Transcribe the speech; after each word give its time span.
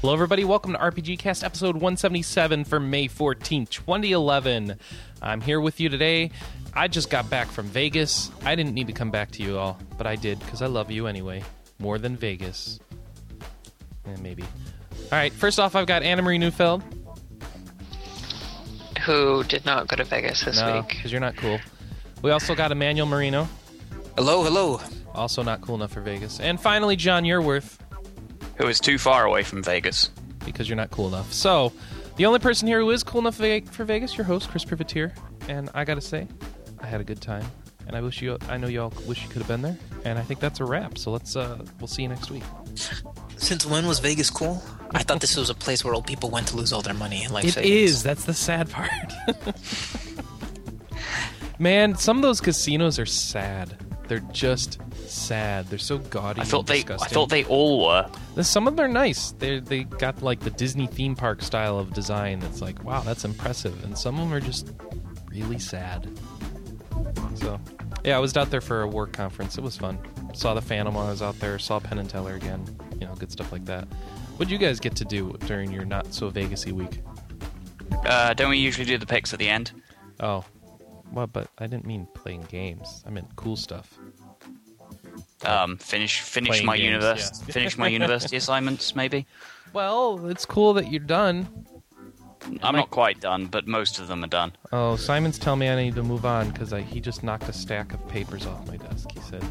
Hello, 0.00 0.12
everybody. 0.12 0.44
Welcome 0.44 0.72
to 0.74 0.78
RPG 0.78 1.18
Cast 1.18 1.42
episode 1.42 1.74
177 1.74 2.64
for 2.64 2.78
May 2.78 3.08
14th, 3.08 3.68
2011. 3.68 4.76
I'm 5.20 5.40
here 5.40 5.60
with 5.60 5.80
you 5.80 5.88
today. 5.88 6.30
I 6.72 6.86
just 6.86 7.10
got 7.10 7.28
back 7.28 7.48
from 7.48 7.66
Vegas. 7.66 8.30
I 8.44 8.54
didn't 8.54 8.74
need 8.74 8.86
to 8.86 8.92
come 8.92 9.10
back 9.10 9.32
to 9.32 9.42
you 9.42 9.58
all, 9.58 9.78
but 9.96 10.06
I 10.06 10.14
did 10.14 10.38
because 10.38 10.62
I 10.62 10.66
love 10.66 10.90
you 10.92 11.08
anyway. 11.08 11.42
More 11.80 11.98
than 11.98 12.16
Vegas. 12.16 12.78
Eh, 14.06 14.16
maybe. 14.22 14.42
All 14.44 15.08
right, 15.18 15.32
first 15.32 15.58
off, 15.58 15.74
I've 15.74 15.86
got 15.86 16.02
Anna 16.04 16.22
Marie 16.22 16.38
Neufeld. 16.38 16.82
Who 19.04 19.42
did 19.44 19.64
not 19.64 19.88
go 19.88 19.96
to 19.96 20.04
Vegas 20.04 20.44
this 20.44 20.60
No, 20.60 20.76
week? 20.76 20.88
because 20.88 21.10
you're 21.10 21.20
not 21.20 21.36
cool. 21.36 21.58
We 22.22 22.30
also 22.30 22.54
got 22.54 22.70
Emmanuel 22.72 23.06
Marino, 23.06 23.48
Hello, 24.16 24.42
hello. 24.44 24.80
also 25.14 25.42
not 25.42 25.60
cool 25.60 25.76
enough 25.76 25.92
for 25.92 26.00
Vegas. 26.02 26.40
And 26.40 26.60
finally, 26.60 26.94
John 26.96 27.22
Yearworth, 27.24 27.78
who 28.58 28.66
is 28.66 28.80
too 28.80 28.98
far 28.98 29.24
away 29.24 29.42
from 29.42 29.62
Vegas. 29.62 30.10
because 30.44 30.68
you're 30.68 30.76
not 30.76 30.90
cool 30.90 31.08
enough. 31.08 31.32
So, 31.32 31.72
the 32.16 32.26
only 32.26 32.38
person 32.38 32.66
here 32.66 32.80
who 32.80 32.90
is 32.90 33.02
cool 33.02 33.20
enough 33.20 33.36
for 33.36 33.84
Vegas, 33.84 34.16
your 34.16 34.24
host, 34.24 34.50
Chris 34.50 34.64
Privateer. 34.64 35.12
And 35.48 35.70
I 35.74 35.84
gotta 35.84 36.00
say, 36.00 36.26
I 36.80 36.86
had 36.86 37.00
a 37.00 37.04
good 37.04 37.20
time. 37.20 37.44
And 37.86 37.96
I 37.96 38.00
wish 38.02 38.20
you, 38.20 38.36
I 38.48 38.56
know 38.58 38.66
y'all 38.66 38.92
wish 39.06 39.22
you 39.22 39.28
could 39.30 39.38
have 39.38 39.48
been 39.48 39.62
there. 39.62 39.78
And 40.04 40.18
I 40.18 40.22
think 40.22 40.40
that's 40.40 40.60
a 40.60 40.64
wrap. 40.64 40.98
So 40.98 41.10
let's, 41.10 41.36
uh, 41.36 41.58
we'll 41.80 41.86
see 41.86 42.02
you 42.02 42.08
next 42.08 42.30
week. 42.30 42.42
Since 43.36 43.64
when 43.66 43.86
was 43.86 43.98
Vegas 43.98 44.28
cool? 44.30 44.62
I 44.92 45.02
thought 45.02 45.20
this 45.20 45.36
was 45.36 45.48
a 45.48 45.54
place 45.54 45.84
where 45.84 45.94
old 45.94 46.06
people 46.06 46.28
went 46.30 46.48
to 46.48 46.56
lose 46.56 46.72
all 46.72 46.82
their 46.82 46.92
money 46.94 47.24
in 47.24 47.32
life 47.32 47.44
It 47.44 47.52
savings. 47.54 47.72
is. 47.90 48.02
That's 48.02 48.24
the 48.24 48.34
sad 48.34 48.68
part. 48.70 48.90
Man, 51.58 51.96
some 51.96 52.16
of 52.16 52.22
those 52.22 52.40
casinos 52.40 52.98
are 52.98 53.06
sad. 53.06 53.76
They're 54.08 54.20
just 54.32 54.80
sad. 55.06 55.66
They're 55.66 55.78
so 55.78 55.98
gaudy. 55.98 56.40
I 56.40 56.44
thought 56.44 56.70
and 56.70 56.84
they, 56.84 56.94
I 56.94 57.08
thought 57.08 57.28
they 57.28 57.44
all 57.44 57.86
were. 57.86 58.10
Some 58.42 58.66
of 58.66 58.76
them 58.76 58.86
are 58.86 58.92
nice. 58.92 59.32
They 59.32 59.60
they 59.60 59.84
got 59.84 60.22
like 60.22 60.40
the 60.40 60.50
Disney 60.50 60.86
theme 60.86 61.14
park 61.14 61.42
style 61.42 61.78
of 61.78 61.92
design. 61.92 62.40
That's 62.40 62.62
like, 62.62 62.82
wow, 62.82 63.02
that's 63.02 63.24
impressive. 63.24 63.84
And 63.84 63.96
some 63.96 64.14
of 64.18 64.22
them 64.22 64.32
are 64.32 64.40
just 64.40 64.72
really 65.30 65.58
sad. 65.58 66.08
So, 67.34 67.60
yeah, 68.04 68.16
I 68.16 68.18
was 68.18 68.36
out 68.36 68.50
there 68.50 68.60
for 68.60 68.82
a 68.82 68.88
work 68.88 69.12
conference. 69.12 69.58
It 69.58 69.62
was 69.62 69.76
fun. 69.76 69.98
Saw 70.32 70.54
the 70.54 70.62
Phantom 70.62 70.94
while 70.94 71.06
I 71.06 71.10
was 71.10 71.22
out 71.22 71.38
there. 71.38 71.58
Saw 71.58 71.78
Penn 71.78 71.98
and 71.98 72.08
Teller 72.08 72.34
again. 72.34 72.64
You 73.00 73.06
know, 73.06 73.14
good 73.14 73.30
stuff 73.30 73.52
like 73.52 73.64
that. 73.66 73.86
What'd 74.36 74.50
you 74.50 74.58
guys 74.58 74.80
get 74.80 74.96
to 74.96 75.04
do 75.04 75.36
during 75.46 75.70
your 75.70 75.84
not 75.84 76.14
so 76.14 76.30
Vegasy 76.30 76.72
week? 76.72 77.00
Uh, 78.06 78.34
don't 78.34 78.50
we 78.50 78.58
usually 78.58 78.86
do 78.86 78.96
the 78.96 79.06
picks 79.06 79.32
at 79.32 79.38
the 79.38 79.48
end? 79.48 79.72
Oh, 80.20 80.44
well, 81.12 81.26
but 81.26 81.48
I 81.58 81.66
didn't 81.66 81.86
mean 81.86 82.06
playing 82.14 82.42
games. 82.50 83.02
I 83.06 83.10
meant 83.10 83.34
cool 83.36 83.56
stuff. 83.56 83.98
Um, 85.44 85.76
finish 85.76 86.20
finish 86.20 86.48
Playing 86.50 86.66
my 86.66 86.76
games, 86.76 86.84
university 86.86 87.44
yeah. 87.46 87.52
finish 87.52 87.78
my 87.78 87.88
university 87.88 88.36
assignments. 88.36 88.94
Maybe 88.96 89.26
Well, 89.72 90.26
it's 90.26 90.44
cool 90.46 90.72
that 90.74 90.90
you're 90.90 91.00
done. 91.00 91.66
I'm 92.62 92.74
not 92.76 92.90
quite 92.90 93.20
done, 93.20 93.46
but 93.46 93.66
most 93.66 93.98
of 93.98 94.08
them 94.08 94.24
are 94.24 94.28
done. 94.28 94.52
Oh, 94.72 94.96
Simon's 94.96 95.38
telling 95.38 95.60
me 95.60 95.68
I 95.68 95.76
need 95.76 95.94
to 95.96 96.02
move 96.02 96.24
on 96.24 96.50
because 96.50 96.72
he 96.88 97.00
just 97.00 97.22
knocked 97.22 97.48
a 97.48 97.52
stack 97.52 97.92
of 97.92 98.06
papers 98.08 98.46
off 98.46 98.66
my 98.66 98.76
desk. 98.76 99.10
He 99.12 99.20
said, 99.20 99.44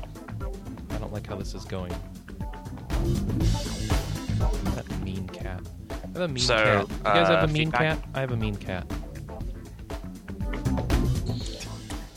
I 0.91 0.97
don't 0.97 1.13
like 1.13 1.27
how 1.27 1.35
this 1.35 1.53
is 1.53 1.65
going. 1.65 1.93
That 4.75 4.85
mean 5.03 5.27
cat. 5.27 5.61
I 5.91 5.93
have 5.95 6.15
a 6.17 6.27
mean 6.27 6.43
So, 6.43 6.55
cat. 6.55 6.89
You 6.89 7.03
guys 7.03 7.27
have 7.27 7.43
uh, 7.43 7.43
a 7.43 7.47
mean 7.47 7.65
feedback? 7.67 7.99
cat? 8.01 8.09
I 8.15 8.19
have 8.21 8.31
a 8.31 8.37
mean 8.37 8.55
cat. 8.55 8.85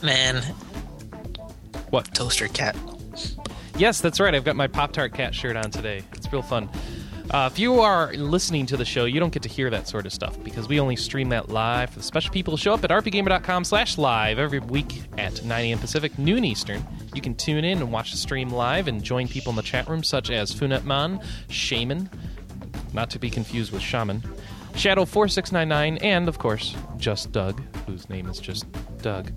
Man, 0.01 0.41
What? 1.89 2.13
toaster 2.13 2.47
cat. 2.47 2.75
Yes, 3.77 4.01
that's 4.01 4.19
right. 4.19 4.33
I've 4.33 4.43
got 4.43 4.55
my 4.55 4.67
Pop 4.67 4.91
Tart 4.93 5.13
cat 5.13 5.33
shirt 5.35 5.55
on 5.55 5.71
today. 5.71 6.03
It's 6.13 6.31
real 6.31 6.41
fun. 6.41 6.69
Uh, 7.29 7.49
if 7.51 7.57
you 7.57 7.79
are 7.79 8.11
listening 8.13 8.65
to 8.65 8.75
the 8.77 8.83
show, 8.83 9.05
you 9.05 9.19
don't 9.19 9.31
get 9.31 9.41
to 9.43 9.49
hear 9.49 9.69
that 9.69 9.87
sort 9.87 10.05
of 10.05 10.11
stuff 10.11 10.41
because 10.43 10.67
we 10.67 10.79
only 10.79 10.95
stream 10.97 11.29
that 11.29 11.49
live 11.49 11.89
for 11.89 11.99
the 11.99 12.03
special 12.03 12.31
people 12.33 12.51
who 12.51 12.57
show 12.57 12.73
up 12.73 12.83
at 12.83 12.89
rpgamer.com 12.89 13.63
slash 13.63 13.97
live 13.97 14.37
every 14.37 14.59
week 14.59 15.01
at 15.17 15.43
9 15.43 15.65
a.m. 15.65 15.79
Pacific, 15.79 16.17
noon 16.19 16.43
Eastern. 16.43 16.85
You 17.13 17.21
can 17.21 17.33
tune 17.35 17.63
in 17.63 17.77
and 17.77 17.91
watch 17.91 18.11
the 18.11 18.17
stream 18.17 18.49
live 18.49 18.87
and 18.89 19.01
join 19.01 19.27
people 19.29 19.51
in 19.51 19.55
the 19.55 19.61
chat 19.61 19.87
room 19.87 20.03
such 20.03 20.29
as 20.29 20.53
Funetman, 20.53 21.23
Shaman, 21.49 22.09
not 22.93 23.09
to 23.11 23.19
be 23.19 23.29
confused 23.29 23.71
with 23.71 23.81
Shaman, 23.81 24.21
Shadow4699, 24.73 25.99
and, 26.01 26.27
of 26.27 26.37
course, 26.37 26.75
Just 26.97 27.31
Doug, 27.31 27.61
whose 27.87 28.09
name 28.09 28.27
is 28.27 28.39
just 28.39 28.65
Doug. 29.01 29.31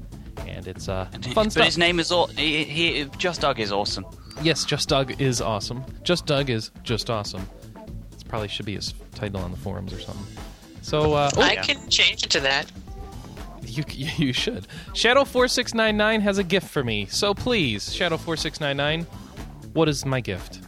And 0.55 0.67
it's 0.69 0.89
uh, 0.89 1.07
fun 1.07 1.47
but 1.47 1.53
stuff. 1.53 1.65
his 1.67 1.79
name 1.79 1.99
is 1.99 2.13
all. 2.13 2.27
He, 2.29 2.65
he, 2.65 3.05
Just 3.19 3.41
Doug 3.41 3.59
is 3.61 3.73
awesome. 3.73 4.07
Yes, 4.43 4.65
Just 4.65 4.89
Doug 4.89 5.21
is 5.21 5.41
awesome. 5.41 5.85
Just 6.03 6.27
Doug 6.27 6.51
is 6.51 6.71
just 6.83 7.11
awesome. 7.11 7.49
It 7.77 8.29
probably 8.29 8.49
should 8.49 8.67
be 8.67 8.75
his 8.75 8.95
title 9.15 9.41
on 9.41 9.51
the 9.51 9.57
forums 9.57 9.93
or 9.93 10.01
something. 10.01 10.27
So, 10.83 11.15
uh, 11.15 11.31
oh, 11.37 11.41
I 11.41 11.53
yeah. 11.53 11.63
can 11.63 11.89
change 11.89 12.25
it 12.25 12.31
to 12.31 12.41
that. 12.41 12.71
you 13.63 13.85
you 13.89 14.33
should. 14.33 14.67
Shadow 14.93 15.25
four 15.25 15.49
six 15.49 15.75
nine 15.75 15.97
nine 15.97 16.21
has 16.21 16.39
a 16.39 16.45
gift 16.45 16.69
for 16.69 16.85
me. 16.85 17.07
So 17.07 17.35
please, 17.35 17.93
Shadow 17.95 18.17
four 18.17 18.37
six 18.37 18.61
nine 18.61 18.77
nine, 18.77 19.07
what 19.73 19.89
is 19.89 20.05
my 20.05 20.21
gift? 20.21 20.61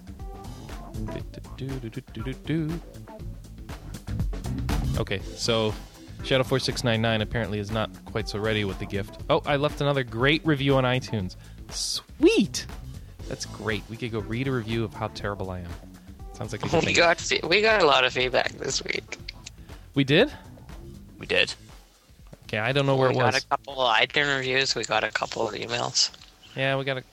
Okay, 4.99 5.21
so 5.35 5.75
Shadow 6.27 6.43
four 6.43 6.59
six 6.59 6.83
nine 6.83 7.01
nine 7.01 7.23
apparently 7.23 7.61
is 7.61 7.71
not 7.71 7.89
quite 8.07 8.29
so 8.29 8.39
ready 8.41 8.65
with 8.65 8.79
the 8.81 8.85
gift. 8.87 9.21
Oh, 9.31 9.43
I 9.47 9.55
left 9.57 9.81
another 9.81 10.03
great 10.03 10.45
review 10.45 10.75
on 10.75 10.83
iTunes. 10.83 11.37
Sweet. 11.71 12.67
That's 13.29 13.45
great. 13.47 13.85
We 13.89 13.97
could 13.97 14.11
go 14.11 14.19
read 14.19 14.49
a 14.49 14.53
review 14.53 14.83
of 14.83 14.93
how 14.93 15.07
terrible 15.09 15.51
I 15.51 15.61
am. 15.61 15.71
Sounds 16.33 16.51
like 16.51 16.65
a 16.65 16.69
good 16.69 16.81
We 16.81 16.87
thing. 16.87 16.97
got 16.97 17.21
fe- 17.21 17.41
we 17.45 17.63
got 17.63 17.81
a 17.81 17.87
lot 17.87 18.05
of 18.05 18.13
feedback 18.13 18.53
this 18.59 18.83
week. 18.83 19.19
We 19.95 20.03
did? 20.03 20.33
We 21.19 21.27
did. 21.27 21.55
Okay, 22.45 22.59
I 22.59 22.73
don't 22.73 22.87
know 22.87 22.97
where 22.97 23.09
we 23.11 23.15
it 23.15 23.19
was. 23.19 23.27
We 23.27 23.31
got 23.33 23.43
a 23.43 23.47
couple 23.47 23.81
of 23.81 23.97
iTunes 23.97 24.37
reviews. 24.37 24.75
We 24.75 24.85
got 24.85 25.05
a 25.05 25.11
couple 25.13 25.49
of 25.49 25.55
emails. 25.55 26.11
Yeah, 26.57 26.77
we 26.77 26.85
got 26.85 26.99
a 26.99 27.05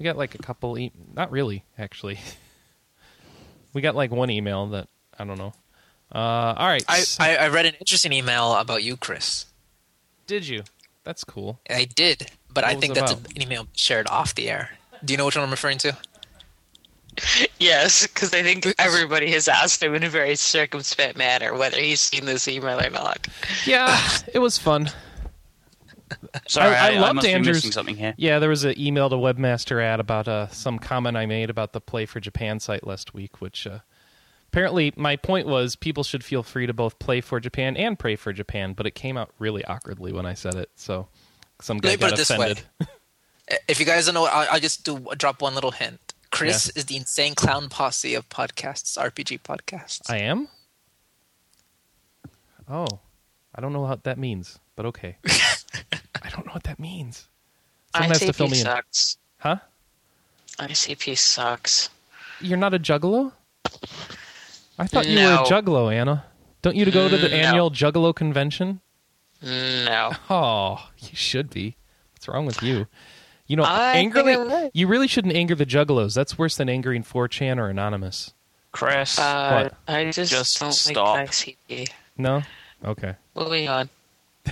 we 0.00 0.04
got 0.04 0.16
like 0.16 0.34
a 0.34 0.38
couple 0.38 0.76
e- 0.76 0.92
not 1.14 1.30
really, 1.30 1.64
actually. 1.78 2.18
we 3.72 3.80
got 3.80 3.94
like 3.94 4.10
one 4.10 4.30
email 4.30 4.66
that 4.68 4.88
I 5.16 5.24
don't 5.24 5.38
know. 5.38 5.52
Uh 6.14 6.18
all 6.56 6.66
right. 6.68 6.84
I, 6.88 7.04
I, 7.18 7.36
I 7.36 7.48
read 7.48 7.66
an 7.66 7.74
interesting 7.74 8.12
email 8.12 8.54
about 8.54 8.82
you, 8.82 8.96
Chris. 8.96 9.46
did 10.26 10.46
you? 10.46 10.62
That's 11.04 11.24
cool. 11.24 11.60
I 11.70 11.84
did, 11.84 12.30
but 12.52 12.64
What 12.64 12.72
I 12.72 12.74
think 12.74 12.94
that's 12.94 13.12
about? 13.12 13.30
an 13.36 13.42
email 13.42 13.68
shared 13.76 14.08
off 14.08 14.34
the 14.34 14.50
air. 14.50 14.70
Do 15.04 15.12
you 15.12 15.18
know 15.18 15.26
which 15.26 15.36
one 15.36 15.44
I'm 15.44 15.50
referring 15.50 15.78
to? 15.78 15.96
Yes, 17.58 18.06
because 18.06 18.34
I 18.34 18.42
think 18.42 18.66
everybody 18.78 19.30
has 19.30 19.48
asked 19.48 19.82
him 19.82 19.94
in 19.94 20.02
a 20.02 20.08
very 20.10 20.34
circumspect 20.36 21.16
manner 21.16 21.54
whether 21.56 21.78
he's 21.78 22.00
seen 22.00 22.26
this 22.26 22.46
email 22.46 22.78
or 22.78 22.90
not. 22.90 23.26
Yeah, 23.64 23.98
it 24.34 24.38
was 24.40 24.58
fun. 24.58 24.90
Sorry, 26.46 26.74
I- 26.74 26.90
I, 26.90 26.94
I 26.94 26.98
loved 26.98 27.16
must 27.16 27.26
Andrew's- 27.26 27.56
be 27.56 27.58
missing 27.58 27.72
something 27.72 27.96
here. 27.96 28.14
Yeah, 28.18 28.38
there 28.38 28.50
was 28.50 28.64
an 28.64 28.78
email 28.78 29.08
to 29.08 29.16
Webmaster 29.16 29.82
ad 29.82 29.98
about 29.98 30.28
uh, 30.28 30.48
some 30.48 30.78
comment 30.78 31.16
I 31.16 31.24
made 31.26 31.48
about 31.50 31.72
the 31.72 31.80
Play 31.80 32.04
for 32.06 32.20
Japan 32.20 32.60
site 32.60 32.86
last 32.86 33.14
week, 33.14 33.40
which 33.40 33.66
uh, 33.66 33.78
apparently 34.48 34.92
my 34.96 35.16
point 35.16 35.46
was 35.46 35.76
people 35.76 36.04
should 36.04 36.24
feel 36.24 36.42
free 36.42 36.66
to 36.66 36.72
both 36.72 36.98
play 36.98 37.20
for 37.20 37.40
Japan 37.40 37.76
and 37.76 37.98
pray 37.98 38.16
for 38.16 38.32
Japan, 38.32 38.72
but 38.72 38.86
it 38.86 38.94
came 38.94 39.16
out 39.16 39.30
really 39.38 39.64
awkwardly 39.64 40.12
when 40.12 40.26
I 40.26 40.34
said 40.34 40.54
it, 40.54 40.70
so 40.76 41.08
some 41.60 41.78
guy 41.78 41.90
Let 41.90 42.00
got 42.00 42.18
offended. 42.20 42.62
If 43.68 43.78
you 43.78 43.86
guys 43.86 44.06
don't 44.06 44.14
know, 44.14 44.24
I'll, 44.24 44.54
I'll 44.54 44.60
just 44.60 44.84
do 44.84 45.06
drop 45.16 45.40
one 45.40 45.54
little 45.54 45.70
hint. 45.70 46.14
Chris 46.32 46.68
is 46.70 46.86
the 46.86 46.96
insane 46.96 47.36
clown 47.36 47.68
posse 47.68 48.14
of 48.14 48.28
podcasts, 48.28 48.98
RPG 48.98 49.42
podcasts. 49.42 50.10
I 50.10 50.18
am? 50.18 50.48
Oh. 52.68 52.86
I 53.54 53.60
don't 53.60 53.72
know 53.72 53.80
what 53.80 54.04
that 54.04 54.18
means, 54.18 54.58
but 54.74 54.84
okay. 54.86 55.16
I 55.26 56.28
don't 56.30 56.44
know 56.44 56.52
what 56.52 56.64
that 56.64 56.78
means. 56.78 57.28
Someone 57.94 58.10
has 58.10 58.20
to 58.20 58.32
fill 58.32 58.48
ICP 58.48 58.50
me 58.50 58.58
in. 58.58 58.64
sucks. 58.64 59.16
Huh? 59.38 59.56
ICP 60.58 61.16
sucks. 61.16 61.88
You're 62.40 62.58
not 62.58 62.74
a 62.74 62.78
juggalo? 62.78 63.32
I 64.78 64.86
thought 64.86 65.06
you 65.06 65.18
were 65.18 65.34
a 65.34 65.38
juggalo, 65.38 65.92
Anna. 65.94 66.24
Don't 66.62 66.76
you 66.76 66.84
to 66.84 66.90
go 66.90 67.08
to 67.08 67.16
the 67.16 67.28
Mm, 67.28 67.30
no. 67.30 67.36
annual 67.36 67.70
juggalo 67.70 68.14
convention? 68.14 68.80
No. 69.42 70.12
Oh, 70.30 70.88
you 70.98 71.14
should 71.14 71.50
be. 71.50 71.76
What's 72.14 72.28
wrong 72.28 72.46
with 72.46 72.62
you? 72.62 72.86
You 73.46 73.56
know, 73.56 73.64
I 73.64 73.92
think 73.92 74.16
angrily, 74.16 74.32
I'm 74.34 74.48
right. 74.48 74.70
you 74.74 74.88
really 74.88 75.06
shouldn't 75.06 75.34
anger 75.36 75.54
the 75.54 75.66
juggalos. 75.66 76.14
That's 76.14 76.36
worse 76.36 76.56
than 76.56 76.68
angering 76.68 77.04
4chan 77.04 77.58
or 77.58 77.68
Anonymous. 77.68 78.34
Chris, 78.72 79.18
Uh, 79.18 79.70
What? 79.70 79.74
I 79.94 80.10
just, 80.10 80.32
Just 80.32 80.58
don't 80.60 80.72
stop. 80.72 81.16
like 81.16 81.30
ICP. 81.30 81.88
No? 82.18 82.42
Okay. 82.84 83.14
Moving 83.34 83.68
on. 83.68 83.88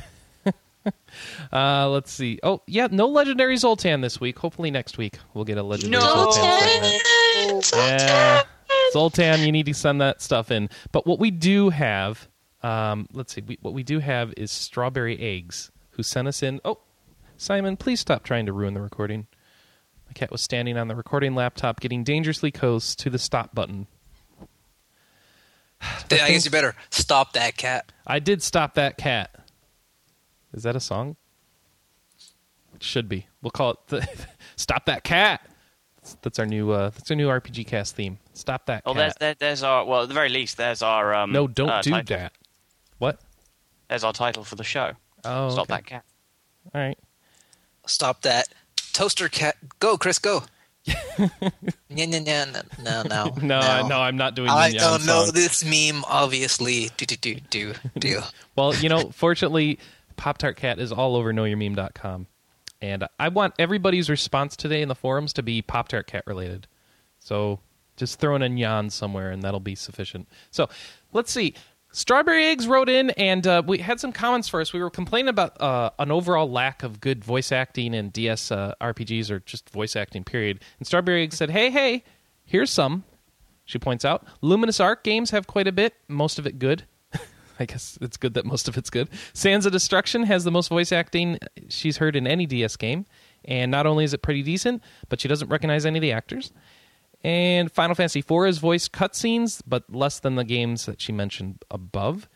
Uh, 1.52 1.88
let's 1.88 2.10
see. 2.12 2.38
Oh, 2.42 2.60
yeah, 2.66 2.88
no 2.90 3.06
legendary 3.06 3.56
Zoltan 3.56 4.00
this 4.00 4.20
week. 4.20 4.36
Hopefully 4.38 4.70
next 4.72 4.98
week 4.98 5.18
we'll 5.32 5.44
get 5.44 5.56
a 5.56 5.62
legendary 5.62 6.02
No. 6.02 6.30
Zoltan 6.30 7.62
segment. 7.62 7.72
Yeah, 7.72 8.42
Zoltan, 8.94 9.40
you 9.40 9.50
need 9.50 9.66
to 9.66 9.74
send 9.74 10.00
that 10.00 10.22
stuff 10.22 10.52
in. 10.52 10.70
But 10.92 11.04
what 11.04 11.18
we 11.18 11.32
do 11.32 11.70
have, 11.70 12.28
um, 12.62 13.08
let's 13.12 13.34
see, 13.34 13.40
we, 13.40 13.58
what 13.60 13.74
we 13.74 13.82
do 13.82 13.98
have 13.98 14.32
is 14.36 14.52
Strawberry 14.52 15.18
Eggs, 15.18 15.72
who 15.90 16.04
sent 16.04 16.28
us 16.28 16.44
in. 16.44 16.60
Oh, 16.64 16.78
Simon, 17.36 17.76
please 17.76 17.98
stop 17.98 18.22
trying 18.22 18.46
to 18.46 18.52
ruin 18.52 18.72
the 18.72 18.80
recording. 18.80 19.26
My 20.06 20.12
cat 20.12 20.30
was 20.30 20.42
standing 20.42 20.78
on 20.78 20.86
the 20.86 20.94
recording 20.94 21.34
laptop, 21.34 21.80
getting 21.80 22.04
dangerously 22.04 22.52
close 22.52 22.94
to 22.94 23.10
the 23.10 23.18
stop 23.18 23.52
button. 23.52 23.88
Then 26.08 26.20
I 26.20 26.28
guess 26.28 26.44
you 26.44 26.52
better 26.52 26.76
stop 26.90 27.32
that 27.32 27.56
cat. 27.56 27.90
I 28.06 28.20
did 28.20 28.44
stop 28.44 28.74
that 28.74 28.96
cat. 28.96 29.34
Is 30.52 30.62
that 30.62 30.76
a 30.76 30.80
song? 30.80 31.16
It 32.76 32.82
should 32.84 33.08
be. 33.08 33.26
We'll 33.42 33.50
call 33.50 33.72
it 33.72 33.78
the 33.88 34.08
"Stop 34.56 34.86
That 34.86 35.02
Cat." 35.02 35.40
That's 36.22 36.38
our 36.38 36.46
new. 36.46 36.70
Uh, 36.70 36.90
that's 36.90 37.10
our 37.10 37.16
new 37.16 37.28
RPG 37.28 37.66
cast 37.66 37.96
theme. 37.96 38.18
Stop 38.32 38.66
that 38.66 38.82
Oh, 38.86 38.94
there's 38.94 39.12
cat. 39.14 39.20
there, 39.20 39.34
there's 39.38 39.62
our 39.62 39.84
well 39.84 40.02
at 40.02 40.08
the 40.08 40.14
very 40.14 40.28
least 40.28 40.56
there's 40.56 40.82
our 40.82 41.14
um. 41.14 41.32
no, 41.32 41.46
don't 41.46 41.68
uh, 41.70 41.82
do 41.82 41.90
title. 41.90 42.16
that. 42.16 42.32
What? 42.98 43.20
There's 43.88 44.04
our 44.04 44.12
title 44.12 44.44
for 44.44 44.56
the 44.56 44.64
show. 44.64 44.92
Oh, 45.24 45.50
Stop 45.50 45.64
okay. 45.70 45.74
that 45.76 45.86
cat. 45.86 46.04
All 46.74 46.80
right. 46.80 46.98
Stop 47.86 48.22
that 48.22 48.48
toaster 48.92 49.28
cat. 49.28 49.56
Go, 49.78 49.96
Chris, 49.98 50.18
go. 50.18 50.42
no, 51.18 51.28
no, 51.88 52.04
no, 52.06 52.44
no, 52.82 53.02
no, 53.04 53.32
No, 53.42 53.86
no, 53.88 54.00
I'm 54.00 54.16
not 54.16 54.34
doing. 54.34 54.50
I 54.50 54.68
Yin 54.68 54.78
don't 54.78 55.06
know 55.06 55.24
songs. 55.26 55.32
this 55.32 55.64
meme. 55.64 56.04
Obviously, 56.06 56.90
do 56.96 57.06
do 57.06 57.16
do 57.16 57.34
do 57.50 57.74
do. 57.98 58.20
Well, 58.56 58.74
you 58.76 58.88
know, 58.88 59.10
fortunately, 59.10 59.78
Pop 60.16 60.38
Tart 60.38 60.56
Cat 60.56 60.78
is 60.78 60.92
all 60.92 61.16
over 61.16 61.32
knowyourmeme.com. 61.32 62.26
And 62.80 63.06
I 63.18 63.28
want 63.28 63.54
everybody's 63.58 64.10
response 64.10 64.56
today 64.56 64.82
in 64.82 64.88
the 64.88 64.94
forums 64.94 65.32
to 65.34 65.42
be 65.42 65.62
Pop 65.62 65.88
Tart 65.88 66.06
Cat 66.06 66.24
related. 66.26 66.66
So 67.18 67.60
just 67.96 68.18
throw 68.18 68.34
in 68.36 68.42
a 68.42 68.48
yan 68.48 68.90
somewhere 68.90 69.30
and 69.30 69.42
that'll 69.42 69.60
be 69.60 69.74
sufficient. 69.74 70.28
So 70.50 70.68
let's 71.12 71.32
see. 71.32 71.54
Strawberry 71.92 72.46
Eggs 72.46 72.66
wrote 72.66 72.88
in 72.88 73.10
and 73.10 73.46
uh, 73.46 73.62
we 73.64 73.78
had 73.78 74.00
some 74.00 74.12
comments 74.12 74.48
for 74.48 74.60
us. 74.60 74.72
We 74.72 74.80
were 74.80 74.90
complaining 74.90 75.28
about 75.28 75.60
uh, 75.60 75.90
an 75.98 76.10
overall 76.10 76.50
lack 76.50 76.82
of 76.82 77.00
good 77.00 77.24
voice 77.24 77.52
acting 77.52 77.94
in 77.94 78.10
DS 78.10 78.50
uh, 78.50 78.74
RPGs 78.80 79.30
or 79.30 79.38
just 79.40 79.70
voice 79.70 79.94
acting, 79.94 80.24
period. 80.24 80.60
And 80.78 80.86
Strawberry 80.86 81.22
Eggs 81.22 81.36
said, 81.36 81.50
hey, 81.50 81.70
hey, 81.70 82.02
here's 82.44 82.70
some. 82.70 83.04
She 83.64 83.78
points 83.78 84.04
out 84.04 84.26
Luminous 84.40 84.80
Arc 84.80 85.04
games 85.04 85.30
have 85.30 85.46
quite 85.46 85.68
a 85.68 85.72
bit, 85.72 85.94
most 86.08 86.38
of 86.38 86.46
it 86.46 86.58
good. 86.58 86.84
I 87.60 87.66
guess 87.66 87.98
it's 88.00 88.16
good 88.16 88.34
that 88.34 88.44
most 88.44 88.68
of 88.68 88.76
it's 88.76 88.90
good. 88.90 89.08
Sands 89.32 89.66
of 89.66 89.72
Destruction 89.72 90.24
has 90.24 90.44
the 90.44 90.50
most 90.50 90.68
voice 90.68 90.92
acting 90.92 91.38
she's 91.68 91.98
heard 91.98 92.16
in 92.16 92.26
any 92.26 92.46
DS 92.46 92.76
game, 92.76 93.06
and 93.44 93.70
not 93.70 93.86
only 93.86 94.04
is 94.04 94.12
it 94.14 94.22
pretty 94.22 94.42
decent, 94.42 94.82
but 95.08 95.20
she 95.20 95.28
doesn't 95.28 95.48
recognize 95.48 95.86
any 95.86 95.98
of 95.98 96.02
the 96.02 96.12
actors. 96.12 96.52
And 97.22 97.72
Final 97.72 97.94
Fantasy 97.94 98.20
IV 98.20 98.44
has 98.44 98.58
voiced 98.58 98.92
cutscenes, 98.92 99.62
but 99.66 99.84
less 99.92 100.20
than 100.20 100.36
the 100.36 100.44
games 100.44 100.84
that 100.86 101.00
she 101.00 101.10
mentioned 101.10 101.64
above. 101.70 102.28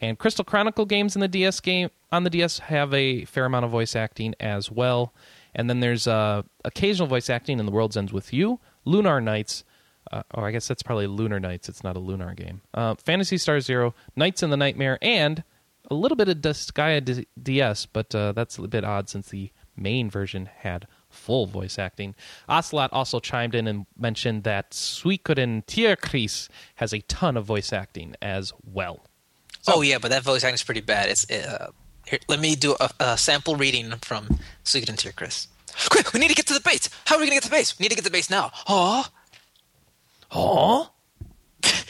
And 0.00 0.18
Crystal 0.18 0.44
Chronicle 0.44 0.84
games 0.84 1.16
in 1.16 1.20
the 1.20 1.28
DS 1.28 1.58
game 1.60 1.90
on 2.12 2.24
the 2.24 2.30
DS 2.30 2.60
have 2.60 2.94
a 2.94 3.24
fair 3.24 3.46
amount 3.46 3.64
of 3.64 3.70
voice 3.70 3.96
acting 3.96 4.34
as 4.38 4.70
well. 4.70 5.12
And 5.54 5.68
then 5.70 5.80
there's 5.80 6.06
uh, 6.06 6.42
occasional 6.64 7.08
voice 7.08 7.30
acting 7.30 7.58
in 7.58 7.66
The 7.66 7.72
World's 7.72 7.96
Ends 7.96 8.12
with 8.12 8.32
You, 8.32 8.60
Lunar 8.84 9.20
Knights, 9.20 9.64
uh, 10.12 10.22
oh, 10.34 10.42
I 10.42 10.50
guess 10.50 10.68
that's 10.68 10.82
probably 10.82 11.06
Lunar 11.06 11.40
Knights. 11.40 11.68
It's 11.68 11.84
not 11.84 11.96
a 11.96 12.00
Lunar 12.00 12.34
game. 12.34 12.62
Uh, 12.74 12.94
Phantasy 12.94 13.38
Star 13.38 13.60
Zero, 13.60 13.94
Knights 14.14 14.42
in 14.42 14.50
the 14.50 14.56
Nightmare, 14.56 14.98
and 15.02 15.42
a 15.90 15.94
little 15.94 16.16
bit 16.16 16.28
of 16.28 16.38
Disgaea 16.38 17.24
DS, 17.40 17.86
but 17.86 18.14
uh, 18.14 18.32
that's 18.32 18.58
a 18.58 18.62
bit 18.62 18.84
odd 18.84 19.08
since 19.08 19.28
the 19.28 19.50
main 19.76 20.10
version 20.10 20.48
had 20.60 20.86
full 21.08 21.46
voice 21.46 21.78
acting. 21.78 22.14
Ocelot 22.48 22.92
also 22.92 23.20
chimed 23.20 23.54
in 23.54 23.66
and 23.66 23.86
mentioned 23.98 24.44
that 24.44 24.70
Suikoden 24.72 25.64
Tierkreis 25.66 26.48
has 26.76 26.92
a 26.92 27.00
ton 27.02 27.36
of 27.36 27.44
voice 27.44 27.72
acting 27.72 28.14
as 28.20 28.52
well. 28.64 29.06
oh 29.68 29.82
yeah, 29.82 29.98
but 29.98 30.10
that 30.10 30.22
voice 30.22 30.44
acting 30.44 30.54
is 30.54 30.62
pretty 30.62 30.80
bad. 30.80 31.08
It's 31.08 31.30
uh, 31.30 31.70
here. 32.06 32.18
Let 32.28 32.40
me 32.40 32.54
do 32.54 32.76
a, 32.80 32.90
a 33.00 33.18
sample 33.18 33.56
reading 33.56 33.92
from 34.02 34.38
Suikoden 34.64 34.96
Tierkreis. 34.96 35.48
Quick, 35.90 36.12
we 36.14 36.20
need 36.20 36.28
to 36.28 36.34
get 36.34 36.46
to 36.46 36.54
the 36.54 36.60
base. 36.60 36.88
How 37.06 37.16
are 37.16 37.18
we 37.18 37.26
gonna 37.26 37.36
get 37.36 37.44
to 37.44 37.50
the 37.50 37.56
base? 37.56 37.78
We 37.78 37.84
need 37.84 37.90
to 37.90 37.96
get 37.96 38.04
to 38.04 38.10
the 38.10 38.16
base 38.16 38.30
now. 38.30 38.50
Oh, 38.68 39.06
Huh? 40.30 40.86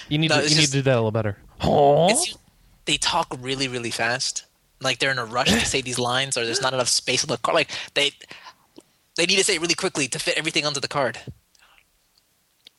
You 0.08 0.18
need 0.18 0.28
No, 0.30 0.36
to, 0.38 0.42
it's 0.44 0.50
you 0.54 0.58
need 0.60 0.66
to 0.66 0.72
do 0.72 0.82
that 0.82 0.92
a 0.94 0.96
little 0.96 1.10
better. 1.10 1.36
Huh? 1.58 2.08
it's 2.10 2.36
they 2.84 2.96
talk 2.96 3.36
really 3.40 3.66
really 3.68 3.90
fast. 3.90 4.44
Like 4.80 4.98
they're 4.98 5.10
in 5.10 5.18
a 5.18 5.24
rush 5.24 5.48
to 5.50 5.64
say 5.66 5.80
these 5.80 5.98
lines, 5.98 6.36
or 6.36 6.44
there's 6.44 6.60
not 6.60 6.74
enough 6.74 6.88
space 6.88 7.24
on 7.24 7.28
the 7.28 7.38
card. 7.38 7.54
Like 7.54 7.70
they 7.94 8.10
they 9.16 9.26
need 9.26 9.36
to 9.36 9.44
say 9.44 9.54
it 9.56 9.60
really 9.60 9.74
quickly 9.74 10.06
to 10.08 10.18
fit 10.18 10.36
everything 10.38 10.64
onto 10.66 10.80
the 10.80 10.88
card. 10.88 11.18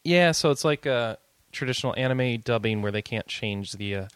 Yeah, 0.04 0.32
so 0.32 0.52
it's 0.52 0.64
like 0.64 0.86
uh, 0.88 1.18
traditional 1.52 1.94
anime 1.98 2.40
dubbing 2.42 2.82
where 2.82 2.92
they 2.92 3.02
can't 3.02 3.28
change 3.28 3.74
the 3.74 3.96
uh, 3.96 4.08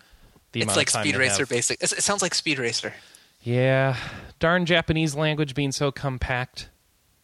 the 0.53 0.59
It's 0.61 0.65
amount 0.67 0.77
like 0.77 0.87
of 0.87 0.93
time 0.93 1.03
Speed 1.03 1.15
they 1.15 1.19
Racer, 1.19 1.39
have. 1.39 1.49
basic. 1.49 1.83
It's- 1.83 1.97
It 1.97 2.03
sounds 2.03 2.21
like 2.21 2.33
Speed 2.35 2.59
Racer. 2.59 2.93
Yeah, 3.43 3.97
darn 4.39 4.65
Japanese 4.67 5.15
language 5.15 5.55
being 5.55 5.71
so 5.71 5.91
compact. 5.91 6.69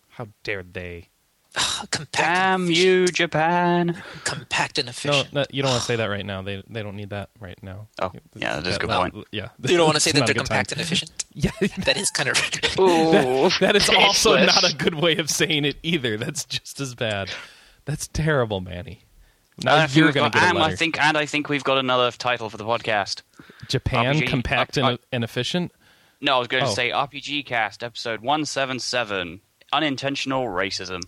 How 0.09 0.27
dare 0.43 0.63
they? 0.63 1.09
compact. 1.91 2.11
Damn 2.13 2.65
and 2.67 2.75
you, 2.77 3.07
Japan! 3.07 4.01
Compact 4.23 4.77
and 4.77 4.87
efficient. 4.89 5.33
no, 5.33 5.45
you 5.51 5.61
don't 5.63 5.71
want 5.71 5.81
to 5.81 5.85
say 5.87 5.95
that 5.95 6.05
right 6.15 6.25
now. 6.25 6.41
They 6.41 6.63
they 6.69 6.83
don't 6.83 6.95
need 6.95 7.09
that 7.09 7.29
right 7.39 7.57
now. 7.63 7.87
Oh, 8.01 8.11
yeah, 8.35 8.55
that 8.59 8.67
is 8.67 8.75
a 8.75 8.79
good 8.79 8.89
no, 8.89 8.99
point. 8.99 9.27
Yeah, 9.31 9.49
You 9.63 9.77
don't 9.77 9.85
want 9.87 9.95
to 9.95 10.01
say 10.01 10.11
that 10.11 10.25
they're 10.25 10.33
good 10.33 10.45
time. 10.45 10.45
compact 10.45 10.71
and 10.73 10.81
efficient. 10.81 11.25
Yeah, 11.33 11.51
That 11.85 11.97
is 11.97 12.09
kind 12.11 12.29
of. 12.29 12.35
Ooh, 12.79 13.49
that 13.59 13.75
is 13.75 13.89
also 13.89 14.37
not 14.43 14.63
a 14.63 14.75
good 14.75 14.95
way 14.95 15.17
of 15.17 15.29
saying 15.29 15.65
it 15.65 15.77
either. 15.83 16.17
That's 16.17 16.45
just 16.45 16.79
as 16.79 16.95
bad. 16.95 17.29
That's 17.85 18.07
terrible, 18.07 18.59
Manny. 18.59 19.03
Now 19.63 19.73
And 19.73 19.81
I 19.81 19.85
think 19.87 19.97
you're 19.97 20.05
we've 20.07 20.15
going 20.15 20.31
to 20.31 20.35
got- 20.37 20.43
get 20.43 20.53
a 20.55 20.55
and 20.55 20.63
I 20.63 20.75
think, 20.75 20.99
and 20.99 21.17
I 21.17 21.25
think 21.27 21.47
we've 21.49 21.63
got 21.63 21.77
another 21.77 22.11
title 22.11 22.49
for 22.49 22.57
the 22.57 22.63
podcast. 22.65 23.21
Japan 23.67 24.15
RPG, 24.15 24.27
compact 24.27 24.77
uh, 24.77 24.81
and, 24.81 24.93
uh, 24.95 24.97
and 25.11 25.23
efficient. 25.23 25.71
No, 26.21 26.35
I 26.35 26.39
was 26.39 26.47
going 26.47 26.63
to 26.63 26.69
Oh. 26.69 26.73
say 26.73 26.89
RPG 26.89 27.45
Cast 27.45 27.83
episode 27.83 28.21
one 28.21 28.45
seven 28.45 28.79
seven. 28.79 29.41
Unintentional 29.73 30.45
racism. 30.45 31.01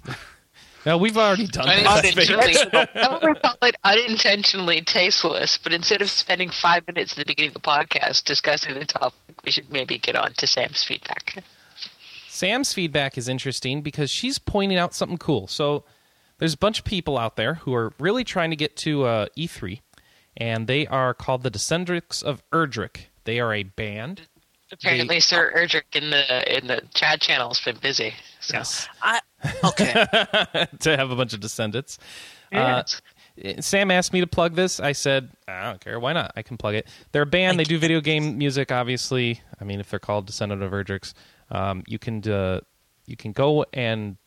Now 0.85 0.97
we've 0.97 1.17
already 1.17 1.47
done 1.47 1.67
that. 1.67 1.85
unintentionally, 1.85 2.55
I 2.95 3.19
would 3.21 3.41
call 3.41 3.55
it 3.63 3.75
unintentionally 3.83 4.81
tasteless. 4.81 5.57
But 5.57 5.73
instead 5.73 6.01
of 6.01 6.09
spending 6.09 6.49
five 6.49 6.87
minutes 6.87 7.13
at 7.13 7.17
the 7.17 7.25
beginning 7.25 7.49
of 7.49 7.55
the 7.55 7.59
podcast 7.59 8.23
discussing 8.23 8.75
the 8.75 8.85
topic, 8.85 9.19
we 9.43 9.51
should 9.51 9.71
maybe 9.71 9.97
get 9.97 10.15
on 10.15 10.33
to 10.33 10.47
Sam's 10.47 10.83
feedback. 10.83 11.43
Sam's 12.27 12.73
feedback 12.73 13.17
is 13.17 13.27
interesting 13.27 13.81
because 13.81 14.09
she's 14.09 14.39
pointing 14.39 14.77
out 14.77 14.93
something 14.93 15.17
cool. 15.17 15.47
So 15.47 15.83
there's 16.37 16.53
a 16.53 16.57
bunch 16.57 16.79
of 16.79 16.85
people 16.85 17.17
out 17.17 17.35
there 17.35 17.55
who 17.55 17.73
are 17.73 17.91
really 17.99 18.23
trying 18.23 18.49
to 18.49 18.55
get 18.55 18.77
to 18.77 19.03
uh, 19.03 19.25
E3, 19.37 19.81
and 20.37 20.67
they 20.67 20.87
are 20.87 21.13
called 21.13 21.43
the 21.43 21.49
Descendants 21.49 22.21
of 22.21 22.41
Erdrick. 22.51 23.07
They 23.25 23.39
are 23.39 23.53
a 23.53 23.63
band. 23.63 24.21
Apparently, 24.71 25.19
Sir 25.19 25.51
Erdrick 25.55 25.95
in 25.95 26.11
the 26.11 26.57
in 26.57 26.67
the 26.67 26.83
chat 26.93 27.19
channel 27.19 27.49
has 27.49 27.59
been 27.59 27.77
busy. 27.81 28.13
So. 28.39 28.57
Yes. 28.57 28.87
I, 29.01 29.19
okay. 29.63 30.05
to 30.79 30.97
have 30.97 31.11
a 31.11 31.15
bunch 31.15 31.33
of 31.33 31.39
descendants. 31.39 31.97
Yes. 32.51 33.01
Uh, 33.37 33.61
Sam 33.61 33.89
asked 33.91 34.11
me 34.11 34.19
to 34.19 34.27
plug 34.27 34.55
this. 34.55 34.79
I 34.79 34.91
said, 34.91 35.29
I 35.47 35.69
don't 35.69 35.79
care. 35.79 35.99
Why 35.99 36.13
not? 36.13 36.33
I 36.35 36.41
can 36.41 36.57
plug 36.57 36.75
it. 36.75 36.87
They're 37.11 37.21
a 37.21 37.27
band. 37.27 37.59
They 37.59 37.63
do 37.63 37.77
video 37.79 38.01
game 38.01 38.37
music, 38.37 38.71
obviously. 38.71 39.41
I 39.59 39.63
mean, 39.63 39.79
if 39.79 39.89
they're 39.89 39.99
called 39.99 40.25
Descendant 40.25 40.61
of 40.61 40.71
Erdrix, 40.71 41.13
um, 41.49 41.83
you 41.87 41.99
can 41.99 42.27
uh, 42.29 42.59
you 43.05 43.15
can 43.15 43.31
go 43.31 43.65
and 43.73 44.17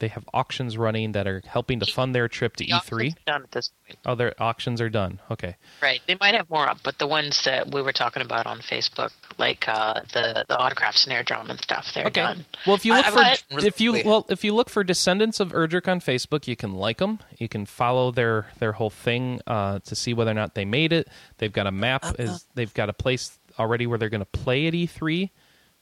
they 0.00 0.08
have 0.08 0.24
auctions 0.32 0.76
running 0.78 1.12
that 1.12 1.26
are 1.26 1.42
helping 1.46 1.80
to 1.80 1.86
fund 1.86 2.14
their 2.14 2.28
trip 2.28 2.54
to 2.56 2.64
The 2.64 2.70
E3. 2.70 3.12
are 3.12 3.16
done 3.26 3.42
at 3.42 3.50
this 3.50 3.70
point. 3.86 3.98
Oh, 4.06 4.14
their 4.14 4.32
auctions 4.40 4.80
are 4.80 4.88
done. 4.88 5.20
Okay. 5.30 5.56
Right. 5.82 6.00
They 6.06 6.16
might 6.20 6.34
have 6.34 6.48
more 6.48 6.68
up, 6.68 6.78
but 6.84 6.98
the 6.98 7.06
ones 7.06 7.42
that 7.44 7.72
we 7.72 7.82
were 7.82 7.92
talking 7.92 8.22
about 8.22 8.46
on 8.46 8.60
Facebook, 8.60 9.10
like 9.38 9.66
uh, 9.68 10.00
the 10.12 10.44
the 10.48 10.56
autograph 10.56 10.96
snare 10.96 11.22
drum 11.22 11.50
and 11.50 11.60
stuff, 11.60 11.86
they're 11.94 12.06
Okay. 12.06 12.20
done. 12.20 12.46
Well, 12.66 12.76
if 12.76 12.84
you 12.84 12.94
look 12.94 13.06
I- 13.06 13.36
for 13.36 13.58
if 13.66 13.80
you 13.80 14.00
well 14.04 14.24
if 14.28 14.44
you 14.44 14.54
look 14.54 14.70
for 14.70 14.84
Descendants 14.84 15.40
of 15.40 15.50
Erdrick 15.52 15.88
on 15.88 16.00
Facebook, 16.00 16.46
you 16.46 16.54
can 16.56 16.74
like 16.74 16.98
them. 16.98 17.18
You 17.36 17.48
can 17.48 17.66
follow 17.66 18.10
their 18.10 18.46
their 18.58 18.72
whole 18.72 18.90
thing 18.90 19.40
uh, 19.46 19.80
to 19.80 19.94
see 19.96 20.14
whether 20.14 20.30
or 20.30 20.34
not 20.34 20.54
they 20.54 20.64
made 20.64 20.92
it. 20.92 21.08
They've 21.38 21.52
got 21.52 21.66
a 21.66 21.72
map. 21.72 22.04
Is 22.18 22.46
they've 22.54 22.72
got 22.74 22.88
a 22.88 22.92
place 22.92 23.38
already 23.58 23.86
where 23.86 23.98
they're 23.98 24.08
going 24.08 24.20
to 24.20 24.24
play 24.26 24.68
at 24.68 24.74
E3, 24.74 25.30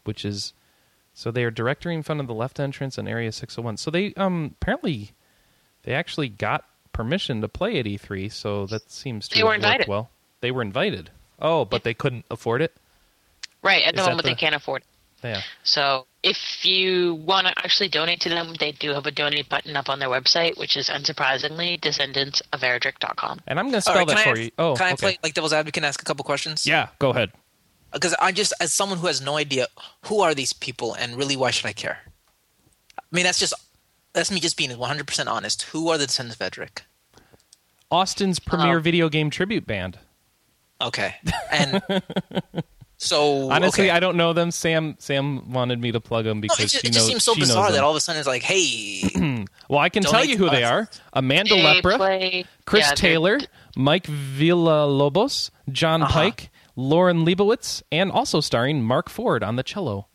which 0.05 0.25
is 0.25 0.55
so 1.19 1.31
they 1.31 1.45
are 1.45 1.51
directly 1.51 1.95
in 1.95 2.03
front 2.03 2.21
of 2.21 2.27
the 2.27 2.35
left 2.35 2.61
entrance 2.61 2.99
in 2.99 3.09
Area 3.09 3.33
601. 3.33 3.79
So 3.79 3.91
they 3.91 4.13
um 4.19 4.55
apparently 4.61 5.13
they 5.85 5.95
actually 5.95 6.29
got 6.29 6.67
permission 6.93 7.41
to 7.41 7.49
play 7.49 7.79
at 7.79 7.87
E3. 7.87 8.31
So 8.31 8.67
that 8.67 8.91
seems 8.91 9.27
to 9.29 9.39
They 9.39 9.43
were 9.43 9.55
invited. 9.55 9.89
well. 9.89 10.11
They 10.43 10.51
were 10.51 10.61
invited. 10.61 11.11
Oh, 11.41 11.65
but 11.65 11.85
they 11.85 11.95
couldn't 11.95 12.27
afford 12.31 12.61
it. 12.61 12.77
Right. 13.63 13.83
At 13.85 13.95
the 13.95 14.03
Is 14.03 14.07
moment, 14.09 14.25
the- 14.25 14.29
they 14.31 14.35
can't 14.35 14.55
afford 14.55 14.83
it. 14.83 14.89
Yeah. 15.25 15.41
So 15.65 16.07
if 16.23 16.67
you 16.67 17.15
want 17.15 17.47
to 17.47 17.59
actually 17.59 17.89
donate 17.89 18.21
to 18.21 18.29
them, 18.29 18.53
they 18.61 18.73
do 18.73 18.91
have 18.93 19.07
a 19.07 19.11
donate 19.11 19.49
button 19.49 19.75
up 19.75 19.89
on 19.89 19.99
their 19.99 20.11
website, 20.11 20.59
which 20.59 20.77
is 20.77 20.91
unsurprisingly 20.91 21.81
descendants 21.81 22.43
of 22.53 22.61
descendantsoferdrick.com. 22.61 23.41
And 23.47 23.59
I'm 23.59 23.65
going 23.67 23.77
to 23.77 23.81
spell 23.81 23.95
right, 23.95 24.07
can 24.07 24.17
that 24.17 24.27
I, 24.27 24.33
for 24.35 24.39
you. 24.39 24.51
Oh, 24.59 24.75
can 24.77 24.87
I 24.87 24.93
okay. 24.93 24.97
play 24.97 25.19
like 25.23 25.33
devil's 25.33 25.55
advocate 25.55 25.79
and 25.79 25.87
ask 25.87 26.03
a 26.03 26.05
couple 26.05 26.25
questions? 26.25 26.67
Yeah, 26.67 26.89
go 26.99 27.09
ahead. 27.11 27.33
Because 27.97 28.15
I 28.21 28.31
just, 28.33 28.53
as 28.61 28.73
someone 28.73 28.99
who 28.99 29.07
has 29.07 29.21
no 29.21 29.37
idea, 29.37 29.67
who 30.07 30.21
are 30.21 30.35
these 30.35 30.53
people, 30.53 30.95
and 30.95 31.17
really, 31.17 31.35
why 31.37 31.51
should 31.51 31.67
I 31.67 31.73
care? 31.73 31.99
I 32.99 33.03
mean, 33.11 33.25
that's 33.25 33.39
just 33.39 33.55
that's 34.13 34.31
me 34.31 34.39
just 34.41 34.57
being 34.57 34.77
100 34.77 35.07
percent 35.07 35.29
honest. 35.29 35.63
Who 35.73 35.89
are 35.91 35.99
the 35.99 36.07
Descendants 36.07 36.41
of 36.41 36.51
Erdrick? 36.53 36.83
Austin's 37.91 38.39
premier 38.39 38.77
Um, 38.79 38.83
video 38.83 39.09
game 39.09 39.31
tribute 39.31 39.67
band. 39.67 39.99
Okay, 40.81 41.15
and 41.51 41.81
so 42.99 43.51
Honestly, 43.51 43.85
okay. 43.85 43.91
I 43.91 44.01
don't 44.01 44.17
know 44.17 44.33
them. 44.33 44.51
Sam 44.51 44.97
Sam 44.99 45.51
wanted 45.53 45.81
me 45.81 45.93
to 45.93 46.01
plug 46.01 46.25
them 46.25 46.39
No, 46.39 46.43
because 46.43 46.59
it 46.59 46.63
just, 46.65 46.75
she 46.75 46.79
it 46.89 46.91
knows. 46.91 46.95
just 46.97 47.07
seems 47.07 47.25
so 47.25 47.35
bizarre 47.35 47.73
that 47.73 47.83
all 47.85 47.91
of 47.93 47.97
a 47.97 48.01
sudden 48.01 48.19
it's 48.19 48.29
like, 48.29 48.43
hey, 48.43 49.45
well, 49.71 49.79
I 49.79 49.89
can 49.89 50.03
tell 50.03 50.25
you 50.25 50.37
who 50.37 50.47
to 50.47 50.51
they 50.51 50.65
are: 50.65 50.89
Amanda 51.13 51.55
They 51.55 51.63
Lepra, 51.63 51.97
play- 51.97 52.45
Chris 52.67 52.87
yeah, 52.89 52.95
Taylor, 52.95 53.39
Mike 53.77 54.07
Villalobos, 54.07 55.51
John 55.71 56.03
Uh-huh. 56.03 56.13
Pike, 56.13 56.51
Lauren 56.77 57.25
Leibowitz, 57.25 57.83
and 57.91 58.13
also 58.13 58.41
starring 58.41 58.83
Mark 58.85 59.09
Ford 59.09 59.43
on 59.43 59.57
the 59.57 59.63
cello. 59.63 60.07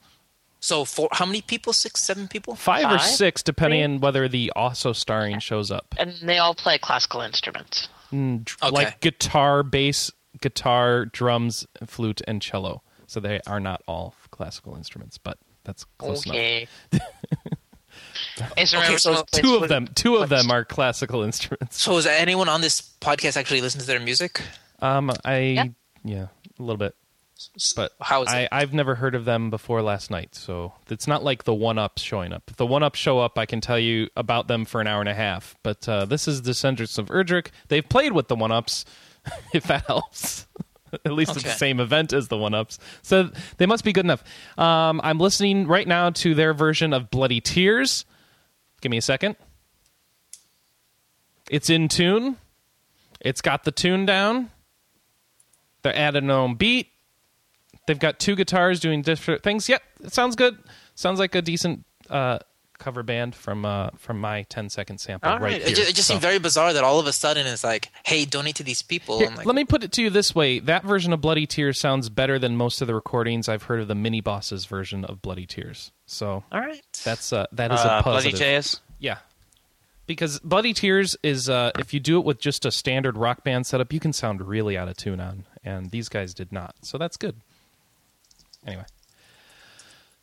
So 0.60 0.86
for 0.86 1.10
how 1.12 1.26
many 1.26 1.42
people? 1.42 1.74
Six, 1.74 2.02
seven 2.04 2.28
people? 2.28 2.56
Five, 2.56 2.92
or 2.92 3.00
six, 3.00 3.42
depending 3.42 3.84
on 3.84 4.00
whether 4.00 4.28
the 4.28 4.52
also 4.56 4.94
starring 4.94 5.40
shows 5.40 5.72
up. 5.72 5.96
And 5.98 6.14
they 6.22 6.38
all 6.38 6.54
play 6.54 6.78
classical 6.78 7.22
instruments. 7.22 7.90
Mm, 8.14 8.48
Okay. 8.62 8.70
Like 8.72 9.00
guitar, 9.00 9.64
bass, 9.64 10.12
guitar, 10.40 11.06
drums, 11.06 11.66
flute, 11.88 12.22
and 12.28 12.42
cello. 12.42 12.84
So 13.08 13.20
they 13.20 13.42
are 13.48 13.60
not 13.60 13.82
all 13.88 14.14
classical 14.30 14.76
instruments, 14.76 15.18
but 15.18 15.40
that's 15.64 15.86
close 15.98 16.26
enough. 16.26 16.36
okay. 16.36 16.68
I 16.94 17.00
just 18.60 18.74
remember 18.74 18.94
Okay, 18.94 18.98
so 18.98 19.24
Two 19.34 19.54
of 19.56 19.58
flute. 19.60 19.70
them, 19.70 19.88
two 19.96 20.16
of 20.18 20.30
them 20.30 20.50
are 20.52 20.64
classical 20.64 21.24
instruments. 21.24 21.82
So 21.82 21.98
is 21.98 22.06
anyone 22.06 22.48
on 22.50 22.62
this 22.62 22.82
podcast 23.02 23.36
actually 23.36 23.62
listen 23.62 23.80
to 23.82 23.88
their 23.88 24.00
music? 24.00 24.42
Um, 24.80 25.12
I 25.26 25.38
yeah, 25.40 25.66
Yeah. 26.04 26.28
A 26.62 26.66
little 26.66 26.78
bit, 26.78 26.96
but 27.76 27.92
How 28.00 28.24
is 28.24 28.30
I 28.30 28.42
it? 28.42 28.50
I've 28.52 28.74
never 28.74 28.96
heard 28.96 29.16
of 29.16 29.26
them 29.26 29.50
before 29.50 29.82
last 29.82 30.12
night, 30.12 30.36
so 30.36 30.74
it's 30.90 31.08
not 31.08 31.24
like 31.24 31.44
the 31.44 31.54
one 31.54 31.78
ups 31.78 32.02
showing 32.02 32.34
up. 32.34 32.44
If 32.48 32.58
the 32.58 32.66
one 32.66 32.84
ups 32.84 33.00
show 33.00 33.20
up, 33.20 33.38
I 33.38 33.46
can 33.46 33.62
tell 33.62 33.80
you 33.80 34.10
about 34.16 34.48
them 34.48 34.66
for 34.66 34.82
an 34.82 34.88
hour 34.88 35.00
and 35.00 35.10
a 35.10 35.14
half. 35.14 35.56
But 35.64 35.88
uh, 35.90 36.06
this 36.06 36.28
is 36.28 36.42
Descendants 36.42 36.98
of 36.98 37.08
Erdrick. 37.08 37.48
They've 37.68 37.88
played 37.88 38.14
with 38.14 38.28
the 38.28 38.36
one 38.36 38.52
ups, 38.52 38.86
if 39.54 39.64
that 39.66 39.86
helps. 39.88 40.48
At 41.06 41.14
least 41.14 41.36
it's 41.36 41.44
the 41.44 41.52
same 41.52 41.80
event 41.80 42.12
as 42.12 42.28
the 42.28 42.38
one 42.38 42.54
ups, 42.54 42.78
so 43.02 43.30
they 43.58 43.66
must 43.66 43.86
be 43.86 43.94
good 43.94 44.06
enough. 44.06 44.24
Um, 44.58 45.00
I'm 45.04 45.20
listening 45.20 45.66
right 45.66 45.88
now 45.88 46.10
to 46.10 46.36
their 46.36 46.54
version 46.54 46.92
of 46.92 47.10
Bloody 47.10 47.40
Tears. 47.40 48.04
Give 48.82 48.90
me 48.90 48.98
a 48.98 49.02
second. 49.02 49.38
It's 51.50 51.70
in 51.70 51.88
tune. 51.88 52.36
It's 53.22 53.42
got 53.42 53.64
the 53.64 53.72
tune 53.72 54.06
down. 54.06 54.52
They're 55.84 55.96
adding 55.96 56.28
their 56.28 56.38
own 56.38 56.56
beat. 56.56 56.88
They've 57.88 57.98
got 58.00 58.20
two 58.20 58.36
guitars 58.36 58.80
doing 58.80 59.02
different 59.02 59.44
things. 59.44 59.68
Yep, 59.68 59.82
it 60.04 60.14
sounds 60.14 60.36
good. 60.36 60.58
Sounds 60.96 61.20
like 61.20 61.34
a 61.36 61.42
decent 61.42 61.84
uh, 62.10 62.40
cover 62.78 63.02
band 63.04 63.34
from 63.36 63.66
uh, 63.66 63.90
from 63.98 64.20
my 64.20 64.44
10 64.44 64.70
second 64.70 65.00
sample 65.00 65.30
All 65.30 65.38
right, 65.40 65.44
right. 65.44 65.62
here. 65.62 65.72
It 65.72 65.76
just, 65.76 65.90
it 65.90 65.96
just 65.96 66.08
So- 66.08 66.14
seemed 66.14 66.22
very 66.22 66.38
bizarre 66.40 66.74
that 66.74 66.84
all 66.84 67.00
of 67.00 67.08
a 67.08 67.14
sudden 67.14 67.48
it's 67.48 67.64
like, 67.64 67.90
hey, 68.06 68.26
donate 68.26 68.56
to 68.58 68.64
these 68.64 68.82
people. 68.84 69.20
Here, 69.20 69.30
like, 69.36 69.46
let 69.46 69.56
me 69.56 69.66
put 69.66 69.84
it 69.84 69.92
to 69.94 70.04
you 70.04 70.10
this 70.12 70.36
way: 70.36 70.60
that 70.60 70.84
version 70.84 71.12
of 71.12 71.22
Bloody 71.22 71.48
Tears 71.48 71.80
sounds 71.80 72.10
better 72.10 72.38
than 72.38 72.56
most 72.56 72.82
of 72.82 72.88
the 72.88 72.94
recordings 72.96 73.50
I've 73.50 73.64
heard 73.64 73.80
of 73.82 73.88
the 73.88 73.96
Mini 73.96 74.22
Bosses 74.22 74.66
version 74.66 75.04
of 75.06 75.22
Bloody 75.22 75.48
Tears. 75.48 75.92
So 76.06 76.44
all 76.52 76.60
right. 76.62 76.82
that's 77.04 77.34
uh, 77.34 77.48
that 77.54 77.72
is 77.72 77.80
Uh, 77.80 77.98
a 78.00 78.04
Bloody. 78.04 78.32
Tears. 78.32 78.80
Yeah. 79.00 79.18
Because 80.08 80.40
Bloody 80.40 80.74
Tears 80.74 81.16
is, 81.24 81.48
uh, 81.50 81.72
if 81.80 81.94
you 81.94 82.00
do 82.02 82.20
it 82.20 82.26
with 82.26 82.40
just 82.40 82.66
a 82.66 82.72
standard 82.72 83.16
rock 83.18 83.44
band 83.46 83.66
setup, 83.66 83.94
you 83.94 84.00
can 84.00 84.12
sound 84.12 84.46
really 84.46 84.78
out 84.78 84.90
of 84.90 84.98
tune 84.98 85.20
on. 85.22 85.46
And 85.64 85.92
these 85.92 86.10
guys 86.10 86.34
did 86.34 86.52
not. 86.52 86.76
So 86.82 86.98
that's 86.98 87.18
good. 87.18 87.36
Anyway. 88.66 88.86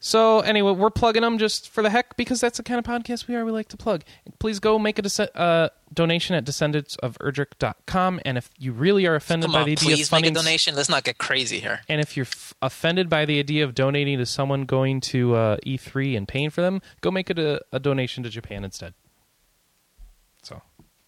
So, 0.00 0.40
anyway, 0.40 0.70
we're 0.72 0.90
plugging 0.90 1.22
them 1.22 1.38
just 1.38 1.68
for 1.68 1.82
the 1.82 1.90
heck 1.90 2.16
because 2.16 2.40
that's 2.40 2.58
the 2.58 2.62
kind 2.62 2.78
of 2.78 2.84
podcast 2.84 3.26
we 3.26 3.34
are. 3.34 3.44
We 3.44 3.50
like 3.50 3.66
to 3.70 3.76
plug. 3.76 4.04
Please 4.38 4.60
go 4.60 4.78
make 4.78 4.96
a 4.96 5.02
desc- 5.02 5.28
uh, 5.34 5.70
donation 5.92 6.36
at 6.36 6.44
descendantsoferdrick.com. 6.44 8.20
And 8.24 8.38
if 8.38 8.48
you 8.56 8.70
really 8.72 9.06
are 9.06 9.16
offended 9.16 9.46
Come 9.46 9.54
by 9.54 9.60
on, 9.62 9.66
the 9.66 9.72
idea 9.72 9.94
of 9.94 9.98
please 9.98 10.12
make 10.12 10.26
a 10.26 10.30
donation. 10.30 10.76
Let's 10.76 10.88
not 10.88 11.02
get 11.02 11.18
crazy 11.18 11.58
here. 11.58 11.80
and 11.88 12.00
if 12.00 12.16
you're 12.16 12.26
f- 12.26 12.54
offended 12.62 13.08
by 13.10 13.24
the 13.24 13.40
idea 13.40 13.64
of 13.64 13.74
donating 13.74 14.18
to 14.18 14.26
someone 14.26 14.66
going 14.66 15.00
to 15.00 15.34
uh, 15.34 15.56
E3 15.66 16.16
and 16.16 16.28
paying 16.28 16.50
for 16.50 16.60
them, 16.60 16.80
go 17.00 17.10
make 17.10 17.28
it 17.28 17.40
a, 17.40 17.60
a 17.72 17.80
donation 17.80 18.22
to 18.22 18.30
Japan 18.30 18.64
instead. 18.64 18.94
So, 20.44 20.62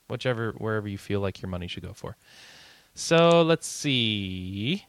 whichever, 0.08 0.50
wherever 0.58 0.88
you 0.88 0.98
feel 0.98 1.20
like 1.20 1.40
your 1.40 1.48
money 1.48 1.68
should 1.68 1.84
go 1.84 1.92
for. 1.92 2.16
So 3.00 3.40
let's 3.42 3.66
see. 3.66 4.84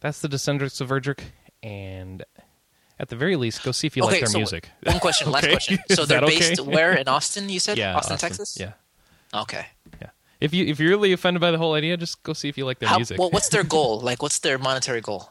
That's 0.00 0.20
the 0.20 0.28
Descendants 0.28 0.80
of 0.82 0.90
Erdrick, 0.90 1.20
and 1.62 2.22
at 2.98 3.08
the 3.08 3.16
very 3.16 3.36
least, 3.36 3.62
go 3.62 3.72
see 3.72 3.86
if 3.86 3.96
you 3.96 4.04
like 4.04 4.18
their 4.20 4.26
so 4.26 4.38
music. 4.38 4.68
One 4.82 5.00
question, 5.00 5.30
last 5.30 5.48
question. 5.48 5.78
So 5.88 6.04
they're 6.04 6.20
that 6.20 6.26
based 6.28 6.60
okay? 6.60 6.70
where 6.70 6.92
in 6.92 7.08
Austin? 7.08 7.48
You 7.48 7.58
said 7.60 7.78
yeah, 7.78 7.96
Austin, 7.96 8.18
Texas. 8.18 8.58
Yeah, 8.60 8.72
Okay. 9.32 9.66
yeah. 10.02 10.10
If 10.40 10.52
you 10.52 10.66
if 10.66 10.78
you're 10.78 10.90
really 10.90 11.12
offended 11.12 11.40
by 11.40 11.50
the 11.50 11.56
whole 11.58 11.72
idea, 11.72 11.96
just 11.96 12.22
go 12.22 12.34
see 12.34 12.50
if 12.50 12.58
you 12.58 12.66
like 12.66 12.78
their 12.78 12.90
How, 12.90 12.96
music. 12.98 13.18
well, 13.18 13.30
what's 13.30 13.48
their 13.48 13.64
goal? 13.76 14.00
Like, 14.00 14.20
what's 14.22 14.40
their 14.40 14.58
monetary 14.58 15.00
goal? 15.00 15.30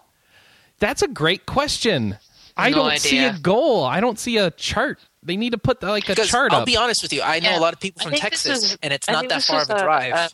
That's 0.79 1.03
a 1.03 1.07
great 1.07 1.45
question. 1.45 2.17
I 2.57 2.69
No 2.69 2.77
don't 2.77 2.99
see 2.99 3.19
a 3.23 3.33
goal. 3.33 3.83
I 3.83 3.99
don't 3.99 4.17
see 4.19 4.37
a 4.37 4.51
chart. 4.51 4.99
They 5.23 5.37
need 5.37 5.51
to 5.51 5.57
put 5.57 5.81
like 5.81 6.05
a 6.05 6.11
Because 6.13 6.29
chart 6.29 6.51
I'll 6.53 6.59
up. 6.61 6.65
be 6.65 6.77
honest 6.77 7.01
with 7.01 7.13
you, 7.13 7.21
I 7.21 7.39
know 7.39 7.51
Yeah. 7.51 7.59
a 7.59 7.61
lot 7.61 7.73
of 7.73 7.79
people 7.79 8.03
from 8.03 8.13
Texas, 8.13 8.63
is- 8.73 8.77
and 8.83 8.91
it's 8.93 9.07
I 9.09 9.13
not 9.13 9.29
that 9.29 9.43
far 9.43 9.61
of 9.61 9.69
a 9.69 9.79
drive. 9.79 10.13
A 10.13 10.29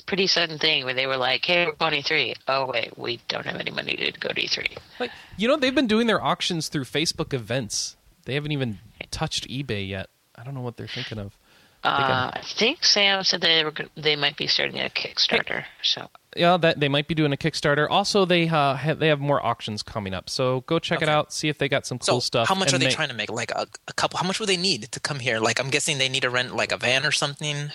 pretty, 0.00 0.22
pretty 0.22 0.26
sudden 0.28 0.58
thing 0.58 0.84
where 0.84 0.94
they 0.94 1.06
were 1.06 1.16
like, 1.16 1.44
"Hey, 1.44 1.66
we're 1.66 1.72
going 1.72 1.94
E3." 1.94 2.34
Oh 2.48 2.66
wait, 2.66 2.96
we 2.98 3.20
don't 3.28 3.46
have 3.46 3.60
any 3.60 3.70
money 3.70 3.96
to 3.96 4.12
go 4.12 4.28
to 4.28 4.40
E 4.40 4.46
E3. 4.46 4.78
Like, 5.00 5.10
you 5.36 5.48
know, 5.48 5.56
they've 5.56 5.74
been 5.74 5.86
doing 5.86 6.06
their 6.06 6.22
auctions 6.22 6.68
through 6.68 6.84
Facebook 6.84 7.32
events. 7.32 7.96
They 8.24 8.34
haven't 8.34 8.52
even 8.52 8.78
touched 9.10 9.48
eBay 9.48 9.88
yet. 9.88 10.08
I 10.34 10.44
don't 10.44 10.54
know 10.54 10.60
what 10.60 10.76
they're 10.76 10.88
thinking 10.88 11.18
of. 11.18 11.36
Uh, 11.84 12.32
I 12.34 12.40
think 12.42 12.84
Sam 12.84 13.22
said 13.22 13.40
they 13.40 13.62
were 13.62 13.70
go- 13.70 13.88
they 13.96 14.16
might 14.16 14.36
be 14.36 14.48
starting 14.48 14.80
a 14.80 14.88
Kickstarter. 14.88 15.64
So 15.82 16.08
Yeah, 16.34 16.56
that 16.56 16.80
they 16.80 16.88
might 16.88 17.06
be 17.06 17.14
doing 17.14 17.32
a 17.32 17.36
Kickstarter. 17.36 17.86
Also, 17.88 18.24
they 18.24 18.48
uh, 18.48 18.74
have, 18.74 18.98
they 18.98 19.06
have 19.06 19.20
more 19.20 19.44
auctions 19.44 19.84
coming 19.84 20.12
up. 20.12 20.28
So 20.28 20.62
go 20.62 20.80
check 20.80 21.00
it 21.00 21.08
out. 21.08 21.32
See 21.32 21.48
if 21.48 21.58
they 21.58 21.68
got 21.68 21.86
some 21.86 22.00
so, 22.00 22.12
cool 22.14 22.20
stuff. 22.20 22.48
how 22.48 22.56
much 22.56 22.72
and 22.72 22.82
are 22.82 22.84
they 22.84 22.92
trying 22.92 23.08
to 23.10 23.14
make? 23.14 23.30
Like 23.30 23.52
a, 23.52 23.68
a 23.86 23.92
couple? 23.92 24.18
How 24.18 24.26
much 24.26 24.40
would 24.40 24.48
they 24.48 24.56
need 24.56 24.90
to 24.90 24.98
come 24.98 25.20
here? 25.20 25.38
Like, 25.38 25.60
I'm 25.60 25.70
guessing 25.70 25.98
they 25.98 26.08
need 26.08 26.22
to 26.22 26.30
rent 26.30 26.56
like 26.56 26.72
a 26.72 26.76
van 26.76 27.06
or 27.06 27.12
something, 27.12 27.70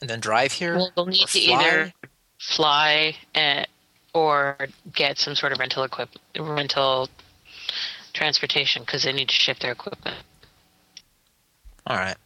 and 0.00 0.08
then 0.08 0.20
drive 0.20 0.52
here. 0.52 0.76
well, 0.76 0.90
they'll 0.94 1.06
need 1.06 1.26
to 1.26 1.26
fly? 1.26 1.54
either 1.54 1.92
fly 2.38 3.16
eh, 3.34 3.64
or 4.14 4.56
get 4.94 5.18
some 5.18 5.34
sort 5.34 5.52
of 5.52 5.58
rental 5.58 5.82
equip 5.82 6.08
rental 6.38 7.08
transportation 8.12 8.82
because 8.82 9.04
they 9.04 9.12
need 9.12 9.28
to 9.28 9.34
ship 9.34 9.58
their 9.60 9.72
equipment. 9.72 10.16
All 11.86 11.96
right. 11.96 12.16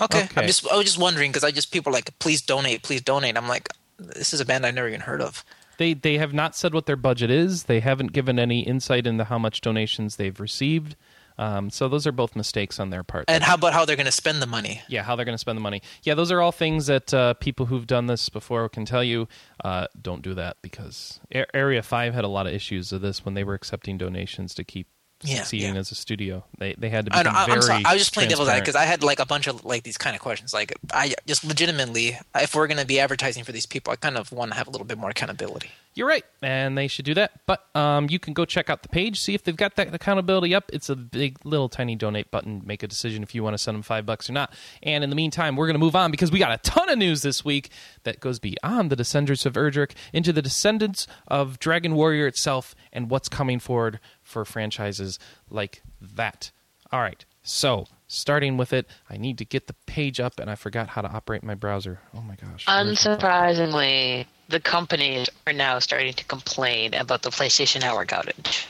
Okay. 0.00 0.24
Okay. 0.24 0.40
I'm 0.40 0.46
just 0.46 0.70
I 0.70 0.76
was 0.76 0.86
just 0.86 0.98
wondering 0.98 1.30
because 1.30 1.44
I 1.44 1.50
just 1.50 1.72
people 1.72 1.90
are 1.90 1.94
like 1.94 2.16
please 2.18 2.42
donate, 2.42 2.82
please 2.82 3.00
donate. 3.00 3.36
I'm 3.36 3.48
like, 3.48 3.68
this 3.98 4.32
is 4.34 4.40
a 4.40 4.44
band 4.44 4.66
I've 4.66 4.74
never 4.74 4.88
even 4.88 5.00
heard 5.00 5.22
of. 5.22 5.44
They 5.78 5.94
they 5.94 6.18
have 6.18 6.32
not 6.32 6.56
said 6.56 6.74
what 6.74 6.86
their 6.86 6.96
budget 6.96 7.30
is. 7.30 7.64
They 7.64 7.80
haven't 7.80 8.12
given 8.12 8.38
any 8.38 8.60
insight 8.60 9.06
into 9.06 9.24
how 9.24 9.38
much 9.38 9.60
donations 9.60 10.16
they've 10.16 10.38
received. 10.38 10.96
Um, 11.36 11.70
so 11.70 11.88
those 11.88 12.06
are 12.06 12.12
both 12.12 12.36
mistakes 12.36 12.78
on 12.78 12.90
their 12.90 13.02
part. 13.02 13.24
And 13.28 13.42
how 13.42 13.54
about 13.54 13.72
how 13.72 13.84
they're 13.84 13.96
going 13.96 14.06
to 14.06 14.12
spend 14.12 14.40
the 14.40 14.46
money? 14.46 14.82
yeah, 14.88 15.02
how 15.02 15.16
they're 15.16 15.24
going 15.24 15.34
to 15.34 15.38
spend 15.38 15.56
the 15.56 15.62
money. 15.62 15.82
Yeah, 16.02 16.14
those 16.14 16.30
are 16.30 16.40
all 16.40 16.52
things 16.52 16.86
that 16.86 17.12
uh, 17.12 17.34
people 17.34 17.66
who've 17.66 17.86
done 17.86 18.06
this 18.06 18.28
before 18.28 18.68
can 18.68 18.84
tell 18.84 19.02
you. 19.02 19.26
Uh, 19.64 19.86
don't 20.00 20.22
do 20.22 20.34
that 20.34 20.56
because 20.62 21.20
A- 21.34 21.54
Area 21.56 21.82
Five 21.82 22.14
had 22.14 22.24
a 22.24 22.28
lot 22.28 22.46
of 22.46 22.52
issues 22.52 22.92
of 22.92 23.00
this 23.00 23.24
when 23.24 23.34
they 23.34 23.44
were 23.44 23.54
accepting 23.54 23.98
donations 23.98 24.54
to 24.54 24.64
keep 24.64 24.86
Yeah, 25.22 25.36
succeeding 25.38 25.74
yeah. 25.74 25.80
as 25.80 25.90
a 25.90 25.94
studio. 25.94 26.44
They 26.58 26.74
they 26.78 26.90
had 26.90 27.06
to 27.06 27.16
I, 27.16 27.22
know, 27.22 27.30
I, 27.32 27.46
very. 27.46 27.56
I'm 27.56 27.62
sorry. 27.62 27.82
I 27.84 27.92
was 27.94 28.02
just 28.02 28.14
playing 28.14 28.28
devil's 28.30 28.48
advocate 28.48 28.64
because 28.66 28.76
I 28.76 28.84
had 28.84 29.02
like 29.02 29.18
a 29.20 29.26
bunch 29.26 29.46
of 29.46 29.64
like 29.64 29.82
these 29.82 29.98
kind 29.98 30.14
of 30.14 30.20
questions. 30.22 30.52
Like 30.52 30.72
I 30.92 31.14
just 31.26 31.44
legitimately, 31.44 32.18
if 32.36 32.54
we're 32.54 32.66
going 32.66 32.78
to 32.80 32.86
be 32.86 33.00
advertising 33.00 33.42
for 33.44 33.52
these 33.52 33.66
people, 33.66 33.92
I 33.92 33.96
kind 33.96 34.16
of 34.18 34.30
want 34.32 34.52
to 34.52 34.56
have 34.58 34.68
a 34.68 34.70
little 34.70 34.86
bit 34.86 34.98
more 34.98 35.10
accountability. 35.10 35.70
You're 35.96 36.08
right, 36.08 36.24
and 36.42 36.76
they 36.76 36.88
should 36.88 37.04
do 37.04 37.14
that. 37.14 37.40
But 37.46 37.64
um, 37.76 38.08
you 38.10 38.18
can 38.18 38.34
go 38.34 38.44
check 38.44 38.68
out 38.68 38.82
the 38.82 38.88
page, 38.88 39.20
see 39.20 39.34
if 39.34 39.44
they've 39.44 39.56
got 39.56 39.76
that 39.76 39.94
accountability 39.94 40.52
up. 40.52 40.68
It's 40.72 40.88
a 40.88 40.96
big, 40.96 41.38
little, 41.44 41.68
tiny 41.68 41.94
donate 41.94 42.32
button. 42.32 42.62
Make 42.64 42.82
a 42.82 42.88
decision 42.88 43.22
if 43.22 43.32
you 43.32 43.44
want 43.44 43.54
to 43.54 43.58
send 43.58 43.76
them 43.76 43.82
five 43.82 44.04
bucks 44.04 44.28
or 44.28 44.32
not. 44.32 44.52
And 44.82 45.04
in 45.04 45.10
the 45.10 45.16
meantime, 45.16 45.54
we're 45.54 45.66
going 45.66 45.76
to 45.76 45.80
move 45.80 45.94
on 45.94 46.10
because 46.10 46.32
we 46.32 46.40
got 46.40 46.50
a 46.50 46.58
ton 46.68 46.90
of 46.90 46.98
news 46.98 47.22
this 47.22 47.44
week 47.44 47.70
that 48.02 48.18
goes 48.18 48.40
beyond 48.40 48.90
the 48.90 48.96
Descendants 48.96 49.46
of 49.46 49.52
Erdrick 49.52 49.92
into 50.12 50.32
the 50.32 50.42
descendants 50.42 51.06
of 51.28 51.60
Dragon 51.60 51.94
Warrior 51.94 52.26
itself 52.26 52.74
and 52.92 53.08
what's 53.08 53.28
coming 53.28 53.60
forward 53.60 54.00
for 54.20 54.44
franchises 54.44 55.20
like 55.48 55.82
that. 56.00 56.50
All 56.90 57.00
right, 57.00 57.24
so 57.42 57.86
starting 58.06 58.56
with 58.56 58.72
it, 58.72 58.86
I 59.08 59.16
need 59.16 59.38
to 59.38 59.44
get 59.44 59.66
the 59.66 59.74
page 59.86 60.20
up, 60.20 60.38
and 60.38 60.50
I 60.50 60.54
forgot 60.54 60.90
how 60.90 61.02
to 61.02 61.08
operate 61.08 61.42
my 61.42 61.54
browser. 61.54 62.00
Oh 62.14 62.20
my 62.20 62.36
gosh! 62.36 62.66
Unsurprisingly, 62.66 64.26
the 64.48 64.60
companies 64.60 65.28
are 65.46 65.52
now 65.52 65.78
starting 65.78 66.12
to 66.12 66.24
complain 66.24 66.94
about 66.94 67.22
the 67.22 67.30
PlayStation 67.30 67.80
Network 67.80 68.08
outage. 68.08 68.66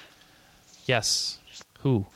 Yes, 0.86 1.38
who? 1.80 2.06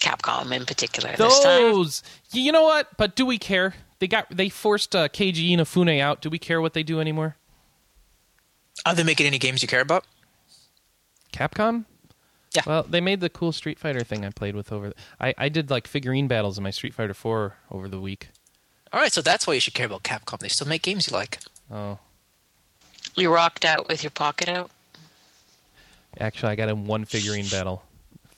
Capcom 0.00 0.52
in 0.52 0.64
particular 0.64 1.14
this 1.16 1.40
time. 1.40 1.60
Those. 1.60 2.02
You 2.30 2.52
know 2.52 2.62
what? 2.62 2.96
But 2.96 3.16
do 3.16 3.26
we 3.26 3.38
care? 3.38 3.74
They 3.98 4.06
got 4.06 4.26
they 4.30 4.48
forced 4.48 4.94
uh, 4.94 5.08
Keiji 5.08 5.50
Inafune 5.50 6.00
out. 6.00 6.20
Do 6.20 6.30
we 6.30 6.38
care 6.38 6.60
what 6.60 6.72
they 6.72 6.82
do 6.82 7.00
anymore? 7.00 7.36
Are 8.86 8.94
they 8.94 9.02
making 9.02 9.26
any 9.26 9.38
games 9.38 9.60
you 9.60 9.68
care 9.68 9.80
about? 9.80 10.06
Capcom. 11.32 11.84
Yeah. 12.54 12.62
Well, 12.66 12.82
they 12.84 13.00
made 13.00 13.20
the 13.20 13.28
cool 13.28 13.52
Street 13.52 13.78
Fighter 13.78 14.00
thing 14.00 14.24
I 14.24 14.30
played 14.30 14.54
with 14.54 14.72
over. 14.72 14.92
I 15.20 15.34
I 15.36 15.48
did 15.48 15.70
like 15.70 15.86
figurine 15.86 16.28
battles 16.28 16.56
in 16.58 16.64
my 16.64 16.70
Street 16.70 16.94
Fighter 16.94 17.14
Four 17.14 17.56
over 17.70 17.88
the 17.88 18.00
week. 18.00 18.28
All 18.92 19.00
right, 19.00 19.12
so 19.12 19.20
that's 19.20 19.46
why 19.46 19.54
you 19.54 19.60
should 19.60 19.74
care 19.74 19.86
about 19.86 20.02
Capcom. 20.02 20.38
They 20.38 20.48
still 20.48 20.66
make 20.66 20.82
games 20.82 21.10
you 21.10 21.16
like. 21.16 21.40
Oh, 21.70 21.98
You 23.18 23.34
rocked 23.34 23.64
out 23.64 23.88
with 23.88 24.02
your 24.02 24.10
pocket 24.10 24.48
out. 24.48 24.70
actually, 26.20 26.52
I 26.52 26.54
got 26.56 26.68
in 26.68 26.84
one 26.86 27.04
figurine 27.04 27.46
battle. 27.48 27.82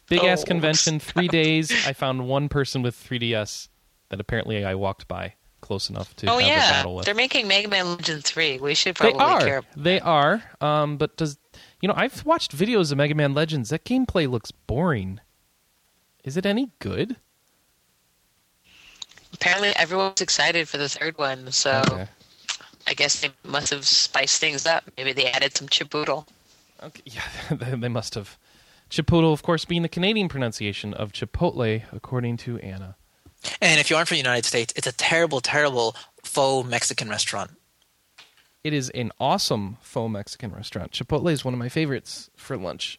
Big 0.09 0.25
ass 0.25 0.43
Oh, 0.43 0.47
convention, 0.47 0.99
three 1.01 1.29
days. 1.29 1.71
I 1.87 1.93
found 1.93 2.27
one 2.27 2.49
person 2.49 2.83
with 2.83 2.97
3DS 2.97 3.69
that 4.09 4.21
apparently 4.21 4.65
I 4.65 4.75
walked 4.75 5.07
by. 5.07 5.35
close 5.61 5.89
enough 5.91 6.17
to 6.17 6.27
Oh 6.27 6.39
have 6.39 6.41
a 6.41 6.47
yeah, 6.47 6.71
battle 6.71 6.97
with. 6.97 7.05
they're 7.05 7.15
making 7.15 7.47
Mega 7.47 7.69
Man 7.69 7.87
Legend 7.87 8.25
three. 8.25 8.59
We 8.59 8.75
should 8.75 8.97
They 8.97 9.13
probably 9.13 9.21
are. 9.21 9.41
care. 9.41 9.63
They 9.77 10.01
are. 10.01 10.43
Um, 10.61 10.97
but 10.97 11.17
does 11.17 11.39
you 11.81 11.87
know? 11.89 11.95
I've 11.97 12.25
watched 12.25 12.57
videos 12.57 12.91
of 12.91 12.99
Mega 12.99 13.15
Man 13.15 13.35
Legends. 13.35 13.69
That 13.71 13.85
gameplay 13.85 14.29
looks 14.29 14.51
boring. 14.51 15.21
Is 16.25 16.37
it 16.37 16.45
any 16.47 16.71
good? 16.81 17.17
Apparently, 19.33 19.69
everyone's 19.77 20.21
excited 20.21 20.69
for 20.69 20.77
the 20.77 20.89
third 20.89 21.17
one, 21.19 21.53
so 21.53 21.83
Okay. 21.87 22.09
I 22.87 22.95
guess 22.95 23.21
they 23.21 23.31
must 23.45 23.71
have 23.71 23.87
spiced 23.87 24.41
things 24.41 24.67
up. 24.67 24.85
Maybe 24.97 25.13
they 25.13 25.27
added 25.27 25.57
some 25.57 25.69
chipotle. 25.69 26.27
Okay. 26.83 27.03
Yeah, 27.05 27.23
they 27.51 27.75
they 27.77 27.89
must 27.89 28.15
have. 28.15 28.39
Chipotle, 28.91 29.33
of 29.33 29.43
course, 29.43 29.65
being 29.65 29.83
the 29.83 29.89
Canadian 29.89 30.29
pronunciation 30.29 30.95
of 30.95 31.13
Chipotle, 31.13 31.83
according 31.93 32.37
to 32.39 32.59
Anna. 32.59 32.97
And 33.61 33.79
if 33.79 33.89
you 33.89 33.95
aren't 33.97 34.09
from 34.09 34.17
the 34.17 34.21
United 34.23 34.45
States, 34.45 34.73
it's 34.77 34.87
a 34.89 34.93
terrible, 34.93 35.41
terrible 35.41 35.95
faux 36.25 36.69
Mexican 36.69 37.09
restaurant. 37.09 37.53
It 38.65 38.73
is 38.73 38.91
an 38.91 39.13
awesome 39.21 39.77
faux 39.81 40.11
Mexican 40.13 40.53
restaurant. 40.53 40.91
Chipotle 40.93 41.31
is 41.31 41.45
one 41.45 41.55
of 41.55 41.59
my 41.61 41.69
favorites 41.69 42.31
for 42.37 42.57
lunch 42.57 42.99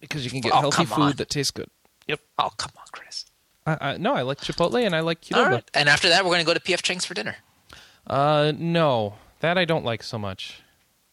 because 0.00 0.24
you 0.24 0.30
can 0.30 0.40
get 0.40 0.52
Oh, 0.54 0.60
healthy 0.60 0.84
food 0.84 1.02
on. 1.02 1.12
that 1.16 1.28
tastes 1.28 1.50
good. 1.50 1.68
Yep. 2.06 2.20
Oh, 2.38 2.50
come 2.56 2.70
on, 2.78 2.84
Chris. 2.92 3.24
I, 3.66 3.78
I, 3.80 3.96
no, 3.96 4.14
I 4.14 4.22
like 4.22 4.38
Chipotle 4.38 4.80
and 4.84 4.94
I 4.94 5.00
like 5.00 5.22
Qdoba. 5.22 5.36
All 5.36 5.50
right. 5.50 5.64
And 5.74 5.88
after 5.88 6.08
that, 6.08 6.24
we're 6.24 6.30
going 6.30 6.40
to 6.40 6.46
go 6.46 6.54
to 6.54 6.60
PF 6.60 6.82
Chang's 6.82 7.04
for 7.04 7.14
dinner. 7.14 7.36
Uh, 8.06 8.52
no, 8.56 9.14
that 9.40 9.58
I 9.58 9.64
don't 9.64 9.84
like 9.84 10.02
so 10.02 10.18
much. 10.18 10.62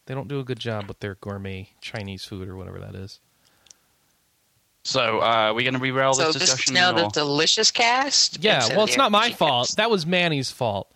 They 0.06 0.14
don't 0.14 0.28
do 0.28 0.38
a 0.40 0.44
good 0.44 0.58
job 0.60 0.86
with 0.86 1.00
their 1.00 1.14
gourmet 1.16 1.70
Chinese 1.80 2.24
food 2.24 2.48
or 2.48 2.56
whatever 2.56 2.78
that 2.80 2.94
is. 2.94 3.20
So, 4.84 5.20
uh, 5.20 5.24
are 5.24 5.54
we 5.54 5.62
going 5.64 5.74
to 5.74 5.80
rerail 5.80 6.14
so 6.14 6.26
this 6.26 6.34
this 6.34 6.42
is 6.42 6.50
discussion? 6.50 6.74
now 6.74 6.92
the 6.92 7.08
delicious 7.08 7.70
cast. 7.70 8.42
Yeah, 8.42 8.56
instead 8.56 8.76
well, 8.76 8.84
it's 8.86 8.98
not 8.98 9.10
my 9.10 9.30
RPG 9.30 9.34
fault. 9.36 9.66
cast. 9.68 9.76
That 9.78 9.90
was 9.90 10.04
Manny's 10.04 10.50
fault. 10.50 10.90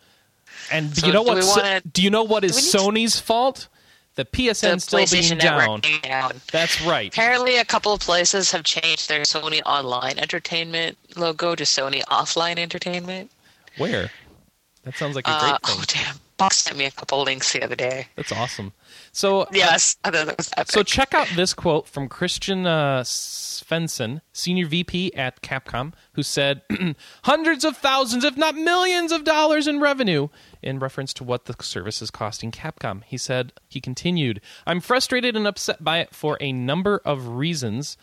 And 0.71 0.93
do 0.93 1.01
So 1.01 1.07
you 1.07 1.13
know 1.15 1.25
do 1.25 1.31
what? 1.31 1.45
wanna- 1.47 1.81
do 1.81 2.03
you 2.03 2.11
know 2.11 2.23
what 2.25 2.45
is 2.45 2.55
we 2.57 2.63
need 2.63 2.71
to- 2.71 2.79
Sony's 2.79 3.19
fault? 3.21 3.69
The 4.17 4.25
The 4.25 4.31
PSN 4.31 4.81
still 4.81 5.07
being 5.07 5.39
down. 5.39 5.81
Being 5.81 6.01
down. 6.01 6.41
That's 6.51 6.81
right. 6.83 7.13
Apparently, 7.13 7.57
a 7.57 7.65
couple 7.65 7.93
of 7.93 8.01
places 8.01 8.51
have 8.51 8.65
changed 8.65 9.09
their 9.09 9.23
Sony 9.23 9.63
Online 9.65 10.19
Entertainment 10.19 10.99
logo 11.17 11.55
to 11.55 11.63
Sony 11.63 12.03
Offline 12.07 12.59
Entertainment. 12.59 13.31
Where? 13.79 14.11
That 14.89 14.97
sounds 14.97 15.17
like 15.17 15.27
a 15.29 15.31
Uh, 15.31 15.41
great 15.41 15.67
thing. 15.67 15.77
oh 15.79 15.85
damn! 15.87 16.17
Buck 16.39 16.55
sent 16.55 16.79
me 16.79 16.87
a 16.87 16.91
couple 16.91 17.23
links 17.23 17.53
the 17.53 17.63
other 17.63 17.77
day. 17.77 18.09
That's 18.17 18.33
awesome. 18.33 18.73
So 19.13 19.47
Yes, 19.53 19.97
that 20.03 20.15
was 20.39 20.49
epic. 20.57 20.73
So 20.73 20.83
check 20.83 21.13
out 21.13 21.29
this 21.37 21.53
quote 21.53 21.87
from 21.87 22.09
Christian 22.09 22.67
uh, 22.67 23.03
Svensson, 23.03 24.23
senior 24.33 24.67
VP 24.67 25.15
at 25.15 25.43
Capcom, 25.43 25.93
who 26.13 26.23
said, 26.23 26.63
"Hundreds 27.25 27.67
of 27.67 27.77
thousands, 27.77 28.25
if 28.25 28.39
not 28.39 28.55
millions, 28.55 29.13
of 29.13 29.25
dollars 29.25 29.67
in 29.67 29.79
revenue." 29.79 30.29
In 30.63 30.79
reference 30.79 31.13
to 31.15 31.25
what 31.25 31.45
the 31.45 31.55
service 31.63 32.01
is 32.01 32.11
costing 32.11 32.51
Capcom, 32.51 33.03
he 33.05 33.19
said. 33.19 33.53
He 33.69 33.81
continued, 33.83 34.41
"I'm 34.67 34.81
frustrated 34.81 35.37
and 35.37 35.47
upset 35.47 35.85
by 35.85 35.99
it 35.99 36.15
for 36.15 36.39
a 36.41 36.51
number 36.51 37.03
of 37.05 37.29
reasons." 37.29 37.99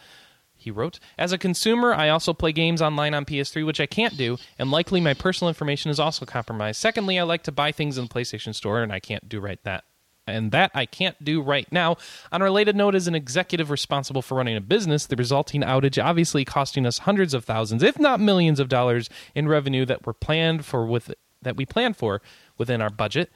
He 0.66 0.72
wrote, 0.72 1.00
As 1.16 1.32
a 1.32 1.38
consumer, 1.38 1.94
I 1.94 2.10
also 2.10 2.34
play 2.34 2.52
games 2.52 2.82
online 2.82 3.14
on 3.14 3.24
PS3, 3.24 3.64
which 3.68 3.80
I 3.80 3.86
can't 3.86 4.18
do, 4.18 4.40
and 4.58 4.72
likely 4.72 5.00
my 5.00 5.14
personal 5.14 5.48
information 5.48 5.92
is 5.92 6.00
also 6.00 6.26
compromised. 6.26 6.82
Secondly, 6.82 7.20
I 7.20 7.24
like 7.24 7.44
to 7.44 7.52
buy 7.52 7.72
things 7.72 8.00
in 8.00 8.06
the 8.06 8.10
PlayStation 8.10 8.56
Store, 8.56 8.82
and 8.82 8.92
I 8.92 9.00
can't 9.00 9.30
do 9.30 9.40
right 9.40 9.60
that. 9.64 9.84
And 10.26 10.52
that 10.54 10.72
I 10.74 10.88
can't 10.88 11.24
do 11.24 11.40
right 11.40 11.72
now. 11.72 11.98
On 12.32 12.42
a 12.42 12.46
related 12.46 12.76
note, 12.76 12.96
as 12.96 13.08
an 13.08 13.14
executive 13.14 13.70
responsible 13.70 14.24
for 14.24 14.34
running 14.34 14.58
a 14.58 14.62
business, 14.62 15.06
the 15.06 15.16
resulting 15.16 15.62
outage 15.62 16.04
obviously 16.04 16.44
costing 16.44 16.88
us 16.88 16.98
hundreds 16.98 17.36
of 17.36 17.46
thousands, 17.46 17.84
if 17.84 18.00
not 18.00 18.20
millions 18.20 18.60
of 18.60 18.68
dollars 18.68 19.08
in 19.36 19.48
revenue 19.48 19.86
that 19.86 20.08
were 20.08 20.16
planned 20.16 20.66
for 20.66 20.88
with 20.88 21.14
that 21.44 21.56
we 21.56 21.64
planned 21.64 21.96
for 21.96 22.24
within 22.58 22.82
our 22.82 22.90
budget. 22.90 23.32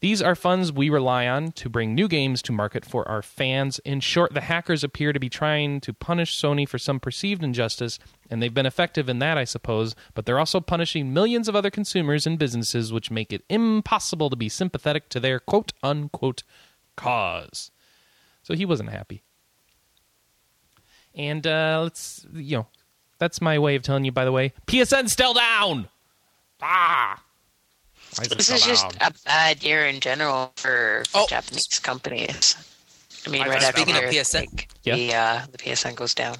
These 0.00 0.22
are 0.22 0.34
funds 0.34 0.72
we 0.72 0.88
rely 0.88 1.26
on 1.26 1.52
to 1.52 1.68
bring 1.68 1.94
new 1.94 2.08
games 2.08 2.40
to 2.42 2.52
market 2.52 2.86
for 2.86 3.06
our 3.06 3.20
fans. 3.20 3.78
In 3.80 4.00
short, 4.00 4.32
the 4.32 4.40
hackers 4.40 4.82
appear 4.82 5.12
to 5.12 5.20
be 5.20 5.28
trying 5.28 5.80
to 5.82 5.92
punish 5.92 6.40
Sony 6.40 6.66
for 6.66 6.78
some 6.78 6.98
perceived 6.98 7.44
injustice, 7.44 7.98
and 8.30 8.42
they've 8.42 8.54
been 8.54 8.64
effective 8.64 9.10
in 9.10 9.18
that, 9.18 9.36
I 9.36 9.44
suppose, 9.44 9.94
but 10.14 10.24
they're 10.24 10.38
also 10.38 10.60
punishing 10.60 11.12
millions 11.12 11.48
of 11.48 11.56
other 11.56 11.70
consumers 11.70 12.26
and 12.26 12.38
businesses, 12.38 12.94
which 12.94 13.10
make 13.10 13.30
it 13.30 13.44
impossible 13.50 14.30
to 14.30 14.36
be 14.36 14.48
sympathetic 14.48 15.10
to 15.10 15.20
their 15.20 15.38
quote 15.38 15.74
unquote 15.82 16.44
cause. 16.96 17.70
So 18.42 18.54
he 18.54 18.64
wasn't 18.64 18.88
happy. 18.90 19.22
And 21.14 21.46
uh, 21.46 21.80
let's, 21.82 22.24
you 22.32 22.58
know, 22.58 22.66
that's 23.18 23.42
my 23.42 23.58
way 23.58 23.76
of 23.76 23.82
telling 23.82 24.06
you, 24.06 24.12
by 24.12 24.24
the 24.24 24.32
way, 24.32 24.54
PSN's 24.66 25.12
still 25.12 25.34
down! 25.34 25.90
Ah! 26.62 27.22
Why 28.16 28.24
is 28.24 28.32
it 28.32 28.38
this 28.38 28.50
is 28.50 28.62
just 28.64 28.98
down? 28.98 29.08
a 29.12 29.14
bad 29.24 29.62
year 29.62 29.86
in 29.86 30.00
general 30.00 30.52
for, 30.56 31.02
for 31.08 31.18
Oh. 31.20 31.26
Japanese 31.28 31.78
companies. 31.80 32.56
I 33.26 33.30
mean, 33.30 33.42
I- 33.42 33.48
right 33.48 33.62
speaking 33.62 33.94
after 33.94 34.06
of 34.08 34.12
PSN, 34.14 34.40
like, 34.40 34.68
Yeah. 34.82 34.96
the 34.96 35.14
uh, 35.14 35.46
the 35.52 35.58
PSN 35.58 35.94
goes 35.94 36.14
down. 36.14 36.36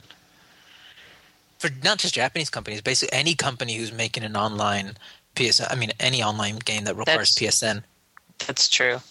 for 1.59 1.71
not 1.85 1.99
just 1.99 2.15
Japanese 2.15 2.49
companies, 2.51 2.81
basically 2.81 3.17
any 3.17 3.35
company 3.35 3.77
who's 3.77 3.93
making 3.93 4.25
an 4.25 4.35
online 4.37 4.97
PSN, 5.37 5.67
I 5.71 5.75
mean, 5.75 5.93
any 6.01 6.23
online 6.23 6.57
game 6.57 6.85
that 6.85 6.97
requires 6.97 7.35
That's- 7.35 7.61
PSN. 7.61 7.83
That's 8.47 8.69
true. 8.69 9.03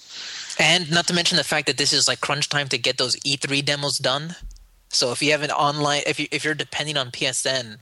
And 0.58 0.90
not 0.92 1.06
to 1.08 1.14
mention 1.14 1.38
the 1.38 1.44
fact 1.44 1.68
that 1.68 1.78
this 1.78 1.94
is 1.94 2.08
like 2.08 2.20
crunch 2.22 2.50
time 2.50 2.68
to 2.70 2.78
get 2.78 2.98
those 2.98 3.16
E3 3.18 3.64
demos 3.64 4.00
done. 4.00 4.36
So 4.90 5.12
if 5.12 5.22
you 5.22 5.32
have 5.32 5.44
an 5.44 5.52
online, 5.52 6.02
if 6.08 6.20
you 6.20 6.28
if 6.32 6.44
you're 6.44 6.56
depending 6.56 6.98
on 6.98 7.12
PSN 7.12 7.78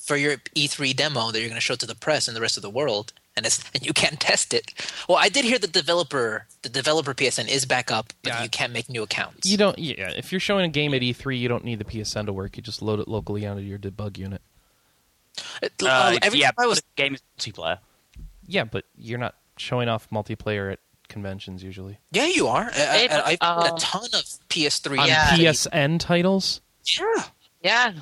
for 0.00 0.16
your 0.16 0.36
E3 0.54 0.94
demo 0.94 1.32
that 1.32 1.40
you're 1.40 1.48
going 1.48 1.60
to 1.60 1.64
show 1.66 1.74
to 1.74 1.84
the 1.86 1.96
press 1.96 2.28
and 2.28 2.36
the 2.36 2.40
rest 2.40 2.56
of 2.56 2.62
the 2.62 2.70
world, 2.70 3.12
and 3.38 3.46
it's 3.46 3.64
and 3.74 3.86
you 3.86 3.92
can't 3.94 4.20
test 4.28 4.52
it. 4.52 4.74
Well, 5.08 5.16
I 5.18 5.30
did 5.30 5.44
hear 5.46 5.58
the 5.58 5.66
developer, 5.66 6.46
the 6.62 6.68
developer 6.68 7.14
PSN 7.14 7.48
is 7.48 7.64
back 7.64 7.90
up, 7.90 8.12
but 8.22 8.34
Yeah. 8.34 8.42
you 8.42 8.50
can't 8.50 8.72
make 8.74 8.90
new 8.90 9.02
accounts. 9.02 9.48
You 9.48 9.56
don't. 9.56 9.78
Yeah, 9.78 10.10
if 10.14 10.30
you're 10.32 10.40
showing 10.40 10.66
a 10.66 10.68
game 10.68 10.92
at 10.92 11.00
E3, 11.00 11.38
you 11.38 11.48
don't 11.48 11.64
need 11.64 11.78
the 11.78 11.84
PSN 11.86 12.26
to 12.26 12.32
work. 12.34 12.56
You 12.58 12.62
just 12.62 12.82
load 12.82 13.00
it 13.00 13.08
locally 13.08 13.46
onto 13.46 13.62
your 13.62 13.78
debug 13.78 14.18
unit. 14.18 14.42
It- 15.62 15.72
Uh, 15.82 15.86
uh, 15.88 16.18
every 16.22 16.40
yeah, 16.40 16.48
time 16.48 16.54
I 16.58 16.66
was 16.66 16.80
the 16.80 16.84
game 16.96 17.14
is 17.14 17.22
multiplayer. 17.38 17.78
Yeah, 18.46 18.64
but 18.64 18.84
you're 18.96 19.18
not 19.18 19.34
showing 19.56 19.88
off 19.88 20.08
multiplayer 20.10 20.72
at 20.72 20.80
conventions 21.08 21.62
usually. 21.62 21.98
yeah, 22.12 22.26
you 22.26 22.48
are. 22.48 22.70
I, 22.74 22.96
It- 22.98 23.10
I, 23.12 23.38
I've 23.40 23.70
uh, 23.72 23.74
a 23.74 23.78
ton 23.78 24.04
of 24.14 24.24
PS3. 24.50 24.98
On 24.98 25.06
Yeah. 25.08 25.30
PSN 25.36 26.00
titles. 26.00 26.60
Yeah. 26.98 27.24
Yeah. 27.62 27.92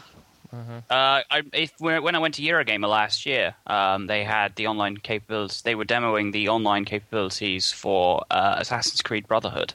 Yeah. 0.52 0.80
Uh, 0.90 1.22
I, 1.30 1.42
if, 1.52 1.72
when 1.78 2.14
I 2.14 2.18
went 2.18 2.35
to 2.35 2.42
Eurogamer 2.42 2.88
last 2.88 3.26
year, 3.26 3.54
um, 3.66 4.06
they 4.06 4.24
had 4.24 4.56
the 4.56 4.66
online 4.66 4.96
capabilities. 4.98 5.62
They 5.62 5.74
were 5.74 5.85
demoing 5.85 6.32
the 6.32 6.48
online 6.48 6.85
capabilities 6.85 7.72
for 7.72 8.24
uh, 8.30 8.56
Assassin's 8.59 9.02
Creed 9.02 9.26
Brotherhood. 9.26 9.74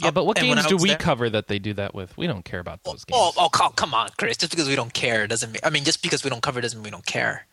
Yeah, 0.00 0.12
but 0.12 0.26
what 0.26 0.38
And 0.38 0.46
games 0.46 0.66
do 0.66 0.76
we 0.76 0.90
there- 0.90 0.96
cover 0.96 1.28
that 1.28 1.48
they 1.48 1.58
do 1.58 1.74
that 1.74 1.92
with? 1.94 2.16
We 2.16 2.26
don't 2.28 2.44
care 2.44 2.60
about 2.60 2.84
those 2.84 3.04
games. 3.04 3.20
Oh, 3.20 3.32
oh, 3.36 3.48
co- 3.48 3.70
come 3.70 3.94
on, 3.94 4.10
Chris. 4.16 4.36
Just 4.36 4.52
because 4.52 4.68
we 4.68 4.76
don't 4.76 4.92
care 4.94 5.26
doesn't 5.26 5.50
mean. 5.50 5.60
I 5.64 5.70
mean, 5.70 5.82
just 5.84 6.02
because 6.02 6.22
we 6.22 6.30
don't 6.30 6.42
cover 6.42 6.60
doesn't 6.60 6.78
mean 6.78 6.84
we 6.84 6.90
don't 6.90 7.04
care. 7.06 7.46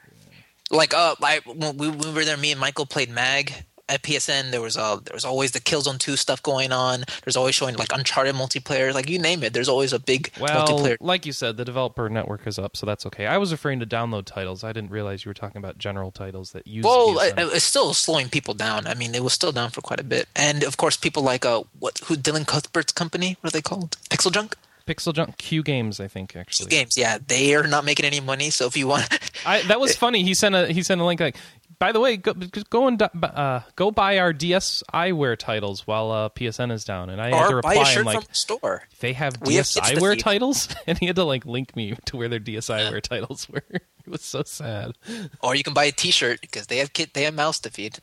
Like, 0.69 0.93
uh, 0.93 1.15
I, 1.21 1.41
we, 1.45 1.53
when 1.53 1.97
we 1.97 2.11
were 2.11 2.23
there, 2.23 2.37
me 2.37 2.51
and 2.51 2.59
Michael 2.59 2.85
played 2.85 3.09
Mag 3.09 3.51
at 3.87 4.01
PSN. 4.01 4.51
There 4.51 4.61
was 4.61 4.75
a 4.77 4.99
there 5.03 5.13
was 5.13 5.25
always 5.25 5.51
the 5.51 5.59
Killzone 5.59 5.99
Two 5.99 6.15
stuff 6.15 6.41
going 6.41 6.71
on. 6.71 7.03
There's 7.23 7.35
always 7.35 7.55
showing 7.55 7.75
like 7.75 7.91
Uncharted 7.93 8.35
multiplayer. 8.35 8.93
Like 8.93 9.09
you 9.09 9.19
name 9.19 9.43
it, 9.43 9.53
there's 9.53 9.69
always 9.69 9.93
a 9.93 9.99
big 9.99 10.31
Well, 10.39 10.67
multiplayer. 10.67 10.97
like 10.99 11.25
you 11.25 11.31
said, 11.31 11.57
the 11.57 11.65
developer 11.65 12.09
network 12.09 12.45
is 12.47 12.57
up, 12.57 12.75
so 12.75 12.85
that's 12.85 13.05
okay. 13.05 13.25
I 13.27 13.37
was 13.37 13.51
referring 13.51 13.79
to 13.79 13.85
download 13.85 14.25
titles. 14.25 14.63
I 14.63 14.73
didn't 14.73 14.91
realize 14.91 15.25
you 15.25 15.29
were 15.29 15.33
talking 15.35 15.57
about 15.57 15.77
general 15.77 16.11
titles 16.11 16.51
that 16.51 16.67
use. 16.67 16.83
Well, 16.83 17.19
it, 17.19 17.33
it's 17.37 17.65
still 17.65 17.93
slowing 17.93 18.29
people 18.29 18.53
down. 18.53 18.87
I 18.87 18.93
mean, 18.93 19.13
it 19.15 19.23
was 19.23 19.33
still 19.33 19.51
down 19.51 19.69
for 19.69 19.81
quite 19.81 19.99
a 19.99 20.03
bit. 20.03 20.27
And 20.35 20.63
of 20.63 20.77
course, 20.77 20.97
people 20.97 21.23
like 21.23 21.45
uh, 21.45 21.63
what 21.79 21.99
who 22.05 22.15
Dylan 22.15 22.47
Cuthbert's 22.47 22.91
company? 22.93 23.37
What 23.41 23.49
are 23.49 23.57
they 23.57 23.61
called? 23.61 23.97
Pixel 24.09 24.31
Junk 24.31 24.55
Pixel 24.87 25.13
Junk 25.13 25.37
Q 25.37 25.63
Games, 25.63 25.99
I 25.99 26.07
think 26.07 26.35
actually. 26.35 26.69
Q 26.69 26.77
Games. 26.77 26.97
Yeah, 26.97 27.17
they 27.25 27.55
are 27.55 27.65
not 27.67 27.85
making 27.85 28.05
any 28.05 28.19
money. 28.19 28.51
So 28.51 28.67
if 28.67 28.77
you 28.77 28.87
want, 28.87 29.07
I, 29.45 29.63
that 29.63 29.79
was 29.79 29.95
funny. 29.97 30.23
He 30.23 30.33
sent 30.35 30.53
a 30.53 30.67
he 30.71 30.83
sent 30.83 31.01
a 31.01 31.03
link 31.03 31.19
like, 31.19 31.35
by 31.79 31.91
the 31.91 31.99
way, 31.99 32.17
go, 32.17 32.33
go 32.69 32.87
and 32.87 33.01
uh, 33.01 33.61
go 33.75 33.91
buy 33.91 34.19
our 34.19 34.33
DSiWare 34.33 35.37
titles 35.37 35.85
while 35.85 36.11
uh, 36.11 36.29
PSN 36.29 36.71
is 36.71 36.83
down, 36.83 37.09
and 37.09 37.21
I 37.21 37.35
had 37.35 37.49
to 37.49 37.55
reply 37.57 37.75
buy 37.75 37.81
a 37.81 37.85
shirt 37.85 38.05
like 38.05 38.15
from 38.17 38.25
the 38.27 38.35
store. 38.35 38.83
they 38.99 39.13
have 39.13 39.37
We 39.41 39.55
have 39.55 39.65
DSiWare 39.65 40.17
titles, 40.19 40.69
and 40.87 40.97
he 40.97 41.07
had 41.07 41.15
to 41.17 41.23
like 41.23 41.45
link 41.45 41.75
me 41.75 41.95
to 42.05 42.17
where 42.17 42.29
their 42.29 42.39
DSiWare 42.39 43.01
titles 43.03 43.49
were. 43.49 43.63
It 44.05 44.11
was 44.11 44.21
so 44.21 44.43
sad. 44.43 44.95
Or 45.41 45.55
you 45.55 45.63
can 45.63 45.73
buy 45.73 45.85
a 45.85 45.91
T-shirt 45.91 46.39
because 46.39 46.67
they 46.67 46.77
have 46.77 46.93
kid, 46.93 47.09
they 47.15 47.23
have 47.23 47.33
mouse 47.33 47.59
to 47.61 47.71
feed. 47.71 47.97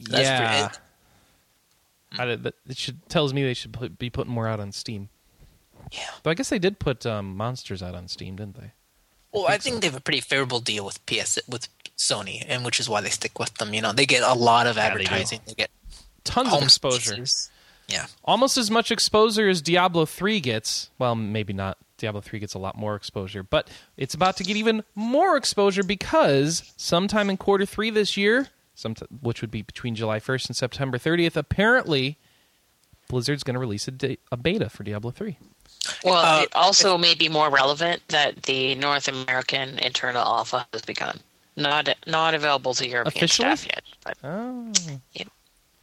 That's 0.00 0.22
yeah, 0.24 0.68
pretty- 0.68 0.78
I 2.20 2.24
did- 2.24 2.42
that 2.42 2.54
it 2.68 2.76
should 2.76 3.08
tells 3.08 3.32
me 3.32 3.44
they 3.44 3.54
should 3.54 3.72
put, 3.72 3.96
be 3.96 4.10
putting 4.10 4.32
more 4.32 4.48
out 4.48 4.58
on 4.58 4.72
Steam. 4.72 5.08
Yeah. 5.92 6.00
Though 6.22 6.30
I 6.30 6.34
guess 6.34 6.48
they 6.48 6.58
did 6.58 6.80
put 6.80 7.06
um, 7.06 7.36
monsters 7.36 7.80
out 7.80 7.94
on 7.94 8.08
Steam, 8.08 8.34
didn't 8.34 8.56
they? 8.56 8.72
Well, 9.32 9.46
I 9.46 9.58
think 9.58 9.80
they 9.80 9.86
have 9.86 9.96
a 9.96 10.00
pretty 10.00 10.20
favorable 10.20 10.60
deal 10.60 10.84
with 10.84 11.04
PS 11.06 11.38
with 11.48 11.68
Sony, 11.96 12.44
and 12.46 12.64
which 12.64 12.80
is 12.80 12.88
why 12.88 13.00
they 13.00 13.10
stick 13.10 13.38
with 13.38 13.54
them. 13.54 13.74
You 13.74 13.82
know, 13.82 13.92
they 13.92 14.06
get 14.06 14.22
a 14.22 14.34
lot 14.34 14.66
of 14.66 14.76
advertising. 14.78 15.40
they, 15.46 15.54
get 15.54 15.70
Tons 16.24 16.52
of 16.52 16.62
exposure. 16.62 17.24
Yeah. 17.88 18.06
almost 18.24 18.56
as 18.56 18.70
much 18.70 18.92
exposure 18.92 19.48
as 19.48 19.60
Diablo 19.60 20.06
3 20.06 20.38
gets. 20.40 20.90
Well, 20.98 21.16
maybe 21.16 21.52
not 21.52 21.76
Diablo 21.98 22.20
3 22.20 22.38
gets 22.38 22.54
a 22.54 22.58
lot 22.58 22.76
more 22.76 22.96
exposure. 22.96 23.42
But 23.42 23.68
it's 23.96 24.14
about 24.14 24.36
to 24.38 24.44
get 24.44 24.56
even 24.56 24.84
more 24.94 25.36
exposure 25.36 25.82
because 25.82 26.72
sometime 26.76 27.30
in 27.30 27.36
quarter 27.36 27.66
three 27.66 27.90
this 27.90 28.16
year, 28.16 28.48
which 29.20 29.40
would 29.40 29.50
be 29.50 29.62
between 29.62 29.94
July 29.94 30.18
1st 30.18 30.48
and 30.48 30.56
September 30.56 30.98
30th, 30.98 31.36
apparently 31.36 32.18
Blizzard's 33.08 33.42
going 33.42 33.54
to 33.54 33.60
release 33.60 33.88
a, 33.88 34.16
a 34.32 34.36
beta 34.36 34.70
for 34.70 34.82
Diablo 34.82 35.10
3. 35.10 35.36
Well, 36.04 36.14
Uh, 36.38 36.42
it 36.42 36.48
also 36.54 36.98
may 36.98 37.14
be 37.14 37.28
more 37.28 37.50
relevant 37.50 38.02
that 38.08 38.42
the 38.44 38.74
North 38.74 39.08
American 39.08 39.78
internal 39.78 40.22
alpha 40.22 40.66
has 40.72 40.82
begun. 40.82 41.20
Not 41.56 41.88
not 42.06 42.34
available 42.34 42.74
to 42.74 42.86
European 42.86 43.24
Officially? 43.24 43.56
staff 43.56 43.66
yet. 43.66 43.82
But 44.04 44.16
Oh, 44.24 44.72
Yep. 45.12 45.28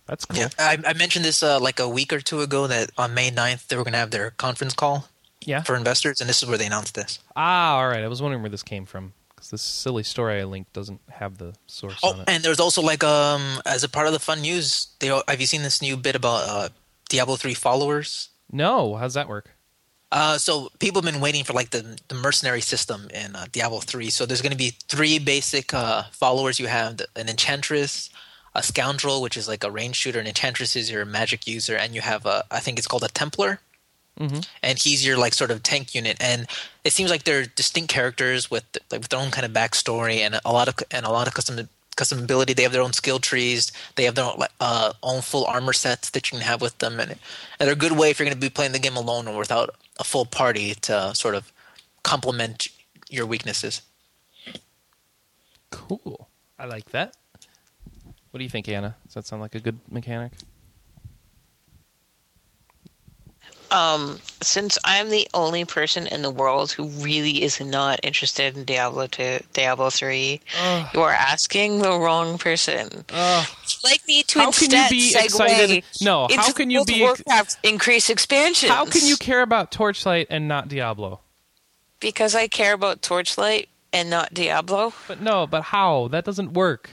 that's 0.05 0.25
cool. 0.25 0.39
Yeah, 0.39 0.49
I, 0.57 0.77
I 0.85 0.93
mentioned 0.93 1.25
this 1.25 1.43
uh, 1.43 1.59
like 1.59 1.79
a 1.79 1.89
week 1.89 2.13
or 2.13 2.19
two 2.21 2.41
ago 2.41 2.67
that 2.67 2.91
on 2.97 3.13
May 3.13 3.29
9th 3.31 3.67
they 3.67 3.75
were 3.75 3.83
going 3.83 3.93
to 3.93 3.99
have 3.99 4.11
their 4.11 4.31
conference 4.31 4.73
call 4.73 5.07
Yeah. 5.41 5.61
for 5.63 5.75
investors, 5.75 6.21
and 6.21 6.29
this 6.29 6.41
is 6.41 6.47
where 6.49 6.57
they 6.57 6.65
announced 6.67 6.95
this. 6.95 7.19
Ah, 7.35 7.75
all 7.77 7.87
right. 7.89 8.03
I 8.03 8.07
was 8.07 8.21
wondering 8.21 8.41
where 8.41 8.49
this 8.49 8.63
came 8.63 8.85
from 8.85 9.13
because 9.29 9.51
this 9.51 9.61
silly 9.61 10.03
story 10.03 10.39
I 10.39 10.45
linked 10.45 10.73
doesn't 10.73 11.01
have 11.11 11.37
the 11.37 11.53
source 11.67 11.99
on 12.03 12.15
Oh, 12.17 12.21
it. 12.21 12.29
and 12.29 12.43
there's 12.43 12.59
also 12.59 12.81
like 12.81 13.03
um 13.03 13.61
as 13.65 13.83
a 13.83 13.89
part 13.89 14.07
of 14.07 14.13
the 14.13 14.19
fun 14.19 14.41
news, 14.41 14.87
they 14.99 15.07
have 15.07 15.39
you 15.41 15.47
seen 15.47 15.63
this 15.63 15.81
new 15.81 15.97
bit 15.97 16.15
about 16.15 16.47
uh, 16.47 16.69
Diablo 17.09 17.35
3 17.35 17.53
followers? 17.53 18.29
no, 18.51 18.95
how's 18.95 19.13
that 19.15 19.27
work? 19.27 19.49
Uh, 20.11 20.37
so 20.37 20.69
people 20.79 21.01
have 21.01 21.11
been 21.11 21.21
waiting 21.21 21.43
for 21.43 21.53
like 21.53 21.71
the 21.71 21.97
the 22.07 22.15
mercenary 22.15 22.61
system 22.61 23.09
in 23.13 23.35
uh, 23.35 23.45
Diablo 23.51 23.79
3. 23.79 24.09
So 24.09 24.25
there's 24.25 24.41
going 24.41 24.51
to 24.53 24.57
be 24.57 24.73
three 24.87 25.19
basic 25.19 25.73
uh, 25.73 26.03
followers. 26.11 26.59
You 26.59 26.67
have 26.67 26.97
the- 26.97 27.07
an 27.15 27.27
enchantress, 27.27 28.09
a 28.55 28.63
scoundrel, 28.63 29.21
which 29.21 29.35
is 29.35 29.47
like 29.47 29.63
a 29.65 29.71
range 29.71 29.97
shooter, 29.97 30.19
an 30.19 30.27
enchantress 30.27 30.75
is 30.75 30.89
your 30.89 31.03
magic 31.05 31.45
user, 31.45 31.75
and 31.75 31.93
you 31.93 32.01
have 32.01 32.25
a 32.25 32.45
I 32.49 32.59
think 32.61 32.77
it's 32.77 32.87
called 32.87 33.03
a 33.03 33.09
templar. 33.09 33.59
Mhm. 34.17 34.47
And 34.63 34.79
he's 34.79 35.05
your 35.05 35.17
like 35.17 35.33
sort 35.35 35.51
of 35.51 35.61
tank 35.61 35.93
unit, 35.93 36.17
and 36.19 36.47
it 36.83 36.91
seems 36.93 37.11
like 37.11 37.23
they're 37.23 37.45
distinct 37.45 37.93
characters 37.93 38.49
with 38.49 38.63
like 38.89 39.01
with 39.01 39.09
their 39.09 39.19
own 39.19 39.29
kind 39.29 39.45
of 39.45 39.51
backstory 39.51 40.19
and 40.19 40.39
a 40.43 40.51
lot 40.51 40.67
of 40.69 40.75
and 40.89 41.05
a 41.05 41.11
lot 41.11 41.27
of 41.27 41.33
custom 41.35 41.67
custom 41.97 42.23
ability. 42.23 42.53
They 42.53 42.63
have 42.63 42.71
their 42.71 42.81
own 42.81 42.93
skill 42.93 43.19
trees. 43.19 43.73
They 43.95 44.05
have 44.05 44.15
their 44.15 44.23
own, 44.23 44.43
uh, 44.61 44.93
own 45.03 45.21
full 45.21 45.43
armor 45.45 45.73
sets 45.73 46.09
that 46.11 46.31
you 46.31 46.37
can 46.37 46.47
have 46.47 46.61
with 46.61 46.77
them, 46.77 47.01
and, 47.01 47.11
and 47.11 47.19
they're 47.59 47.73
a 47.73 47.75
good 47.75 47.91
way 47.91 48.09
if 48.09 48.19
you're 48.19 48.25
going 48.25 48.37
to 48.37 48.39
be 48.39 48.49
playing 48.49 48.71
the 48.71 48.79
game 48.79 48.95
alone 48.95 49.27
or 49.27 49.37
without 49.37 49.75
a 49.99 50.05
full 50.05 50.25
party 50.25 50.75
to 50.75 51.13
sort 51.13 51.35
of 51.35 51.51
complement 52.03 52.69
your 53.09 53.25
weaknesses. 53.25 53.81
Cool. 55.71 56.29
I 56.57 56.65
like 56.65 56.91
that. 56.91 57.15
What 58.31 58.37
do 58.37 58.43
you 58.43 58.49
think, 58.49 58.69
Anna? 58.69 58.95
Does 59.05 59.15
that 59.15 59.25
sound 59.25 59.41
like 59.41 59.55
a 59.55 59.59
good 59.59 59.79
mechanic? 59.91 60.31
Um, 63.71 64.19
since 64.41 64.77
I'm 64.83 65.09
the 65.09 65.27
only 65.33 65.65
person 65.65 66.07
in 66.07 66.21
the 66.21 66.29
world 66.31 66.71
who 66.71 66.87
really 66.87 67.43
is 67.43 67.59
not 67.61 67.99
interested 68.03 68.55
in 68.57 68.63
Diablo 68.65 69.07
2, 69.07 69.39
Diablo 69.53 69.89
3, 69.89 70.41
Ugh. 70.59 70.87
you 70.93 71.01
are 71.01 71.11
asking 71.11 71.79
the 71.79 71.91
wrong 71.99 72.37
person. 72.37 73.05
Like 73.83 74.01
me 74.07 74.23
to 74.23 74.39
How 74.39 74.51
can 74.51 74.71
you 74.71 74.85
be 74.89 75.13
excited- 75.17 75.83
No, 76.01 76.27
how 76.35 76.51
can 76.51 76.69
you 76.69 76.83
be 76.85 77.03
ex- 77.03 77.21
Warcraft's 77.23 77.57
increased 77.63 78.09
expansions? 78.09 78.71
How 78.71 78.85
can 78.85 79.05
you 79.05 79.17
care 79.17 79.41
about 79.41 79.71
Torchlight 79.71 80.27
and 80.29 80.47
not 80.47 80.67
Diablo? 80.67 81.21
Because 81.99 82.35
I 82.35 82.47
care 82.47 82.73
about 82.73 83.01
Torchlight 83.01 83.69
and 83.93 84.09
not 84.09 84.33
Diablo. 84.33 84.93
But 85.07 85.21
no, 85.21 85.47
but 85.47 85.63
how? 85.63 86.07
That 86.09 86.25
doesn't 86.25 86.53
work. 86.53 86.89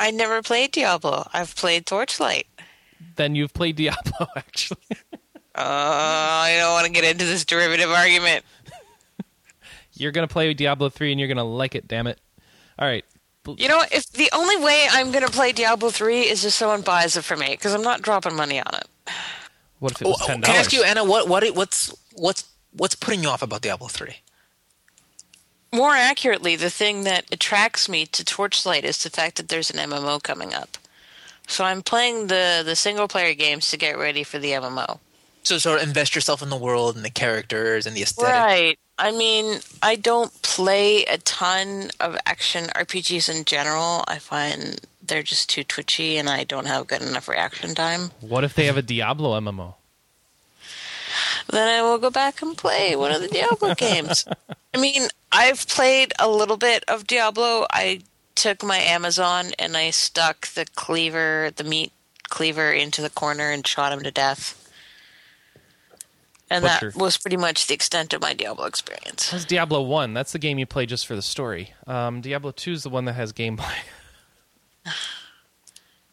I 0.00 0.10
never 0.10 0.42
played 0.42 0.72
Diablo. 0.72 1.28
I've 1.32 1.54
played 1.56 1.86
Torchlight. 1.86 2.46
Then 3.16 3.34
you've 3.34 3.52
played 3.54 3.76
Diablo, 3.76 4.26
actually. 4.36 4.78
Uh, 5.54 5.60
I 5.60 6.56
don't 6.58 6.72
want 6.72 6.86
to 6.86 6.92
get 6.92 7.04
into 7.04 7.24
this 7.24 7.44
derivative 7.44 7.90
argument. 7.90 8.44
You're 9.94 10.12
gonna 10.12 10.26
play 10.26 10.52
Diablo 10.54 10.88
three, 10.88 11.12
and 11.12 11.20
you're 11.20 11.28
gonna 11.28 11.44
like 11.44 11.76
it. 11.76 11.86
Damn 11.86 12.08
it! 12.08 12.18
All 12.78 12.88
right. 12.88 13.04
You 13.46 13.68
know, 13.68 13.84
if 13.92 14.10
the 14.10 14.30
only 14.32 14.56
way 14.56 14.86
I'm 14.90 15.12
going 15.12 15.24
to 15.24 15.30
play 15.30 15.52
Diablo 15.52 15.90
3 15.90 16.22
is 16.22 16.46
if 16.46 16.54
someone 16.54 16.80
buys 16.80 17.14
it 17.14 17.24
for 17.24 17.36
me, 17.36 17.48
because 17.50 17.74
I'm 17.74 17.82
not 17.82 18.00
dropping 18.00 18.34
money 18.34 18.58
on 18.58 18.74
it. 18.74 18.88
What 19.80 19.92
if 19.92 20.00
it 20.00 20.08
was 20.08 20.18
ten 20.24 20.40
dollars? 20.40 20.46
can 20.46 20.54
I 20.56 20.58
ask 20.60 20.72
you, 20.72 20.82
Anna, 20.82 21.04
what 21.04 21.28
what 21.28 21.44
what's 21.54 21.94
what's 22.14 22.48
what's 22.72 22.94
putting 22.94 23.22
you 23.22 23.28
off 23.28 23.42
about 23.42 23.60
Diablo 23.60 23.88
3? 23.88 24.16
More 25.74 25.94
accurately, 25.94 26.56
the 26.56 26.70
thing 26.70 27.04
that 27.04 27.26
attracts 27.30 27.86
me 27.86 28.06
to 28.06 28.24
Torchlight 28.24 28.84
is 28.84 29.02
the 29.02 29.10
fact 29.10 29.36
that 29.36 29.48
there's 29.48 29.70
an 29.70 29.90
MMO 29.90 30.22
coming 30.22 30.54
up. 30.54 30.78
So 31.46 31.64
I'm 31.64 31.82
playing 31.82 32.28
the, 32.28 32.62
the 32.64 32.76
single 32.76 33.08
player 33.08 33.34
games 33.34 33.68
to 33.70 33.76
get 33.76 33.98
ready 33.98 34.22
for 34.22 34.38
the 34.38 34.52
MMO. 34.52 35.00
So 35.44 35.58
sort 35.58 35.80
of 35.80 35.86
invest 35.86 36.14
yourself 36.14 36.42
in 36.42 36.48
the 36.48 36.56
world 36.56 36.96
and 36.96 37.04
the 37.04 37.10
characters 37.10 37.86
and 37.86 37.94
the 37.94 38.02
aesthetic. 38.02 38.32
Right. 38.32 38.78
I 38.98 39.10
mean, 39.10 39.60
I 39.82 39.96
don't 39.96 40.32
play 40.42 41.04
a 41.04 41.18
ton 41.18 41.90
of 42.00 42.16
action 42.26 42.66
RPGs 42.74 43.34
in 43.34 43.44
general. 43.44 44.04
I 44.08 44.18
find 44.18 44.80
they're 45.02 45.22
just 45.22 45.50
too 45.50 45.64
twitchy 45.64 46.16
and 46.16 46.28
I 46.30 46.44
don't 46.44 46.66
have 46.66 46.86
good 46.86 47.02
enough 47.02 47.28
reaction 47.28 47.74
time. 47.74 48.10
What 48.20 48.44
if 48.44 48.54
they 48.54 48.64
have 48.66 48.76
a 48.76 48.82
Diablo 48.82 49.38
MMO? 49.38 49.74
Then 51.50 51.68
I 51.68 51.82
will 51.82 51.98
go 51.98 52.10
back 52.10 52.40
and 52.40 52.56
play 52.56 52.96
one 52.96 53.12
of 53.12 53.20
the 53.20 53.28
Diablo 53.28 53.74
games. 53.74 54.26
I 54.74 54.78
mean, 54.80 55.08
I've 55.30 55.68
played 55.68 56.12
a 56.18 56.28
little 56.28 56.56
bit 56.56 56.84
of 56.88 57.06
Diablo. 57.06 57.66
I 57.70 58.00
took 58.34 58.62
my 58.62 58.78
Amazon 58.78 59.46
and 59.58 59.76
I 59.76 59.90
stuck 59.90 60.48
the 60.48 60.66
cleaver, 60.74 61.50
the 61.54 61.64
meat 61.64 61.92
cleaver, 62.28 62.72
into 62.72 63.02
the 63.02 63.10
corner 63.10 63.50
and 63.50 63.66
shot 63.66 63.92
him 63.92 64.02
to 64.02 64.10
death. 64.10 64.63
And 66.54 66.62
Butcher. 66.62 66.90
that 66.92 66.96
was 67.00 67.18
pretty 67.18 67.36
much 67.36 67.66
the 67.66 67.74
extent 67.74 68.12
of 68.12 68.22
my 68.22 68.32
Diablo 68.32 68.66
experience. 68.66 69.30
That's 69.30 69.44
Diablo 69.44 69.82
one. 69.82 70.14
That's 70.14 70.30
the 70.32 70.38
game 70.38 70.58
you 70.58 70.66
play 70.66 70.86
just 70.86 71.06
for 71.06 71.16
the 71.16 71.22
story. 71.22 71.74
Um, 71.86 72.20
Diablo 72.20 72.52
two 72.52 72.72
is 72.72 72.84
the 72.84 72.90
one 72.90 73.06
that 73.06 73.14
has 73.14 73.32
gameplay. 73.32 73.74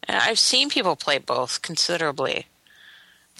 And 0.08 0.16
I've 0.16 0.38
seen 0.40 0.68
people 0.68 0.96
play 0.96 1.18
both 1.18 1.62
considerably, 1.62 2.46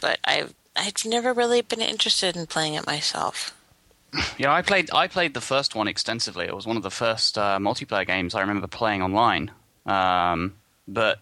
but 0.00 0.20
I've 0.24 0.54
I've 0.76 1.04
never 1.04 1.32
really 1.32 1.60
been 1.60 1.80
interested 1.80 2.36
in 2.36 2.46
playing 2.46 2.74
it 2.74 2.86
myself. 2.86 3.54
Yeah, 4.38 4.52
I 4.52 4.62
played. 4.62 4.90
I 4.92 5.08
played 5.08 5.34
the 5.34 5.40
first 5.40 5.74
one 5.74 5.88
extensively. 5.88 6.44
It 6.44 6.54
was 6.54 6.66
one 6.66 6.76
of 6.76 6.82
the 6.82 6.90
first 6.90 7.36
uh, 7.36 7.58
multiplayer 7.58 8.06
games 8.06 8.34
I 8.34 8.42
remember 8.42 8.66
playing 8.66 9.02
online. 9.02 9.50
Um, 9.86 10.54
but 10.86 11.18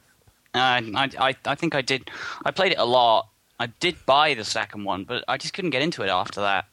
uh, 0.54 0.82
I, 0.94 1.08
I, 1.18 1.36
I 1.46 1.54
think 1.54 1.74
I 1.74 1.82
did. 1.82 2.10
I 2.44 2.50
played 2.50 2.72
it 2.72 2.78
a 2.78 2.84
lot. 2.84 3.29
I 3.60 3.66
did 3.66 4.06
buy 4.06 4.32
the 4.32 4.44
second 4.44 4.84
one, 4.84 5.04
but 5.04 5.22
I 5.28 5.36
just 5.36 5.52
couldn't 5.52 5.70
get 5.70 5.82
into 5.82 6.02
it 6.02 6.08
after 6.08 6.40
that. 6.40 6.64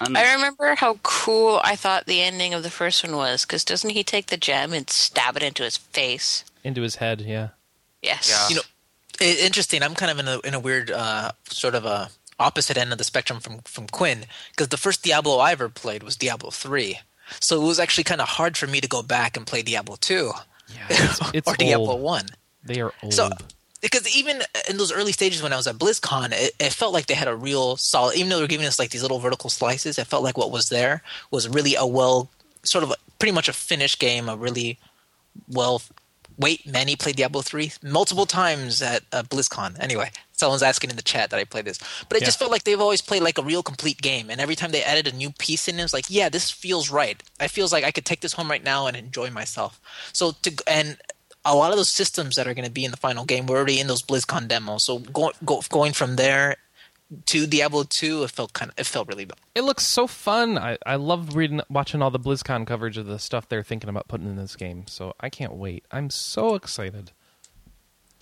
And 0.00 0.18
I 0.18 0.34
remember 0.34 0.74
how 0.74 0.98
cool 1.02 1.60
I 1.64 1.76
thought 1.76 2.04
the 2.04 2.20
ending 2.20 2.52
of 2.52 2.62
the 2.62 2.70
first 2.70 3.02
one 3.02 3.16
was, 3.16 3.46
because 3.46 3.64
doesn't 3.64 3.90
he 3.90 4.04
take 4.04 4.26
the 4.26 4.36
gem 4.36 4.74
and 4.74 4.90
stab 4.90 5.36
it 5.38 5.42
into 5.42 5.62
his 5.62 5.78
face? 5.78 6.44
Into 6.62 6.82
his 6.82 6.96
head, 6.96 7.22
yeah. 7.22 7.48
Yes. 8.02 8.28
Yeah. 8.28 8.48
You 8.48 8.56
know, 8.56 8.62
i 9.20 9.44
interesting. 9.44 9.82
I'm 9.82 9.94
kind 9.94 10.10
of 10.10 10.18
in 10.18 10.28
a 10.28 10.40
in 10.40 10.52
a 10.52 10.60
weird 10.60 10.90
uh, 10.90 11.32
sort 11.48 11.74
of 11.74 11.86
a 11.86 12.10
opposite 12.38 12.76
end 12.76 12.92
of 12.92 12.98
the 12.98 13.04
spectrum 13.04 13.40
from 13.40 13.60
from 13.60 13.86
Quinn 13.86 14.26
because 14.50 14.68
the 14.68 14.76
first 14.76 15.02
Diablo 15.02 15.38
I 15.38 15.52
ever 15.52 15.70
played 15.70 16.02
was 16.02 16.16
Diablo 16.16 16.50
three, 16.50 16.98
so 17.40 17.62
it 17.62 17.66
was 17.66 17.80
actually 17.80 18.04
kind 18.04 18.20
of 18.20 18.28
hard 18.28 18.58
for 18.58 18.66
me 18.66 18.82
to 18.82 18.88
go 18.88 19.02
back 19.02 19.36
and 19.36 19.46
play 19.46 19.62
Diablo 19.62 19.96
two 19.98 20.32
Yeah, 20.68 20.86
it's, 20.90 21.20
it's 21.34 21.48
or 21.48 21.54
Diablo 21.54 21.92
old. 21.92 22.02
one. 22.02 22.26
They 22.62 22.80
are 22.80 22.92
old. 23.02 23.14
So 23.14 23.30
because 23.86 24.16
even 24.16 24.42
in 24.68 24.78
those 24.78 24.92
early 24.92 25.12
stages 25.12 25.42
when 25.42 25.52
I 25.52 25.56
was 25.56 25.68
at 25.68 25.76
BlizzCon, 25.76 26.32
it, 26.32 26.54
it 26.58 26.72
felt 26.72 26.92
like 26.92 27.06
they 27.06 27.14
had 27.14 27.28
a 27.28 27.36
real 27.36 27.76
solid. 27.76 28.16
Even 28.16 28.28
though 28.28 28.36
they 28.36 28.42
were 28.42 28.48
giving 28.48 28.66
us 28.66 28.80
like 28.80 28.90
these 28.90 29.02
little 29.02 29.20
vertical 29.20 29.48
slices, 29.48 29.96
it 29.96 30.08
felt 30.08 30.24
like 30.24 30.36
what 30.36 30.50
was 30.50 30.70
there 30.70 31.02
was 31.30 31.48
really 31.48 31.76
a 31.76 31.86
well, 31.86 32.28
sort 32.64 32.82
of 32.82 32.90
a, 32.90 32.96
pretty 33.20 33.32
much 33.32 33.48
a 33.48 33.52
finished 33.52 34.00
game. 34.00 34.28
A 34.28 34.36
really 34.36 34.78
well. 35.48 35.82
Wait, 36.36 36.66
Manny 36.66 36.96
played 36.96 37.16
Diablo 37.16 37.42
three 37.42 37.72
multiple 37.82 38.26
times 38.26 38.82
at 38.82 39.04
uh, 39.12 39.22
BlizzCon. 39.22 39.78
Anyway, 39.80 40.10
someone's 40.32 40.62
asking 40.62 40.90
in 40.90 40.96
the 40.96 41.02
chat 41.02 41.30
that 41.30 41.38
I 41.38 41.44
played 41.44 41.64
this, 41.64 41.78
but 42.08 42.18
it 42.18 42.24
just 42.24 42.38
felt 42.38 42.50
like 42.50 42.64
they've 42.64 42.80
always 42.80 43.00
played 43.00 43.22
like 43.22 43.38
a 43.38 43.42
real 43.42 43.62
complete 43.62 44.02
game. 44.02 44.28
And 44.28 44.40
every 44.40 44.56
time 44.56 44.70
they 44.72 44.82
added 44.82 45.06
a 45.06 45.16
new 45.16 45.30
piece 45.30 45.66
in, 45.66 45.78
it 45.78 45.82
was 45.82 45.94
like, 45.94 46.10
yeah, 46.10 46.28
this 46.28 46.50
feels 46.50 46.90
right. 46.90 47.22
I 47.40 47.48
feels 47.48 47.72
like 47.72 47.84
I 47.84 47.90
could 47.90 48.04
take 48.04 48.20
this 48.20 48.34
home 48.34 48.50
right 48.50 48.62
now 48.62 48.86
and 48.86 48.96
enjoy 48.96 49.30
myself. 49.30 49.80
So 50.12 50.32
to 50.42 50.52
and 50.66 50.98
a 51.46 51.54
lot 51.54 51.70
of 51.70 51.76
those 51.76 51.88
systems 51.88 52.36
that 52.36 52.46
are 52.46 52.54
going 52.54 52.64
to 52.66 52.70
be 52.70 52.84
in 52.84 52.90
the 52.90 52.96
final 52.96 53.24
game 53.24 53.46
were 53.46 53.56
already 53.56 53.80
in 53.80 53.86
those 53.86 54.02
BlizzCon 54.02 54.48
demos. 54.48 54.84
So 54.84 54.98
go, 54.98 55.32
go, 55.44 55.62
going 55.70 55.92
from 55.92 56.16
there 56.16 56.56
to 57.26 57.46
Diablo 57.46 57.84
2, 57.84 58.24
it 58.24 58.30
felt 58.30 58.52
kind 58.52 58.70
of 58.70 58.78
it 58.78 58.84
felt 58.84 59.08
really 59.08 59.28
it 59.54 59.62
looks 59.62 59.86
so 59.86 60.06
fun. 60.06 60.58
I, 60.58 60.76
I 60.84 60.96
love 60.96 61.36
reading, 61.36 61.60
watching 61.70 62.02
all 62.02 62.10
the 62.10 62.18
BlizzCon 62.18 62.66
coverage 62.66 62.98
of 62.98 63.06
the 63.06 63.18
stuff 63.18 63.48
they're 63.48 63.62
thinking 63.62 63.88
about 63.88 64.08
putting 64.08 64.26
in 64.26 64.36
this 64.36 64.56
game. 64.56 64.86
So 64.88 65.14
I 65.20 65.30
can't 65.30 65.54
wait. 65.54 65.84
I'm 65.90 66.10
so 66.10 66.54
excited. 66.54 67.12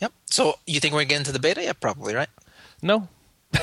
Yep. 0.01 0.13
So 0.27 0.59
you 0.67 0.81
think 0.81 0.93
we're 0.95 1.05
getting 1.05 1.25
to 1.25 1.33
the 1.33 1.39
beta? 1.39 1.63
Yeah, 1.63 1.73
probably, 1.73 2.15
right? 2.15 2.29
No, 2.83 3.09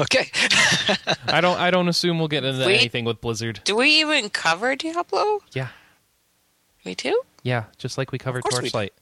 okay. 0.00 0.30
I 1.28 1.40
don't. 1.40 1.58
I 1.58 1.70
don't 1.70 1.88
assume 1.88 2.18
we'll 2.18 2.28
get 2.28 2.44
into 2.44 2.66
Wait. 2.66 2.78
anything 2.80 3.04
with 3.04 3.20
Blizzard. 3.20 3.60
Do 3.64 3.76
we 3.76 4.00
even 4.00 4.30
cover 4.30 4.74
Diablo? 4.74 5.40
Yeah, 5.52 5.68
Me 6.84 6.94
too? 6.94 7.20
Yeah. 7.46 7.64
Just 7.78 7.96
like 7.98 8.12
we 8.12 8.18
covered 8.18 8.42
course 8.42 8.56
we. 8.60 8.68
Torchlight. 8.70 8.92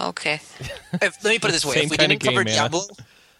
Okay. 0.00 0.34
if, 0.94 1.22
let 1.22 1.24
me 1.24 1.38
put 1.38 1.50
it 1.50 1.52
this 1.52 1.64
way: 1.64 1.74
Same 1.74 1.84
if 1.84 1.90
we 1.90 1.96
kinda 1.98 2.16
didn't 2.16 2.22
cover 2.24 2.44
game, 2.44 2.54
Anna. 2.54 2.70
Diablo, 2.70 2.82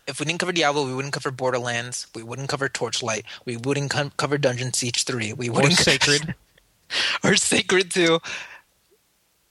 if 0.06 0.20
we 0.20 0.26
didn't 0.26 0.40
cover 0.40 0.52
Diablo, 0.52 0.84
we 0.86 0.94
wouldn't 0.94 1.14
cover 1.14 1.30
Borderlands. 1.30 2.06
We 2.14 2.22
wouldn't 2.22 2.48
cover 2.48 2.68
Torchlight. 2.68 3.24
We 3.46 3.56
wouldn't 3.56 3.90
co- 3.90 4.10
cover 4.16 4.36
Dungeon 4.38 4.72
Siege 4.74 5.04
Three. 5.04 5.32
We 5.32 5.48
Or 5.48 5.52
wouldn't 5.52 5.74
Sacred. 5.74 6.34
or 7.24 7.36
Sacred 7.36 7.90
Two, 7.90 8.18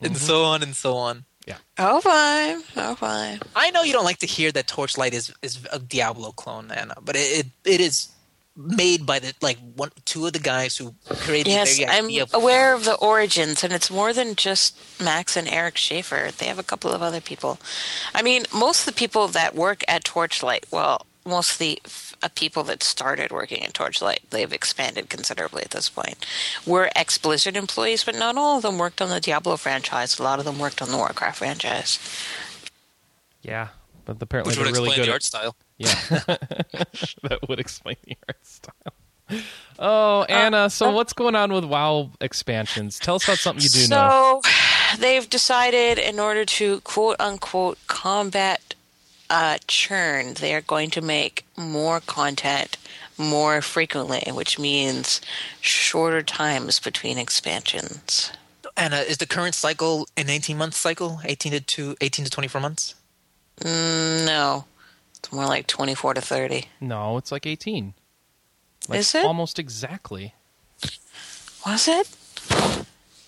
Mm-hmm. 0.01 0.05
and 0.05 0.17
so 0.17 0.43
on 0.43 0.63
and 0.63 0.75
so 0.75 0.97
on. 0.97 1.25
Yeah. 1.47 1.57
Oh, 1.77 2.01
fine. 2.01 2.61
Oh, 2.75 2.95
fine. 2.95 3.39
I 3.55 3.71
know 3.71 3.81
you 3.83 3.93
don't 3.93 4.05
like 4.05 4.19
to 4.19 4.27
hear 4.27 4.51
that 4.51 4.67
Torchlight 4.67 5.13
is 5.13 5.33
is 5.41 5.59
a 5.71 5.79
Diablo 5.79 6.31
clone, 6.31 6.69
Anna, 6.71 6.95
but 7.01 7.15
it 7.15 7.19
it, 7.39 7.47
it 7.65 7.81
is 7.81 8.09
made 8.63 9.05
by 9.05 9.19
the 9.19 9.33
like 9.41 9.57
one 9.75 9.91
two 10.05 10.25
of 10.27 10.33
the 10.33 10.39
guys 10.39 10.77
who 10.77 10.95
created 11.07 11.51
Yes, 11.51 11.77
the 11.77 11.85
very 11.85 11.97
I'm 11.97 12.21
of- 12.23 12.33
aware 12.33 12.73
of 12.73 12.85
the 12.85 12.95
origins, 12.95 13.63
and 13.63 13.73
it's 13.73 13.89
more 13.91 14.13
than 14.13 14.35
just 14.35 14.75
Max 15.01 15.35
and 15.35 15.47
Erich 15.47 15.77
Schaefer. 15.77 16.29
They 16.37 16.45
have 16.47 16.59
a 16.59 16.63
couple 16.63 16.91
of 16.91 17.01
other 17.01 17.21
people. 17.21 17.59
I 18.13 18.21
mean, 18.21 18.43
most 18.53 18.81
of 18.81 18.85
the 18.93 18.97
people 18.99 19.27
that 19.29 19.55
work 19.55 19.83
at 19.87 20.03
Torchlight, 20.03 20.65
well, 20.71 21.05
most 21.25 21.53
of 21.53 21.57
the 21.59 21.79
f- 21.85 22.15
uh, 22.23 22.29
people 22.35 22.63
that 22.63 22.81
started 22.83 23.31
working 23.31 23.63
at 23.63 23.73
Torchlight, 23.73 24.21
they've 24.31 24.51
expanded 24.53 25.09
considerably 25.09 25.61
at 25.63 25.69
this 25.71 25.89
point, 25.89 26.25
were 26.65 26.89
ex 26.95 27.17
Blizzard 27.17 27.55
employees, 27.57 28.03
but 28.03 28.15
not 28.15 28.37
all 28.37 28.57
of 28.57 28.63
them 28.63 28.77
worked 28.77 29.01
on 29.01 29.09
the 29.09 29.19
Diablo 29.19 29.57
franchise. 29.57 30.17
A 30.19 30.23
lot 30.23 30.39
of 30.39 30.45
them 30.45 30.57
worked 30.59 30.81
on 30.81 30.89
the 30.89 30.97
Warcraft 30.97 31.37
franchise. 31.37 31.99
Yeah, 33.43 33.69
but 34.05 34.17
apparently 34.21 34.51
Which 34.51 34.57
they're 34.63 34.73
really 34.73 34.89
good. 34.95 35.05
the 35.05 35.09
at- 35.09 35.13
art 35.13 35.23
style. 35.23 35.55
Yeah, 35.81 36.35
that 37.23 37.39
would 37.47 37.59
explain 37.59 37.97
the 38.03 38.17
art 38.27 38.45
style. 38.45 39.41
Oh, 39.79 40.23
Anna. 40.23 40.69
So 40.69 40.91
what's 40.91 41.13
going 41.13 41.35
on 41.35 41.53
with 41.53 41.65
WoW 41.65 42.11
expansions? 42.19 42.99
Tell 42.99 43.15
us 43.15 43.23
about 43.23 43.37
something 43.37 43.63
you 43.63 43.69
do 43.69 43.87
know. 43.87 44.41
so 44.43 44.97
they've 44.99 45.29
decided 45.29 45.97
in 45.97 46.19
order 46.19 46.45
to 46.45 46.81
quote 46.81 47.15
unquote 47.19 47.77
combat 47.87 48.75
uh, 49.29 49.57
churn, 49.67 50.33
they 50.35 50.53
are 50.53 50.61
going 50.61 50.89
to 50.91 51.01
make 51.01 51.45
more 51.55 52.01
content 52.01 52.77
more 53.17 53.61
frequently, 53.61 54.23
which 54.31 54.59
means 54.59 55.21
shorter 55.61 56.21
times 56.21 56.79
between 56.79 57.17
expansions. 57.17 58.31
Anna, 58.75 58.97
is 58.97 59.17
the 59.17 59.25
current 59.27 59.55
cycle 59.55 60.07
an 60.17 60.29
18 60.29 60.57
month 60.57 60.73
cycle? 60.73 61.21
18 61.23 61.51
to 61.53 61.61
two, 61.61 61.95
18 62.01 62.25
to 62.25 62.31
24 62.31 62.61
months? 62.61 62.95
Mm, 63.61 64.25
no, 64.25 64.65
it's 65.23 65.31
more 65.31 65.45
like 65.45 65.67
24 65.67 66.15
to 66.15 66.21
30. 66.21 66.65
No, 66.79 67.17
it's 67.17 67.31
like 67.31 67.45
eighteen. 67.45 67.93
Like 68.89 68.99
Is 68.99 69.13
it? 69.13 69.23
almost 69.23 69.59
exactly? 69.59 70.33
Was 71.65 71.87
it? 71.87 72.09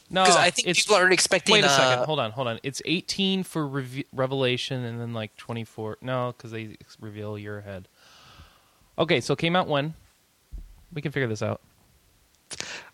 No, 0.09 0.23
Because 0.23 0.35
I 0.35 0.49
think 0.49 0.67
it's, 0.67 0.83
people 0.83 0.95
are 0.95 1.11
expecting. 1.11 1.53
Wait 1.53 1.63
a 1.63 1.67
uh, 1.67 1.69
second. 1.69 2.05
Hold 2.05 2.19
on. 2.19 2.31
Hold 2.31 2.47
on. 2.47 2.59
It's 2.63 2.81
18 2.85 3.43
for 3.43 3.67
Rev- 3.67 4.03
Revelation, 4.11 4.83
and 4.83 4.99
then 4.99 5.13
like 5.13 5.35
24. 5.37 5.97
No, 6.01 6.33
because 6.35 6.51
they 6.51 6.77
reveal 6.99 7.37
year 7.37 7.59
ahead. 7.59 7.87
Okay, 8.97 9.21
so 9.21 9.33
it 9.33 9.39
came 9.39 9.55
out 9.55 9.67
when? 9.67 9.93
We 10.93 11.01
can 11.01 11.11
figure 11.11 11.27
this 11.27 11.41
out. 11.41 11.61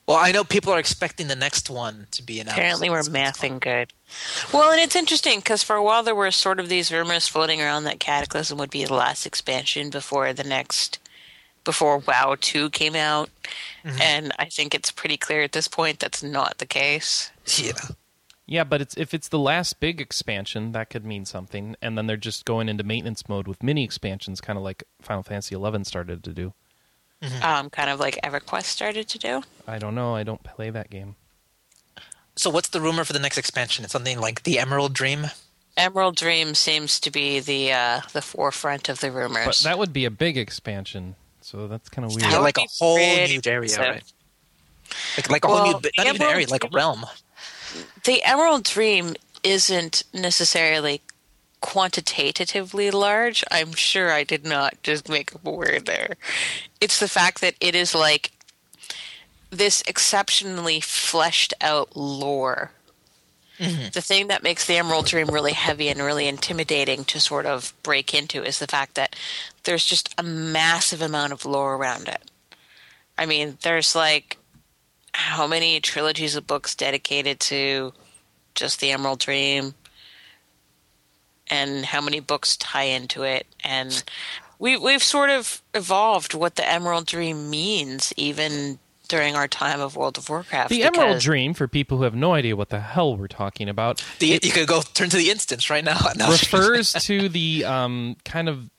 Well, 0.09 0.17
I 0.17 0.31
know 0.31 0.43
people 0.43 0.73
are 0.73 0.79
expecting 0.79 1.27
the 1.27 1.35
next 1.35 1.69
one 1.69 2.07
to 2.13 2.23
be 2.23 2.39
announced. 2.39 2.57
Apparently, 2.57 2.89
we're 2.89 3.03
mathing 3.03 3.59
good. 3.59 3.93
Well, 4.51 4.71
and 4.71 4.81
it's 4.81 4.95
interesting 4.95 5.37
because 5.37 5.61
for 5.61 5.75
a 5.75 5.83
while 5.83 6.01
there 6.01 6.15
were 6.15 6.31
sort 6.31 6.59
of 6.59 6.67
these 6.67 6.91
rumors 6.91 7.27
floating 7.27 7.61
around 7.61 7.83
that 7.83 7.99
Cataclysm 7.99 8.57
would 8.57 8.71
be 8.71 8.83
the 8.85 8.95
last 8.95 9.27
expansion 9.27 9.91
before 9.91 10.33
the 10.33 10.43
next, 10.43 10.97
before 11.63 11.99
WoW 11.99 12.35
2 12.41 12.71
came 12.71 12.95
out. 12.95 13.29
Mm-hmm. 13.85 14.01
And 14.01 14.31
I 14.39 14.45
think 14.45 14.73
it's 14.73 14.89
pretty 14.89 15.15
clear 15.15 15.43
at 15.43 15.51
this 15.51 15.67
point 15.67 15.99
that's 15.99 16.23
not 16.23 16.57
the 16.57 16.65
case. 16.65 17.29
Yeah. 17.57 17.73
Yeah, 18.47 18.63
but 18.63 18.81
it's 18.81 18.97
if 18.97 19.13
it's 19.13 19.27
the 19.27 19.37
last 19.37 19.79
big 19.79 20.01
expansion, 20.01 20.71
that 20.71 20.89
could 20.89 21.05
mean 21.05 21.25
something, 21.25 21.75
and 21.83 21.95
then 21.95 22.07
they're 22.07 22.17
just 22.17 22.45
going 22.45 22.67
into 22.67 22.83
maintenance 22.83 23.29
mode 23.29 23.47
with 23.47 23.61
mini 23.61 23.83
expansions, 23.83 24.41
kind 24.41 24.57
of 24.57 24.63
like 24.63 24.85
Final 25.03 25.21
Fantasy 25.21 25.55
XI 25.55 25.83
started 25.83 26.23
to 26.23 26.33
do. 26.33 26.53
Um, 27.43 27.69
kind 27.69 27.89
of 27.89 27.99
like 27.99 28.17
EverQuest 28.23 28.63
started 28.65 29.07
to 29.09 29.17
do. 29.19 29.41
I 29.67 29.77
don't 29.77 29.93
know. 29.95 30.15
I 30.15 30.23
don't 30.23 30.41
play 30.43 30.69
that 30.69 30.89
game. 30.89 31.15
So, 32.35 32.49
what's 32.49 32.69
the 32.69 32.79
rumor 32.79 33.03
for 33.03 33.11
the 33.13 33.19
next 33.19 33.37
expansion? 33.37 33.83
It's 33.83 33.91
something 33.91 34.19
like 34.19 34.43
the 34.43 34.59
Emerald 34.59 34.93
Dream. 34.93 35.27
Emerald 35.75 36.15
Dream 36.15 36.55
seems 36.55 36.99
to 37.01 37.11
be 37.11 37.39
the 37.41 37.73
uh, 37.73 38.01
the 38.13 38.21
forefront 38.21 38.87
of 38.89 39.01
the 39.01 39.11
rumors. 39.11 39.45
But 39.63 39.69
that 39.69 39.77
would 39.77 39.91
be 39.91 40.05
a 40.05 40.11
big 40.11 40.37
expansion, 40.37 41.15
so 41.41 41.67
that's 41.67 41.89
kind 41.89 42.05
of 42.05 42.11
weird. 42.15 42.31
Yeah, 42.31 42.37
like 42.39 42.57
a 42.57 42.65
whole 42.79 42.97
new 42.97 43.41
area, 43.45 43.63
expensive. 43.63 43.79
right? 43.79 44.03
Like, 45.17 45.29
like 45.29 45.43
a 45.43 45.47
Well, 45.49 45.57
whole 45.57 45.65
new, 45.67 45.89
not 45.97 46.07
even 46.07 46.15
Emerald 46.21 46.33
area, 46.33 46.47
like 46.49 46.63
a 46.63 46.69
realm. 46.71 47.05
the 48.05 48.23
Emerald 48.23 48.63
Dream 48.63 49.15
isn't 49.43 50.03
necessarily 50.13 51.01
quantitatively 51.61 52.91
large. 52.91 53.43
I'm 53.51 53.73
sure 53.73 54.11
I 54.11 54.23
did 54.23 54.45
not 54.45 54.81
just 54.83 55.09
make 55.09 55.35
up 55.35 55.45
a 55.45 55.51
word 55.51 55.85
there. 55.85 56.15
It's 56.79 56.99
the 56.99 57.07
fact 57.07 57.41
that 57.41 57.55
it 57.59 57.75
is 57.75 57.93
like 57.93 58.31
this 59.49 59.83
exceptionally 59.87 60.79
fleshed 60.79 61.53
out 61.61 61.95
lore. 61.95 62.71
Mm-hmm. 63.57 63.89
The 63.93 64.01
thing 64.01 64.27
that 64.27 64.43
makes 64.43 64.65
the 64.65 64.77
Emerald 64.77 65.07
Dream 65.07 65.27
really 65.27 65.51
heavy 65.51 65.89
and 65.89 66.01
really 66.01 66.27
intimidating 66.27 67.03
to 67.05 67.19
sort 67.19 67.45
of 67.45 67.73
break 67.83 68.13
into 68.13 68.43
is 68.43 68.59
the 68.59 68.67
fact 68.67 68.95
that 68.95 69.17
there's 69.63 69.85
just 69.85 70.13
a 70.17 70.23
massive 70.23 71.01
amount 71.01 71.33
of 71.33 71.45
lore 71.45 71.75
around 71.75 72.07
it. 72.07 72.31
I 73.17 73.25
mean, 73.25 73.57
there's 73.63 73.95
like 73.95 74.37
how 75.13 75.45
many 75.45 75.81
trilogies 75.81 76.37
of 76.37 76.47
books 76.47 76.73
dedicated 76.73 77.41
to 77.41 77.91
just 78.55 78.79
the 78.79 78.91
Emerald 78.91 79.19
Dream, 79.19 79.73
and 81.49 81.85
how 81.85 82.01
many 82.01 82.19
books 82.19 82.57
tie 82.57 82.83
into 82.83 83.23
it, 83.23 83.45
and 83.63 84.03
we 84.59 84.77
we've 84.77 85.03
sort 85.03 85.29
of 85.29 85.61
evolved 85.73 86.33
what 86.33 86.55
the 86.55 86.69
Emerald 86.69 87.05
Dream 87.05 87.49
means, 87.49 88.13
even 88.17 88.79
during 89.07 89.35
our 89.35 89.47
time 89.47 89.81
of 89.81 89.95
World 89.95 90.17
of 90.17 90.29
Warcraft. 90.29 90.69
The 90.69 90.83
Emerald 90.83 91.19
Dream, 91.19 91.53
for 91.53 91.67
people 91.67 91.97
who 91.97 92.03
have 92.03 92.15
no 92.15 92.33
idea 92.33 92.55
what 92.55 92.69
the 92.69 92.79
hell 92.79 93.17
we're 93.17 93.27
talking 93.27 93.67
about, 93.67 94.03
The, 94.19 94.39
you 94.41 94.51
could 94.51 94.67
go 94.67 94.81
turn 94.81 95.09
to 95.09 95.17
the 95.17 95.31
instance 95.31 95.69
right 95.69 95.83
now. 95.83 95.97
No. 96.15 96.29
refers 96.29 96.93
to 96.93 97.27
the 97.29 97.65
um, 97.65 98.17
kind 98.23 98.47
of 98.47 98.69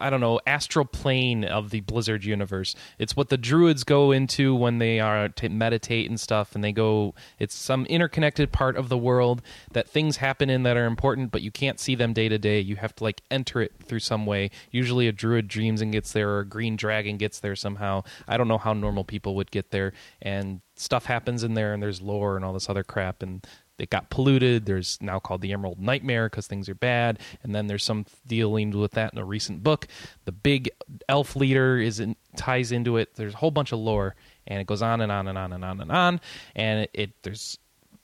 I 0.00 0.10
don't 0.10 0.20
know 0.20 0.40
astral 0.46 0.84
plane 0.84 1.44
of 1.44 1.70
the 1.70 1.80
Blizzard 1.80 2.24
universe. 2.24 2.74
It's 2.98 3.16
what 3.16 3.28
the 3.28 3.36
druids 3.36 3.84
go 3.84 4.12
into 4.12 4.54
when 4.54 4.78
they 4.78 5.00
are 5.00 5.28
to 5.28 5.48
meditate 5.48 6.08
and 6.08 6.18
stuff, 6.18 6.54
and 6.54 6.62
they 6.62 6.72
go. 6.72 7.14
It's 7.38 7.54
some 7.54 7.86
interconnected 7.86 8.52
part 8.52 8.76
of 8.76 8.88
the 8.88 8.98
world 8.98 9.42
that 9.72 9.88
things 9.88 10.18
happen 10.18 10.50
in 10.50 10.62
that 10.64 10.76
are 10.76 10.86
important, 10.86 11.30
but 11.30 11.42
you 11.42 11.50
can't 11.50 11.80
see 11.80 11.94
them 11.94 12.12
day 12.12 12.28
to 12.28 12.38
day. 12.38 12.60
You 12.60 12.76
have 12.76 12.94
to 12.96 13.04
like 13.04 13.22
enter 13.30 13.60
it 13.60 13.72
through 13.84 14.00
some 14.00 14.26
way. 14.26 14.50
Usually, 14.70 15.08
a 15.08 15.12
druid 15.12 15.48
dreams 15.48 15.80
and 15.80 15.92
gets 15.92 16.12
there, 16.12 16.30
or 16.30 16.40
a 16.40 16.46
green 16.46 16.76
dragon 16.76 17.16
gets 17.16 17.40
there 17.40 17.56
somehow. 17.56 18.02
I 18.26 18.36
don't 18.36 18.48
know 18.48 18.58
how 18.58 18.72
normal 18.72 19.04
people 19.04 19.34
would 19.36 19.50
get 19.50 19.70
there, 19.70 19.92
and 20.20 20.60
stuff 20.76 21.06
happens 21.06 21.44
in 21.44 21.54
there, 21.54 21.72
and 21.72 21.82
there's 21.82 22.02
lore 22.02 22.36
and 22.36 22.44
all 22.44 22.52
this 22.52 22.68
other 22.68 22.84
crap, 22.84 23.22
and 23.22 23.46
it 23.78 23.90
got 23.90 24.10
polluted. 24.10 24.66
There's 24.66 24.98
now 25.00 25.18
called 25.18 25.40
the 25.40 25.52
Emerald 25.52 25.80
Nightmare 25.80 26.28
because 26.28 26.46
things 26.46 26.68
are 26.68 26.74
bad, 26.74 27.18
and 27.42 27.54
then 27.54 27.66
there's 27.66 27.84
some 27.84 28.06
dealing 28.26 28.70
with 28.70 28.92
that 28.92 29.12
in 29.12 29.18
a 29.18 29.24
recent 29.24 29.62
book. 29.62 29.88
The 30.24 30.32
big 30.32 30.70
elf 31.08 31.36
leader 31.36 31.78
is 31.78 32.00
in, 32.00 32.16
ties 32.36 32.72
into 32.72 32.96
it. 32.96 33.14
There's 33.14 33.34
a 33.34 33.38
whole 33.38 33.50
bunch 33.50 33.72
of 33.72 33.78
lore, 33.78 34.14
and 34.46 34.60
it 34.60 34.66
goes 34.66 34.82
on 34.82 35.00
and 35.00 35.10
on 35.10 35.26
and 35.26 35.36
on 35.36 35.52
and 35.52 35.64
on 35.64 35.80
and 35.80 35.90
on. 35.90 36.20
And 36.54 36.80
it, 36.80 36.90
it 36.94 37.10
there's 37.22 37.58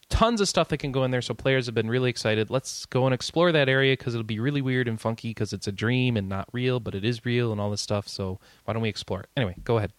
tons 0.09 0.41
of 0.41 0.49
stuff 0.49 0.69
that 0.69 0.79
can 0.79 0.93
go 0.93 1.05
in 1.05 1.11
there. 1.13 1.23
So 1.23 1.35
players 1.35 1.67
have 1.67 1.75
been 1.75 1.89
really 1.89 2.11
excited. 2.11 2.51
Let's 2.51 2.85
go 2.87 3.07
and 3.07 3.15
explore 3.15 3.53
that 3.53 3.69
area 3.69 3.93
because 3.93 4.15
it'll 4.15 4.25
be 4.25 4.41
really 4.41 4.61
weird 4.61 4.89
and 4.89 5.01
funky 5.01 5.31
because 5.31 5.53
it's 5.53 5.69
a 5.69 5.73
dream 5.73 6.17
and 6.17 6.29
not 6.29 6.49
real, 6.53 6.81
but 6.81 6.95
it 6.95 7.05
is 7.05 7.25
real 7.25 7.53
and 7.53 7.61
all 7.61 7.71
this 7.71 7.81
stuff. 7.81 8.09
So 8.09 8.41
why 8.65 8.75
don't 8.75 8.83
we 8.83 8.89
explore 8.89 9.21
it? 9.21 9.29
Anyway, 9.37 9.55
go 9.65 9.79
ahead. 9.79 9.93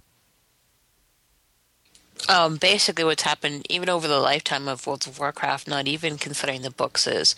Um, 2.30 2.58
basically, 2.58 3.04
what's 3.04 3.24
happened, 3.24 3.66
even 3.70 3.90
over 3.90 4.08
the 4.08 4.20
lifetime 4.20 4.68
of 4.68 4.86
World 4.86 5.08
of 5.08 5.20
Warcraft, 5.20 5.68
not 5.68 5.88
even 5.88 6.18
considering 6.18 6.62
the 6.62 6.70
books, 6.70 7.08
is 7.08 7.36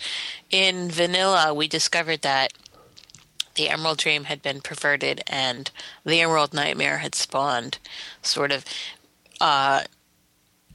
in 0.50 0.90
vanilla, 0.90 1.54
we 1.54 1.68
discovered 1.68 2.22
that 2.22 2.52
the 3.54 3.68
Emerald 3.68 3.98
Dream 3.98 4.24
had 4.24 4.42
been 4.42 4.60
perverted 4.60 5.22
and 5.26 5.70
the 6.04 6.20
Emerald 6.20 6.52
Nightmare 6.52 6.98
had 6.98 7.14
spawned. 7.14 7.78
Sort 8.20 8.52
of, 8.52 8.64
uh, 9.40 9.84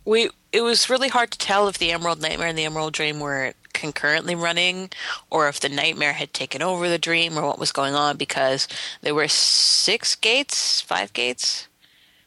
we 0.06 0.30
it 0.52 0.62
was 0.62 0.90
really 0.90 1.10
hard 1.10 1.32
to 1.32 1.38
tell 1.38 1.68
if 1.68 1.78
the 1.78 1.92
Emerald 1.92 2.22
Nightmare 2.22 2.48
and 2.48 2.58
the 2.58 2.66
Emerald 2.66 2.94
Dream 2.94 3.20
were 3.20 3.54
concurrently 3.74 4.36
running, 4.36 4.90
or 5.30 5.48
if 5.48 5.60
the 5.60 5.70
Nightmare 5.70 6.14
had 6.14 6.34
taken 6.34 6.62
over 6.62 6.90
the 6.90 6.98
Dream, 6.98 7.38
or 7.38 7.44
what 7.44 7.60
was 7.60 7.72
going 7.72 7.94
on 7.94 8.18
because 8.18 8.68
there 9.02 9.16
were 9.16 9.28
six 9.28 10.16
gates, 10.16 10.82
five 10.82 11.14
gates. 11.14 11.68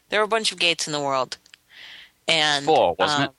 There 0.09 0.21
were 0.21 0.25
a 0.25 0.29
bunch 0.29 0.53
of 0.53 0.59
gates 0.59 0.87
in 0.87 0.93
the 0.93 1.01
world, 1.01 1.39
and 2.29 2.65
Four, 2.65 2.95
wasn't 2.99 3.29
um, 3.29 3.35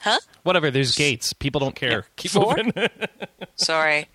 Huh? 0.00 0.18
Whatever. 0.44 0.70
There's 0.70 0.94
gates. 0.94 1.32
People 1.32 1.60
don't 1.60 1.74
care. 1.74 2.06
Keep 2.16 2.30
Four? 2.32 2.56
moving. 2.56 2.72
Sorry. 3.56 4.08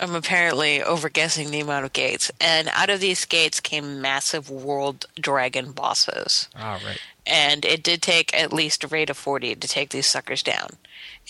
I'm 0.00 0.14
apparently 0.14 0.80
overguessing 0.80 1.50
the 1.50 1.60
amount 1.60 1.84
of 1.84 1.92
gates. 1.92 2.30
And 2.40 2.68
out 2.72 2.90
of 2.90 3.00
these 3.00 3.24
gates 3.24 3.60
came 3.60 4.00
massive 4.00 4.50
world 4.50 5.06
dragon 5.18 5.72
bosses. 5.72 6.48
All 6.56 6.78
right. 6.84 7.00
And 7.26 7.64
it 7.64 7.82
did 7.82 8.02
take 8.02 8.36
at 8.38 8.52
least 8.52 8.84
a 8.84 8.88
rate 8.88 9.10
of 9.10 9.16
40 9.16 9.54
to 9.54 9.68
take 9.68 9.90
these 9.90 10.06
suckers 10.08 10.42
down. 10.42 10.70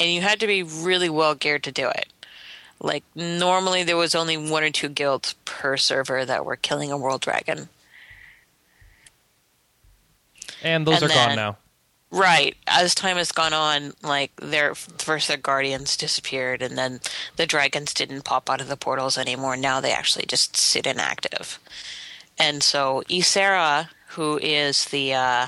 And 0.00 0.10
you 0.10 0.22
had 0.22 0.40
to 0.40 0.46
be 0.46 0.62
really 0.62 1.10
well 1.10 1.34
geared 1.34 1.62
to 1.64 1.72
do 1.72 1.88
it. 1.88 2.06
Like 2.80 3.04
normally 3.14 3.84
there 3.84 3.96
was 3.96 4.14
only 4.14 4.36
one 4.36 4.64
or 4.64 4.70
two 4.70 4.88
guilds 4.88 5.34
per 5.44 5.76
server 5.76 6.24
that 6.24 6.44
were 6.44 6.56
killing 6.56 6.90
a 6.90 6.96
world 6.96 7.20
dragon. 7.20 7.68
And 10.62 10.86
those 10.86 11.02
And 11.02 11.10
are 11.10 11.14
gone 11.14 11.36
now. 11.36 11.56
Right. 12.12 12.55
As 12.66 12.94
time 12.94 13.16
has 13.16 13.33
gone 13.33 13.55
on, 13.55 13.94
like 14.03 14.33
their 14.37 14.75
first 14.75 15.29
their 15.29 15.38
guardians 15.38 15.96
disappeared, 15.96 16.61
and 16.61 16.77
then 16.77 17.01
the 17.37 17.46
dragons 17.46 17.94
didn't 17.94 18.27
pop 18.27 18.51
out 18.51 18.61
of 18.61 18.68
the 18.68 18.77
portals 18.77 19.16
anymore. 19.16 19.57
Now 19.57 19.81
they 19.81 19.92
actually 19.92 20.27
just 20.27 20.55
sit 20.55 20.87
inactive. 20.87 21.59
And 22.38 22.62
so 22.62 23.03
Ysera, 23.09 23.88
who 24.09 24.38
is 24.42 24.85
the 24.87 25.14
uh, 25.14 25.46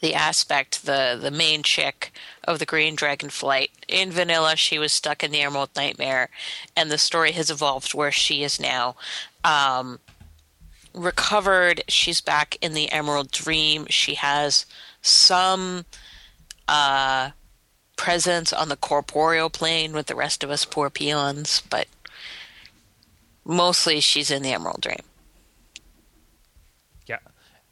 the 0.00 0.14
aspect, 0.14 0.86
the 0.86 1.18
the 1.20 1.30
main 1.30 1.62
chick 1.62 2.12
of 2.44 2.58
the 2.58 2.66
Green 2.66 2.94
Dragon 2.94 3.28
Flight 3.28 3.70
in 3.88 4.10
Vanilla, 4.10 4.56
she 4.56 4.78
was 4.78 4.90
stuck 4.90 5.22
in 5.22 5.32
the 5.32 5.42
Emerald 5.42 5.70
Nightmare, 5.76 6.30
and 6.74 6.90
the 6.90 6.96
story 6.96 7.32
has 7.32 7.50
evolved 7.50 7.92
where 7.92 8.12
she 8.12 8.42
is 8.42 8.58
now. 8.58 8.96
Um, 9.44 9.98
recovered. 10.94 11.84
She's 11.88 12.22
back 12.22 12.56
in 12.62 12.72
the 12.72 12.90
Emerald 12.90 13.30
Dream. 13.30 13.86
She 13.90 14.14
has 14.14 14.64
some 15.06 15.84
uh, 16.68 17.30
presence 17.96 18.52
on 18.52 18.68
the 18.68 18.76
corporeal 18.76 19.50
plane 19.50 19.92
with 19.92 20.06
the 20.06 20.14
rest 20.14 20.44
of 20.44 20.50
us 20.50 20.64
poor 20.64 20.90
peons, 20.90 21.62
but 21.70 21.86
mostly 23.44 24.00
she's 24.00 24.30
in 24.30 24.42
the 24.42 24.52
Emerald 24.52 24.80
Dream. 24.80 25.00
Yeah. 27.06 27.18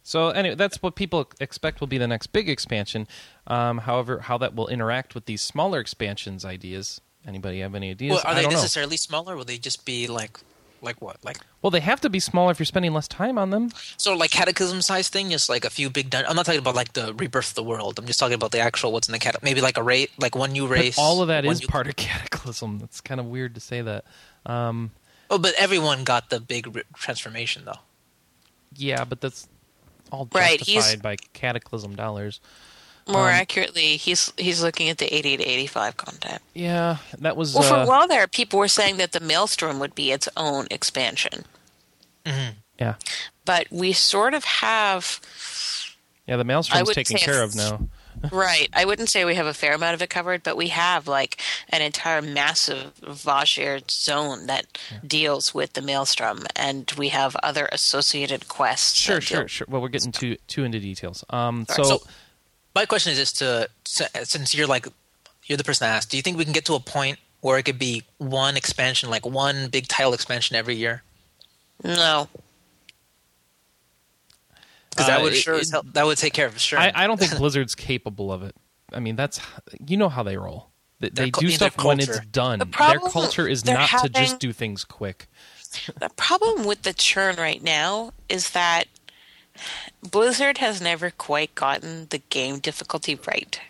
So 0.02 0.30
anyway, 0.30 0.54
that's 0.54 0.82
what 0.82 0.94
people 0.94 1.30
expect 1.40 1.80
will 1.80 1.88
be 1.88 1.98
the 1.98 2.08
next 2.08 2.28
big 2.28 2.48
expansion. 2.48 3.06
Um, 3.46 3.78
however, 3.78 4.20
how 4.20 4.38
that 4.38 4.54
will 4.54 4.68
interact 4.68 5.14
with 5.14 5.26
these 5.26 5.42
smaller 5.42 5.80
expansions 5.80 6.44
ideas. 6.44 7.00
Anybody 7.26 7.60
have 7.60 7.74
any 7.74 7.90
ideas? 7.90 8.12
Well, 8.12 8.22
are 8.24 8.32
I 8.32 8.34
they 8.34 8.42
don't 8.42 8.52
know. 8.52 8.58
necessarily 8.58 8.96
smaller? 8.98 9.36
Will 9.36 9.44
they 9.44 9.56
just 9.58 9.84
be 9.84 10.06
like, 10.06 10.38
like 10.84 11.00
what? 11.02 11.16
Like 11.24 11.38
Well, 11.62 11.70
they 11.70 11.80
have 11.80 12.00
to 12.02 12.10
be 12.10 12.20
smaller 12.20 12.50
if 12.52 12.58
you're 12.58 12.66
spending 12.66 12.92
less 12.92 13.08
time 13.08 13.38
on 13.38 13.50
them. 13.50 13.70
so, 13.96 14.14
like 14.14 14.30
cataclysm 14.30 14.82
size 14.82 15.08
thing? 15.08 15.30
Just 15.30 15.48
like 15.48 15.64
a 15.64 15.70
few 15.70 15.90
big. 15.90 16.10
Dun- 16.10 16.24
I'm 16.28 16.36
not 16.36 16.46
talking 16.46 16.60
about 16.60 16.74
like 16.76 16.92
the 16.92 17.14
rebirth 17.14 17.48
of 17.50 17.54
the 17.54 17.62
world. 17.64 17.98
I'm 17.98 18.06
just 18.06 18.18
talking 18.20 18.34
about 18.34 18.52
the 18.52 18.60
actual 18.60 18.92
what's 18.92 19.08
in 19.08 19.12
the 19.12 19.18
cat. 19.18 19.36
Maybe 19.42 19.60
like 19.60 19.76
a 19.78 19.82
rate, 19.82 20.10
like 20.18 20.36
one 20.36 20.52
new 20.52 20.68
But 20.68 20.74
race. 20.74 20.98
all 20.98 21.22
of 21.22 21.28
that 21.28 21.44
is 21.44 21.60
new- 21.60 21.66
part 21.66 21.86
of 21.88 21.96
Cataclysm. 21.96 22.80
It's 22.84 23.00
kind 23.00 23.18
of 23.20 23.26
weird 23.26 23.54
to 23.54 23.60
say 23.60 23.80
that. 23.82 24.04
Um, 24.46 24.92
Oh, 25.30 25.38
but 25.38 25.54
everyone 25.58 26.04
got 26.04 26.28
the 26.30 26.38
big 26.38 26.76
re- 26.76 26.82
transformation 26.94 27.62
though. 27.64 27.78
yeah, 28.76 29.04
but 29.04 29.20
that's 29.20 29.48
all 30.12 30.28
Right, 30.32 30.58
justified 30.58 30.82
he's- 30.82 30.96
by 30.96 31.16
Cataclysm 31.32 31.96
dollars. 31.96 32.40
More 33.06 33.28
Um, 33.28 33.34
accurately, 33.34 33.96
he's 33.98 34.32
he's 34.38 34.62
looking 34.62 34.88
at 34.88 34.98
the 34.98 35.12
80 35.14 35.36
to 35.38 35.44
85 35.44 35.96
content. 35.96 36.42
Yeah, 36.54 36.96
that 37.18 37.36
was. 37.36 37.54
Well, 37.54 37.62
for 37.62 37.74
uh, 37.74 37.84
a 37.84 37.86
while 37.86 38.08
there, 38.08 38.26
people 38.26 38.58
were 38.58 38.68
saying 38.68 38.96
that 38.96 39.12
the 39.12 39.20
Maelstrom 39.20 39.78
would 39.78 39.94
be 39.94 40.10
its 40.10 40.28
own 40.36 40.66
expansion, 40.70 41.44
yeah, 42.78 42.94
but 43.44 43.66
we 43.70 43.92
sort 43.92 44.34
of 44.34 44.44
have 44.44 45.20
yeah. 46.26 46.36
The 46.36 46.40
I 46.40 46.44
Maelstrom's 46.44 46.86
would 46.86 46.94
taken 46.94 47.16
care 47.18 47.42
of 47.42 47.54
now. 47.54 47.80
Right. 48.32 48.70
I 48.72 48.86
wouldn't 48.86 49.10
say 49.10 49.26
we 49.26 49.34
have 49.34 49.44
a 49.46 49.52
fair 49.52 49.74
amount 49.74 49.94
of 49.94 50.00
it 50.00 50.08
covered, 50.08 50.42
but 50.44 50.56
we 50.56 50.68
have 50.68 51.06
like 51.06 51.42
an 51.68 51.82
entire 51.82 52.22
massive 52.22 52.94
Vashj'ir 53.02 53.90
zone 53.90 54.46
that 54.46 54.78
deals 55.06 55.52
with 55.52 55.74
the 55.74 55.82
Maelstrom, 55.82 56.44
and 56.56 56.90
we 56.96 57.08
have 57.10 57.36
other 57.42 57.68
associated 57.70 58.48
quests. 58.48 58.96
Sure, 58.98 59.20
sure, 59.20 59.40
deal- 59.40 59.48
sure. 59.48 59.66
Well, 59.68 59.82
we're 59.82 59.88
getting 59.88 60.12
too 60.12 60.36
too 60.46 60.64
into 60.64 60.80
details. 60.80 61.22
Um, 61.28 61.66
so, 61.68 61.82
So, 61.82 62.02
my 62.74 62.86
question 62.86 63.12
is: 63.12 63.18
is 63.18 63.32
to 63.34 63.68
since 63.84 64.54
you're 64.54 64.66
like 64.66 64.86
you're 65.44 65.56
the 65.58 65.64
person 65.64 65.86
asked, 65.86 66.10
do 66.10 66.16
you 66.16 66.22
think 66.22 66.36
we 66.38 66.44
can 66.44 66.52
get 66.52 66.64
to 66.66 66.74
a 66.74 66.80
point 66.80 67.18
where 67.40 67.58
it 67.58 67.64
could 67.64 67.78
be 67.78 68.02
one 68.18 68.56
expansion, 68.56 69.10
like 69.10 69.26
one 69.26 69.68
big 69.68 69.86
title 69.88 70.14
expansion 70.14 70.56
every 70.56 70.74
year? 70.74 71.02
No. 71.84 72.28
Because 74.90 75.06
that 75.06 75.20
Uh, 75.20 75.22
would 75.24 75.36
sure 75.36 75.54
it- 75.54 75.60
as 75.62 75.70
that 75.70 76.06
would 76.06 76.18
take 76.18 76.32
care 76.32 76.46
of 76.46 76.54
it. 76.56 76.60
Sure. 76.60 76.78
I, 76.78 76.92
I 76.94 77.06
don't 77.06 77.18
think 77.18 77.36
Blizzard's 77.36 77.74
capable 77.74 78.32
of 78.32 78.42
it. 78.42 78.54
I 78.92 79.00
mean, 79.00 79.16
that's 79.16 79.40
you 79.86 79.96
know 79.96 80.08
how 80.08 80.22
they 80.22 80.36
roll. 80.36 80.70
They, 81.00 81.10
they 81.10 81.30
do 81.30 81.50
stuff 81.50 81.76
when 81.84 81.98
it's 82.00 82.20
done. 82.26 82.60
The 82.60 82.64
Their 82.66 83.00
culture 83.00 83.46
is 83.48 83.64
they're 83.64 83.74
not 83.76 83.90
to 84.02 84.08
just 84.08 84.38
do 84.38 84.52
things 84.52 84.84
quick. 84.84 85.26
The 85.98 86.08
problem 86.10 86.64
with 86.64 86.82
the 86.82 86.92
churn 86.94 87.34
right 87.36 87.60
now 87.62 88.12
is 88.28 88.50
that 88.50 88.84
Blizzard 90.02 90.58
has 90.58 90.80
never 90.80 91.10
quite 91.10 91.54
gotten 91.54 92.06
the 92.10 92.18
game 92.30 92.58
difficulty 92.58 93.18
right. 93.26 93.60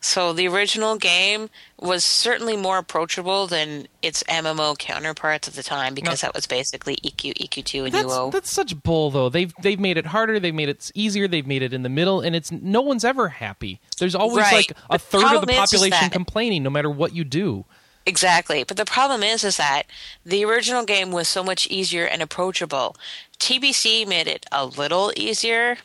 So 0.00 0.32
the 0.32 0.46
original 0.46 0.94
game 0.96 1.50
was 1.76 2.04
certainly 2.04 2.56
more 2.56 2.78
approachable 2.78 3.48
than 3.48 3.88
its 4.00 4.22
MMO 4.28 4.78
counterparts 4.78 5.48
at 5.48 5.54
the 5.54 5.62
time 5.64 5.92
because 5.92 6.20
that 6.20 6.34
was 6.34 6.46
basically 6.46 6.96
EQ, 7.04 7.34
EQ2, 7.34 7.86
and 7.86 7.92
That's 7.92 8.06
UO. 8.06 8.30
that's 8.30 8.50
such 8.50 8.80
bull 8.84 9.10
though. 9.10 9.28
They've 9.28 9.52
they've 9.60 9.80
made 9.80 9.96
it 9.96 10.06
harder. 10.06 10.38
They've 10.38 10.54
made 10.54 10.68
it 10.68 10.92
easier. 10.94 11.26
They've 11.26 11.46
made 11.46 11.62
it 11.62 11.72
in 11.72 11.82
the 11.82 11.88
middle, 11.88 12.20
and 12.20 12.36
it's 12.36 12.52
no 12.52 12.80
one's 12.80 13.04
ever 13.04 13.28
happy. 13.28 13.80
There's 13.98 14.14
always 14.14 14.44
Right. 14.44 14.52
like 14.68 14.72
a 14.88 15.00
third 15.00 15.24
of 15.24 15.40
the 15.40 15.46
problem 15.48 15.50
is- 15.50 15.72
is 15.72 15.80
population 15.80 16.10
complaining, 16.10 16.62
no 16.62 16.70
matter 16.70 16.90
what 16.90 17.12
you 17.12 17.24
do. 17.24 17.64
Exactly. 18.06 18.64
But 18.64 18.76
the 18.76 18.84
problem 18.84 19.22
is 19.22 19.44
is 19.44 19.58
that 19.58 19.82
the 20.24 20.44
original 20.44 20.84
game 20.84 21.10
was 21.12 21.28
so 21.28 21.44
much 21.44 21.66
easier 21.66 22.06
and 22.06 22.22
approachable. 22.22 22.96
TBC 23.38 24.06
made 24.06 24.26
it 24.26 24.46
a 24.50 24.64
little 24.64 25.12
easier 25.16 25.76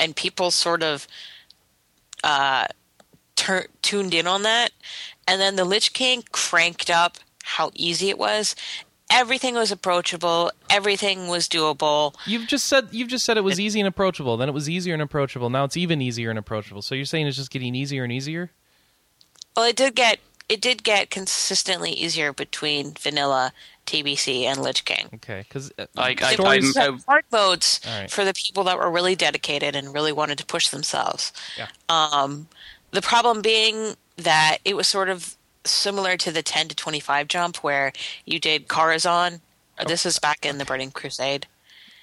and 0.00 0.16
people 0.16 0.50
sort 0.50 0.82
of 0.82 1.06
uh 2.24 2.66
tur- 3.36 3.68
tuned 3.82 4.14
in 4.14 4.26
on 4.26 4.42
that. 4.42 4.72
And 5.26 5.40
then 5.40 5.56
the 5.56 5.64
Lich 5.64 5.92
King 5.92 6.24
cranked 6.32 6.90
up 6.90 7.18
how 7.44 7.70
easy 7.74 8.08
it 8.08 8.18
was. 8.18 8.56
Everything 9.10 9.54
was 9.54 9.70
approachable, 9.70 10.50
everything 10.70 11.28
was 11.28 11.48
doable. 11.48 12.14
You've 12.26 12.48
just 12.48 12.64
said 12.64 12.88
you've 12.90 13.08
just 13.08 13.24
said 13.24 13.36
it 13.36 13.44
was 13.44 13.60
easy 13.60 13.78
and 13.78 13.86
approachable. 13.86 14.36
Then 14.36 14.48
it 14.48 14.52
was 14.52 14.68
easier 14.68 14.94
and 14.94 15.02
approachable. 15.02 15.50
Now 15.50 15.64
it's 15.64 15.76
even 15.76 16.00
easier 16.00 16.30
and 16.30 16.38
approachable. 16.38 16.82
So 16.82 16.94
you're 16.94 17.04
saying 17.04 17.26
it's 17.26 17.36
just 17.36 17.50
getting 17.50 17.74
easier 17.74 18.02
and 18.02 18.12
easier? 18.12 18.50
Well, 19.56 19.66
it 19.66 19.76
did 19.76 19.94
get 19.94 20.18
it 20.48 20.60
did 20.60 20.82
get 20.84 21.10
consistently 21.10 21.90
easier 21.92 22.32
between 22.32 22.92
vanilla, 22.92 23.52
TBC 23.86 24.44
and 24.44 24.62
Lich 24.62 24.84
King. 24.84 25.08
Okay, 25.14 25.44
because 25.46 25.72
I- 25.96 26.16
I- 26.20 26.34
stories. 26.34 26.76
I'm- 26.76 26.94
had 26.98 27.04
hard 27.06 27.24
modes 27.30 27.80
All 27.86 28.00
right. 28.00 28.10
for 28.10 28.24
the 28.24 28.34
people 28.34 28.64
that 28.64 28.78
were 28.78 28.90
really 28.90 29.14
dedicated 29.16 29.74
and 29.76 29.92
really 29.94 30.12
wanted 30.12 30.38
to 30.38 30.46
push 30.46 30.68
themselves. 30.68 31.32
Yeah. 31.56 31.68
Um, 31.88 32.48
the 32.92 33.02
problem 33.02 33.42
being 33.42 33.96
that 34.16 34.58
it 34.64 34.74
was 34.76 34.86
sort 34.88 35.08
of 35.08 35.36
similar 35.64 36.16
to 36.18 36.30
the 36.30 36.42
10 36.42 36.68
to 36.68 36.74
25 36.74 37.26
jump 37.28 37.56
where 37.58 37.92
you 38.26 38.38
did 38.38 38.68
Karazhan. 38.68 39.40
Oh. 39.78 39.84
This 39.84 40.06
is 40.06 40.18
back 40.18 40.44
in 40.46 40.58
the 40.58 40.64
Burning 40.64 40.90
Crusade, 40.92 41.46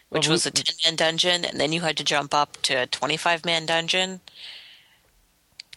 which 0.10 0.28
Well, 0.28 0.34
was 0.34 0.46
a 0.46 0.52
10 0.52 0.76
man 0.84 0.96
dungeon, 0.96 1.46
and 1.46 1.60
then 1.60 1.72
you 1.72 1.82
had 1.82 1.96
to 1.98 2.04
jump 2.04 2.34
up 2.34 2.62
to 2.64 2.74
a 2.74 2.88
25 2.88 3.46
man 3.46 3.66
dungeon. 3.66 4.20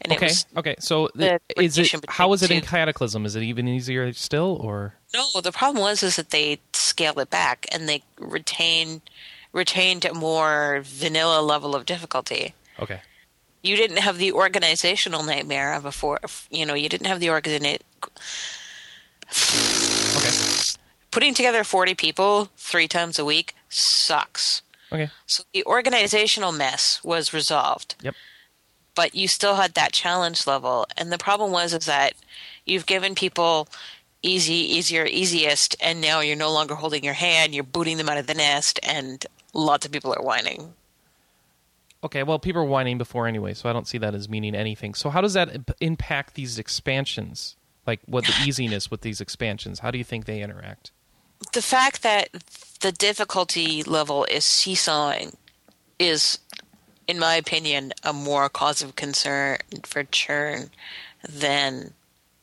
And 0.03 0.13
okay, 0.13 0.27
it 0.27 0.29
was 0.31 0.47
okay. 0.57 0.75
So 0.81 1.09
the 1.15 1.41
th- 1.57 1.67
is 1.67 1.79
it 1.79 1.95
how 2.09 2.33
is 2.33 2.43
it 2.43 2.51
in. 2.51 2.61
Cataclysm? 2.63 3.25
Is 3.25 3.37
it 3.37 3.43
even 3.43 3.67
easier 3.69 4.13
still, 4.13 4.59
or 4.61 4.95
No, 5.15 5.41
the 5.41 5.53
problem 5.53 5.83
was 5.83 6.03
is 6.03 6.17
that 6.17 6.31
they 6.31 6.59
scaled 6.73 7.19
it 7.19 7.31
back 7.31 7.67
and 7.73 7.89
they 7.89 8.03
retained 8.19 9.03
retained 9.53 10.05
a 10.05 10.13
more 10.13 10.81
vanilla 10.85 11.41
level 11.41 11.75
of 11.77 11.87
difficulty. 11.87 12.55
okay? 12.81 13.01
You 13.63 13.77
didn't 13.77 13.99
have 13.99 14.19
the 14.19 14.33
organizational 14.33 15.23
nightmare 15.23 15.73
of 15.73 15.85
a 15.87 15.93
four. 15.93 16.19
You 16.51 16.67
know, 16.67 16.75
you 16.75 16.89
didn't 16.89 17.07
have 17.07 17.21
the 17.21 17.29
organi- 17.29 17.79
Okay, 20.17 20.79
putting 21.11 21.35
together 21.35 21.65
forty 21.65 21.95
people 21.95 22.51
three 22.57 22.89
times 22.89 23.19
a 23.19 23.25
week 23.25 23.55
sucks. 23.69 24.63
okay. 24.93 25.09
So 25.27 25.45
the 25.55 25.65
organizational 25.65 26.53
mess 26.53 27.03
was 27.03 27.33
resolved. 27.33 27.95
Yep. 28.03 28.15
But 28.95 29.15
you 29.15 29.29
still 29.29 29.57
had 29.57 29.75
that 29.75 29.93
challenge 29.93 30.47
level, 30.47 30.87
and 30.97 31.11
the 31.11 31.19
problem 31.19 31.51
was 31.51 31.75
is 31.75 31.87
that 31.87 32.15
you've 32.65 32.87
given 32.87 33.15
people 33.15 33.69
easy, 34.23 34.55
easier, 34.55 35.05
easiest, 35.05 35.77
and 35.81 36.01
now 36.01 36.21
you're 36.21 36.37
no 36.37 36.53
longer 36.53 36.75
holding 36.75 37.05
your 37.05 37.15
hand. 37.15 37.55
You're 37.55 37.65
booting 37.65 37.99
them 37.99 38.09
out 38.09 38.19
of 38.19 38.27
the 38.27 38.35
nest, 38.35 38.81
and 38.83 39.25
lots 39.53 39.85
of 39.85 39.93
people 39.93 40.15
are 40.15 40.23
whining. 40.23 40.75
Okay, 42.05 42.23
well, 42.23 42.39
people 42.39 42.63
were 42.63 42.69
whining 42.69 42.99
before 42.99 43.27
anyway, 43.27 43.55
so 43.55 43.69
I 43.69 43.73
don't 43.73 43.89
see 43.89 43.99
that 43.99 44.15
as 44.15 44.29
meaning 44.29 44.55
anything. 44.55 44.93
So, 44.95 45.09
how 45.09 45.23
does 45.23 45.33
that 45.33 45.55
imp- 45.55 45.77
impact 45.81 46.35
these 46.35 46.59
expansions? 46.59 47.57
Like, 47.87 48.01
what 48.07 48.25
the 48.25 48.35
easiness 48.47 48.91
with 48.91 49.01
these 49.01 49.21
expansions? 49.21 49.79
How 49.79 49.91
do 49.91 49.99
you 49.99 50.05
think 50.05 50.27
they 50.27 50.43
interact? 50.43 50.91
The 51.53 51.63
fact 51.63 52.03
that 52.03 52.29
the 52.81 52.93
difficulty 52.93 53.83
level 53.83 54.25
is 54.25 54.45
seesawing 54.45 55.37
is, 55.99 56.39
in 57.07 57.19
my 57.19 57.35
opinion, 57.37 57.93
a 58.03 58.13
more 58.13 58.49
cause 58.49 58.83
of 58.83 58.97
concern 58.97 59.59
for 59.85 60.05
churn 60.05 60.71
than 61.29 61.93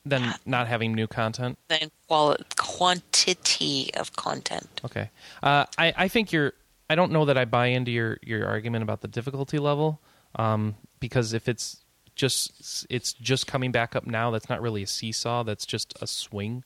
Then 0.05 0.35
not 0.45 0.67
having 0.67 0.93
new 0.93 1.07
content. 1.07 1.57
than 1.67 1.91
quali- 2.07 2.43
quantity 2.57 3.91
of 3.95 4.15
content. 4.15 4.81
Okay, 4.85 5.09
uh, 5.43 5.65
I 5.77 5.93
I 5.95 6.07
think 6.07 6.31
you're. 6.31 6.53
I 6.89 6.95
don't 6.95 7.11
know 7.11 7.25
that 7.25 7.37
I 7.37 7.45
buy 7.45 7.67
into 7.67 7.91
your 7.91 8.17
your 8.23 8.45
argument 8.47 8.83
about 8.83 9.01
the 9.01 9.07
difficulty 9.07 9.59
level, 9.59 10.01
um, 10.35 10.75
because 10.99 11.33
if 11.33 11.47
it's 11.47 11.77
just 12.15 12.85
it's 12.89 13.13
just 13.13 13.47
coming 13.47 13.71
back 13.71 13.95
up 13.95 14.05
now, 14.05 14.31
that's 14.31 14.49
not 14.49 14.61
really 14.61 14.83
a 14.83 14.87
seesaw. 14.87 15.43
That's 15.43 15.65
just 15.65 15.93
a 16.01 16.07
swing. 16.07 16.63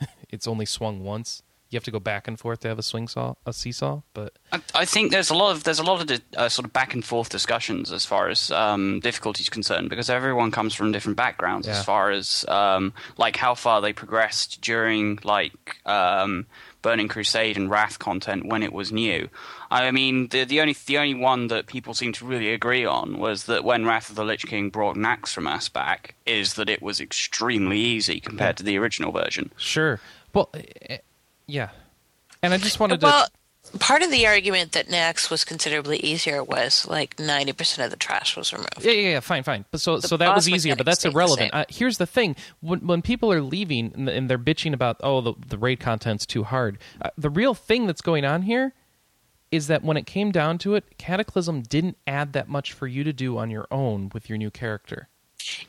it's 0.30 0.48
only 0.48 0.66
swung 0.66 1.04
once. 1.04 1.42
You 1.70 1.76
have 1.76 1.84
to 1.84 1.90
go 1.92 2.00
back 2.00 2.26
and 2.26 2.38
forth 2.38 2.60
to 2.60 2.68
have 2.68 2.78
a 2.78 2.82
swing 2.82 3.06
saw, 3.06 3.34
a 3.46 3.52
seesaw. 3.52 4.02
But 4.12 4.32
I, 4.52 4.60
I 4.74 4.84
think 4.84 5.12
there's 5.12 5.30
a 5.30 5.34
lot 5.34 5.52
of 5.52 5.62
there's 5.64 5.78
a 5.78 5.84
lot 5.84 6.00
of 6.10 6.20
uh, 6.36 6.48
sort 6.48 6.66
of 6.66 6.72
back 6.72 6.94
and 6.94 7.04
forth 7.04 7.28
discussions 7.28 7.92
as 7.92 8.04
far 8.04 8.28
as 8.28 8.50
um, 8.50 8.98
difficulty 9.00 9.42
is 9.42 9.48
concerned 9.48 9.88
because 9.88 10.10
everyone 10.10 10.50
comes 10.50 10.74
from 10.74 10.90
different 10.90 11.16
backgrounds 11.16 11.66
Yeah. 11.68 11.74
as 11.78 11.84
far 11.84 12.10
as 12.10 12.44
um, 12.48 12.92
like 13.18 13.36
how 13.36 13.54
far 13.54 13.80
they 13.80 13.92
progressed 13.92 14.60
during 14.60 15.20
like 15.22 15.76
um, 15.86 16.46
Burning 16.82 17.06
Crusade 17.08 17.56
and 17.56 17.70
Wrath 17.70 17.98
content 18.00 18.46
when 18.46 18.62
it 18.64 18.72
was 18.72 18.90
new. 18.90 19.28
I 19.70 19.92
mean, 19.92 20.26
the 20.28 20.42
the 20.44 20.60
only 20.60 20.74
the 20.86 20.98
only 20.98 21.14
one 21.14 21.46
that 21.48 21.66
people 21.68 21.94
seem 21.94 22.12
to 22.14 22.24
really 22.26 22.52
agree 22.52 22.84
on 22.84 23.18
was 23.18 23.44
that 23.44 23.62
when 23.62 23.86
Wrath 23.86 24.10
of 24.10 24.16
the 24.16 24.24
Lich 24.24 24.44
King 24.46 24.70
brought 24.70 24.96
Naxxramas 24.96 25.72
back, 25.72 26.16
is 26.26 26.54
that 26.54 26.68
it 26.68 26.82
was 26.82 27.00
extremely 27.00 27.78
easy 27.78 28.18
compared 28.18 28.56
to 28.56 28.64
the 28.64 28.76
original 28.76 29.12
version. 29.12 29.52
sure, 29.56 30.00
well, 30.34 30.50
eh, 30.54 30.98
yeah. 31.50 31.70
And 32.42 32.54
I 32.54 32.56
just 32.58 32.80
wanted 32.80 33.02
Well, 33.02 33.26
to. 33.72 33.78
part 33.78 34.02
of 34.02 34.10
the 34.10 34.26
argument 34.26 34.72
that 34.72 34.88
Nax 34.88 35.30
was 35.30 35.44
considerably 35.44 35.98
easier 35.98 36.42
was 36.42 36.86
like 36.88 37.16
90% 37.16 37.84
of 37.84 37.90
the 37.90 37.96
trash 37.98 38.36
was 38.36 38.52
removed. 38.52 38.78
Yeah, 38.82 38.92
yeah, 38.92 39.08
yeah, 39.10 39.20
fine, 39.20 39.42
fine. 39.42 39.66
But 39.70 39.80
so, 39.80 39.98
The 39.98 40.08
so 40.08 40.16
that 40.16 40.34
was 40.34 40.48
easier, 40.48 40.74
but 40.74 40.86
that's 40.86 41.04
irrelevant. 41.04 41.52
Uh, 41.52 41.64
here's 41.68 41.98
the 41.98 42.06
thing: 42.06 42.36
when 42.60 42.86
when 42.86 43.02
people 43.02 43.30
are 43.30 43.42
leaving 43.42 43.92
and, 43.94 44.08
and 44.08 44.30
they're 44.30 44.38
bitching 44.38 44.72
about, 44.72 44.96
oh, 45.02 45.20
the 45.20 45.34
the 45.46 45.58
raid 45.58 45.80
content's 45.80 46.24
too 46.24 46.44
hard. 46.44 46.78
Uh, 47.02 47.10
the 47.18 47.30
real 47.30 47.52
thing 47.54 47.86
that's 47.86 48.00
going 48.02 48.24
on 48.24 48.42
here 48.42 48.72
is 49.50 49.66
that 49.66 49.82
when 49.82 49.96
it 49.96 50.06
came 50.06 50.30
down 50.30 50.56
to 50.58 50.74
it, 50.76 50.96
Cataclysm 50.96 51.62
didn't 51.62 51.98
add 52.06 52.32
that 52.34 52.48
much 52.48 52.72
for 52.72 52.86
you 52.86 53.02
to 53.04 53.12
do 53.12 53.36
on 53.36 53.50
your 53.50 53.66
own 53.70 54.08
with 54.14 54.28
your 54.30 54.38
new 54.38 54.50
character, 54.50 55.08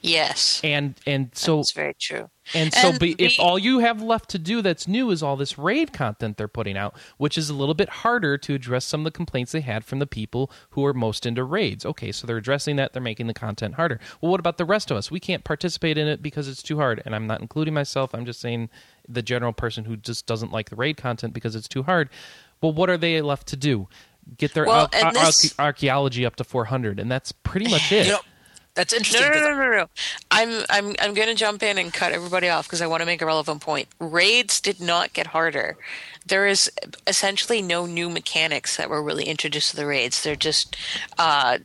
Yes. 0.01 0.59
and 0.63 0.95
and 1.05 1.30
so 1.34 1.59
it's 1.59 1.72
very 1.72 1.93
true. 1.93 2.30
and 2.53 2.74
so, 2.74 2.89
And 2.89 2.99
be, 2.99 3.15
if 3.17 3.39
all 3.39 3.57
you 3.59 3.80
have 3.80 4.01
left 4.01 4.30
to 4.32 4.39
do 4.39 4.61
that's 4.61 4.88
new 4.88 5.09
is 5.11 5.22
all 5.24 5.36
this 5.38 5.57
raid 5.57 5.93
content 5.93 6.38
they're 6.38 6.47
putting 6.47 6.78
out, 6.78 6.95
which 7.17 7.38
is 7.38 7.49
a 7.49 7.53
little 7.53 7.74
bit 7.76 7.89
harder 7.89 8.38
to 8.39 8.53
address 8.53 8.86
some 8.86 9.01
of 9.01 9.05
the 9.05 9.11
complaints 9.11 9.51
they 9.51 9.61
had 9.61 9.86
from 9.86 9.99
the 9.99 10.07
people 10.07 10.51
who 10.72 10.86
are 10.86 10.93
most 10.93 11.26
into 11.26 11.43
raids. 11.43 11.86
Okay, 11.86 12.11
so 12.11 12.26
they're 12.28 12.38
addressing 12.38 12.76
that, 12.78 12.93
they're 12.93 13.01
making 13.01 13.28
the 13.28 13.34
content 13.34 13.76
harder. 13.76 13.99
Well, 14.19 14.32
what 14.32 14.39
about 14.39 14.57
the 14.57 14.65
rest 14.65 14.91
of 14.91 14.97
us? 14.97 15.09
We 15.11 15.19
can't 15.19 15.43
participate 15.43 15.97
in 15.97 16.07
it 16.07 16.22
because 16.22 16.47
it's 16.47 16.63
too 16.63 16.78
hard. 16.78 17.01
And 17.05 17.15
I'm 17.15 17.28
not 17.28 17.41
including 17.41 17.74
myself, 17.74 18.13
I'm 18.13 18.26
just 18.26 18.39
saying 18.41 18.69
the 19.07 19.22
general 19.22 19.53
person 19.53 19.86
who 19.86 19.95
just 19.97 20.26
doesn't 20.26 20.51
like 20.51 20.69
the 20.69 20.76
raid 20.76 20.97
content 20.97 21.34
because 21.34 21.55
it's 21.55 21.67
too 21.67 21.84
hard. 21.84 22.09
Well, 22.61 22.74
what 22.74 22.89
are 22.89 22.97
they 22.97 23.22
left 23.22 23.47
to 23.47 23.55
do? 23.55 23.88
Get 24.38 24.53
their 24.53 24.65
Well, 24.65 24.88
ar- 24.93 25.05
ar- 25.05 25.13
this- 25.13 25.55
archaeology 25.57 26.26
up 26.28 26.36
to 26.36 26.43
400, 26.43 26.99
and 26.99 27.11
that's 27.11 27.32
pretty 27.32 27.67
much 27.69 27.91
it. 27.91 28.05
You 28.05 28.11
know, 28.13 28.19
that's 28.74 28.93
interesting. 28.93 29.22
no, 29.22 29.28
no, 29.28 29.34
'cause- 29.34 29.41
no, 29.49 29.55
no, 29.55 29.78
no. 29.78 29.86
I'm, 30.32 30.65
I'm, 30.69 30.95
I'm 30.99 31.13
going 31.13 31.28
to 31.28 31.36
jump 31.36 31.61
in 31.63 31.78
and 31.78 31.93
cut 31.93 32.11
everybody 32.11 32.49
off 32.49 32.67
because 32.67 32.82
I 32.82 32.88
want 32.88 33.01
to 33.01 33.05
make 33.05 33.22
a 33.22 33.26
relevant 33.26 33.61
point. 33.61 33.88
Raids 33.99 34.59
did 34.61 34.80
not 34.80 35.13
get 35.13 35.28
harder. 35.28 35.78
There 36.26 36.47
is 36.47 36.72
essentially 37.07 37.61
no 37.61 37.86
new 37.86 38.09
mechanics 38.09 38.78
that 38.78 38.89
were 38.89 39.01
really 39.01 39.26
introduced 39.26 39.72
to 39.72 39.76
the 39.76 39.86
raids. 39.88 40.22
They're 40.24 40.36
just 40.36 40.78
uh, 41.17 41.57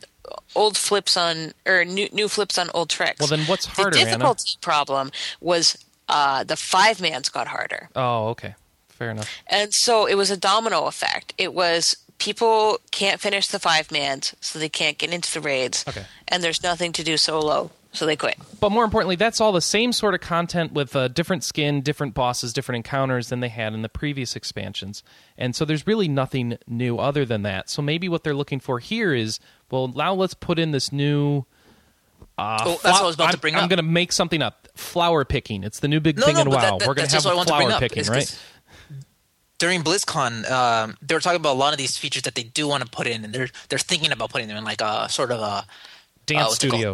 old 0.55 0.75
flips 0.77 1.15
on 1.15 1.53
or 1.65 1.85
new 1.85 2.09
new 2.11 2.27
flips 2.27 2.57
on 2.57 2.69
old 2.73 2.89
tricks. 2.89 3.19
Well, 3.19 3.27
then 3.27 3.45
what's 3.45 3.65
harder, 3.65 3.91
The 3.91 3.99
Anna? 4.01 4.09
difficulty 4.11 4.57
problem 4.61 5.11
was 5.39 5.77
uh, 6.09 6.43
the 6.43 6.55
five 6.55 6.99
mans 6.99 7.29
got 7.29 7.47
harder. 7.47 7.89
Oh, 7.95 8.29
okay. 8.29 8.55
Fair 8.89 9.11
enough. 9.11 9.29
And 9.45 9.73
so 9.75 10.07
it 10.07 10.15
was 10.15 10.31
a 10.31 10.37
domino 10.37 10.85
effect. 10.85 11.33
It 11.37 11.53
was 11.53 11.95
people 12.17 12.79
can't 12.91 13.19
finish 13.21 13.47
the 13.47 13.59
five 13.59 13.91
mans, 13.91 14.35
so 14.41 14.59
they 14.59 14.69
can't 14.69 14.97
get 14.97 15.13
into 15.13 15.31
the 15.33 15.41
raids. 15.41 15.83
Okay. 15.87 16.05
And 16.27 16.43
there's 16.43 16.63
nothing 16.63 16.91
to 16.93 17.03
do 17.03 17.17
solo, 17.17 17.71
so 17.93 18.05
they 18.05 18.15
quit. 18.15 18.37
But 18.59 18.71
more 18.71 18.83
importantly, 18.83 19.15
that's 19.15 19.39
all 19.39 19.51
the 19.51 19.61
same 19.61 19.91
sort 19.93 20.13
of 20.13 20.21
content 20.21 20.73
with 20.73 20.95
uh, 20.95 21.07
different 21.09 21.43
skin, 21.43 21.81
different 21.81 22.13
bosses, 22.13 22.53
different 22.53 22.77
encounters 22.77 23.29
than 23.29 23.39
they 23.39 23.49
had 23.49 23.73
in 23.73 23.81
the 23.83 23.89
previous 23.89 24.35
expansions. 24.35 25.03
And 25.37 25.55
so 25.55 25.63
there's 25.65 25.85
really 25.87 26.07
nothing 26.07 26.57
new 26.67 26.97
other 26.97 27.23
than 27.25 27.43
that. 27.43 27.69
So 27.69 27.81
maybe 27.81 28.09
what 28.09 28.23
they're 28.23 28.35
looking 28.35 28.59
for 28.59 28.79
here 28.79 29.13
is, 29.13 29.39
well, 29.69 29.87
now 29.87 30.13
let's 30.13 30.33
put 30.33 30.59
in 30.59 30.71
this 30.71 30.91
new. 30.91 31.45
Uh, 32.37 32.57
Oh, 32.61 32.69
that's 32.83 32.83
what 32.83 33.01
I 33.01 33.05
was 33.05 33.15
about 33.15 33.27
I'm, 33.29 33.33
to 33.33 33.37
bring 33.39 33.55
up. 33.55 33.61
I'm 33.63 33.67
going 33.69 33.77
to 33.77 33.83
make 33.83 34.11
something 34.11 34.41
up. 34.41 34.67
Flower 34.75 35.25
picking. 35.25 35.63
It's 35.63 35.79
the 35.79 35.87
new 35.87 35.99
big 35.99 36.17
No, 36.19 36.25
thing 36.25 36.35
no, 36.35 36.41
in 36.41 36.49
but 36.49 36.61
that- 36.61 36.71
WoW. 36.73 36.77
that- 36.79 36.87
We're 36.87 36.93
going 36.93 37.07
to 37.07 37.11
have 37.15 37.23
just 37.23 37.25
what 37.25 37.33
I 37.33 37.35
want 37.35 37.47
to 37.47 37.55
bring 37.55 37.67
flower 37.69 37.79
picking, 37.79 38.05
right? 38.05 38.39
During 39.59 39.81
BlizzCon, 39.83 40.49
um, 40.51 40.97
they 41.01 41.15
were 41.15 41.19
talking 41.19 41.39
about 41.39 41.53
a 41.53 41.59
lot 41.59 41.73
of 41.73 41.77
these 41.79 41.97
features 41.97 42.23
that 42.23 42.35
they 42.35 42.43
do 42.43 42.67
want 42.67 42.83
to 42.83 42.89
put 42.89 43.07
in, 43.07 43.23
and 43.25 43.33
they're 43.33 43.49
they're 43.69 43.79
thinking 43.79 44.11
about 44.11 44.29
putting 44.29 44.47
them 44.47 44.57
in 44.57 44.63
like 44.63 44.81
a 44.81 45.09
sort 45.09 45.31
of 45.31 45.39
a 45.39 45.65
Dance 46.27 46.51
uh, 46.51 46.55
studio. 46.55 46.93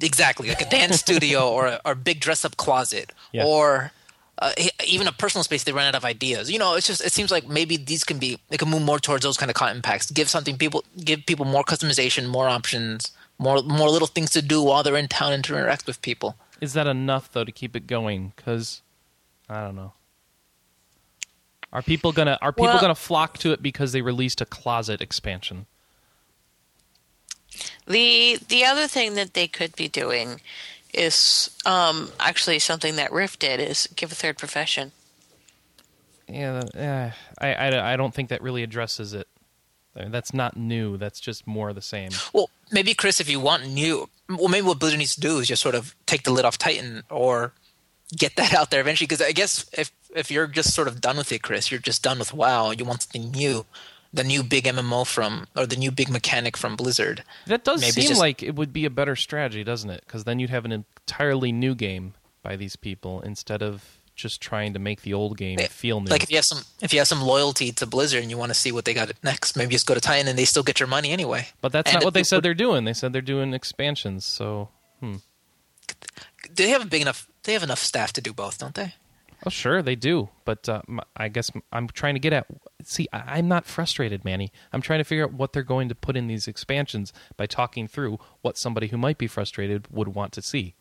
Exactly, 0.00 0.48
like 0.48 0.62
a 0.62 0.70
dance 0.70 1.00
studio 1.00 1.50
or 1.56 1.66
a, 1.66 1.80
or 1.84 1.94
big 1.94 2.20
dress 2.20 2.44
up 2.46 2.56
closet 2.56 3.12
Yeah. 3.32 3.44
or 3.44 3.92
uh, 4.38 4.52
even 4.86 5.06
a 5.06 5.12
personal 5.12 5.44
space. 5.44 5.64
They 5.64 5.72
run 5.72 5.86
out 5.86 5.94
of 5.94 6.04
ideas. 6.04 6.50
You 6.50 6.58
know, 6.58 6.74
it's 6.74 6.86
just 6.86 7.04
it 7.04 7.12
seems 7.12 7.30
like 7.30 7.46
maybe 7.46 7.76
these 7.76 8.04
can 8.04 8.18
be 8.18 8.38
they 8.48 8.56
can 8.56 8.70
move 8.70 8.82
more 8.82 8.98
towards 8.98 9.22
those 9.22 9.36
kind 9.36 9.50
of 9.50 9.54
content 9.54 9.84
packs. 9.84 10.10
Give 10.10 10.30
something 10.30 10.56
people 10.56 10.84
give 11.04 11.26
people 11.26 11.44
more 11.44 11.62
customization, 11.64 12.26
more 12.28 12.48
options, 12.48 13.10
more 13.38 13.62
more 13.62 13.90
little 13.90 14.08
things 14.08 14.30
to 14.30 14.40
do 14.40 14.62
while 14.62 14.82
they're 14.82 14.96
in 14.96 15.08
town 15.08 15.32
and 15.34 15.44
to 15.44 15.54
interact 15.56 15.86
with 15.86 16.00
people. 16.00 16.36
Is 16.62 16.72
that 16.72 16.86
enough 16.86 17.30
though 17.32 17.44
to 17.44 17.52
keep 17.52 17.76
it 17.76 17.86
going? 17.86 18.32
Because 18.34 18.80
I 19.50 19.60
don't 19.60 19.76
know. 19.76 19.92
Are 21.72 21.82
people 21.82 22.12
gonna 22.12 22.38
are 22.42 22.52
people 22.52 22.66
Well- 22.66 22.80
gonna 22.80 22.94
flock 22.94 23.38
to 23.38 23.52
it 23.52 23.62
because 23.62 23.92
they 23.92 24.02
released 24.02 24.40
a 24.40 24.44
closet 24.46 25.00
expansion? 25.00 25.66
The 27.86 28.38
the 28.48 28.64
other 28.64 28.86
thing 28.86 29.14
that 29.14 29.34
they 29.34 29.48
could 29.48 29.74
be 29.76 29.88
doing 29.88 30.40
is 30.94 31.50
um, 31.64 32.12
actually 32.20 32.58
something 32.58 32.96
that 32.96 33.12
Rift 33.12 33.40
did 33.40 33.60
is 33.60 33.88
give 33.96 34.12
a 34.12 34.14
third 34.14 34.38
profession. 34.38 34.92
Yeah, 36.28 36.62
uh, 36.74 37.10
I, 37.38 37.54
I, 37.54 37.92
I 37.92 37.96
don't 37.96 38.14
think 38.14 38.28
that 38.28 38.42
really 38.42 38.62
addresses 38.62 39.12
it. 39.12 39.26
I 39.96 40.02
mean, 40.02 40.12
that's 40.12 40.32
not 40.32 40.56
new. 40.56 40.96
That's 40.96 41.20
just 41.20 41.46
more 41.46 41.70
of 41.70 41.74
the 41.74 41.82
same. 41.82 42.10
Well, 42.32 42.48
maybe 42.70 42.94
Chris, 42.94 43.20
if 43.20 43.28
you 43.28 43.40
want 43.40 43.66
new, 43.68 44.08
well, 44.28 44.48
maybe 44.48 44.66
what 44.66 44.78
Blizzard 44.78 44.98
needs 44.98 45.14
to 45.14 45.20
do 45.20 45.38
is 45.38 45.48
just 45.48 45.62
sort 45.62 45.74
of 45.74 45.94
take 46.06 46.22
the 46.22 46.30
lid 46.30 46.44
off 46.44 46.56
Titan 46.56 47.02
or 47.10 47.52
get 48.16 48.36
that 48.36 48.54
out 48.54 48.70
there 48.70 48.80
eventually. 48.80 49.06
Because 49.06 49.20
I 49.20 49.32
guess 49.32 49.66
if 49.72 49.90
if 50.14 50.30
you're 50.30 50.46
just 50.46 50.74
sort 50.74 50.88
of 50.88 51.00
done 51.00 51.16
with 51.16 51.32
it, 51.32 51.42
Chris, 51.42 51.70
you're 51.70 51.80
just 51.80 52.02
done 52.02 52.18
with 52.18 52.32
WoW. 52.34 52.70
You 52.70 52.84
want 52.84 53.02
something 53.02 53.30
new, 53.30 53.66
the 54.12 54.24
new 54.24 54.42
big 54.42 54.64
MMO 54.64 55.06
from 55.06 55.46
or 55.56 55.66
the 55.66 55.76
new 55.76 55.90
big 55.90 56.08
mechanic 56.10 56.56
from 56.56 56.76
Blizzard. 56.76 57.24
That 57.46 57.64
does 57.64 57.80
Maybe 57.80 57.92
seem 58.02 58.08
just- 58.08 58.20
like 58.20 58.42
it 58.42 58.54
would 58.54 58.72
be 58.72 58.84
a 58.84 58.90
better 58.90 59.16
strategy, 59.16 59.64
doesn't 59.64 59.90
it? 59.90 60.02
Because 60.06 60.24
then 60.24 60.38
you'd 60.38 60.50
have 60.50 60.64
an 60.64 60.72
entirely 60.72 61.52
new 61.52 61.74
game 61.74 62.14
by 62.42 62.56
these 62.56 62.76
people 62.76 63.20
instead 63.20 63.62
of 63.62 63.82
just 64.14 64.42
trying 64.42 64.74
to 64.74 64.78
make 64.78 65.00
the 65.02 65.14
old 65.14 65.38
game 65.38 65.58
feel 65.58 65.98
new. 66.00 66.10
Like 66.10 66.22
if 66.22 66.30
you 66.30 66.36
have 66.36 66.44
some 66.44 66.64
if 66.82 66.92
you 66.92 66.98
have 67.00 67.08
some 67.08 67.22
loyalty 67.22 67.72
to 67.72 67.86
Blizzard 67.86 68.20
and 68.20 68.30
you 68.30 68.36
want 68.36 68.50
to 68.50 68.54
see 68.54 68.70
what 68.70 68.84
they 68.84 68.92
got 68.92 69.10
next, 69.22 69.56
maybe 69.56 69.72
just 69.72 69.86
go 69.86 69.94
to 69.94 70.00
Titan 70.02 70.28
and 70.28 70.38
they 70.38 70.44
still 70.44 70.62
get 70.62 70.78
your 70.78 70.86
money 70.86 71.10
anyway. 71.12 71.48
but 71.62 71.72
that's 71.72 71.88
And 71.90 71.94
not 72.00 72.04
what 72.04 72.12
they 72.14 72.22
said 72.22 72.36
would- 72.36 72.44
they're 72.44 72.54
doing. 72.54 72.84
They 72.84 72.92
said 72.92 73.12
they're 73.14 73.22
doing 73.22 73.54
expansions. 73.54 74.24
So, 74.26 74.68
hm. 75.00 75.22
Do 76.54 76.64
They 76.64 76.68
have 76.70 76.82
a 76.82 76.86
big 76.86 77.00
enough. 77.00 77.26
They 77.44 77.54
have 77.54 77.62
enough 77.62 77.78
staff 77.78 78.12
to 78.14 78.20
do 78.20 78.32
both, 78.34 78.58
don't 78.58 78.74
they? 78.74 78.94
Oh 79.46 79.50
sure 79.50 79.82
they 79.82 79.94
do. 79.96 80.28
But 80.44 80.68
uh, 80.68 80.82
I 81.16 81.28
guess 81.28 81.50
I'm 81.72 81.88
trying 81.88 82.14
to 82.14 82.20
get 82.20 82.32
at. 82.32 82.46
See, 82.82 83.08
I, 83.12 83.38
I'm 83.38 83.48
not 83.48 83.66
frustrated, 83.66 84.24
Manny. 84.24 84.52
I'm 84.72 84.80
trying 84.82 84.98
to 85.00 85.04
figure 85.04 85.24
out 85.24 85.32
what 85.32 85.52
they're 85.52 85.62
going 85.62 85.88
to 85.88 85.94
put 85.94 86.16
in 86.16 86.26
these 86.26 86.48
expansions 86.48 87.12
by 87.36 87.46
talking 87.46 87.86
through 87.88 88.18
what 88.40 88.56
somebody 88.58 88.88
who 88.88 88.96
might 88.96 89.18
be 89.18 89.26
frustrated 89.26 89.86
would 89.90 90.08
want 90.08 90.32
to 90.32 90.42
see. 90.42 90.74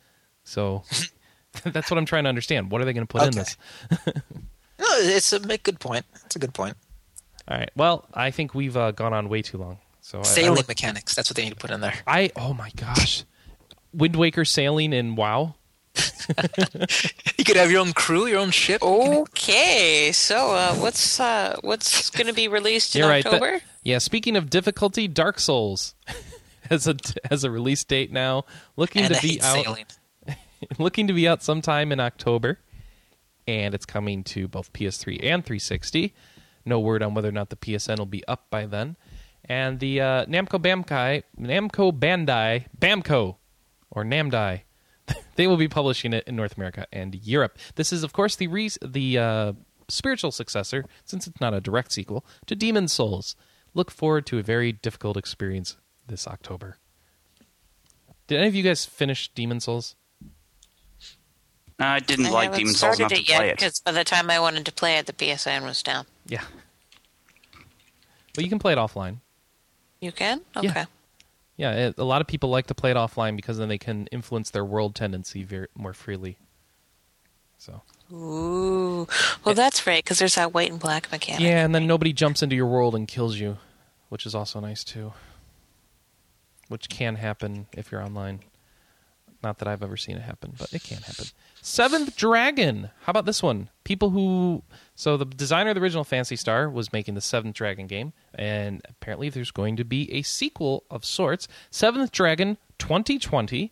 So. 0.44 0.84
That's 1.66 1.92
what 1.92 1.98
I'm 1.98 2.06
trying 2.06 2.24
to 2.24 2.30
understand. 2.30 2.72
What 2.72 2.80
are 2.80 2.86
they 2.86 2.94
going 2.94 3.06
to 3.06 3.12
put 3.12 3.24
in 3.24 3.32
this? 3.32 3.58
No, 4.80 4.88
it's 4.98 5.32
a 5.32 5.40
good 5.40 5.80
point. 5.80 6.06
It's 6.26 6.36
a 6.36 6.40
good 6.40 6.54
point. 6.56 6.76
All 7.48 7.58
right. 7.58 7.70
Well, 7.76 8.08
I 8.14 8.32
think 8.32 8.56
we've 8.56 8.76
uh, 8.76 8.92
gone 8.92 9.14
on 9.14 9.30
way 9.30 9.42
too 9.44 9.58
long. 9.60 9.78
So 10.02 10.20
I- 10.20 10.22
I, 10.22 10.24
Sailing 10.24 10.64
mechanics. 10.68 11.14
That's 11.14 11.30
what 11.30 11.36
they 11.36 11.44
need 11.44 11.52
to 11.52 11.56
put 11.56 11.70
in 11.70 11.82
there. 11.82 11.94
I 12.08 12.32
oh 12.36 12.54
my 12.54 12.72
gosh, 12.76 13.24
Wind 13.94 14.16
Waker 14.16 14.44
sailing 14.44 14.92
in 14.92 15.16
WoW. 15.16 15.54
You 17.38 17.44
could 17.44 17.56
have 17.58 17.72
your 17.72 17.82
own 17.82 17.94
crew, 17.94 18.28
your 18.28 18.40
own 18.40 18.52
ship. 18.52 18.82
Okay, 18.84 20.12
so 20.14 20.52
uh, 20.52 20.76
what's 20.76 21.20
uh, 21.20 21.58
what's 21.62 22.10
going 22.12 22.28
to 22.28 22.34
be 22.34 22.48
released 22.48 22.96
in 22.96 23.00
You're 23.00 23.10
right. 23.10 23.26
October? 23.26 23.54
That- 23.54 23.64
yeah. 23.84 23.98
Speaking 23.98 24.38
of 24.38 24.50
difficulty, 24.50 25.08
Dark 25.08 25.40
Souls 25.40 25.96
has 26.70 26.88
a 26.88 26.96
has 27.30 27.44
a 27.44 27.50
release 27.52 27.84
date 27.84 28.12
now, 28.12 28.46
looking 28.78 29.04
and 29.06 29.14
I 29.14 29.18
to 29.18 29.22
be 29.22 29.28
hate 29.34 29.44
out 29.44 29.64
sailing. 29.64 29.86
looking 30.78 31.08
to 31.08 31.14
be 31.14 31.28
out 31.28 31.42
sometime 31.42 31.92
in 31.92 32.00
October, 32.00 32.60
and 33.48 33.74
it's 33.74 33.86
coming 33.86 34.24
to 34.26 34.48
both 34.48 34.72
PS3 34.74 35.16
and 35.24 35.44
360. 35.44 36.14
No 36.64 36.80
word 36.80 37.02
on 37.02 37.16
whether 37.16 37.30
or 37.30 37.34
not 37.34 37.50
the 37.50 37.56
PSN 37.56 37.98
will 37.98 38.06
be 38.06 38.26
up 38.28 38.46
by 38.52 38.68
then. 38.68 38.96
And 39.46 39.80
the 39.80 40.00
uh, 40.00 40.26
Namco 40.26 40.62
Bandai, 40.62 41.24
Namco 41.40 41.92
Bandai, 41.92 42.66
Bamco, 42.80 43.38
or 43.90 44.04
Namdai, 44.04 44.62
they 45.36 45.48
will 45.48 45.58
be 45.58 45.68
publishing 45.68 46.14
it 46.14 46.24
in 46.28 46.36
North 46.36 46.58
America 46.58 46.88
and 46.92 47.16
Europe. 47.16 47.58
This 47.76 47.92
is, 47.94 48.04
of 48.04 48.14
course, 48.14 48.36
the 48.36 48.48
re- 48.48 48.70
the 48.82 49.18
uh, 49.18 49.54
spiritual 49.90 50.32
successor, 50.32 50.86
since 51.06 51.28
it's 51.28 51.40
not 51.42 51.54
a 51.54 51.62
direct 51.62 51.92
sequel, 51.92 52.26
to 52.48 52.56
Demon 52.56 52.88
Souls. 52.88 53.36
Look 53.74 53.92
forward 53.92 54.26
to 54.28 54.40
a 54.40 54.44
very 54.44 54.72
difficult 54.72 55.18
experience 55.18 55.78
this 56.08 56.28
October. 56.28 56.78
Did 58.28 58.40
any 58.40 58.48
of 58.48 58.56
you 58.56 58.64
guys 58.64 58.86
finish 58.86 59.30
Demon 59.30 59.60
Souls? 59.60 59.96
I 61.80 62.00
didn't 62.00 62.28
I 62.28 62.30
like 62.30 62.44
haven't 62.46 62.60
Demon's 62.60 62.80
Souls 62.80 62.96
started 62.96 63.14
enough 63.16 63.24
it 63.24 63.26
to 63.28 63.36
play 63.36 63.46
yet 63.46 63.52
it. 63.54 63.58
because 63.58 63.80
by 63.80 63.92
the 63.92 64.04
time 64.04 64.30
I 64.30 64.40
wanted 64.40 64.66
to 64.66 64.72
play 64.72 64.98
it, 64.98 65.06
the 65.06 65.14
PSN 65.14 65.64
was 65.64 65.82
down. 65.82 66.06
Yeah. 66.28 66.44
But 68.36 68.44
you 68.44 68.50
can 68.50 68.60
play 68.60 68.74
it 68.74 68.78
offline. 68.78 69.18
You 70.00 70.12
can? 70.12 70.42
Okay. 70.56 70.68
Yeah, 70.68 70.86
it, 71.58 71.98
a 71.98 72.04
lot 72.04 72.22
of 72.22 72.28
people 72.28 72.50
like 72.50 72.68
to 72.68 72.76
play 72.76 72.92
it 72.92 72.98
offline 72.98 73.36
because 73.36 73.58
then 73.58 73.70
they 73.70 73.78
can 73.78 74.08
influence 74.08 74.50
their 74.50 74.66
world 74.66 74.96
tendency 74.96 75.44
very, 75.44 75.68
more 75.76 75.94
freely. 75.94 76.38
So 77.58 77.82
Ooh. 78.12 79.08
Well, 79.46 79.56
that's 79.56 79.84
great 79.84 80.04
because 80.04 80.20
there's 80.20 80.36
that 80.36 80.54
white 80.54 80.72
and 80.72 80.80
black 80.80 81.12
mechanic. 81.12 81.42
yeah, 81.42 81.64
and 81.64 81.74
then 81.74 81.88
nobody 81.88 82.12
jumps 82.14 82.42
into 82.42 82.56
your 82.56 82.66
world 82.66 82.96
and 82.96 83.08
kills 83.08 83.38
you, 83.38 83.58
which 84.10 84.26
is 84.26 84.36
also 84.36 84.60
nice 84.60 84.84
too. 84.84 85.14
Which 86.68 86.90
can 86.90 87.16
happen 87.16 87.68
if 87.74 87.92
you're 87.92 88.04
online. 88.04 88.42
Not 89.44 89.58
that 89.58 89.68
I've 89.68 89.82
ever 89.82 89.98
seen 89.98 90.18
it 90.18 90.22
happen, 90.22 90.54
but 90.58 90.72
it 90.74 90.84
can 90.84 90.98
happen. 90.98 91.26
Seventh 91.62 92.16
Dragon. 92.16 92.92
How 93.02 93.12
about 93.12 93.26
this 93.26 93.42
one? 93.42 93.70
People 93.84 94.12
who 94.12 94.64
so 94.96 95.18
the 95.18 95.26
designer 95.26 95.72
of 95.72 95.76
the 95.76 95.82
original 95.82 96.04
Phantasy 96.04 96.36
Star 96.36 96.70
was 96.70 96.94
making 96.94 97.16
the 97.16 97.22
Seventh 97.22 97.56
Dragon 97.56 97.88
game, 97.88 98.14
and 98.36 98.82
apparently 98.88 99.30
there's 99.30 99.52
going 99.52 99.78
to 99.78 99.84
be 99.84 100.12
a 100.12 100.22
sequel 100.22 100.84
of 100.92 101.04
sorts. 101.04 101.48
Seventh 101.72 102.12
Dragon 102.12 102.58
2020 102.78 103.72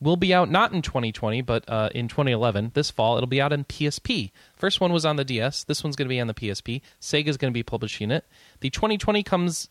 will 0.00 0.16
be 0.16 0.32
out 0.32 0.50
not 0.50 0.72
in 0.72 0.80
2020 0.80 1.42
but 1.42 1.62
uh, 1.68 1.90
in 1.94 2.08
2011 2.08 2.72
this 2.74 2.90
fall 2.90 3.16
it'll 3.16 3.26
be 3.26 3.40
out 3.40 3.52
in 3.52 3.64
psp 3.64 4.30
first 4.56 4.80
one 4.80 4.92
was 4.92 5.04
on 5.04 5.16
the 5.16 5.24
ds 5.24 5.64
this 5.64 5.84
one's 5.84 5.94
going 5.94 6.06
to 6.06 6.08
be 6.08 6.18
on 6.18 6.26
the 6.26 6.34
psp 6.34 6.80
sega's 7.00 7.36
going 7.36 7.52
to 7.52 7.54
be 7.54 7.62
publishing 7.62 8.10
it 8.10 8.24
the 8.60 8.70
2020 8.70 9.22
comes 9.22 9.68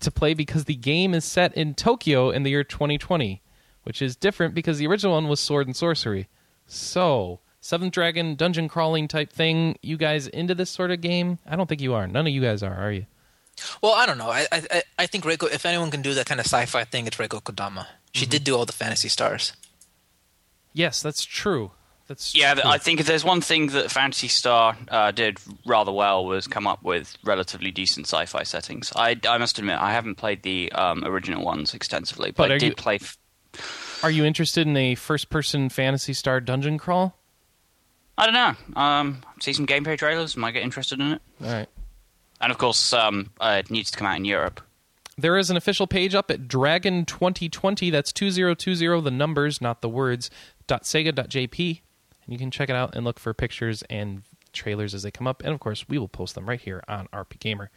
to 0.00 0.10
play 0.10 0.32
because 0.32 0.64
the 0.64 0.74
game 0.74 1.12
is 1.12 1.26
set 1.26 1.54
in 1.54 1.74
tokyo 1.74 2.30
in 2.30 2.42
the 2.42 2.50
year 2.50 2.64
2020 2.64 3.42
which 3.84 4.00
is 4.02 4.16
different 4.16 4.54
because 4.54 4.78
the 4.78 4.86
original 4.86 5.14
one 5.14 5.28
was 5.28 5.40
sword 5.40 5.66
and 5.66 5.76
sorcery 5.76 6.28
so 6.66 7.40
seventh 7.60 7.92
dragon 7.92 8.34
dungeon 8.34 8.68
crawling 8.68 9.08
type 9.08 9.30
thing 9.32 9.76
you 9.82 9.96
guys 9.96 10.26
into 10.28 10.54
this 10.54 10.70
sort 10.70 10.90
of 10.90 11.00
game 11.00 11.38
i 11.46 11.56
don't 11.56 11.68
think 11.68 11.80
you 11.80 11.92
are 11.94 12.06
none 12.06 12.26
of 12.26 12.32
you 12.32 12.40
guys 12.40 12.62
are 12.62 12.74
are 12.74 12.92
you 12.92 13.06
Well, 13.82 13.92
I 13.92 14.06
don't 14.06 14.16
know. 14.16 14.30
I 14.30 14.46
I 14.52 14.82
I 15.00 15.06
think 15.06 15.24
Rieko. 15.24 15.50
If 15.52 15.66
anyone 15.66 15.90
can 15.90 16.00
do 16.02 16.14
that 16.14 16.24
kind 16.24 16.40
of 16.40 16.46
sci-fi 16.46 16.84
thing, 16.84 17.06
it's 17.06 17.18
Rieko 17.18 17.42
Kodama. 17.42 17.84
She 18.12 18.24
Mm-hmm. 18.24 18.30
did 18.30 18.44
do 18.44 18.56
all 18.56 18.64
the 18.64 18.72
Phantasy 18.72 19.08
Stars. 19.10 19.52
yes 20.72 21.02
that's 21.02 21.24
true 21.24 21.72
that's 22.06 22.34
Yeah, 22.34 22.54
true. 22.54 22.62
I 22.64 22.78
think 22.78 22.98
if 22.98 23.06
there's 23.06 23.22
one 23.24 23.40
thing 23.40 23.68
that 23.68 23.88
Phantasy 23.90 24.26
Star 24.28 24.76
uh, 24.88 25.12
did 25.12 25.38
rather 25.64 25.92
well 25.92 26.24
was 26.26 26.48
come 26.48 26.66
up 26.66 26.82
with 26.82 27.16
relatively 27.22 27.70
decent 27.70 28.06
sci-fi 28.08 28.42
settings. 28.42 28.92
I, 28.96 29.14
I 29.28 29.38
must 29.38 29.60
admit, 29.60 29.78
I 29.78 29.92
haven't 29.92 30.16
played 30.16 30.42
the 30.42 30.72
um, 30.72 31.04
original 31.04 31.44
ones 31.44 31.72
extensively, 31.72 32.32
but, 32.32 32.48
But 32.48 32.52
I 32.52 32.58
did 32.58 32.70
you- 32.70 32.74
play. 32.74 32.96
F- 32.96 33.16
are 34.02 34.10
you 34.10 34.24
interested 34.24 34.66
in 34.66 34.76
a 34.76 34.94
first 34.94 35.30
person 35.30 35.68
phantasy 35.68 36.12
star 36.12 36.40
dungeon 36.40 36.78
crawl 36.78 37.16
I 38.20 38.26
don't 38.26 38.34
know. 38.34 38.80
Um, 38.80 39.22
see 39.40 39.54
some 39.54 39.66
gameplay 39.66 39.96
trailers. 39.96 40.36
Might 40.36 40.50
get 40.50 40.62
interested 40.62 41.00
in 41.00 41.12
it. 41.12 41.22
all 41.42 41.50
right 41.50 41.68
And 42.38 42.52
of 42.52 42.58
course, 42.58 42.92
um, 42.92 43.30
uh, 43.40 43.62
it 43.64 43.70
needs 43.70 43.90
to 43.92 43.98
come 43.98 44.06
out 44.06 44.18
in 44.18 44.26
Europe. 44.26 44.60
There 45.16 45.38
is 45.38 45.50
an 45.50 45.56
official 45.56 45.86
page 45.86 46.14
up 46.14 46.30
at 46.30 46.46
Dragon 46.46 47.06
2020. 47.06 47.88
That's 47.88 48.12
2020, 48.12 49.00
the 49.00 49.10
numbers, 49.10 49.60
not 49.62 49.80
the 49.80 49.88
words, 49.88 50.30
.sega.jp. 50.68 51.80
And 52.24 52.32
you 52.32 52.38
can 52.38 52.50
check 52.50 52.68
it 52.68 52.76
out 52.76 52.94
and 52.94 53.06
look 53.06 53.18
for 53.18 53.32
pictures 53.32 53.82
and 53.88 54.22
trailers 54.52 54.94
as 54.94 55.02
they 55.02 55.10
come 55.10 55.26
up. 55.26 55.42
And 55.42 55.54
of 55.54 55.60
course, 55.60 55.88
we 55.88 55.96
will 55.96 56.08
post 56.08 56.34
them 56.34 56.46
right 56.46 56.60
here 56.60 56.82
on 56.88 57.08
RPGamer. 57.14 57.68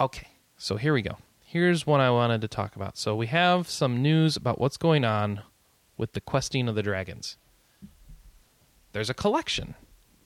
Okay, 0.00 0.28
so 0.56 0.76
here 0.76 0.94
we 0.94 1.02
go. 1.02 1.18
Here's 1.56 1.86
what 1.86 2.00
I 2.00 2.10
wanted 2.10 2.42
to 2.42 2.48
talk 2.48 2.76
about. 2.76 2.98
So 2.98 3.16
we 3.16 3.28
have 3.28 3.66
some 3.66 4.02
news 4.02 4.36
about 4.36 4.60
what's 4.60 4.76
going 4.76 5.06
on 5.06 5.40
with 5.96 6.12
the 6.12 6.20
questing 6.20 6.68
of 6.68 6.74
the 6.74 6.82
dragons. 6.82 7.38
There's 8.92 9.08
a 9.08 9.14
collection. 9.14 9.74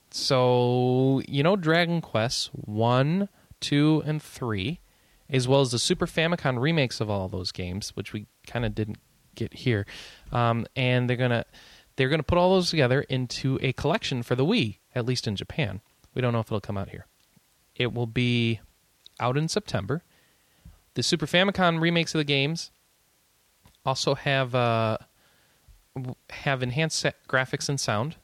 So, 0.09 1.21
you 1.29 1.41
know, 1.41 1.55
Dragon 1.55 2.01
Quest 2.01 2.49
1, 2.51 3.29
2, 3.61 4.03
and 4.05 4.21
3, 4.21 4.81
as 5.29 5.47
well 5.47 5.61
as 5.61 5.71
the 5.71 5.79
Super 5.79 6.05
Famicom 6.05 6.59
remakes 6.59 6.99
of 6.99 7.09
all 7.09 7.29
those 7.29 7.53
games, 7.53 7.91
which 7.95 8.11
we 8.11 8.27
kind 8.45 8.65
of 8.65 8.75
didn't 8.75 8.97
get 9.33 9.53
here. 9.53 9.85
Um, 10.33 10.65
and 10.75 11.09
they're 11.09 11.15
going 11.15 11.31
to 11.31 11.45
they're 11.95 12.09
going 12.09 12.19
to 12.19 12.23
put 12.23 12.39
all 12.39 12.55
those 12.55 12.71
together 12.71 13.03
into 13.03 13.57
a 13.61 13.71
collection 13.71 14.21
for 14.21 14.35
the 14.35 14.43
Wii, 14.43 14.79
at 14.93 15.05
least 15.05 15.29
in 15.29 15.37
Japan. 15.37 15.79
We 16.13 16.21
don't 16.21 16.33
know 16.33 16.41
if 16.41 16.47
it'll 16.47 16.59
come 16.59 16.77
out 16.77 16.89
here. 16.89 17.07
It 17.73 17.93
will 17.93 18.05
be 18.05 18.59
out 19.17 19.37
in 19.37 19.47
September. 19.47 20.03
The 20.93 21.03
Super 21.03 21.25
Famicom 21.25 21.79
remakes 21.79 22.13
of 22.13 22.19
the 22.19 22.25
games 22.25 22.71
also 23.85 24.15
have 24.15 24.53
uh, 24.53 24.97
have 26.29 26.61
enhanced 26.63 27.05
graphics 27.27 27.69
and 27.69 27.79
sound, 27.79 28.15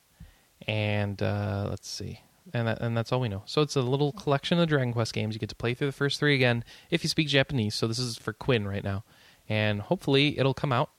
and 0.67 1.21
uh, 1.21 1.67
let's 1.69 1.87
see, 1.89 2.21
and 2.53 2.67
that, 2.67 2.81
and 2.81 2.95
that's 2.97 3.11
all 3.11 3.19
we 3.19 3.29
know. 3.29 3.43
So 3.45 3.61
it's 3.61 3.75
a 3.75 3.81
little 3.81 4.11
collection 4.11 4.59
of 4.59 4.67
Dragon 4.67 4.93
Quest 4.93 5.13
games. 5.13 5.33
You 5.35 5.39
get 5.39 5.49
to 5.49 5.55
play 5.55 5.73
through 5.73 5.87
the 5.87 5.93
first 5.93 6.19
three 6.19 6.35
again 6.35 6.63
if 6.89 7.03
you 7.03 7.09
speak 7.09 7.27
Japanese. 7.27 7.75
So 7.75 7.87
this 7.87 7.99
is 7.99 8.17
for 8.17 8.33
Quinn 8.33 8.67
right 8.67 8.83
now, 8.83 9.03
and 9.47 9.81
hopefully 9.81 10.37
it'll 10.37 10.53
come 10.53 10.71
out 10.73 10.89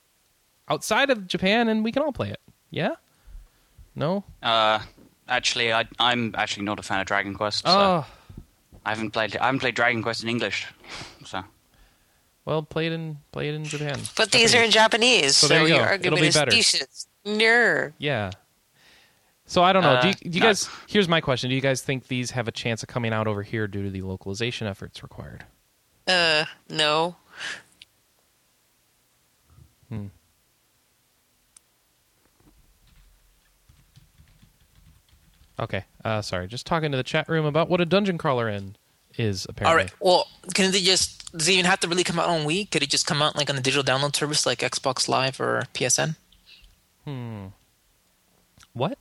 outside 0.69 1.11
of 1.11 1.27
Japan 1.27 1.69
and 1.69 1.83
we 1.85 1.93
can 1.93 2.03
all 2.03 2.13
play 2.13 2.31
it. 2.31 2.41
Yeah? 2.71 2.95
No? 3.95 4.25
Uh, 4.43 4.81
actually, 5.29 5.73
I, 5.73 5.87
I'm 5.99 6.35
actually 6.37 6.65
not 6.65 6.79
a 6.79 6.83
fan 6.83 7.01
of 7.01 7.07
Dragon 7.07 7.35
Quest. 7.35 7.67
So 7.67 7.71
Oh, 7.71 8.07
I 8.85 8.91
haven't 8.91 9.11
played. 9.13 9.37
I 9.37 9.47
haven't 9.47 9.61
played 9.61 9.75
Dragon 9.75 10.03
Quest 10.03 10.23
in 10.23 10.29
English. 10.29 10.67
So 11.25 11.43
well, 12.49 12.63
play 12.63 12.87
it 12.87 12.93
in 12.93 13.19
play 13.31 13.49
it 13.51 13.55
in 13.55 13.65
Japan. 13.65 14.01
But 14.17 14.31
these 14.33 14.55
are 14.55 14.63
in 14.63 14.71
Japanese, 14.71 15.37
So 15.37 15.47
so, 15.47 15.55
there 15.55 15.63
you 15.63 15.75
your 15.75 15.85
go. 15.85 15.91
argument 15.91 16.07
It'll 16.07 16.19
be 16.23 16.29
is 16.29 16.35
better. 16.35 16.51
specious. 16.51 17.07
Yeah. 17.99 18.31
So 19.45 19.63
I 19.63 19.73
don't 19.75 19.83
know. 19.83 20.01
do 20.01 20.09
you, 20.09 20.15
Uh, 20.15 20.17
do 20.23 20.31
you 20.31 20.41
guys? 20.41 20.69
Here's 20.89 21.09
my 21.09 21.21
question: 21.21 21.51
Do 21.51 21.55
you 21.55 21.61
guys 21.61 21.83
think 21.83 22.09
these 22.09 22.31
have 22.31 22.49
a 22.49 22.53
chance 22.53 22.83
of 22.83 22.89
coming 22.89 23.13
out 23.13 23.27
over 23.27 23.43
here 23.43 23.67
due 23.69 23.83
to 23.83 23.91
the 23.91 24.01
localization 24.01 24.67
efforts 24.67 25.03
required? 25.03 25.45
Uh, 26.07 26.47
no. 26.71 27.17
Hmm. 29.91 30.07
Okay. 35.61 35.85
Uh, 36.05 36.23
sorry. 36.23 36.47
Just 36.47 36.67
talking 36.67 36.91
to 36.93 36.97
the 36.97 37.03
chat 37.03 37.29
room 37.29 37.45
about 37.45 37.69
what 37.69 37.81
a 37.81 37.85
dungeon 37.87 38.17
crawler 38.19 38.49
in 38.49 38.77
is 39.19 39.47
apparently. 39.49 39.85
right. 39.85 39.93
Well, 40.01 40.27
can 40.55 40.71
they 40.71 40.81
just? 40.81 41.31
Does 41.37 41.49
it 41.49 41.53
even 41.53 41.67
have 41.67 41.81
to 41.81 41.89
really 41.89 42.05
come 42.05 42.19
out 42.19 42.29
on 42.29 42.47
Wii? 42.47 42.71
Could 42.71 42.83
it 42.83 42.89
just 42.91 43.07
come 43.07 43.21
out 43.21 43.37
like 43.37 43.51
on 43.51 43.57
a 43.57 43.61
digital 43.61 43.85
download 43.85 44.17
service 44.17 44.47
like 44.47 44.61
Xbox 44.61 45.09
Live 45.09 45.41
or 45.41 45.65
PSN? 45.75 46.17
Hmm. 47.05 47.47
What? 48.73 48.99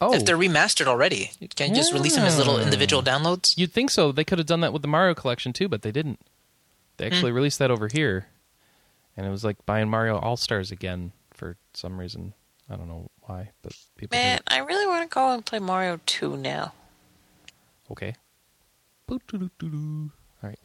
Oh, 0.00 0.12
If 0.12 0.24
they're 0.26 0.36
remastered 0.36 0.86
already, 0.86 1.30
can 1.54 1.70
you 1.70 1.76
just 1.76 1.92
release 1.92 2.16
them 2.16 2.24
as 2.24 2.36
little 2.36 2.58
individual 2.60 3.02
downloads? 3.02 3.56
you'd 3.56 3.72
think 3.72 3.90
so. 3.90 4.12
They 4.12 4.24
could 4.24 4.38
have 4.38 4.46
done 4.46 4.60
that 4.60 4.72
with 4.72 4.82
the 4.82 4.88
Mario 4.88 5.14
collection 5.14 5.52
too, 5.54 5.68
but 5.68 5.82
they 5.82 5.90
didn't. 5.92 6.20
They 6.98 7.06
actually 7.06 7.32
released 7.32 7.58
that 7.60 7.70
over 7.70 7.88
here, 7.88 8.26
and 9.16 9.26
it 9.26 9.30
was 9.30 9.44
like 9.44 9.64
buying 9.66 9.88
Mario 9.88 10.18
All 10.18 10.36
Stars 10.36 10.70
again 10.70 11.12
for 11.32 11.56
some 11.74 11.98
reason. 11.98 12.34
I 12.68 12.76
don't 12.76 12.88
know 12.88 13.10
why, 13.22 13.50
but 13.62 13.72
people. 13.96 14.18
Man, 14.18 14.38
did. 14.38 14.42
I 14.48 14.58
really 14.58 14.86
want 14.86 15.08
to 15.08 15.14
go 15.14 15.30
and 15.32 15.44
play 15.44 15.58
Mario 15.60 16.00
2 16.06 16.36
now. 16.36 16.72
Okay. 17.90 18.14
All 19.08 20.10
right. 20.42 20.58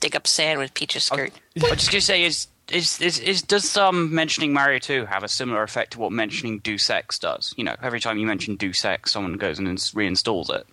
Dig 0.00 0.16
up 0.16 0.26
sand 0.26 0.58
with 0.58 0.74
Peach's 0.74 1.04
skirt. 1.04 1.32
I 1.60 1.70
was 1.70 1.78
just 1.78 1.90
gonna 1.90 2.00
say 2.00 2.24
is. 2.24 2.48
Is, 2.72 2.98
is, 3.02 3.18
is 3.18 3.42
does 3.42 3.76
um, 3.76 4.14
mentioning 4.14 4.54
Mario 4.54 4.78
2 4.78 5.04
have 5.04 5.22
a 5.22 5.28
similar 5.28 5.62
effect 5.62 5.92
to 5.92 5.98
what 6.00 6.12
mentioning 6.12 6.60
Deus 6.60 6.88
Ex 6.88 7.18
does? 7.18 7.52
You 7.58 7.64
know, 7.64 7.76
every 7.82 8.00
time 8.00 8.16
you 8.16 8.26
mention 8.26 8.56
Deus 8.56 8.82
Ex, 8.86 9.12
someone 9.12 9.34
goes 9.34 9.58
and 9.58 9.68
ins- 9.68 9.92
reinstalls 9.92 10.48
it. 10.48 10.66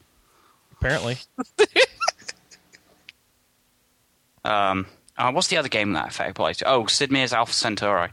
Apparently. 0.72 1.18
Um, 4.44 4.88
uh, 5.18 5.32
what's 5.32 5.48
the 5.48 5.58
other 5.58 5.70
game 5.70 5.94
that 5.94 6.08
effect 6.08 6.32
applies 6.32 6.58
to? 6.58 6.68
Oh, 6.68 6.86
Sid 6.88 7.12
Meier's 7.12 7.34
Alpha 7.34 7.54
Centauri. 7.54 8.10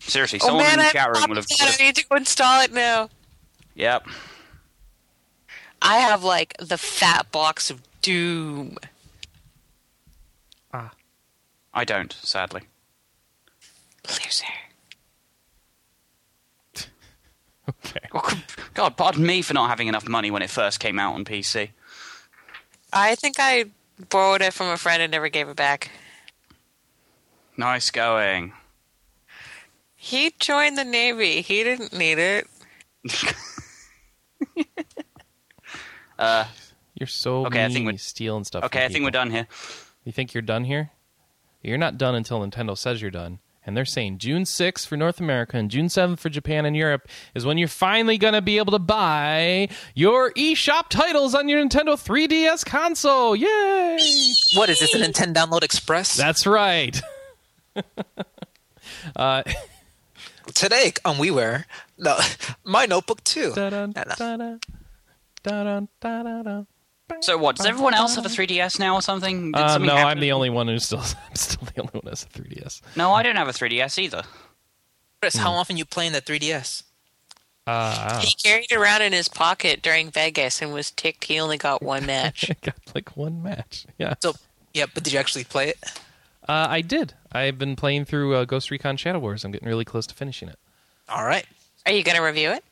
Seriously, 0.00 0.38
oh 0.42 0.46
someone 0.46 0.64
man, 0.64 0.74
in 0.74 0.78
the 0.78 0.84
I 0.86 0.92
chat 0.92 1.08
room 1.08 1.16
have 1.16 1.28
would 1.28 1.36
have. 1.38 1.46
I 1.60 1.82
need 1.82 1.96
to 1.96 2.06
go 2.06 2.16
install 2.16 2.62
it 2.62 2.72
now. 2.72 3.08
Yep. 3.74 4.06
I 5.82 5.98
have 5.98 6.24
like 6.24 6.56
the 6.58 6.78
fat 6.78 7.30
box 7.32 7.70
of 7.70 7.82
Doom. 8.02 8.76
Ah. 10.72 10.92
I 11.74 11.84
don't, 11.84 12.12
sadly. 12.12 12.62
Loser. 14.08 14.46
Okay. 17.68 17.98
Oh, 18.14 18.42
God, 18.74 18.96
pardon 18.96 19.26
me 19.26 19.42
for 19.42 19.52
not 19.52 19.68
having 19.68 19.88
enough 19.88 20.08
money 20.08 20.30
when 20.30 20.40
it 20.40 20.50
first 20.50 20.78
came 20.78 21.00
out 21.00 21.14
on 21.14 21.24
PC. 21.24 21.70
I 22.92 23.16
think 23.16 23.36
I 23.40 23.64
borrowed 24.08 24.40
it 24.40 24.52
from 24.52 24.68
a 24.68 24.76
friend 24.76 25.02
and 25.02 25.10
never 25.10 25.28
gave 25.28 25.48
it 25.48 25.56
back. 25.56 25.90
Nice 27.56 27.90
going. 27.90 28.52
He 29.96 30.32
joined 30.38 30.78
the 30.78 30.84
Navy. 30.84 31.40
He 31.40 31.64
didn't 31.64 31.92
need 31.92 32.18
it. 32.18 32.46
You're 36.18 37.06
so 37.06 37.46
Okay, 37.46 37.62
I 37.64 37.68
mean. 37.68 37.74
think 37.74 37.84
you 37.84 37.92
we- 37.92 37.96
steal 37.98 38.36
and 38.36 38.46
stuff. 38.46 38.64
Okay, 38.64 38.78
from 38.80 38.84
I 38.86 38.92
think 38.92 39.04
we're 39.04 39.10
done 39.10 39.30
here. 39.30 39.46
You 40.04 40.12
think 40.12 40.32
you're 40.34 40.42
done 40.42 40.64
here? 40.64 40.90
You're 41.62 41.78
not 41.78 41.98
done 41.98 42.14
until 42.14 42.40
Nintendo 42.40 42.78
says 42.78 43.02
you're 43.02 43.10
done, 43.10 43.40
and 43.66 43.76
they're 43.76 43.84
saying 43.84 44.18
June 44.18 44.44
6th 44.44 44.86
for 44.86 44.96
North 44.96 45.18
America 45.20 45.56
and 45.56 45.68
June 45.70 45.86
7th 45.88 46.18
for 46.20 46.28
Japan 46.28 46.64
and 46.64 46.76
Europe 46.76 47.08
is 47.34 47.44
when 47.44 47.58
you're 47.58 47.66
finally 47.66 48.16
going 48.18 48.34
to 48.34 48.40
be 48.40 48.58
able 48.58 48.70
to 48.72 48.78
buy 48.78 49.68
your 49.94 50.32
eShop 50.34 50.88
titles 50.90 51.34
on 51.34 51.48
your 51.48 51.60
Nintendo 51.62 51.96
3DS 52.00 52.64
console. 52.64 53.34
Yay! 53.34 53.98
What 54.54 54.70
is 54.70 54.78
this? 54.78 54.94
A 54.94 54.98
Nintendo 54.98 55.34
Download 55.34 55.64
Express? 55.64 56.14
That's 56.16 56.46
right. 56.46 57.00
uh, 59.16 59.42
Today 60.54 60.92
on 61.04 61.16
WiiWare, 61.16 61.64
no, 61.98 62.16
my 62.64 62.86
notebook 62.86 63.22
too. 63.24 63.52
da-dun, 63.52 63.92
No, 63.96 64.58
So 67.20 67.38
what? 67.38 67.56
Does 67.56 67.66
everyone 67.66 67.94
else 67.94 68.16
have 68.16 68.26
a 68.26 68.28
3DS 68.28 68.78
now 68.80 68.94
or 68.96 69.02
something? 69.02 69.52
Did 69.52 69.60
Uh, 69.60 69.68
something 69.68 69.86
no, 69.86 69.94
happen? 69.96 70.10
I'm 70.10 70.20
the 70.20 70.32
only 70.32 70.50
one 70.50 70.66
who's 70.68 70.84
still. 70.84 70.98
I'm 71.28 71.34
still 71.36 71.66
the 71.74 71.80
only 71.80 71.90
one 71.92 72.02
who 72.04 72.10
has 72.10 72.24
a 72.24 72.26
3DS. 72.26 72.80
No, 72.96 73.12
I 73.12 73.22
don't 73.22 73.36
have 73.36 73.48
a 73.48 73.52
3DS 73.52 73.98
either. 73.98 74.22
Chris, 75.20 75.36
how 75.36 75.52
often 75.52 75.76
you 75.76 75.84
playing 75.84 76.12
the 76.12 76.20
3DS? 76.20 76.82
Uh, 77.66 78.20
He 78.20 78.34
carried 78.34 78.70
it 78.70 78.76
around 78.76 79.02
in 79.02 79.12
his 79.12 79.28
pocket 79.28 79.82
during 79.82 80.10
Vegas 80.10 80.60
and 80.62 80.72
was 80.72 80.90
ticked 80.90 81.24
he 81.24 81.38
only 81.40 81.56
got 81.56 81.82
one 81.82 82.06
match. 82.14 82.50
I 82.50 82.56
got 82.62 82.76
like 82.94 83.16
one 83.16 83.42
match. 83.42 83.86
Yeah, 83.98 84.14
So, 84.20 84.34
yeah, 84.74 84.86
but 84.92 85.02
did 85.04 85.12
you 85.12 85.18
actually 85.18 85.44
play 85.44 85.70
it? 85.70 85.78
uh, 86.48 86.66
I 86.68 86.80
did. 86.80 87.14
I've 87.32 87.58
been 87.58 87.74
playing 87.76 88.04
through 88.04 88.34
uh, 88.34 88.44
Ghost 88.44 88.70
Recon 88.70 88.96
Shadow 88.96 89.18
Wars. 89.20 89.44
I'm 89.44 89.50
getting 89.52 89.68
really 89.68 89.84
close 89.84 90.06
to 90.08 90.14
finishing 90.14 90.48
it. 90.48 90.58
All 91.08 91.24
right. 91.24 91.46
Are 91.86 91.92
you 91.92 92.02
going 92.02 92.16
to 92.16 92.22
review 92.22 92.50
it? 92.50 92.64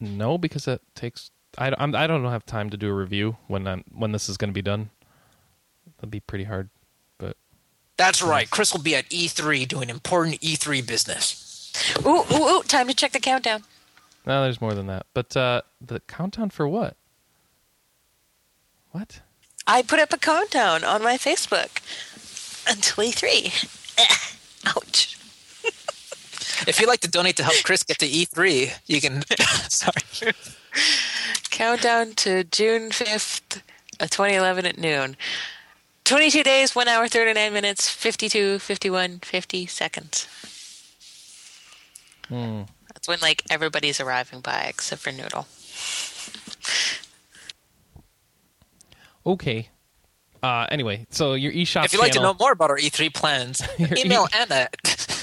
No, 0.00 0.38
because 0.38 0.66
it 0.68 0.80
takes. 0.94 1.30
I, 1.58 1.74
I'm, 1.76 1.94
I 1.94 2.06
don't 2.06 2.24
have 2.24 2.46
time 2.46 2.70
to 2.70 2.76
do 2.76 2.88
a 2.88 2.92
review 2.94 3.36
when 3.48 3.66
I'm 3.66 3.84
when 3.92 4.12
this 4.12 4.28
is 4.28 4.36
going 4.36 4.50
to 4.50 4.54
be 4.54 4.62
done. 4.62 4.90
That'd 5.96 6.10
be 6.10 6.20
pretty 6.20 6.44
hard. 6.44 6.70
But 7.18 7.36
That's 7.96 8.22
right. 8.22 8.48
Chris 8.48 8.72
will 8.72 8.82
be 8.82 8.94
at 8.94 9.08
E3 9.08 9.66
doing 9.66 9.90
important 9.90 10.40
E3 10.40 10.86
business. 10.86 11.72
Ooh, 12.06 12.24
ooh, 12.32 12.48
ooh, 12.58 12.62
time 12.62 12.86
to 12.88 12.94
check 12.94 13.12
the 13.12 13.20
countdown. 13.20 13.64
no, 14.24 14.42
there's 14.42 14.60
more 14.60 14.74
than 14.74 14.86
that. 14.86 15.06
But 15.14 15.36
uh, 15.36 15.62
the 15.80 16.00
countdown 16.00 16.50
for 16.50 16.68
what? 16.68 16.96
What? 18.92 19.20
I 19.66 19.82
put 19.82 20.00
up 20.00 20.12
a 20.12 20.16
countdown 20.18 20.82
on 20.84 21.02
my 21.02 21.16
Facebook 21.18 21.82
until 22.68 23.04
E3. 23.04 24.66
Ouch. 24.76 25.17
If 26.66 26.80
you'd 26.80 26.88
like 26.88 27.00
to 27.00 27.10
donate 27.10 27.36
to 27.36 27.44
help 27.44 27.62
Chris 27.62 27.82
get 27.82 27.98
to 27.98 28.08
E3, 28.08 28.72
you 28.86 29.00
can. 29.00 29.22
Sorry. 29.68 30.32
Countdown 31.50 32.12
to 32.16 32.44
June 32.44 32.90
5th, 32.90 33.62
uh, 34.00 34.06
2011 34.06 34.66
at 34.66 34.78
noon. 34.78 35.16
22 36.04 36.42
days, 36.42 36.74
1 36.74 36.88
hour, 36.88 37.06
39 37.06 37.52
minutes, 37.52 37.90
52, 37.90 38.58
51, 38.58 39.20
50 39.20 39.66
seconds. 39.66 40.26
Hmm. 42.28 42.62
That's 42.88 43.06
when, 43.06 43.18
like, 43.20 43.42
everybody's 43.50 44.00
arriving 44.00 44.40
by 44.40 44.66
except 44.68 45.02
for 45.02 45.12
Noodle. 45.12 45.46
Okay. 49.26 49.68
Uh, 50.42 50.66
anyway, 50.70 51.06
so 51.10 51.34
your 51.34 51.52
eShop 51.52 51.84
If 51.84 51.92
you'd 51.92 52.00
like 52.00 52.12
to 52.12 52.20
know 52.20 52.34
more 52.38 52.52
about 52.52 52.70
our 52.70 52.78
E3 52.78 53.12
plans, 53.12 53.60
email 53.98 54.26
Anna. 54.34 54.68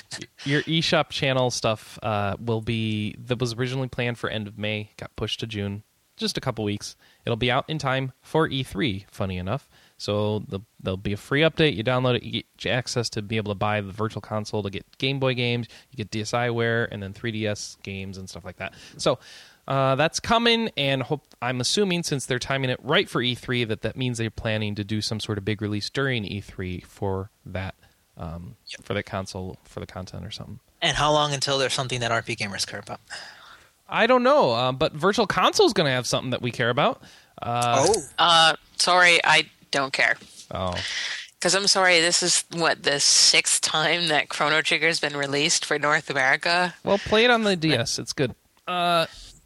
your 0.45 0.61
eShop 0.63 1.09
channel 1.09 1.51
stuff 1.51 1.99
uh, 2.03 2.35
will 2.39 2.61
be 2.61 3.15
that 3.25 3.39
was 3.39 3.53
originally 3.53 3.87
planned 3.87 4.17
for 4.17 4.29
end 4.29 4.47
of 4.47 4.57
May, 4.57 4.91
got 4.97 5.15
pushed 5.15 5.39
to 5.41 5.47
June, 5.47 5.83
just 6.17 6.37
a 6.37 6.41
couple 6.41 6.63
weeks. 6.63 6.95
It'll 7.25 7.35
be 7.35 7.51
out 7.51 7.65
in 7.69 7.77
time 7.77 8.13
for 8.21 8.47
E3. 8.47 9.05
Funny 9.09 9.37
enough, 9.37 9.69
so 9.97 10.39
the, 10.47 10.59
there'll 10.81 10.97
be 10.97 11.13
a 11.13 11.17
free 11.17 11.41
update. 11.41 11.75
You 11.75 11.83
download 11.83 12.15
it, 12.15 12.23
you 12.23 12.43
get 12.57 12.71
access 12.71 13.09
to 13.11 13.21
be 13.21 13.37
able 13.37 13.51
to 13.51 13.57
buy 13.57 13.81
the 13.81 13.91
Virtual 13.91 14.21
Console 14.21 14.63
to 14.63 14.69
get 14.69 14.85
Game 14.97 15.19
Boy 15.19 15.33
games, 15.33 15.67
you 15.91 15.97
get 15.97 16.11
DSiWare, 16.11 16.87
and 16.91 17.01
then 17.01 17.13
3DS 17.13 17.81
games 17.83 18.17
and 18.17 18.29
stuff 18.29 18.45
like 18.45 18.57
that. 18.57 18.73
So. 18.97 19.19
Uh, 19.67 19.95
that's 19.95 20.19
coming, 20.19 20.69
and 20.77 21.01
hope 21.01 21.23
I'm 21.41 21.59
assuming 21.59 22.03
since 22.03 22.27
they're 22.27 22.37
timing 22.37 22.69
it 22.69 22.79
right 22.83 23.09
for 23.09 23.19
E3 23.19 23.67
that 23.69 23.81
that 23.81 23.97
means 23.97 24.19
they're 24.19 24.29
planning 24.29 24.75
to 24.75 24.83
do 24.83 25.01
some 25.01 25.19
sort 25.19 25.39
of 25.39 25.43
big 25.43 25.59
release 25.59 25.89
during 25.89 26.23
E3 26.23 26.85
for 26.85 27.31
that 27.47 27.73
um, 28.17 28.55
for 28.83 28.93
the 28.93 29.03
console 29.03 29.57
for 29.63 29.79
the 29.79 29.85
content 29.87 30.25
or 30.25 30.31
something. 30.31 30.59
and 30.81 30.95
how 30.97 31.11
long 31.11 31.33
until 31.33 31.57
there's 31.57 31.73
something 31.73 31.99
that 31.99 32.11
RP 32.11 32.37
gamers 32.37 32.65
care 32.67 32.79
about? 32.79 32.99
I 33.87 34.07
don't 34.07 34.23
know, 34.23 34.51
uh, 34.51 34.71
but 34.71 34.93
Virtual 34.93 35.27
Console 35.27 35.67
is 35.67 35.73
going 35.73 35.85
to 35.85 35.91
have 35.91 36.07
something 36.07 36.31
that 36.31 36.41
we 36.41 36.49
care 36.51 36.69
about. 36.71 37.01
Uh, 37.41 37.85
oh. 37.87 38.01
Uh, 38.17 38.55
sorry, 38.77 39.19
I 39.23 39.47
don't 39.71 39.93
care. 39.93 40.15
oh, 40.51 40.73
Because 41.33 41.53
I'm 41.53 41.67
sorry, 41.67 41.99
this 41.99 42.23
is, 42.23 42.45
what, 42.53 42.81
the 42.81 42.99
sixth 42.99 43.61
time 43.61 44.07
that 44.07 44.29
Chrono 44.29 44.61
Trigger's 44.61 44.99
been 44.99 45.15
released 45.15 45.65
for 45.65 45.77
North 45.77 46.09
America? 46.09 46.73
well, 46.83 46.97
play 46.97 47.25
it 47.25 47.29
on 47.31 47.43
the 47.43 47.55
DS. 47.55 47.99
It's 47.99 48.13
good. 48.13 48.31
Uh, 48.67 49.05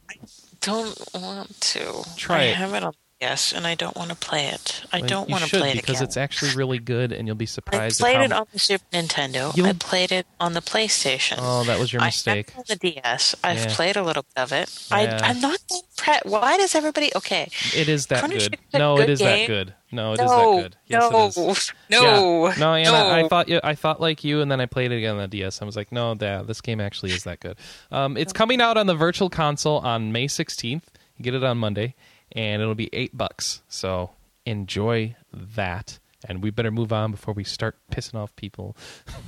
I 0.10 0.14
Don't 0.62 0.98
want 1.14 1.60
to. 1.60 2.04
Try 2.16 2.38
I 2.38 2.44
it. 2.44 2.56
have 2.56 2.74
it 2.74 2.84
on 2.84 2.94
yes, 3.22 3.54
and 3.54 3.66
I 3.68 3.76
don't 3.76 3.96
want 3.96 4.10
to 4.10 4.16
play 4.16 4.48
it. 4.48 4.84
I 4.92 5.00
well, 5.00 5.08
don't 5.08 5.30
want 5.30 5.44
to 5.44 5.50
play 5.58 5.72
it 5.72 5.76
because 5.76 5.98
again. 5.98 6.04
it's 6.04 6.18
actually 6.18 6.56
really 6.56 6.80
good, 6.80 7.12
and 7.12 7.28
you'll 7.28 7.36
be 7.36 7.46
surprised. 7.46 8.02
I 8.02 8.14
played 8.14 8.26
it 8.26 8.32
on 8.32 8.46
the 8.54 8.60
Super 8.60 8.86
Nintendo. 8.92 9.56
You- 9.56 9.66
I 9.66 9.74
played 9.74 10.12
it 10.12 10.26
on 10.40 10.54
the 10.54 10.62
PlayStation. 10.62 11.36
Oh, 11.40 11.64
that 11.66 11.80
was 11.80 11.92
your 11.94 12.02
mistake. 12.02 12.50
it 12.50 12.58
on 12.58 12.64
the 12.68 12.76
DS. 12.76 13.36
I've 13.44 13.58
Yeah. 13.58 13.76
played 13.76 13.98
a 13.98 14.04
little 14.04 14.24
bit 14.36 14.42
of 14.42 14.52
it. 14.52 14.88
Yeah. 14.92 15.20
I, 15.22 15.30
I'm 15.30 15.42
not 15.42 15.60
that 15.70 15.82
pre- 16.24 16.32
Why 16.32 16.58
does 16.58 16.76
everybody? 16.76 17.12
Okay, 17.16 17.50
It 17.76 17.90
is 17.90 18.08
that 18.08 18.30
good. 18.30 18.58
No, 18.74 18.96
it 18.96 19.02
good 19.02 19.10
is 19.10 19.20
that 19.20 19.48
good. 19.48 19.74
No, 19.92 20.14
it 20.14 20.20
is 20.22 20.26
no, 20.30 20.56
that 20.56 20.62
good. 20.62 20.76
Yes, 20.88 21.12
no, 21.12 21.26
it 21.26 21.38
is. 21.38 21.74
no, 21.90 22.48
Yeah. 22.48 22.56
no, 22.60 22.74
Anna, 22.76 23.10
I 23.26 23.28
thought 23.28 23.50
you, 23.50 23.60
I 23.64 23.74
thought 23.76 24.00
like 24.00 24.24
you, 24.24 24.42
and 24.42 24.52
then 24.52 24.62
I 24.62 24.66
played 24.68 24.92
it 24.92 24.98
again 24.98 25.16
on 25.16 25.22
the 25.22 25.28
DS. 25.28 25.62
I 25.62 25.66
was 25.66 25.76
like, 25.76 25.92
no, 25.92 26.16
yeah, 26.20 26.44
this 26.44 26.62
game 26.62 26.80
actually 26.80 27.12
is 27.12 27.24
that 27.24 27.40
good. 27.40 27.58
Um, 27.92 28.16
it's 28.16 28.32
coming 28.34 28.62
out 28.62 28.78
on 28.78 28.86
the 28.88 28.96
Virtual 28.96 29.30
Console 29.30 29.80
on 29.80 30.12
May 30.12 30.28
16th. 30.28 30.84
You 31.18 31.24
get 31.24 31.34
it 31.34 31.44
on 31.44 31.58
Monday, 31.58 31.96
and 32.32 32.62
it'll 32.62 32.76
be 32.76 32.90
eight 32.94 33.18
bucks. 33.18 33.62
So 33.68 34.12
enjoy 34.46 35.16
that. 35.34 36.00
And 36.28 36.44
we 36.44 36.50
better 36.50 36.72
move 36.72 36.92
on 36.92 37.12
before 37.12 37.34
we 37.34 37.44
start 37.44 37.78
pissing 37.92 38.16
off 38.16 38.36
people 38.36 38.76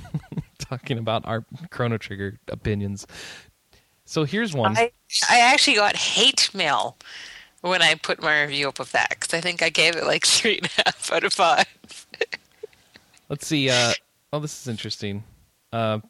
talking 0.58 0.98
about 0.98 1.26
our 1.26 1.44
Chrono 1.70 1.96
Trigger 1.96 2.38
opinions. 2.48 3.06
So 4.04 4.24
here's 4.24 4.52
one. 4.52 4.76
I, 4.76 4.92
I 5.30 5.40
actually 5.40 5.76
got 5.76 5.96
hate 5.96 6.50
mail 6.52 6.96
when 7.62 7.80
I 7.80 7.94
put 7.94 8.20
my 8.20 8.42
review 8.42 8.68
up 8.68 8.78
of 8.78 8.92
that 8.92 9.10
because 9.10 9.32
I 9.32 9.40
think 9.40 9.62
I 9.62 9.70
gave 9.70 9.96
it 9.96 10.04
like 10.04 10.26
three 10.26 10.58
and 10.58 10.66
a 10.66 10.82
half 10.84 11.12
out 11.12 11.24
of 11.24 11.32
five. 11.32 11.66
Let's 13.28 13.46
see. 13.46 13.70
Uh, 13.70 13.92
oh, 14.32 14.40
this 14.40 14.60
is 14.60 14.68
interesting. 14.68 15.24
Uh, 15.72 16.00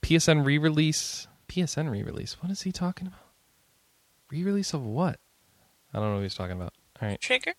PSN 0.00 0.46
re-release. 0.46 1.26
PSN 1.48 1.90
re-release. 1.90 2.40
What 2.42 2.50
is 2.50 2.62
he 2.62 2.72
talking 2.72 3.08
about? 3.08 3.20
Re-release 4.30 4.72
of 4.72 4.84
what? 4.84 5.20
I 5.96 6.00
don't 6.00 6.10
know 6.10 6.14
what 6.16 6.22
he's 6.22 6.34
talking 6.34 6.56
about. 6.56 6.74
All 7.00 7.08
right, 7.08 7.20
Trigger. 7.20 7.54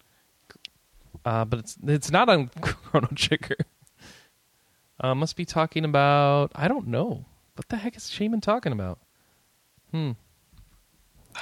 uh, 1.25 1.43
but 1.45 1.59
it's 1.59 1.75
it's 1.85 2.11
not 2.11 2.29
on 2.29 2.47
Chrono 2.61 3.07
Trigger. 3.15 3.57
Uh, 4.99 5.15
must 5.15 5.35
be 5.35 5.43
talking 5.45 5.83
about. 5.83 6.51
I 6.55 6.67
don't 6.67 6.87
know. 6.87 7.25
What 7.55 7.67
the 7.69 7.77
heck 7.77 7.97
is 7.97 8.09
Shaman 8.09 8.41
talking 8.41 8.71
about? 8.71 8.99
Hmm. 9.91 10.11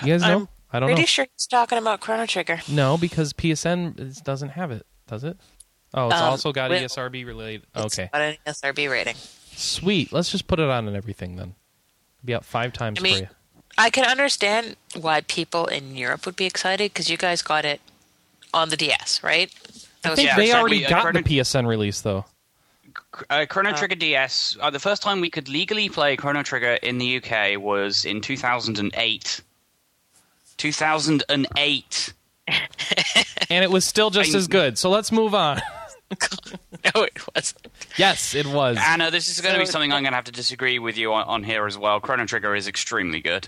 You 0.04 0.14
guys 0.14 0.22
know? 0.22 0.40
I'm 0.42 0.48
I 0.74 0.80
don't 0.80 0.88
Pretty 0.90 1.02
know. 1.04 1.06
sure 1.06 1.28
he's 1.34 1.48
talking 1.48 1.78
about 1.78 2.00
Chrono 2.02 2.26
Trigger. 2.26 2.60
No, 2.70 2.98
because 2.98 3.32
PSN 3.34 4.00
is, 4.00 4.18
doesn't 4.22 4.50
have 4.50 4.72
it. 4.72 4.86
Does 5.08 5.24
it? 5.24 5.38
Oh, 5.94 6.08
it's 6.08 6.16
Um, 6.16 6.24
also 6.32 6.52
got 6.52 6.70
with- 6.70 6.82
ESRB 6.82 7.26
related. 7.26 7.66
It's 7.76 7.98
Okay. 8.00 8.10
got 8.12 8.22
an 8.22 8.38
SRB 8.46 8.90
rating. 8.90 9.16
Sweet. 9.56 10.12
Let's 10.12 10.30
just 10.30 10.48
put 10.48 10.60
it 10.60 10.68
on 10.70 10.88
and 10.88 10.98
everything 10.98 11.38
then. 11.38 11.56
Be 12.26 12.34
out 12.36 12.44
five 12.44 12.74
times 12.74 13.00
I 13.00 13.04
mean, 13.04 13.14
for 13.16 13.22
you. 13.22 13.28
I 13.78 13.90
can 13.90 14.06
understand 14.06 14.76
why 15.00 15.22
people 15.22 15.66
in 15.68 15.96
Europe 15.96 16.26
would 16.26 16.36
be 16.36 16.46
excited 16.46 16.94
because 16.94 17.10
you 17.10 17.18
guys 17.18 17.42
got 17.42 17.66
it 17.66 17.82
on 18.54 18.70
the 18.70 18.78
DS, 18.78 19.22
right? 19.24 19.52
That 20.02 20.14
I 20.14 20.16
think 20.16 20.28
Yeah, 20.28 20.36
they 20.36 20.44
exactly. 20.46 20.52
already 20.60 20.86
Uh, 20.86 20.90
got 20.90 21.02
Chrono- 21.04 21.22
the 21.22 21.30
PSN 21.30 21.68
release 21.68 22.02
though. 22.02 22.26
Uh, 23.30 23.46
Chrono 23.50 23.72
Oh. 23.72 23.76
Trigger 23.76 23.96
DS. 23.96 24.58
Uh, 24.62 24.70
the 24.70 24.80
first 24.80 25.02
time 25.02 25.20
we 25.22 25.30
could 25.30 25.48
legally 25.50 25.90
play 25.90 26.16
Chrono 26.16 26.44
Trigger 26.44 26.74
in 26.84 26.98
the 26.98 27.18
UK 27.18 27.58
was 27.58 28.06
in 28.06 28.22
2008. 28.22 29.42
2008. 30.58 32.14
And 33.50 33.64
it 33.64 33.70
was 33.72 33.86
still 33.86 34.10
just 34.10 34.34
I- 34.34 34.38
as 34.38 34.48
good. 34.48 34.78
So 34.78 34.90
let's 34.90 35.12
move 35.12 35.36
on. 35.36 35.62
no, 36.96 37.04
it 37.04 37.20
wasn't. 37.36 37.68
yes, 37.98 38.36
it 38.36 38.46
was. 38.46 38.78
Anna, 38.80 39.10
this 39.10 39.28
is 39.28 39.42
going 39.42 39.54
to 39.56 39.60
be 39.60 39.66
something 39.66 39.92
I'm 39.92 40.04
going 40.04 40.12
to 40.12 40.16
have 40.18 40.26
to 40.26 40.32
disagree 40.32 40.78
with 40.80 40.98
you 40.98 41.12
on, 41.14 41.26
on 41.26 41.44
here 41.44 41.66
as 41.66 41.78
well. 41.78 42.00
Chrono 42.00 42.26
Trigger 42.26 42.56
is 42.56 42.68
extremely 42.68 43.22
good. 43.22 43.48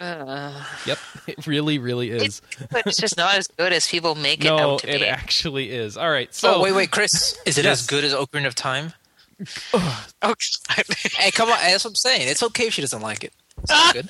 Yep, 0.00 0.98
it 1.26 1.46
really, 1.46 1.78
really 1.78 2.10
is. 2.10 2.40
But 2.70 2.86
it's 2.86 2.96
just 2.98 3.16
not 3.16 3.36
as 3.36 3.46
good 3.48 3.72
as 3.72 3.86
people 3.86 4.14
make 4.14 4.40
it 4.44 4.48
No, 4.48 4.74
out 4.74 4.80
to 4.80 4.88
it 4.94 4.98
be. 5.00 5.04
It 5.04 5.08
actually 5.08 5.70
is. 5.70 5.96
All 5.96 6.10
right, 6.10 6.32
so 6.34 6.56
oh, 6.56 6.62
wait, 6.62 6.72
wait, 6.72 6.90
Chris. 6.90 7.38
Is 7.46 7.58
it 7.58 7.64
Yes. 7.64 7.80
as 7.82 7.86
good 7.86 8.04
as 8.04 8.14
Ocarina 8.14 8.46
of 8.46 8.54
Time? 8.54 8.94
Oh, 9.72 10.08
Hey, 11.16 11.30
come 11.30 11.50
on. 11.50 11.58
That's 11.60 11.84
what 11.84 11.90
I'm 11.90 11.94
saying. 11.94 12.28
It's 12.28 12.42
okay 12.42 12.66
if 12.68 12.74
she 12.74 12.80
doesn't 12.80 13.02
like 13.02 13.22
it. 13.22 13.32
It's 13.62 13.70
all 13.70 13.92
good. 13.92 14.08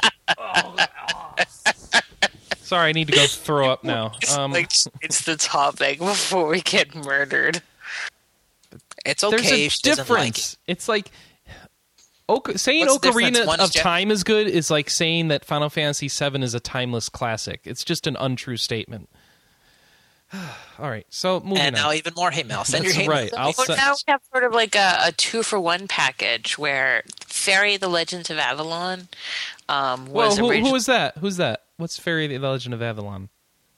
sorry, 2.61 2.89
I 2.91 2.93
need 2.93 3.09
to 3.09 3.15
go 3.15 3.27
throw 3.27 3.71
up 3.71 3.85
now. 3.85 4.13
Um, 4.37 4.53
like 4.53 4.71
it's 5.03 5.25
the 5.25 5.37
topic 5.37 5.99
before 5.99 6.47
we 6.49 6.61
get 6.61 6.95
murdered. 6.95 7.63
It's 9.09 9.25
okay. 9.25 9.37
there's 9.37 9.51
a 9.53 9.65
if 9.67 9.73
she 9.73 9.83
doesn't 9.83 10.09
like 10.11 10.29
it. 10.29 10.35
difference. 10.35 10.59
It's 10.67 10.89
like 10.89 11.11
Oca- 12.29 12.59
saying 12.59 12.87
What's 12.87 12.99
Ocarina 13.07 13.31
difference? 13.33 13.47
One 13.47 13.61
is 13.61 13.67
of 13.69 13.73
Jap- 13.73 13.83
Time 13.83 14.11
is 14.11 14.23
good 14.25 14.47
is 14.49 14.71
like 14.71 14.91
saying 14.91 15.29
that 15.29 15.45
Final 15.45 15.71
Fantasy 15.71 16.09
VII 16.09 16.43
is 16.43 16.55
a 16.55 16.61
timeless 16.61 17.09
classic. 17.09 17.61
It's 17.65 17.85
just 17.85 18.07
an 18.07 18.17
untrue 18.17 18.57
statement. 18.59 19.09
All 20.79 20.91
right, 20.91 21.07
so 21.09 21.41
moving 21.41 21.59
And 21.59 21.77
on. 21.77 21.83
now 21.83 21.93
even 21.93 22.13
more 22.17 22.31
hate 22.31 22.47
mail. 22.47 22.63
Send 22.65 22.85
That's 22.85 22.95
your 22.95 23.03
hate 23.05 23.09
right. 23.09 23.33
mail. 23.33 23.41
I'll 23.41 23.55
Well, 23.57 23.77
now 23.77 23.93
we 23.93 24.13
have 24.13 24.21
sort 24.31 24.45
of 24.45 24.53
like 24.53 24.77
a, 24.77 24.99
a 25.05 25.13
two 25.13 25.43
for 25.43 25.59
one 25.59 25.89
package 25.89 26.59
where 26.59 27.03
Faery 27.27 27.79
the 27.79 27.89
Legends 27.89 28.29
of 28.31 28.37
Avalon 28.39 29.09
um, 29.71 30.05
Well, 30.07 30.29
was 30.29 30.39
who, 30.39 30.51
originally 30.51 30.71
who 30.71 30.77
is 30.77 30.85
that? 30.87 31.17
Who's 31.19 31.39
that? 31.39 31.63
What's 31.79 31.99
Faery 31.99 32.27
the 32.27 32.39
Legend 32.39 32.75
of 32.75 32.83
Avalon? 32.83 33.31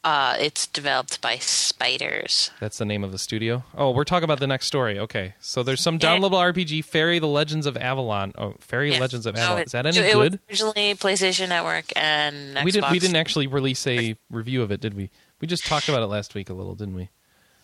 Uh, 0.03 0.35
it's 0.41 0.67
developed 0.67 1.21
by 1.21 1.37
Spiders. 1.37 2.51
That's 2.59 2.79
the 2.79 2.87
name 2.87 3.05
of 3.05 3.13
the 3.13 3.19
studio. 3.19 3.65
Oh, 3.77 3.91
we're 3.91 4.05
talking 4.05 4.25
about 4.25 4.41
the 4.41 4.47
next 4.47 4.67
story. 4.67 4.99
Okay, 4.99 5.35
so 5.41 5.63
there's 5.63 5.83
some 5.83 5.97
Yeah. 6.01 6.17
downloadable 6.17 6.39
RPG, 6.41 6.81
Faery 6.83 7.19
the 7.19 7.27
Legends 7.27 7.67
of 7.67 7.77
Avalon. 7.77 8.33
Oh, 8.39 8.55
Faery 8.61 8.93
Yeah. 8.93 9.01
Legends 9.01 9.27
of 9.27 9.37
Avalon. 9.37 9.59
it- 9.61 9.67
Is 9.67 9.73
that 9.73 9.85
any 9.85 9.97
so 9.97 10.03
it 10.03 10.17
was 10.17 10.31
good? 10.31 10.41
originally 10.49 10.95
PlayStation 10.95 11.49
Network 11.51 11.93
and 11.97 12.57
Xbox. 12.57 12.65
We 12.65 12.71
didn't. 12.71 12.91
We 12.93 12.99
didn't 12.99 13.17
actually 13.17 13.47
release 13.47 13.87
a 13.87 14.17
review 14.31 14.63
of 14.63 14.71
it, 14.71 14.81
did 14.81 14.95
we? 14.95 15.11
We 15.41 15.47
just 15.47 15.67
talked 15.67 15.89
about 15.91 16.03
it 16.03 16.07
last 16.07 16.35
week 16.35 16.49
a 16.49 16.55
little, 16.55 16.75
didn't 16.75 16.95
we? 16.95 17.11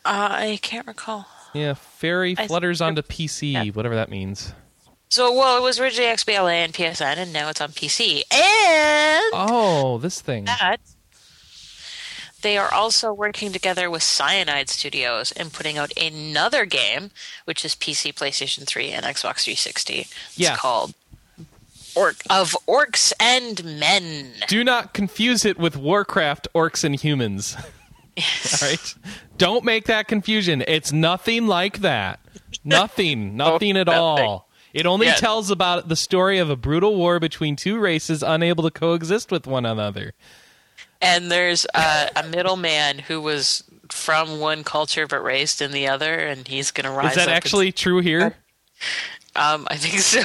Uh, 0.04 0.28
I 0.30 0.58
can't 0.60 0.86
recall. 0.86 1.26
Yeah, 1.54 1.72
Faery 1.72 2.34
I- 2.36 2.46
flutters 2.46 2.82
onto 2.82 3.00
PC, 3.02 3.52
Yeah. 3.52 3.64
whatever 3.72 3.94
that 3.94 4.10
means. 4.10 4.52
So, 5.08 5.32
well, 5.32 5.56
it 5.56 5.62
was 5.62 5.80
originally 5.80 6.10
XBLA 6.10 6.62
and 6.64 6.74
PSN, 6.74 7.16
and 7.16 7.32
now 7.32 7.48
it's 7.48 7.60
on 7.62 7.72
PC. 7.72 8.24
And 8.30 9.24
Oh, 9.32 9.96
this 10.02 10.20
thing. 10.20 10.44
that 10.44 10.80
they 12.42 12.56
are 12.58 12.72
also 12.72 13.12
working 13.12 13.52
together 13.52 13.90
with 13.90 14.02
Cyanide 14.02 14.68
Studios 14.68 15.32
and 15.32 15.52
putting 15.52 15.78
out 15.78 15.92
another 15.98 16.64
game, 16.64 17.10
which 17.44 17.64
is 17.64 17.74
PC, 17.74 18.12
PlayStation 18.14 18.66
3, 18.66 18.90
and 18.90 19.04
Xbox 19.04 19.40
360. 19.44 20.00
It's 20.00 20.10
Yeah. 20.36 20.56
called 20.56 20.94
Orc 21.94 22.16
of 22.28 22.54
Orcs 22.68 23.12
and 23.18 23.64
Men. 23.64 24.32
Do 24.48 24.62
not 24.62 24.92
confuse 24.92 25.44
it 25.44 25.58
with 25.58 25.76
Warcraft 25.76 26.46
Orcs 26.54 26.84
and 26.84 26.94
Humans. 26.94 27.56
All 28.18 28.68
right? 28.68 28.94
Don't 29.38 29.64
make 29.64 29.84
that 29.86 30.06
confusion. 30.08 30.62
It's 30.68 30.92
nothing 30.92 31.46
like 31.46 31.78
that. 31.80 32.20
Nothing. 32.64 33.36
Nothing 33.36 33.76
at 33.76 33.86
nothing. 33.86 34.00
all. 34.02 34.48
It 34.74 34.84
only 34.86 35.06
Yeah. 35.06 35.14
tells 35.14 35.50
about 35.50 35.88
the 35.88 35.96
story 35.96 36.38
of 36.38 36.50
a 36.50 36.56
brutal 36.56 36.96
war 36.96 37.18
between 37.18 37.56
two 37.56 37.78
races 37.78 38.22
unable 38.22 38.62
to 38.64 38.70
coexist 38.70 39.30
with 39.30 39.46
one 39.46 39.64
another. 39.64 40.12
And 41.02 41.30
there's 41.30 41.66
uh, 41.74 42.08
a 42.16 42.22
middleman 42.24 42.98
who 43.00 43.20
was 43.20 43.62
from 43.90 44.40
one 44.40 44.64
culture 44.64 45.06
but 45.06 45.22
raised 45.22 45.60
in 45.62 45.70
the 45.72 45.88
other, 45.88 46.14
and 46.14 46.46
he's 46.48 46.70
going 46.70 46.84
to 46.86 46.90
rise 46.90 47.10
Is 47.10 47.16
that 47.16 47.22
up 47.22 47.28
and- 47.28 47.36
actually 47.36 47.72
true 47.72 48.00
here? 48.00 48.34
um, 49.36 49.66
I 49.70 49.76
think 49.76 49.98
so. 50.00 50.22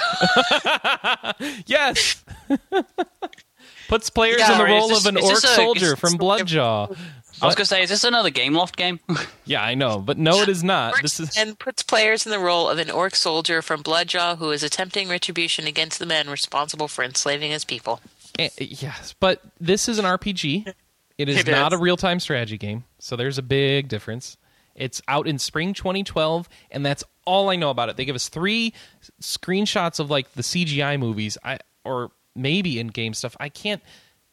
Yes. 1.65 2.23
Puts 3.87 4.09
players 4.09 4.39
Yeah, 4.39 4.53
in 4.53 4.57
the 4.57 4.65
role 4.65 4.87
this- 4.89 4.99
of 4.99 5.05
an 5.05 5.17
orc 5.21 5.37
a- 5.37 5.47
soldier 5.47 5.95
from 5.95 6.11
this- 6.13 6.19
Bloodjaw. 6.21 6.95
I 7.41 7.47
was 7.47 7.55
going 7.55 7.63
to 7.63 7.69
say, 7.69 7.81
is 7.81 7.89
this 7.89 8.03
another 8.03 8.29
Gameloft 8.29 8.75
game? 8.75 8.99
Yeah, 9.45 9.63
I 9.63 9.73
know, 9.73 9.99
but 9.99 10.17
no, 10.19 10.41
it 10.43 10.47
is 10.49 10.63
not. 10.63 10.93
This 11.01 11.19
is 11.19 11.35
and 11.35 11.57
puts 11.59 11.81
players 11.83 12.25
in 12.25 12.31
the 12.31 12.39
role 12.39 12.69
of 12.69 12.77
an 12.77 12.89
orc 12.91 13.15
soldier 13.15 13.61
from 13.61 13.83
Bloodjaw 13.83 14.37
who 14.37 14.51
is 14.51 14.63
attempting 14.63 15.09
retribution 15.09 15.65
against 15.67 15.97
the 15.99 16.05
men 16.05 16.29
responsible 16.29 16.87
for 16.87 17.03
enslaving 17.03 17.51
his 17.51 17.65
people. 17.65 17.99
Eh, 18.39 18.49
yes, 18.59 19.13
but 19.19 19.41
this 19.59 19.89
is 19.89 19.99
an 19.99 20.05
RPG. 20.05 20.73
It 21.17 21.29
is 21.29 21.39
It 21.39 21.47
not 21.47 21.73
a 21.73 21.77
real-time 21.77 22.19
strategy 22.19 22.57
game, 22.57 22.85
so 22.99 23.15
there's 23.15 23.37
a 23.37 23.43
big 23.43 23.87
difference. 23.87 24.37
It's 24.75 25.01
out 25.07 25.27
in 25.27 25.37
spring 25.37 25.73
2012, 25.73 26.47
and 26.71 26.85
that's 26.85 27.03
all 27.25 27.49
I 27.49 27.55
know 27.55 27.69
about 27.69 27.89
it. 27.89 27.97
They 27.97 28.05
give 28.05 28.15
us 28.15 28.29
three 28.29 28.73
screenshots 29.21 29.99
of 29.99 30.09
like 30.09 30.31
the 30.33 30.41
CGI 30.41 30.97
movies, 30.97 31.37
I 31.43 31.59
or 31.83 32.11
maybe 32.35 32.79
in-game 32.79 33.13
stuff. 33.13 33.35
I 33.39 33.49
can't 33.49 33.81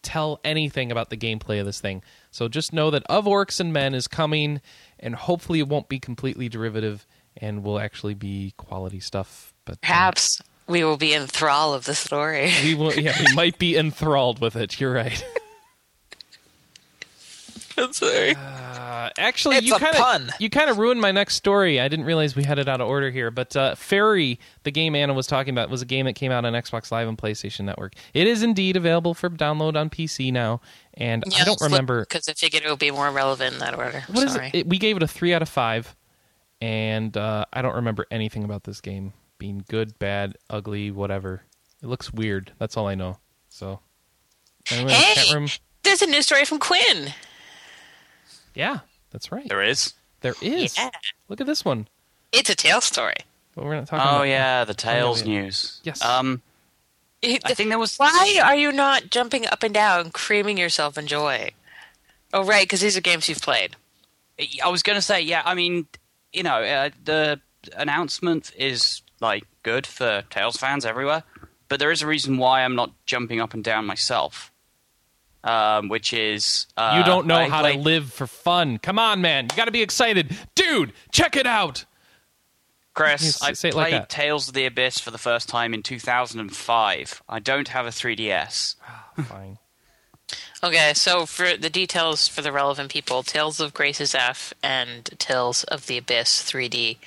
tell 0.03 0.41
anything 0.45 0.93
about 0.93 1.11
the 1.11 1.17
gameplay 1.17 1.61
of 1.61 1.67
this 1.67 1.81
thing. 1.81 2.03
So 2.31 2.49
just 2.49 2.73
know 2.73 2.91
that 2.91 3.03
Of 3.05 3.25
Orcs 3.25 3.59
and 3.61 3.73
Men 3.73 3.95
is 3.95 4.07
coming, 4.07 4.61
and 4.99 5.15
hopefully 5.15 5.59
it 5.59 5.69
won't 5.69 5.89
be 5.89 5.99
completely 5.99 6.49
derivative 6.49 7.07
and 7.37 7.63
will 7.63 7.79
actually 7.79 8.15
be 8.15 8.55
quality 8.57 9.01
stuff. 9.01 9.53
But 9.65 9.75
uh, 9.75 9.79
Perhaps 9.83 10.43
we 10.69 10.85
will 10.85 10.97
be 10.97 11.15
in 11.15 11.27
thrall 11.27 11.75
of 11.75 11.85
the 11.85 11.95
story. 11.95 12.53
we 12.63 12.75
will. 12.75 12.95
Yeah, 12.95 13.17
we 13.19 13.35
might 13.35 13.59
be 13.59 13.77
enthralled 13.77 14.41
with 14.41 14.57
it. 14.57 14.79
You're 14.81 14.93
right. 14.93 15.25
I'm 17.79 17.93
sorry. 17.93 18.35
Uh, 18.35 19.11
actually, 19.19 19.57
It's 19.57 19.67
you 19.69 19.77
kind 19.77 19.95
pun. 19.95 20.23
of 20.31 20.35
you 20.41 20.51
kind 20.51 20.69
of 20.69 20.79
ruined 20.79 21.01
my 21.01 21.13
next 21.13 21.37
story. 21.37 21.79
I 21.79 21.87
didn't 21.87 22.07
realize 22.07 22.35
we 22.35 22.43
had 22.43 22.59
it 22.59 22.69
out 22.69 22.81
of 22.81 22.89
order 22.89 23.09
here. 23.11 23.31
But 23.31 23.55
uh, 23.55 23.77
Faery, 23.77 24.41
the 24.65 24.73
game 24.73 24.97
Anna 24.97 25.15
was 25.15 25.29
talking 25.29 25.55
about, 25.55 25.71
was 25.71 25.81
a 25.81 25.87
game 25.87 26.07
that 26.07 26.15
came 26.15 26.33
out 26.33 26.45
on 26.45 26.55
Xbox 26.55 26.91
Live 26.91 27.07
and 27.07 27.17
PlayStation 27.17 27.65
Network. 27.65 27.95
It 28.15 28.27
is 28.27 28.43
indeed 28.43 28.77
available 28.77 29.15
for 29.15 29.31
download 29.31 29.77
on 29.77 29.91
PC 29.91 30.33
now, 30.33 30.61
and 30.95 31.23
I 31.39 31.45
don't 31.45 31.61
remember 31.61 32.01
because 32.01 32.29
I 32.29 32.33
figured 32.33 32.65
it 32.65 32.71
would 32.71 32.81
be 32.81 32.91
more 32.91 33.11
relevant 33.13 33.55
in 33.55 33.61
that 33.61 33.79
order. 33.79 34.03
what 34.09 34.27
is 34.27 34.33
sorry. 34.33 34.49
it? 34.49 34.55
it. 34.55 34.67
We 34.69 34.79
gave 34.79 34.97
it 34.97 35.05
a 35.05 35.09
three 35.09 35.33
out 35.33 35.43
of 35.43 35.49
five, 35.49 35.95
and 36.61 37.17
uh, 37.17 37.45
I 37.53 37.63
don't 37.63 37.77
remember 37.77 38.07
anything 38.11 38.43
about 38.43 38.65
this 38.65 38.81
game 38.81 39.13
being 39.39 39.65
good, 39.69 39.99
bad, 39.99 40.37
ugly, 40.51 40.91
whatever. 40.91 41.43
It 41.83 41.87
looks 41.87 42.13
weird. 42.13 42.53
That's 42.59 42.77
all 42.77 42.87
I 42.89 42.95
know. 42.95 43.19
So, 43.49 43.81
anyway, 44.71 44.93
Hey! 44.93 45.15
chat 45.15 45.35
room. 45.35 45.49
There's 45.83 46.03
a 46.03 46.07
new 46.07 46.23
story 46.23 46.45
from 46.45 46.59
Quinn. 46.59 47.15
Yeah, 48.55 48.81
that's 49.11 49.31
right. 49.33 49.49
there 49.49 49.63
is. 49.63 49.95
There 50.21 50.35
is. 50.43 50.77
Yeah. 50.77 50.91
Look 51.29 51.41
at 51.41 51.47
this 51.47 51.65
one. 51.65 51.89
It's 52.33 52.51
a 52.51 52.55
tale 52.55 52.81
story. 52.81 53.15
But 53.55 53.65
we're 53.65 53.77
not 53.77 53.87
talking. 53.87 54.07
Oh, 54.07 54.17
about 54.17 54.29
yeah, 54.29 54.65
the 54.65 54.75
Tales 54.75 55.23
yeah. 55.23 55.29
news. 55.29 55.81
Yes. 55.85 56.05
Um, 56.05 56.43
I 57.25 57.55
think 57.55 57.71
there 57.71 57.79
was. 57.79 57.97
Why 57.97 58.41
are 58.43 58.55
you 58.55 58.71
not 58.73 59.11
jumping 59.11 59.47
up 59.47 59.63
and 59.63 59.75
down, 59.75 60.11
creaming 60.11 60.59
yourself 60.59 60.99
in 60.99 61.07
joy? 61.07 61.51
Oh, 62.33 62.45
right, 62.45 62.65
because 62.65 62.81
these 62.81 62.97
are 62.97 63.01
games 63.01 63.29
you've 63.29 63.41
played. 63.41 63.75
I 64.65 64.69
was 64.69 64.83
going 64.83 64.97
to 64.97 65.03
say, 65.03 65.21
yeah. 65.23 65.43
I 65.45 65.55
mean, 65.55 65.87
you 66.33 66.43
know, 66.43 66.63
uh, 66.63 66.91
the 67.05 67.41
announcement 67.77 68.53
is 68.57 69.03
like 69.21 69.45
good 69.63 69.87
for 69.87 70.25
Tales 70.31 70.57
fans 70.57 70.85
everywhere, 70.85 71.25
but 71.69 71.79
there 71.81 71.91
is 71.91 72.03
a 72.03 72.07
reason 72.07 72.39
why 72.39 72.63
I'm 72.65 72.75
not 72.75 72.93
jumping 73.07 73.41
up 73.41 73.55
and 73.55 73.63
down 73.65 73.87
myself. 73.87 74.53
Um, 75.45 75.89
which 75.89 76.13
is 76.13 76.67
uh, 76.77 76.97
You 76.99 77.05
don't 77.05 77.27
know 77.27 77.37
I 77.37 77.49
how 77.49 77.63
to 77.63 77.79
live 77.79 78.13
for 78.13 78.27
fun. 78.27 78.79
Come 78.79 78.99
on, 78.99 79.21
man. 79.21 79.45
You 79.45 79.57
got 79.57 79.67
to 79.67 79.71
be 79.71 79.83
excited. 79.83 80.37
Dude, 80.57 80.93
check 81.13 81.37
it 81.37 81.47
out. 81.47 81.85
Chris, 82.93 83.41
I 83.41 83.53
say 83.53 83.69
it 83.69 83.75
like 83.77 83.91
played 83.91 84.03
that. 84.03 84.09
Tales 84.09 84.49
of 84.49 84.55
the 84.55 84.67
Abyss 84.67 84.99
for 84.99 85.13
the 85.13 85.19
first 85.19 85.49
time 85.49 85.73
in 85.73 85.85
2005. 85.85 87.23
I 87.29 87.39
don't 87.39 87.69
have 87.69 87.87
a 87.87 87.91
3DS. 87.91 88.75
Fine. 89.25 89.59
Okay, 90.63 90.93
so 90.95 91.25
for 91.25 91.57
the 91.57 91.71
details 91.71 92.27
for 92.29 92.43
the 92.43 92.53
relevant 92.53 92.91
people, 92.91 93.23
Tales 93.23 93.61
of 93.61 93.73
Graces 93.73 94.15
F 94.15 94.53
and 94.63 95.05
Tales 95.19 95.65
of 95.65 95.87
the 95.87 95.97
Abyss 95.97 96.43
3D 96.43 96.99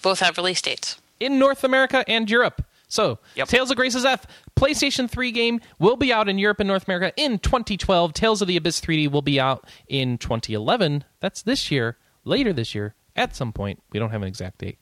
both 0.00 0.20
have 0.20 0.38
release 0.38 0.62
dates. 0.62 0.96
In 1.20 1.38
North 1.38 1.62
America 1.64 2.04
and 2.08 2.28
Europe. 2.30 2.64
So, 2.88 3.20
Yep. 3.36 3.48
Tales 3.48 3.70
of 3.70 3.76
Graces 3.76 4.04
F, 4.04 4.26
PlayStation 4.56 5.08
3 5.08 5.30
game, 5.30 5.60
will 5.78 5.96
be 5.96 6.12
out 6.12 6.28
in 6.28 6.38
Europe 6.38 6.58
and 6.58 6.66
North 6.66 6.88
America 6.88 7.12
in 7.16 7.38
2012. 7.38 8.12
Tales 8.12 8.42
of 8.42 8.48
the 8.48 8.56
Abyss 8.56 8.80
3D 8.80 9.08
will 9.08 9.22
be 9.22 9.38
out 9.38 9.64
in 9.86 10.18
2011. 10.18 11.04
That's 11.20 11.42
this 11.42 11.70
year, 11.70 11.98
later 12.24 12.52
this 12.52 12.74
year, 12.74 12.96
at 13.14 13.36
some 13.36 13.52
point. 13.52 13.80
We 13.92 14.00
don't 14.00 14.10
have 14.10 14.22
an 14.22 14.28
exact 14.28 14.58
date. 14.58 14.78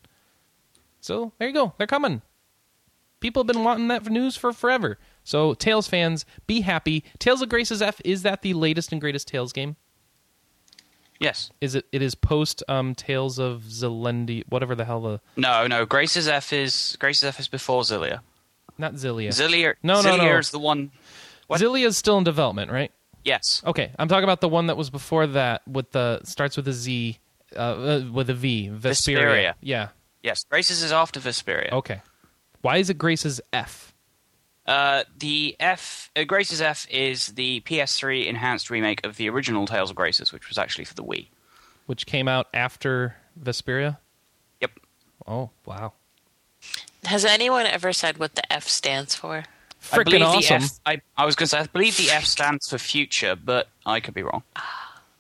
So, 1.00 1.32
there 1.38 1.48
you 1.48 1.54
go. 1.54 1.74
They're 1.76 1.86
coming. 1.86 2.22
People 3.20 3.42
have 3.42 3.48
been 3.48 3.64
wanting 3.64 3.88
that 3.88 4.06
news 4.06 4.36
for 4.36 4.52
forever. 4.52 4.98
So, 5.24 5.52
Tales 5.52 5.86
fans, 5.86 6.24
be 6.46 6.62
happy. 6.62 7.04
Tales 7.18 7.42
of 7.42 7.50
Graces 7.50 7.82
F, 7.82 8.00
is 8.04 8.22
that 8.22 8.40
the 8.42 8.54
latest 8.54 8.90
and 8.90 9.00
greatest 9.00 9.28
Tales 9.28 9.52
game? 9.52 9.76
Yes. 11.20 11.50
Is 11.60 11.74
it? 11.74 11.86
It 11.92 12.02
is 12.02 12.14
post 12.14 12.62
um, 12.68 12.94
Tales 12.94 13.38
of 13.38 13.62
Zelendi, 13.68 14.44
whatever 14.48 14.74
the 14.74 14.84
hell 14.84 15.00
the 15.00 15.20
No, 15.36 15.66
no. 15.66 15.84
Graces 15.84 16.28
F 16.28 16.52
is 16.52 16.96
Graces 17.00 17.24
F 17.24 17.40
is 17.40 17.48
before 17.48 17.82
Xillia. 17.82 18.20
not 18.78 18.94
Xillia. 18.94 19.28
Xillia. 19.28 19.74
No, 19.82 20.00
no, 20.00 20.16
Xillia 20.16 20.32
no. 20.32 20.38
is 20.38 20.50
the 20.50 20.58
one. 20.58 20.92
What? 21.48 21.60
is 21.62 21.96
still 21.96 22.18
in 22.18 22.24
development, 22.24 22.70
right? 22.70 22.92
Yes. 23.24 23.62
Okay, 23.66 23.90
I'm 23.98 24.08
talking 24.08 24.24
about 24.24 24.40
the 24.40 24.48
one 24.48 24.66
that 24.68 24.76
was 24.76 24.90
before 24.90 25.26
that 25.28 25.66
with 25.66 25.90
the 25.92 26.20
starts 26.24 26.56
with 26.56 26.68
a 26.68 26.72
Z, 26.72 27.18
uh, 27.56 27.58
uh, 27.58 28.04
with 28.12 28.30
a 28.30 28.34
V. 28.34 28.70
Vesperia. 28.72 28.80
Vesperia. 28.80 29.54
Yeah. 29.60 29.88
Yes. 30.22 30.44
Graces 30.44 30.82
is 30.82 30.92
after 30.92 31.20
Vesperia. 31.20 31.72
Okay. 31.72 32.00
Why 32.60 32.76
is 32.78 32.90
it 32.90 32.98
Graces 32.98 33.40
F? 33.52 33.94
Uh, 34.68 35.04
the 35.18 35.56
F 35.58 36.10
uh, 36.14 36.24
Graces 36.24 36.60
F 36.60 36.86
is 36.90 37.28
the 37.28 37.62
PS3 37.62 38.26
enhanced 38.26 38.68
remake 38.68 39.04
of 39.04 39.16
the 39.16 39.28
original 39.30 39.66
Tales 39.66 39.88
of 39.88 39.96
Graces, 39.96 40.30
which 40.30 40.48
was 40.48 40.58
actually 40.58 40.84
for 40.84 40.92
the 40.92 41.02
Wii. 41.02 41.28
Which 41.86 42.04
came 42.04 42.28
out 42.28 42.48
after 42.52 43.16
Vesperia? 43.42 43.96
Yep. 44.60 44.72
Oh, 45.26 45.48
wow. 45.64 45.94
Has 47.04 47.24
anyone 47.24 47.64
ever 47.64 47.94
said 47.94 48.18
what 48.18 48.34
the 48.34 48.52
F 48.52 48.68
stands 48.68 49.14
for? 49.14 49.38
I 49.38 49.96
Freaking 49.96 50.04
believe 50.04 50.22
awesome. 50.22 50.60
The 50.60 50.64
F, 50.64 50.80
I, 50.84 51.00
I 51.16 51.24
was 51.24 51.34
going 51.34 51.46
to 51.46 51.50
say 51.50 51.60
I 51.60 51.66
believe 51.66 51.96
the 51.96 52.10
F 52.10 52.24
stands 52.26 52.68
for 52.68 52.76
future, 52.76 53.36
but 53.36 53.68
I 53.86 54.00
could 54.00 54.12
be 54.12 54.22
wrong. 54.22 54.42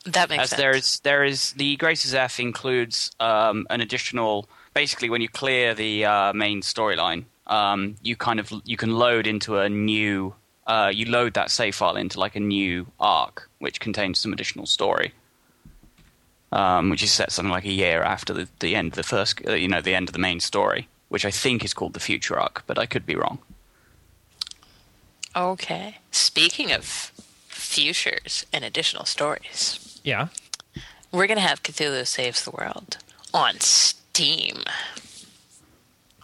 That 0.04 0.28
makes 0.28 0.44
As 0.44 0.50
sense. 0.50 0.60
there 0.60 0.72
is 0.72 1.00
there 1.00 1.24
is 1.24 1.52
the 1.52 1.76
Graces 1.76 2.14
F 2.14 2.38
includes 2.38 3.12
um, 3.18 3.66
an 3.70 3.80
additional 3.80 4.46
basically 4.74 5.08
when 5.10 5.20
you 5.20 5.28
clear 5.28 5.74
the 5.74 6.04
uh, 6.04 6.32
main 6.34 6.60
storyline, 6.60 7.24
um, 7.48 7.96
you 8.02 8.16
kind 8.16 8.38
of 8.40 8.52
you 8.64 8.76
can 8.76 8.94
load 8.98 9.26
into 9.26 9.58
a 9.58 9.68
new 9.68 10.34
uh, 10.66 10.90
you 10.94 11.06
load 11.06 11.34
that 11.34 11.50
save 11.50 11.74
file 11.74 11.96
into 11.96 12.20
like 12.20 12.36
a 12.36 12.40
new 12.40 12.86
arc, 13.00 13.48
which 13.58 13.80
contains 13.80 14.18
some 14.18 14.32
additional 14.32 14.66
story, 14.66 15.12
um, 16.52 16.90
which 16.90 17.02
is 17.02 17.10
set 17.10 17.32
something 17.32 17.50
like 17.52 17.64
a 17.64 17.72
year 17.72 18.02
after 18.02 18.34
the, 18.34 18.48
the 18.60 18.74
end 18.74 18.88
of 18.88 18.96
the 18.96 19.02
first, 19.02 19.40
uh, 19.46 19.52
you 19.54 19.66
know, 19.68 19.80
the 19.80 19.94
end 19.94 20.08
of 20.08 20.12
the 20.12 20.18
main 20.18 20.40
story, 20.40 20.86
which 21.08 21.24
I 21.24 21.30
think 21.30 21.64
is 21.64 21.72
called 21.72 21.94
the 21.94 22.00
future 22.00 22.38
arc, 22.38 22.64
but 22.66 22.78
I 22.78 22.84
could 22.86 23.06
be 23.06 23.16
wrong. 23.16 23.38
Okay. 25.34 25.96
Speaking 26.10 26.72
of 26.72 26.84
futures 27.48 28.44
and 28.52 28.64
additional 28.64 29.04
stories, 29.04 30.00
Yeah. 30.04 30.28
we're 31.12 31.26
going 31.26 31.36
to 31.38 31.42
have 31.48 31.62
Cthulhu 31.62 32.06
Saves 32.06 32.44
the 32.44 32.50
World 32.50 32.98
on 33.32 33.60
Steam. 33.60 34.64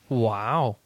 Wow. 0.08 0.76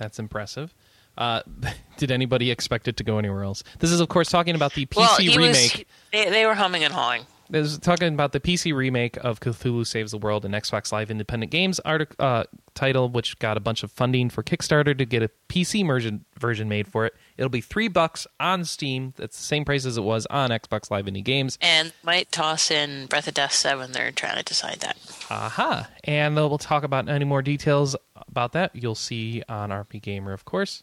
That's 0.00 0.18
impressive. 0.18 0.74
Uh, 1.16 1.42
did 1.98 2.10
anybody 2.10 2.50
expect 2.50 2.88
it 2.88 2.96
to 2.96 3.04
go 3.04 3.18
anywhere 3.18 3.44
else? 3.44 3.62
This 3.78 3.92
is, 3.92 4.00
of 4.00 4.08
course, 4.08 4.30
talking 4.30 4.54
about 4.54 4.72
the 4.74 4.86
PC 4.86 4.96
well, 4.96 5.36
remake. 5.36 5.72
was. 5.76 5.84
They, 6.10 6.30
they 6.30 6.46
were 6.46 6.54
humming 6.54 6.82
and 6.82 6.92
hawing. 6.92 7.26
This 7.50 7.72
is 7.72 7.78
talking 7.78 8.14
about 8.14 8.30
the 8.30 8.38
PC 8.38 8.72
remake 8.72 9.16
of 9.24 9.40
Cthulhu 9.40 9.84
Saves 9.84 10.12
the 10.12 10.18
World, 10.18 10.44
an 10.44 10.52
Xbox 10.52 10.92
Live 10.92 11.10
independent 11.10 11.50
games 11.50 11.80
artic- 11.80 12.14
uh, 12.20 12.44
title, 12.74 13.08
which 13.08 13.40
got 13.40 13.56
a 13.56 13.60
bunch 13.60 13.82
of 13.82 13.90
funding 13.90 14.30
for 14.30 14.44
Kickstarter 14.44 14.96
to 14.96 15.04
get 15.04 15.24
a 15.24 15.30
PC 15.48 15.84
version 15.84 16.24
version 16.38 16.68
made 16.68 16.86
for 16.86 17.06
it. 17.06 17.14
It'll 17.36 17.50
be 17.50 17.60
three 17.60 17.88
bucks 17.88 18.24
on 18.38 18.64
Steam. 18.64 19.14
That's 19.16 19.36
the 19.36 19.42
same 19.42 19.64
price 19.64 19.84
as 19.84 19.98
it 19.98 20.02
was 20.02 20.26
on 20.26 20.50
Xbox 20.50 20.92
Live 20.92 21.06
Indie 21.06 21.24
Games. 21.24 21.58
And 21.60 21.92
might 22.04 22.30
toss 22.30 22.70
in 22.70 23.06
Breath 23.06 23.26
of 23.26 23.34
Death 23.34 23.52
7. 23.52 23.90
They're 23.90 24.12
trying 24.12 24.36
to 24.36 24.44
decide 24.44 24.78
that. 24.80 24.96
Aha! 25.28 25.88
And 26.04 26.38
uh, 26.38 26.48
we'll 26.48 26.58
talk 26.58 26.84
about 26.84 27.08
any 27.08 27.24
more 27.24 27.42
details 27.42 27.96
about 28.30 28.52
that. 28.52 28.74
You'll 28.74 28.94
see 28.94 29.42
on 29.48 29.70
RPGamer, 29.70 30.32
of 30.32 30.44
course. 30.44 30.80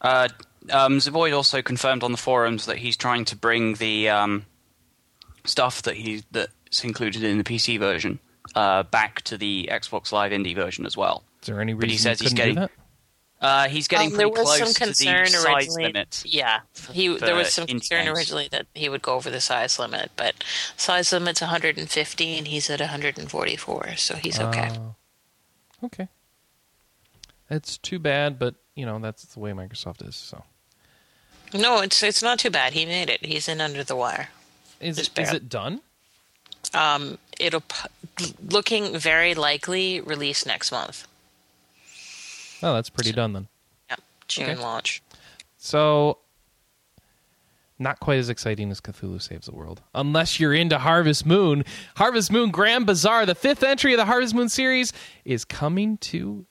Uh, 0.00 0.28
um, 0.70 0.98
Zeboyd 0.98 1.34
also 1.34 1.62
confirmed 1.62 2.02
on 2.02 2.12
the 2.12 2.18
forums 2.18 2.66
that 2.66 2.78
he's 2.78 2.96
trying 2.96 3.24
to 3.26 3.36
bring 3.36 3.74
the 3.74 4.08
um, 4.08 4.46
stuff 5.44 5.82
that 5.82 5.96
he 5.96 6.22
that's 6.30 6.84
included 6.84 7.22
in 7.24 7.38
the 7.38 7.44
PC 7.44 7.78
version 7.78 8.18
uh, 8.54 8.82
back 8.84 9.22
to 9.22 9.38
the 9.38 9.68
Xbox 9.72 10.12
Live 10.12 10.32
Indie 10.32 10.54
version 10.54 10.84
as 10.86 10.96
well. 10.96 11.24
Is 11.42 11.46
there 11.46 11.60
any 11.60 11.74
reason 11.74 11.80
But 11.80 11.88
reason 11.88 12.10
he 12.10 12.14
says 12.16 12.20
you 12.20 12.24
he's 12.26 12.34
getting- 12.34 12.54
that? 12.56 12.70
Uh, 13.38 13.68
he's 13.68 13.86
getting 13.86 14.12
Um, 14.12 14.16
there 14.16 14.28
pretty 14.28 14.40
was 14.40 14.56
close 14.58 14.76
some 14.76 14.86
to 14.86 14.86
the 14.86 15.26
size 15.26 15.76
limit. 15.76 16.22
Yeah, 16.24 16.60
he 16.90 17.14
there 17.18 17.34
was 17.34 17.52
some 17.52 17.66
concern 17.66 18.06
games. 18.06 18.16
originally 18.18 18.48
that 18.50 18.66
he 18.72 18.88
would 18.88 19.02
go 19.02 19.12
over 19.12 19.28
the 19.30 19.42
size 19.42 19.78
limit, 19.78 20.10
but 20.16 20.42
size 20.78 21.12
limit's 21.12 21.42
150 21.42 22.38
and 22.38 22.48
he's 22.48 22.70
at 22.70 22.80
144, 22.80 23.96
so 23.96 24.16
he's 24.16 24.40
okay. 24.40 24.70
Oh. 24.72 24.94
okay. 25.84 26.08
It's 27.50 27.78
too 27.78 27.98
bad, 27.98 28.38
but 28.38 28.54
you 28.74 28.84
know 28.86 28.98
that's 28.98 29.24
the 29.24 29.40
way 29.40 29.52
Microsoft 29.52 30.06
is. 30.06 30.16
So 30.16 30.42
no, 31.54 31.80
it's 31.80 32.02
it's 32.02 32.22
not 32.22 32.38
too 32.38 32.50
bad. 32.50 32.72
He 32.72 32.84
made 32.86 33.08
it. 33.08 33.24
He's 33.24 33.48
in 33.48 33.60
under 33.60 33.84
the 33.84 33.96
wire. 33.96 34.28
is 34.80 34.98
it, 34.98 35.10
is 35.18 35.32
it 35.32 35.48
done? 35.48 35.80
Um, 36.74 37.18
it'll 37.38 37.62
looking 38.48 38.98
very 38.98 39.34
likely 39.34 40.00
release 40.00 40.44
next 40.44 40.72
month. 40.72 41.06
Oh, 42.62 42.74
that's 42.74 42.90
pretty 42.90 43.12
done 43.12 43.32
then. 43.32 43.48
Yep, 43.90 44.00
June 44.28 44.50
Okay. 44.50 44.60
launch. 44.60 45.02
So, 45.58 46.18
not 47.78 48.00
quite 48.00 48.18
as 48.18 48.28
exciting 48.28 48.70
as 48.70 48.80
Cthulhu 48.80 49.20
Saves 49.20 49.46
the 49.46 49.54
World. 49.54 49.82
Unless 49.94 50.40
you're 50.40 50.54
into 50.54 50.78
Harvest 50.78 51.26
Moon. 51.26 51.64
Harvest 51.96 52.32
Moon 52.32 52.50
Grand 52.50 52.86
Bazaar, 52.86 53.26
the 53.26 53.34
fifth 53.34 53.62
entry 53.62 53.92
of 53.92 53.98
the 53.98 54.06
Harvest 54.06 54.34
Moon 54.34 54.48
series, 54.48 54.92
is 55.24 55.44
coming 55.44 55.98
to 55.98 56.46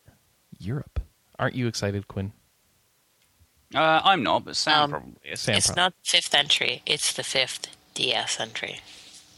Europe. 0.59 0.99
Aren't 1.39 1.55
you 1.55 1.67
excited, 1.67 2.07
Quinn? 2.07 2.31
Uh, 3.73 4.01
I'm 4.03 4.23
not, 4.23 4.45
but 4.45 4.55
Sam 4.55 4.83
Um, 4.83 4.89
probably 4.91 5.13
is. 5.31 5.41
Sam 5.41 5.55
it's 5.55 5.67
probably- 5.67 5.81
not 5.83 5.93
fifth 6.03 6.33
entry. 6.33 6.81
It's 6.85 7.13
the 7.13 7.23
fifth 7.23 7.67
DS 7.93 8.39
entry. 8.39 8.79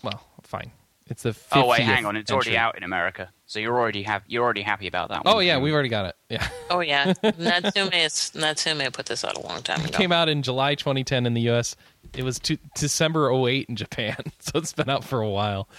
Well, 0.04 0.24
fine. 0.44 0.72
It's 1.10 1.24
the 1.24 1.30
50th 1.30 1.48
Oh 1.64 1.68
wait, 1.68 1.82
hang 1.82 2.06
on, 2.06 2.18
it's 2.18 2.30
already 2.32 2.58
out 2.58 2.78
in 2.78 2.84
America, 2.84 3.30
so 3.46 3.60
you're 3.60 3.80
already 3.80 4.04
have 4.04 4.24
you're 4.28 4.44
already 4.44 4.62
happy 4.62 4.88
about 4.88 5.08
that 5.10 5.24
one. 5.24 5.34
Oh 5.36 5.40
yeah, 5.40 5.58
we've 5.58 5.74
already 5.74 5.88
got 5.88 6.06
it. 6.08 6.16
Yeah, 6.30 6.48
Oh 6.70 6.82
yeah, 6.82 7.14
Natsume 7.38 7.94
is 7.94 8.36
Natsume 8.36 8.92
put 8.92 9.06
this 9.06 9.24
out 9.24 9.38
a 9.38 9.40
long 9.40 9.62
time 9.62 9.80
it 9.80 9.90
ago. 9.90 9.98
came 9.98 10.12
out 10.12 10.28
in 10.28 10.44
July 10.44 10.76
2010 10.76 11.26
in 11.26 11.34
the 11.34 11.42
U.S. 11.44 11.78
It 12.14 12.24
was 12.24 12.40
to, 12.40 12.58
December 12.76 13.32
08 13.32 13.68
in 13.70 13.78
Japan, 13.78 14.18
so 14.40 14.52
it's 14.60 14.74
been 14.74 14.90
out 14.90 15.06
for 15.06 15.22
a 15.22 15.30
while. 15.30 15.70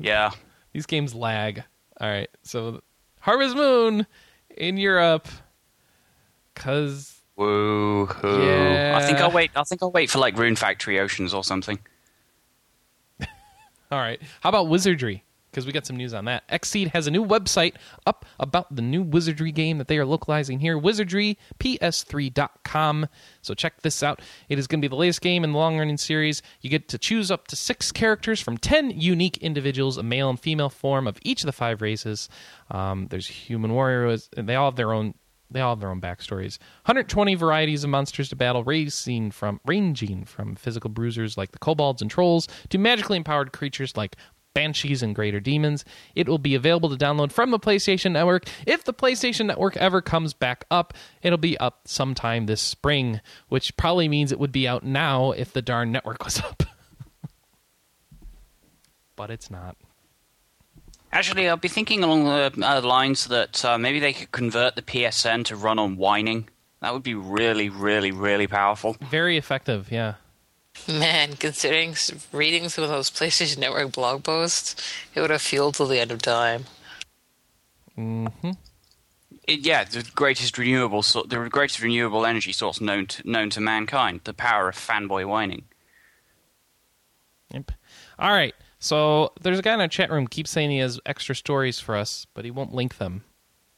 yeah. 0.00 0.30
These 0.72 0.86
games 0.86 1.14
lag. 1.14 1.62
All 2.00 2.08
right, 2.08 2.28
so 2.42 2.82
Harvest 3.20 3.54
Moon 3.54 4.04
in 4.56 4.76
Europe, 4.76 5.28
cause 6.54 7.22
Woo 7.36 8.06
hoo! 8.06 8.46
Yeah. 8.46 8.94
I 8.96 9.04
think 9.04 9.18
I'll 9.18 9.30
wait. 9.30 9.50
I 9.54 9.62
think 9.64 9.82
I'll 9.82 9.92
wait 9.92 10.08
for 10.10 10.18
like 10.18 10.38
Rune 10.38 10.56
Factory 10.56 10.98
Oceans 10.98 11.34
or 11.34 11.44
something. 11.44 11.78
All 13.90 13.98
right. 13.98 14.20
How 14.40 14.48
about 14.48 14.68
Wizardry? 14.68 15.22
Because 15.56 15.64
we 15.64 15.72
got 15.72 15.86
some 15.86 15.96
news 15.96 16.12
on 16.12 16.26
that. 16.26 16.46
Xseed 16.48 16.88
has 16.88 17.06
a 17.06 17.10
new 17.10 17.24
website 17.24 17.76
up 18.04 18.26
about 18.38 18.76
the 18.76 18.82
new 18.82 19.02
Wizardry 19.02 19.52
game 19.52 19.78
that 19.78 19.88
they 19.88 19.96
are 19.96 20.04
localizing 20.04 20.60
here. 20.60 20.78
WizardryPS3.com. 20.78 23.06
So 23.40 23.54
check 23.54 23.80
this 23.80 24.02
out. 24.02 24.20
It 24.50 24.58
is 24.58 24.66
going 24.66 24.82
to 24.82 24.86
be 24.86 24.90
the 24.90 24.96
latest 24.96 25.22
game 25.22 25.44
in 25.44 25.52
the 25.52 25.58
long 25.58 25.78
running 25.78 25.96
series. 25.96 26.42
You 26.60 26.68
get 26.68 26.88
to 26.88 26.98
choose 26.98 27.30
up 27.30 27.48
to 27.48 27.56
six 27.56 27.90
characters 27.90 28.38
from 28.38 28.58
10 28.58 28.90
unique 28.90 29.38
individuals, 29.38 29.96
a 29.96 30.02
male 30.02 30.28
and 30.28 30.38
female 30.38 30.68
form 30.68 31.06
of 31.06 31.16
each 31.22 31.40
of 31.40 31.46
the 31.46 31.52
five 31.52 31.80
races. 31.80 32.28
Um, 32.70 33.06
there's 33.08 33.26
human 33.26 33.72
warriors, 33.72 34.28
and 34.36 34.46
they 34.46 34.56
all 34.56 34.66
have 34.66 34.76
their 34.76 34.92
own 34.92 35.14
they 35.50 35.60
all 35.60 35.72
have 35.72 35.80
their 35.80 35.90
own 35.90 36.00
backstories. 36.00 36.58
120 36.86 37.34
varieties 37.36 37.84
of 37.84 37.90
monsters 37.90 38.30
to 38.30 38.36
battle, 38.36 38.64
from 39.30 39.60
ranging 39.64 40.24
from 40.24 40.56
physical 40.56 40.90
bruisers 40.90 41.38
like 41.38 41.52
the 41.52 41.58
kobolds 41.58 42.02
and 42.02 42.10
trolls 42.10 42.48
to 42.68 42.78
magically 42.78 43.16
empowered 43.16 43.52
creatures 43.52 43.96
like 43.96 44.16
banshees 44.56 45.02
and 45.02 45.14
greater 45.14 45.38
demons. 45.38 45.84
It 46.14 46.26
will 46.26 46.38
be 46.38 46.54
available 46.54 46.88
to 46.88 46.96
download 46.96 47.30
from 47.30 47.50
the 47.50 47.58
PlayStation 47.58 48.12
Network. 48.12 48.48
If 48.66 48.84
the 48.84 48.94
PlayStation 48.94 49.44
Network 49.44 49.76
ever 49.76 50.00
comes 50.00 50.32
back 50.32 50.64
up, 50.70 50.94
it'll 51.20 51.36
be 51.36 51.58
up 51.58 51.82
sometime 51.84 52.46
this 52.46 52.62
spring, 52.62 53.20
which 53.50 53.76
probably 53.76 54.08
means 54.08 54.32
it 54.32 54.38
would 54.38 54.52
be 54.52 54.66
out 54.66 54.82
now 54.82 55.32
if 55.32 55.52
the 55.52 55.60
darn 55.60 55.92
network 55.92 56.24
was 56.24 56.40
up. 56.40 56.62
but 59.14 59.30
it's 59.30 59.50
not. 59.50 59.76
Actually, 61.12 61.50
I'll 61.50 61.58
be 61.58 61.68
thinking 61.68 62.02
along 62.02 62.24
the 62.24 62.52
uh, 62.62 62.80
lines 62.80 63.26
that 63.26 63.62
uh, 63.62 63.76
maybe 63.76 64.00
they 64.00 64.14
could 64.14 64.32
convert 64.32 64.74
the 64.74 64.82
PSN 64.82 65.44
to 65.46 65.56
run 65.56 65.78
on 65.78 65.98
whining. 65.98 66.48
That 66.80 66.94
would 66.94 67.02
be 67.02 67.14
really, 67.14 67.68
really, 67.68 68.10
really 68.10 68.46
powerful. 68.46 68.96
Very 69.10 69.36
effective, 69.36 69.92
yeah. 69.92 70.14
Man, 70.88 71.34
considering 71.34 71.94
reading 72.32 72.68
some 72.68 72.84
of 72.84 72.90
those 72.90 73.10
PlayStation 73.10 73.58
Network 73.58 73.92
blog 73.92 74.22
posts, 74.22 74.76
it 75.14 75.20
would 75.20 75.30
have 75.30 75.42
fueled 75.42 75.74
till 75.74 75.86
the 75.86 75.98
end 75.98 76.12
of 76.12 76.22
time. 76.22 76.66
hmm 77.94 78.26
It, 79.48 79.60
yeah, 79.60 79.84
the 79.84 80.08
greatest 80.14 80.56
renewable, 80.58 81.02
so- 81.02 81.24
the 81.24 81.48
greatest 81.48 81.80
renewable 81.80 82.24
energy 82.24 82.52
source 82.52 82.80
known 82.80 83.06
to, 83.06 83.28
known 83.28 83.50
to 83.50 83.60
mankind. 83.60 84.20
The 84.24 84.34
power 84.34 84.68
of 84.68 84.76
fanboy 84.76 85.26
whining. 85.26 85.64
Yep. 87.52 87.72
All 88.18 88.32
right. 88.32 88.54
So 88.78 89.32
there's 89.40 89.58
a 89.58 89.62
guy 89.62 89.74
in 89.74 89.80
our 89.80 89.88
chat 89.88 90.10
room 90.10 90.26
keeps 90.26 90.50
saying 90.50 90.70
he 90.70 90.78
has 90.78 91.00
extra 91.06 91.34
stories 91.34 91.80
for 91.80 91.96
us, 91.96 92.26
but 92.34 92.44
he 92.44 92.50
won't 92.50 92.74
link 92.74 92.98
them. 92.98 93.24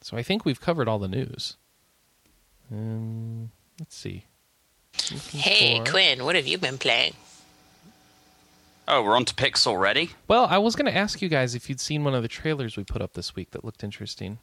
So 0.00 0.16
I 0.16 0.22
think 0.22 0.44
we've 0.44 0.60
covered 0.60 0.88
all 0.88 0.98
the 0.98 1.08
news. 1.08 1.56
Um, 2.70 3.50
let's 3.78 3.96
see. 3.96 4.26
Looking 5.12 5.40
Hey, 5.40 5.78
for- 5.78 5.90
Quinn, 5.92 6.24
what 6.24 6.34
have 6.36 6.46
you 6.46 6.58
been 6.58 6.78
playing? 6.78 7.14
Oh, 8.86 9.02
we're 9.02 9.16
on 9.16 9.24
to 9.26 9.34
picks 9.34 9.66
already. 9.66 10.10
Well, 10.28 10.46
I 10.46 10.58
was 10.58 10.74
going 10.74 10.90
to 10.90 10.96
ask 10.96 11.20
you 11.20 11.28
guys 11.28 11.54
if 11.54 11.68
you'd 11.68 11.80
seen 11.80 12.04
one 12.04 12.14
of 12.14 12.22
the 12.22 12.28
trailers 12.28 12.76
we 12.76 12.84
put 12.84 13.02
up 13.02 13.12
this 13.12 13.36
week 13.36 13.50
that 13.50 13.64
looked 13.64 13.84
interesting. 13.84 14.38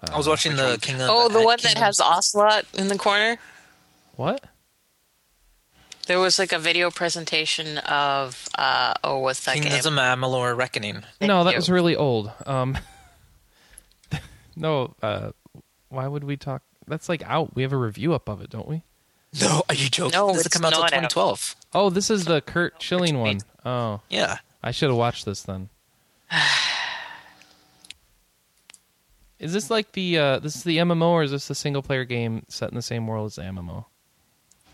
I 0.00 0.16
was 0.16 0.28
watching 0.28 0.56
the 0.56 0.78
Kingdom. 0.80 1.08
Oh, 1.10 1.28
the 1.28 1.40
uh, 1.40 1.44
one 1.44 1.56
that 1.56 1.62
Kingdom- 1.68 1.82
has 1.82 2.00
Ocelot 2.00 2.64
in 2.74 2.88
the 2.88 2.96
corner? 2.96 3.38
What? 4.16 4.44
There 6.06 6.18
was 6.18 6.38
like 6.38 6.52
a 6.52 6.58
video 6.58 6.90
presentation 6.90 7.78
of, 7.78 8.48
uh, 8.56 8.94
oh, 9.04 9.18
what's 9.18 9.44
that 9.44 9.54
Kingdoms 9.54 9.84
game? 9.84 9.98
of 9.98 10.18
Amalur 10.18 10.56
Reckoning. 10.56 11.02
Thank 11.18 11.28
no, 11.28 11.44
that 11.44 11.50
you. 11.52 11.56
was 11.56 11.68
really 11.70 11.94
old. 11.96 12.32
Um, 12.46 12.78
no, 14.56 14.94
uh, 15.02 15.30
why 15.88 16.06
would 16.08 16.24
we 16.24 16.36
talk? 16.36 16.62
That's 16.86 17.08
like 17.08 17.22
out. 17.26 17.54
We 17.54 17.62
have 17.62 17.72
a 17.72 17.76
review 17.76 18.12
up 18.14 18.28
of 18.28 18.40
it, 18.42 18.50
don't 18.50 18.66
we? 18.68 18.82
No, 19.40 19.62
are 19.68 19.74
you 19.74 19.88
joking? 19.88 20.18
No, 20.18 20.28
this 20.28 20.38
has 20.38 20.46
it's 20.46 20.56
come 20.56 20.64
out 20.64 20.72
until 20.72 20.82
not 20.82 20.92
out. 20.92 21.10
2012. 21.10 21.56
Oh, 21.74 21.90
this 21.90 22.10
is 22.10 22.24
the 22.24 22.40
Curt 22.40 22.74
Schilling 22.82 23.18
one. 23.20 23.40
Oh, 23.64 24.00
Yeah. 24.08 24.38
I 24.62 24.72
should 24.72 24.88
have 24.88 24.98
watched 24.98 25.24
this 25.24 25.42
then. 25.42 25.68
Is 29.38 29.52
this 29.54 29.70
like 29.70 29.92
the 29.92 30.18
uh 30.18 30.38
this 30.38 30.54
is 30.54 30.64
the 30.64 30.76
MMO 30.78 31.06
or 31.08 31.22
is 31.22 31.30
this 31.30 31.48
the 31.48 31.54
single 31.54 31.80
player 31.82 32.04
game 32.04 32.44
set 32.48 32.68
in 32.68 32.74
the 32.76 32.82
same 32.82 33.06
world 33.06 33.26
as 33.28 33.36
the 33.36 33.42
MMO? 33.42 33.86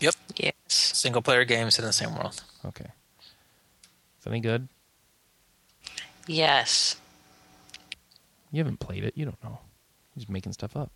Yep. 0.01 0.15
Yes. 0.35 0.53
Single 0.67 1.21
player 1.21 1.45
games 1.45 1.79
in 1.79 1.85
the 1.85 1.93
same 1.93 2.13
world. 2.15 2.43
Okay. 2.65 2.91
Is 3.21 4.23
that 4.25 4.31
any 4.31 4.41
good? 4.41 4.67
Yes. 6.27 6.97
You 8.51 8.57
haven't 8.59 8.79
played 8.81 9.05
it, 9.05 9.13
you 9.15 9.23
don't 9.23 9.41
know. 9.41 9.59
You're 10.15 10.21
just 10.21 10.29
making 10.29 10.51
stuff 10.51 10.75
up. 10.75 10.91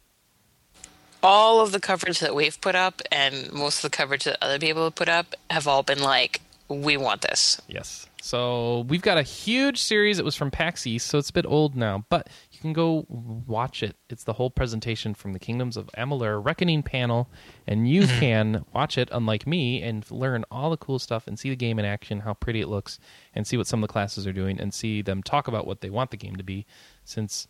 All 1.23 1.61
of 1.61 1.71
the 1.71 1.79
coverage 1.79 2.19
that 2.19 2.35
we've 2.35 2.59
put 2.61 2.75
up 2.75 3.01
and 3.11 3.51
most 3.51 3.83
of 3.83 3.91
the 3.91 3.95
coverage 3.95 4.23
that 4.23 4.37
other 4.41 4.59
people 4.59 4.83
have 4.83 4.95
put 4.95 5.09
up 5.09 5.35
have 5.49 5.67
all 5.67 5.83
been 5.83 6.01
like, 6.01 6.41
we 6.67 6.97
want 6.97 7.21
this. 7.21 7.61
Yes. 7.67 8.07
So 8.21 8.85
we've 8.87 9.01
got 9.01 9.17
a 9.17 9.23
huge 9.23 9.81
series. 9.81 10.19
It 10.19 10.25
was 10.25 10.35
from 10.35 10.51
PAX 10.51 10.85
East, 10.85 11.07
so 11.07 11.17
it's 11.17 11.31
a 11.31 11.33
bit 11.33 11.45
old 11.45 11.75
now, 11.75 12.05
but 12.09 12.29
you 12.51 12.59
can 12.59 12.71
go 12.71 13.05
watch 13.09 13.81
it. 13.81 13.95
It's 14.09 14.23
the 14.23 14.33
whole 14.33 14.51
presentation 14.51 15.15
from 15.15 15.33
the 15.33 15.39
Kingdoms 15.39 15.75
of 15.75 15.89
Amalur 15.97 16.43
Reckoning 16.43 16.83
panel, 16.83 17.27
and 17.65 17.89
you 17.89 18.03
mm-hmm. 18.03 18.19
can 18.19 18.65
watch 18.73 18.97
it, 18.97 19.09
unlike 19.11 19.47
me, 19.47 19.81
and 19.81 20.09
learn 20.11 20.45
all 20.51 20.69
the 20.69 20.77
cool 20.77 20.99
stuff 20.99 21.25
and 21.25 21.39
see 21.39 21.49
the 21.49 21.55
game 21.55 21.79
in 21.79 21.85
action, 21.85 22.19
how 22.19 22.35
pretty 22.35 22.61
it 22.61 22.67
looks, 22.67 22.99
and 23.33 23.47
see 23.47 23.57
what 23.57 23.67
some 23.67 23.83
of 23.83 23.87
the 23.87 23.91
classes 23.91 24.27
are 24.27 24.33
doing, 24.33 24.59
and 24.59 24.71
see 24.71 25.01
them 25.01 25.23
talk 25.23 25.47
about 25.47 25.65
what 25.65 25.81
they 25.81 25.89
want 25.89 26.11
the 26.11 26.17
game 26.17 26.35
to 26.35 26.43
be, 26.43 26.67
since 27.03 27.47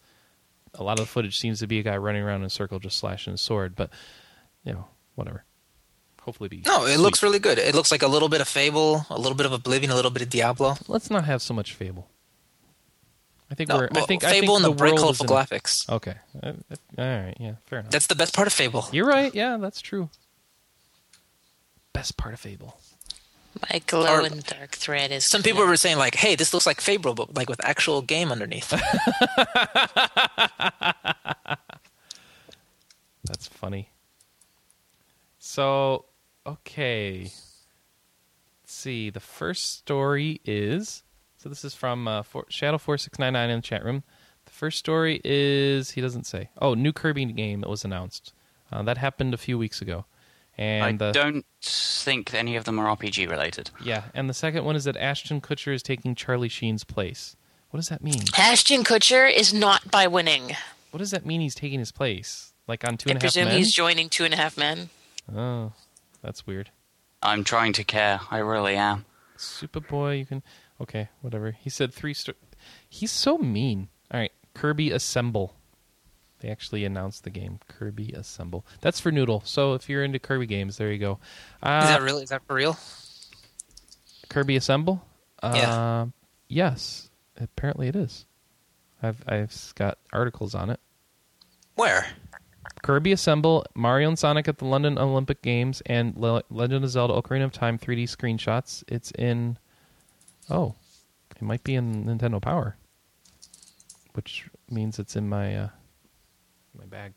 a 0.75 0.83
lot 0.83 0.99
of 0.99 1.05
the 1.05 1.11
footage 1.11 1.37
seems 1.39 1.59
to 1.59 1.67
be 1.67 1.79
a 1.79 1.83
guy 1.83 1.97
running 1.97 2.23
around 2.23 2.41
in 2.41 2.45
a 2.47 2.49
circle 2.49 2.79
just 2.79 2.97
slashing 2.97 3.31
his 3.31 3.41
sword, 3.41 3.75
but, 3.75 3.89
you 4.63 4.73
know, 4.73 4.85
whatever. 5.15 5.43
Hopefully 6.21 6.49
be 6.49 6.61
No, 6.65 6.85
it 6.85 6.93
sweet. 6.95 7.01
looks 7.03 7.23
really 7.23 7.39
good. 7.39 7.57
It 7.57 7.73
looks 7.75 7.91
like 7.91 8.03
a 8.03 8.07
little 8.07 8.29
bit 8.29 8.41
of 8.41 8.47
Fable, 8.47 9.05
a 9.09 9.17
little 9.19 9.35
bit 9.35 9.45
of 9.47 9.51
Oblivion, 9.53 9.91
a 9.91 9.95
little 9.95 10.11
bit 10.11 10.21
of 10.21 10.29
Diablo. 10.29 10.77
let's 10.87 11.09
not 11.09 11.25
have 11.25 11.41
so 11.41 11.53
much 11.53 11.73
fable. 11.73 12.07
I 13.49 13.55
think 13.55 13.69
No, 13.69 13.77
we're. 13.77 13.89
well, 13.91 14.03
I 14.03 14.07
think 14.07 14.21
Fable 14.21 14.55
I 14.55 14.59
think 14.59 14.65
and 14.65 14.65
the, 14.65 14.77
bright, 14.77 14.89
world 14.93 14.99
colorful 15.17 15.25
graphics. 15.25 15.89
Okay. 15.89 16.15
Uh, 16.41 16.47
uh, 16.47 16.75
all 16.97 17.05
right. 17.05 17.35
Yeah. 17.39 17.55
Fair 17.65 17.79
enough. 17.79 17.91
That's 17.91 18.07
the 18.07 18.15
best 18.15 18.33
part 18.33 18.47
of 18.47 18.53
Fable. 18.53 18.85
You're 18.93 19.05
right. 19.07 19.33
Yeah, 19.35 19.57
that's 19.57 19.81
true. 19.81 20.09
Best 21.91 22.15
part 22.17 22.33
of 22.33 22.39
Fable. 22.39 22.79
My 23.71 23.79
glow 23.85 24.19
Or- 24.19 24.25
in 24.25 24.37
the 24.37 24.41
dark 24.43 24.71
thread 24.71 25.11
is. 25.11 25.25
Some 25.25 25.43
people 25.43 25.65
were 25.65 25.75
saying 25.77 25.97
like, 25.97 26.15
"Hey, 26.15 26.35
this 26.35 26.53
looks 26.53 26.65
like 26.65 26.79
Fable, 26.79 27.13
but 27.13 27.33
like 27.35 27.49
with 27.49 27.63
actual 27.65 28.01
game 28.01 28.31
underneath." 28.31 28.69
That's 33.23 33.47
funny. 33.47 33.89
So, 35.39 36.05
okay. 36.45 37.23
Let's 37.23 37.33
see. 38.65 39.09
The 39.09 39.19
first 39.19 39.77
story 39.79 40.39
is. 40.45 41.03
So 41.37 41.49
this 41.49 41.65
is 41.65 41.73
from 41.73 42.07
uh, 42.07 42.23
for, 42.23 42.45
Shadow 42.49 42.77
four 42.77 42.97
six 42.97 43.19
nine 43.19 43.33
nine 43.33 43.49
in 43.49 43.57
the 43.57 43.61
chat 43.61 43.83
room. 43.83 44.03
The 44.45 44.51
first 44.51 44.79
story 44.79 45.21
is 45.23 45.91
he 45.91 46.01
doesn't 46.01 46.25
say. 46.25 46.49
Oh, 46.61 46.73
new 46.73 46.93
Kirby 46.93 47.25
game 47.25 47.61
that 47.61 47.69
was 47.69 47.83
announced. 47.85 48.33
Uh, 48.71 48.81
that 48.83 48.97
happened 48.97 49.33
a 49.33 49.37
few 49.37 49.57
weeks 49.57 49.81
ago, 49.81 50.05
and 50.57 50.83
I 50.83 50.91
the, 51.07 51.11
don't 51.11 51.45
think 51.61 52.33
any 52.33 52.55
of 52.55 52.65
them 52.65 52.79
are 52.79 52.95
RPG 52.95 53.29
related. 53.29 53.71
Yeah, 53.83 54.03
and 54.13 54.29
the 54.29 54.33
second 54.33 54.65
one 54.65 54.75
is 54.75 54.83
that 54.85 54.97
Ashton 54.97 55.41
Kutcher 55.41 55.73
is 55.73 55.83
taking 55.83 56.15
Charlie 56.15 56.49
Sheen's 56.49 56.83
place. 56.83 57.35
What 57.69 57.77
does 57.77 57.89
that 57.89 58.03
mean? 58.03 58.21
Ashton 58.37 58.83
Kutcher 58.83 59.31
is 59.31 59.53
not 59.53 59.89
by 59.89 60.07
winning. 60.07 60.55
What 60.91 60.97
does 60.99 61.11
that 61.11 61.25
mean? 61.25 61.39
He's 61.41 61.55
taking 61.55 61.79
his 61.79 61.91
place, 61.91 62.53
like 62.67 62.85
on 62.85 62.97
Two 62.97 63.09
I 63.09 63.13
and 63.13 63.21
a 63.21 63.25
Half 63.25 63.33
presume 63.33 63.49
he's 63.49 63.71
joining 63.71 64.09
Two 64.09 64.25
and 64.25 64.33
a 64.33 64.37
Half 64.37 64.57
Men. 64.57 64.89
Oh, 65.33 65.71
that's 66.21 66.45
weird. 66.45 66.69
I'm 67.23 67.43
trying 67.43 67.73
to 67.73 67.83
care. 67.83 68.19
I 68.29 68.39
really 68.39 68.75
am. 68.75 69.05
Superboy, 69.37 70.19
you 70.19 70.25
can. 70.25 70.43
Okay, 70.81 71.09
whatever. 71.21 71.51
He 71.51 71.69
said 71.69 71.93
three. 71.93 72.13
Sto- 72.13 72.33
He's 72.89 73.11
so 73.11 73.37
mean. 73.37 73.87
All 74.11 74.19
right, 74.19 74.31
Kirby 74.53 74.91
Assemble. 74.91 75.55
They 76.41 76.49
actually 76.49 76.85
announced 76.85 77.23
the 77.23 77.29
game, 77.29 77.59
Kirby 77.67 78.11
Assemble. 78.13 78.65
That's 78.81 78.99
for 78.99 79.11
Noodle. 79.11 79.43
So 79.45 79.75
if 79.75 79.87
you're 79.87 80.03
into 80.03 80.17
Kirby 80.19 80.47
games, 80.47 80.77
there 80.77 80.91
you 80.91 80.97
go. 80.97 81.19
Uh, 81.61 81.81
is 81.83 81.89
that 81.89 82.01
really? 82.01 82.23
Is 82.23 82.29
that 82.29 82.41
for 82.47 82.55
real? 82.55 82.77
Kirby 84.29 84.55
Assemble? 84.55 85.05
Yeah. 85.43 85.73
Uh, 85.73 86.05
yes, 86.47 87.09
apparently 87.39 87.87
it 87.87 87.95
is. 87.95 88.25
I've 89.03 89.23
I've 89.27 89.73
got 89.75 89.97
articles 90.11 90.55
on 90.55 90.69
it. 90.71 90.79
Where? 91.75 92.07
Kirby 92.83 93.11
Assemble, 93.11 93.65
Mario 93.75 94.07
and 94.07 94.17
Sonic 94.17 94.47
at 94.47 94.57
the 94.57 94.65
London 94.65 94.97
Olympic 94.97 95.41
Games, 95.41 95.81
and 95.85 96.15
Le- 96.15 96.43
Legend 96.49 96.83
of 96.83 96.89
Zelda: 96.89 97.13
Ocarina 97.13 97.43
of 97.43 97.51
Time 97.51 97.77
3D 97.77 98.03
screenshots. 98.03 98.83
It's 98.87 99.11
in. 99.11 99.57
Oh, 100.49 100.75
it 101.35 101.41
might 101.41 101.63
be 101.63 101.75
in 101.75 102.05
Nintendo 102.05 102.41
Power, 102.41 102.77
which 104.13 104.49
means 104.69 104.97
it's 104.97 105.15
in 105.15 105.29
my 105.29 105.55
uh, 105.55 105.69
my 106.77 106.85
bag. 106.85 107.13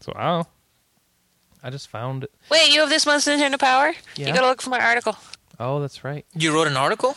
So 0.00 0.12
oh, 0.16 0.44
I 1.62 1.70
just 1.70 1.88
found 1.88 2.24
it. 2.24 2.32
Wait, 2.50 2.72
you 2.72 2.80
have 2.80 2.88
this 2.88 3.04
month's 3.06 3.26
Nintendo 3.26 3.58
Power? 3.58 3.92
Yeah. 4.16 4.28
You 4.28 4.34
gotta 4.34 4.46
look 4.46 4.62
for 4.62 4.70
my 4.70 4.80
article. 4.80 5.16
Oh, 5.58 5.80
that's 5.80 6.04
right. 6.04 6.24
You 6.34 6.54
wrote 6.54 6.68
an 6.68 6.76
article? 6.76 7.16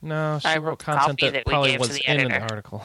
No, 0.00 0.38
she 0.40 0.48
I 0.48 0.56
wrote 0.58 0.64
wrote 0.64 0.78
content 0.78 1.20
that, 1.20 1.32
that 1.32 1.44
probably 1.46 1.76
was 1.76 1.90
the 1.90 2.02
in 2.10 2.20
an 2.20 2.30
editor. 2.32 2.54
article. 2.54 2.84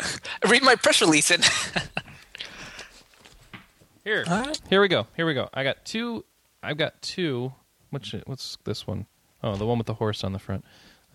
Read 0.48 0.62
my 0.62 0.74
press 0.76 1.00
release 1.00 1.30
and 1.30 1.44
Here, 4.04 4.24
All 4.28 4.40
right. 4.40 4.60
here 4.68 4.80
we 4.80 4.88
go. 4.88 5.06
Here 5.14 5.24
we 5.24 5.32
go. 5.34 5.48
I 5.54 5.62
got 5.62 5.84
two. 5.84 6.24
I've 6.60 6.76
got 6.76 7.00
two. 7.02 7.52
Which 7.90 8.14
what's 8.26 8.58
this 8.64 8.84
one? 8.86 9.06
Oh, 9.44 9.54
the 9.54 9.64
one 9.66 9.78
with 9.78 9.86
the 9.86 9.94
horse 9.94 10.24
on 10.24 10.32
the 10.32 10.40
front. 10.40 10.64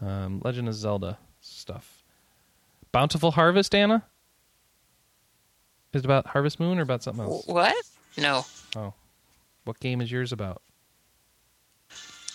Um, 0.02 0.42
Legend 0.44 0.70
of 0.70 0.74
Zelda 0.74 1.18
stuff. 1.42 2.04
Bountiful 2.94 3.32
Harvest, 3.32 3.76
Anna. 3.76 4.06
Is 5.94 6.02
it 6.02 6.06
about 6.06 6.28
Harvest 6.28 6.60
Moon 6.60 6.78
or 6.80 6.82
about 6.82 7.04
something 7.04 7.24
else? 7.24 7.46
What? 7.48 7.76
No. 8.18 8.46
Oh, 8.76 8.94
what 9.64 9.80
game 9.80 10.02
is 10.02 10.12
yours 10.12 10.32
about? 10.32 10.62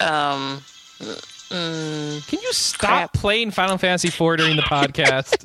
Um. 0.00 0.62
Mm, 1.00 2.26
Can 2.28 2.38
you 2.40 2.52
stop 2.52 2.88
Crap. 2.88 3.12
playing 3.12 3.50
Final 3.50 3.76
Fantasy 3.76 4.08
IV 4.08 4.38
during 4.38 4.56
the 4.56 4.62
podcast? 4.62 5.44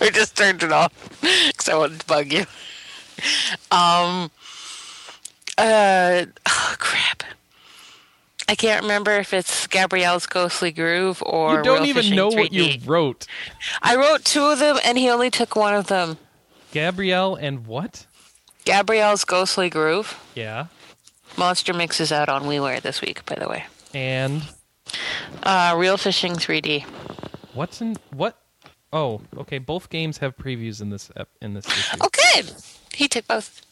I 0.00 0.10
just 0.10 0.36
turned 0.36 0.62
it 0.62 0.70
off 0.72 0.92
because 1.20 1.68
I 1.68 1.76
wanted 1.76 2.00
to 2.00 2.06
bug 2.06 2.32
you. 2.32 2.44
Um. 3.70 4.30
Uh. 5.58 6.26
Oh, 6.46 6.74
crap. 6.78 7.24
I 8.48 8.54
can't 8.54 8.82
remember 8.82 9.12
if 9.12 9.32
it's 9.32 9.66
Gabrielle's 9.68 10.26
Ghostly 10.26 10.72
Groove 10.72 11.22
or 11.24 11.58
you 11.58 11.62
don't 11.62 11.80
Real 11.80 11.86
even 11.88 12.02
Fishing 12.02 12.16
know 12.16 12.28
what 12.28 12.50
3D. 12.50 12.80
you 12.82 12.90
wrote. 12.90 13.26
I 13.82 13.94
wrote 13.96 14.24
two 14.24 14.42
of 14.44 14.58
them, 14.58 14.78
and 14.84 14.98
he 14.98 15.08
only 15.10 15.30
took 15.30 15.54
one 15.56 15.74
of 15.74 15.86
them. 15.88 16.18
Gabrielle 16.72 17.34
and 17.36 17.66
what? 17.66 18.06
Gabrielle's 18.64 19.24
Ghostly 19.24 19.70
Groove. 19.70 20.18
Yeah, 20.34 20.66
Monster 21.36 21.72
Mix 21.72 22.00
is 22.00 22.12
out 22.12 22.28
on 22.28 22.44
WiiWare 22.44 22.80
this 22.82 23.00
week, 23.00 23.24
by 23.26 23.34
the 23.36 23.48
way. 23.48 23.64
and 23.94 24.42
Uh, 25.42 25.74
Real 25.76 25.96
Fishing 25.96 26.34
3D. 26.34 26.84
what's 27.54 27.80
in 27.80 27.96
what? 28.10 28.36
Oh, 28.92 29.20
okay. 29.36 29.58
Both 29.58 29.88
games 29.88 30.18
have 30.18 30.36
previews 30.36 30.80
in 30.80 30.90
this 30.90 31.10
ep- 31.16 31.28
in 31.40 31.54
this 31.54 31.66
issue. 31.66 31.96
Okay, 32.04 32.42
he 32.92 33.06
took 33.08 33.26
both. 33.26 33.62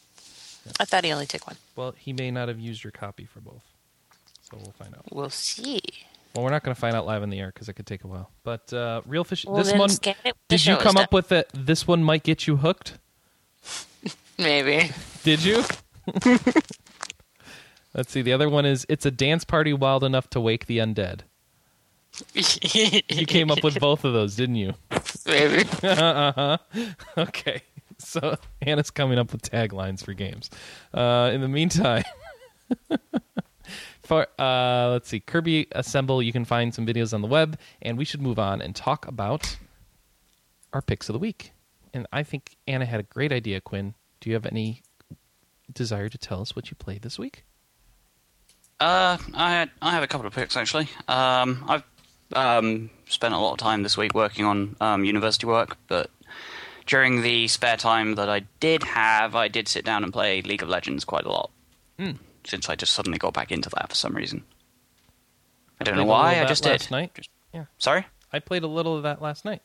I 0.79 0.85
thought 0.85 1.03
he 1.03 1.11
only 1.11 1.25
took 1.25 1.45
one. 1.47 1.57
Well, 1.75 1.93
he 1.97 2.13
may 2.13 2.31
not 2.31 2.47
have 2.47 2.59
used 2.59 2.83
your 2.83 2.91
copy 2.91 3.25
for 3.25 3.39
both. 3.41 3.63
So 4.49 4.57
we'll 4.57 4.71
find 4.77 4.93
out. 4.95 5.05
We'll 5.11 5.29
see. 5.29 5.81
Well, 6.35 6.43
we're 6.45 6.51
not 6.51 6.63
going 6.63 6.75
to 6.75 6.79
find 6.79 6.95
out 6.95 7.05
live 7.05 7.23
in 7.23 7.29
the 7.29 7.39
air 7.39 7.51
because 7.53 7.69
it 7.69 7.73
could 7.73 7.87
take 7.87 8.03
a 8.03 8.07
while. 8.07 8.29
But 8.43 8.71
uh, 8.71 9.01
Real 9.05 9.23
Fish, 9.23 9.45
Well, 9.45 9.63
this 9.63 9.73
one, 9.73 9.89
scan 9.89 10.15
it 10.23 10.25
when 10.25 10.33
the 10.47 10.57
did 10.57 10.65
you 10.65 10.77
come 10.77 10.95
up 10.97 11.09
done. 11.09 11.17
with 11.17 11.31
it? 11.31 11.49
this 11.53 11.87
one 11.87 12.03
might 12.03 12.23
get 12.23 12.45
you 12.47 12.57
hooked? 12.57 12.97
Maybe. 14.37 14.91
Did 15.23 15.43
you? 15.43 15.63
Let's 17.93 18.11
see. 18.11 18.21
The 18.21 18.33
other 18.33 18.47
one 18.49 18.65
is 18.65 18.85
It's 18.89 19.05
a 19.05 19.11
Dance 19.11 19.43
Party 19.43 19.73
Wild 19.73 20.03
Enough 20.03 20.29
to 20.31 20.39
Wake 20.39 20.67
the 20.67 20.77
Undead. 20.77 21.21
You 22.33 23.25
came 23.25 23.49
up 23.51 23.63
with 23.63 23.79
both 23.79 24.03
of 24.03 24.13
those, 24.13 24.35
didn't 24.35 24.55
you? 24.55 24.73
Maybe. 25.25 25.67
Uh-huh. 25.83 26.57
Okay. 27.17 27.61
So 27.97 28.37
Anna's 28.61 28.91
coming 28.91 29.17
up 29.19 29.31
with 29.31 29.41
taglines 29.41 30.03
for 30.03 30.13
games. 30.13 30.49
Uh, 30.93 31.31
in 31.33 31.41
the 31.41 31.47
meantime, 31.47 32.03
for 34.09 34.25
uh, 34.39 34.89
let's 34.89 35.07
see, 35.07 35.19
Kirby 35.19 35.67
Assemble, 35.71 36.23
you 36.23 36.33
can 36.33 36.43
find 36.43 36.73
some 36.73 36.83
videos 36.83 37.13
on 37.13 37.21
the 37.21 37.27
web, 37.27 37.59
and 37.79 37.95
we 37.95 38.05
should 38.05 38.23
move 38.23 38.39
on 38.39 38.59
and 38.59 38.75
talk 38.75 39.07
about 39.07 39.55
our 40.73 40.81
picks 40.81 41.09
of 41.09 41.13
the 41.13 41.19
week. 41.19 41.53
And 41.93 42.07
I 42.11 42.23
think 42.23 42.57
Anna 42.67 42.87
had 42.87 42.99
a 42.99 43.03
great 43.03 43.31
idea. 43.31 43.61
Quinn, 43.61 43.93
do 44.19 44.31
you 44.31 44.33
have 44.33 44.47
any 44.47 44.81
desire 45.71 46.09
to 46.09 46.17
tell 46.17 46.41
us 46.41 46.55
what 46.55 46.71
you 46.71 46.75
played 46.75 47.03
this 47.03 47.19
week? 47.19 47.43
Uh, 48.79 49.19
I 49.35 49.51
had, 49.51 49.69
I 49.79 49.91
have 49.91 50.01
a 50.01 50.07
couple 50.07 50.25
of 50.25 50.33
picks 50.33 50.57
actually. 50.57 50.89
Um, 51.07 51.63
I've 51.67 51.83
um, 52.33 52.89
spent 53.07 53.35
a 53.35 53.37
lot 53.37 53.51
of 53.51 53.57
time 53.59 53.83
this 53.83 53.95
week 53.95 54.15
working 54.15 54.43
on 54.43 54.75
um, 54.81 55.05
university 55.05 55.45
work, 55.45 55.77
but 55.87 56.09
during 56.87 57.21
the 57.21 57.47
spare 57.47 57.77
time 57.77 58.15
that 58.15 58.27
I 58.27 58.39
did 58.59 58.81
have, 58.83 59.35
I 59.35 59.49
did 59.49 59.67
sit 59.67 59.85
down 59.85 60.03
and 60.03 60.11
play 60.11 60.41
League 60.41 60.63
of 60.63 60.69
Legends 60.69 61.05
quite 61.05 61.25
a 61.25 61.29
lot. 61.29 61.51
Hmm. 61.99 62.13
Since 62.49 62.67
I 62.69 62.75
just 62.75 62.93
suddenly 62.93 63.17
got 63.19 63.33
back 63.33 63.51
into 63.51 63.69
that 63.69 63.89
for 63.89 63.95
some 63.95 64.13
reason. 64.15 64.43
I 65.79 65.83
don't 65.83 65.95
know 65.95 66.05
why. 66.05 66.41
I 66.41 66.45
just 66.45 66.65
last 66.65 66.81
did. 66.83 66.91
night. 66.91 67.13
Just- 67.15 67.29
Yeah, 67.53 67.65
Sorry. 67.77 68.05
I 68.33 68.39
played 68.39 68.63
a 68.63 68.67
little 68.67 68.95
of 68.97 69.03
that 69.03 69.21
last 69.21 69.43
night. 69.45 69.61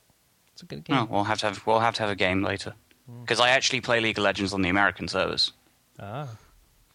It's 0.52 0.62
a 0.62 0.66
good 0.66 0.84
game. 0.84 0.96
Oh, 0.96 1.04
we'll 1.10 1.24
have 1.24 1.38
to 1.40 1.46
have 1.46 1.66
we'll 1.66 1.80
have 1.80 1.94
to 1.96 2.02
have 2.02 2.10
a 2.10 2.14
game 2.14 2.42
later 2.42 2.74
Hmm. 3.06 3.20
because 3.22 3.40
I 3.40 3.50
actually 3.50 3.80
play 3.82 4.00
League 4.00 4.16
of 4.18 4.24
Legends 4.24 4.52
on 4.54 4.62
the 4.62 4.68
American 4.70 5.08
servers. 5.08 5.52
Ah, 6.00 6.28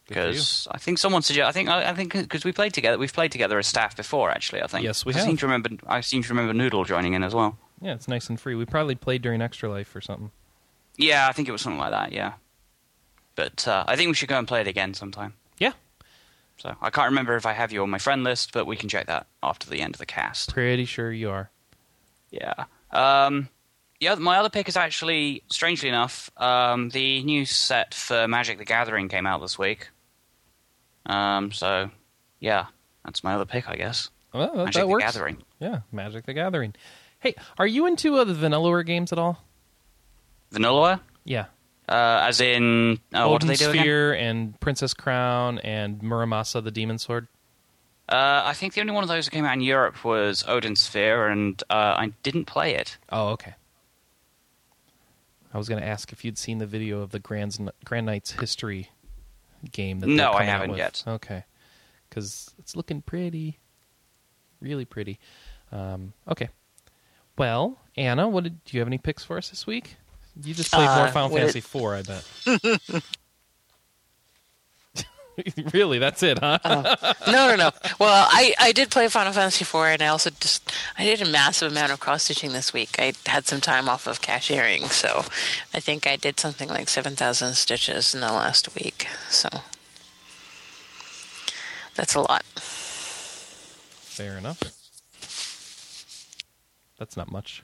good 0.08 0.14
for 0.16 0.20
you. 0.22 0.26
Because 0.32 0.68
I 0.72 0.78
think 0.80 0.98
someone 0.98 1.22
suggested. 1.22 1.48
I 1.48 1.52
think 1.52 1.70
I, 1.70 1.90
I 1.90 1.94
think 1.94 2.14
because 2.14 2.44
we 2.46 2.52
played 2.52 2.74
together. 2.74 2.98
We've 2.98 3.14
played 3.14 3.32
together 3.32 3.60
as 3.60 3.68
staff 3.68 3.96
before. 3.98 4.32
Actually, 4.32 4.62
I 4.64 4.68
think. 4.68 4.84
Yes, 4.84 5.06
we 5.06 5.14
I 5.14 5.20
seem 5.20 5.38
to 5.38 5.46
remember. 5.46 5.70
I 5.86 6.02
seem 6.02 6.24
to 6.24 6.30
remember 6.30 6.54
Noodle 6.54 6.86
joining 6.86 7.14
in 7.14 7.24
as 7.24 7.36
well. 7.36 7.58
yeah, 7.82 7.94
it's 7.94 8.08
nice 8.08 8.30
and 8.30 8.40
free. 8.40 8.56
We 8.56 8.66
probably 8.66 8.96
played 8.96 9.22
during 9.22 9.42
Extra 9.42 9.70
Life 9.70 9.96
or 9.96 10.02
something. 10.02 10.32
Yeah, 10.98 11.28
I 11.28 11.34
think 11.34 11.48
it 11.48 11.52
was 11.52 11.62
something 11.62 11.80
like 11.80 11.92
that. 11.92 12.12
Yeah, 12.14 12.34
but 13.36 13.68
uh, 13.68 13.84
I 13.88 13.96
think 13.96 14.08
we 14.08 14.14
should 14.16 14.30
go 14.30 14.40
and 14.40 14.48
play 14.48 14.62
it 14.62 14.68
again 14.68 14.94
sometime. 14.96 15.34
Yeah, 15.60 15.74
So 16.58 16.76
I 16.82 16.90
can't 16.90 17.10
remember 17.10 17.36
if 17.36 17.46
I 17.46 17.54
have 17.54 17.72
you 17.72 17.84
on 17.84 17.90
my 17.90 17.98
friend 18.00 18.24
list, 18.24 18.52
but 18.54 18.66
we 18.66 18.76
can 18.76 18.90
check 18.90 19.08
that 19.08 19.28
after 19.44 19.70
the 19.70 19.82
end 19.82 19.96
of 19.96 20.00
the 20.00 20.06
cast. 20.06 20.54
pretty 20.54 20.86
sure 20.86 21.12
you 21.12 21.30
are. 21.30 21.50
Yeah. 22.32 22.66
Um, 22.92 23.50
yeah, 24.00 24.16
my 24.16 24.38
other 24.38 24.50
pick 24.50 24.68
is 24.70 24.78
actually, 24.78 25.44
strangely 25.50 25.90
enough, 25.90 26.30
um, 26.38 26.90
the 26.90 27.22
new 27.24 27.46
set 27.46 27.94
for 27.94 28.28
Magic 28.28 28.58
the 28.58 28.66
Gathering 28.66 29.10
came 29.10 29.26
out 29.28 29.42
this 29.42 29.60
week. 29.60 29.90
Um, 31.06 31.52
so, 31.52 31.90
yeah, 32.40 32.68
that's 33.04 33.24
my 33.24 33.34
other 33.34 33.46
pick, 33.46 33.68
I 33.70 33.76
guess. 33.76 34.10
Well, 34.34 34.48
that, 34.48 34.56
Magic 34.56 34.74
that 34.76 34.80
the 34.82 34.88
works. 34.88 35.04
Gathering. 35.04 35.44
Yeah, 35.60 35.80
Magic 35.92 36.26
the 36.26 36.34
Gathering. 36.34 36.76
Hey, 37.20 37.36
are 37.58 37.68
you 37.68 37.86
into 37.88 38.16
uh, 38.16 38.24
the 38.24 38.34
Vanillaware 38.34 38.86
games 38.86 39.12
at 39.12 39.20
all? 39.20 39.44
Vanillaware? 40.54 41.02
Yeah. 41.26 41.46
Uh, 41.90 42.24
as 42.28 42.40
in, 42.40 43.00
uh, 43.14 43.28
what 43.28 43.42
do 43.42 43.48
Odin 43.48 43.48
they 43.48 43.56
do 43.56 43.72
again? 43.72 43.82
Sphere 43.84 44.14
and 44.14 44.60
Princess 44.60 44.94
Crown 44.94 45.58
and 45.60 46.00
Muramasa 46.02 46.64
the 46.64 46.70
Demon 46.70 47.00
Sword. 47.00 47.28
Uh, 48.08 48.44
I 48.46 48.54
think 48.54 48.76
the 48.76 48.82
only 48.82 48.94
one 48.94 49.04
of 49.04 49.10
those 49.10 49.26
that 49.26 49.32
came 49.32 49.44
out 49.46 49.54
in 49.54 49.62
Europe 49.62 50.04
was 50.04 50.44
Odin 50.48 50.76
Sphere, 50.76 51.28
and 51.28 51.62
uh, 51.70 51.96
I 51.98 52.14
didn't 52.22 52.46
play 52.46 52.76
it. 52.76 52.98
Oh, 53.12 53.30
okay. 53.30 53.56
I 55.52 55.58
was 55.58 55.68
going 55.68 55.82
to 55.82 55.88
ask 55.88 56.12
if 56.12 56.24
you'd 56.24 56.38
seen 56.38 56.60
the 56.60 56.68
video 56.68 57.02
of 57.02 57.10
the 57.10 57.20
Grand 57.20 57.58
Grand 57.86 58.06
Knights 58.06 58.32
history 58.34 58.90
game. 59.72 60.00
That 60.00 60.08
No, 60.08 60.32
I 60.32 60.44
haven't 60.44 60.76
yet. 60.76 61.04
Okay, 61.08 61.44
because 62.08 62.52
it's 62.60 62.76
looking 62.76 63.02
pretty, 63.02 63.58
really 64.62 64.86
pretty. 64.86 65.20
Um, 65.72 66.14
okay. 66.28 66.50
Well, 67.38 67.80
Anna, 67.98 68.28
what 68.28 68.44
did 68.44 68.64
do 68.64 68.78
you 68.78 68.82
have 68.82 68.88
any 68.88 69.00
picks 69.00 69.24
for 69.24 69.38
us 69.38 69.50
this 69.50 69.66
week? 69.66 69.98
You 70.44 70.54
just 70.54 70.72
played 70.72 70.86
more 70.86 71.08
Uh, 71.08 71.12
Final 71.12 71.30
Fantasy 71.30 71.60
IV, 71.60 71.76
I 71.86 72.02
bet. 72.02 73.04
really, 75.74 76.00
that's 76.00 76.22
it, 76.24 76.38
huh? 76.40 76.60
No, 77.28 77.48
no, 77.50 77.56
no. 77.56 77.72
Well, 78.00 78.28
I, 78.30 78.54
I 78.60 78.72
did 78.72 78.90
play 78.92 79.08
Final 79.08 79.32
Fantasy 79.34 79.64
IV, 79.64 79.76
and 79.76 80.02
I 80.02 80.08
also 80.08 80.30
just 80.30 80.72
I 80.98 81.04
did 81.04 81.22
a 81.22 81.26
massive 81.26 81.72
amount 81.72 81.92
of 81.92 82.00
cross 82.00 82.24
stitching 82.24 82.52
this 82.52 82.74
week. 82.74 82.96
I 83.00 83.14
had 83.26 83.48
some 83.48 83.62
time 83.62 83.88
off 83.90 84.08
of 84.08 84.22
cashiering, 84.22 84.84
so 84.90 85.24
I 85.74 85.80
think 85.80 86.06
I 86.08 86.16
did 86.16 86.40
something 86.40 86.68
like 86.70 86.90
seven 86.90 87.16
thousand 87.16 87.56
stitches 87.56 88.14
in 88.14 88.22
the 88.22 88.32
last 88.34 88.76
week. 88.76 89.08
So 89.30 89.50
that's 91.96 92.16
a 92.16 92.22
lot. 92.22 92.44
Fair 92.56 94.38
enough. 94.38 94.60
That's 96.98 97.16
not 97.16 97.32
much. 97.32 97.64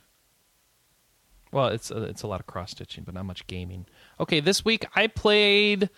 Well, 1.56 1.68
it's 1.68 1.90
a, 1.90 2.04
it's 2.04 2.22
a 2.24 2.28
lot 2.28 2.42
of 2.42 2.48
cross 2.48 2.72
stitching, 2.72 3.06
but 3.06 3.14
not 3.14 3.24
much 3.24 3.48
gaming. 3.48 3.86
Okay, 4.20 4.42
this 4.42 4.66
week 4.66 4.86
I 4.94 5.08
played 5.08 5.90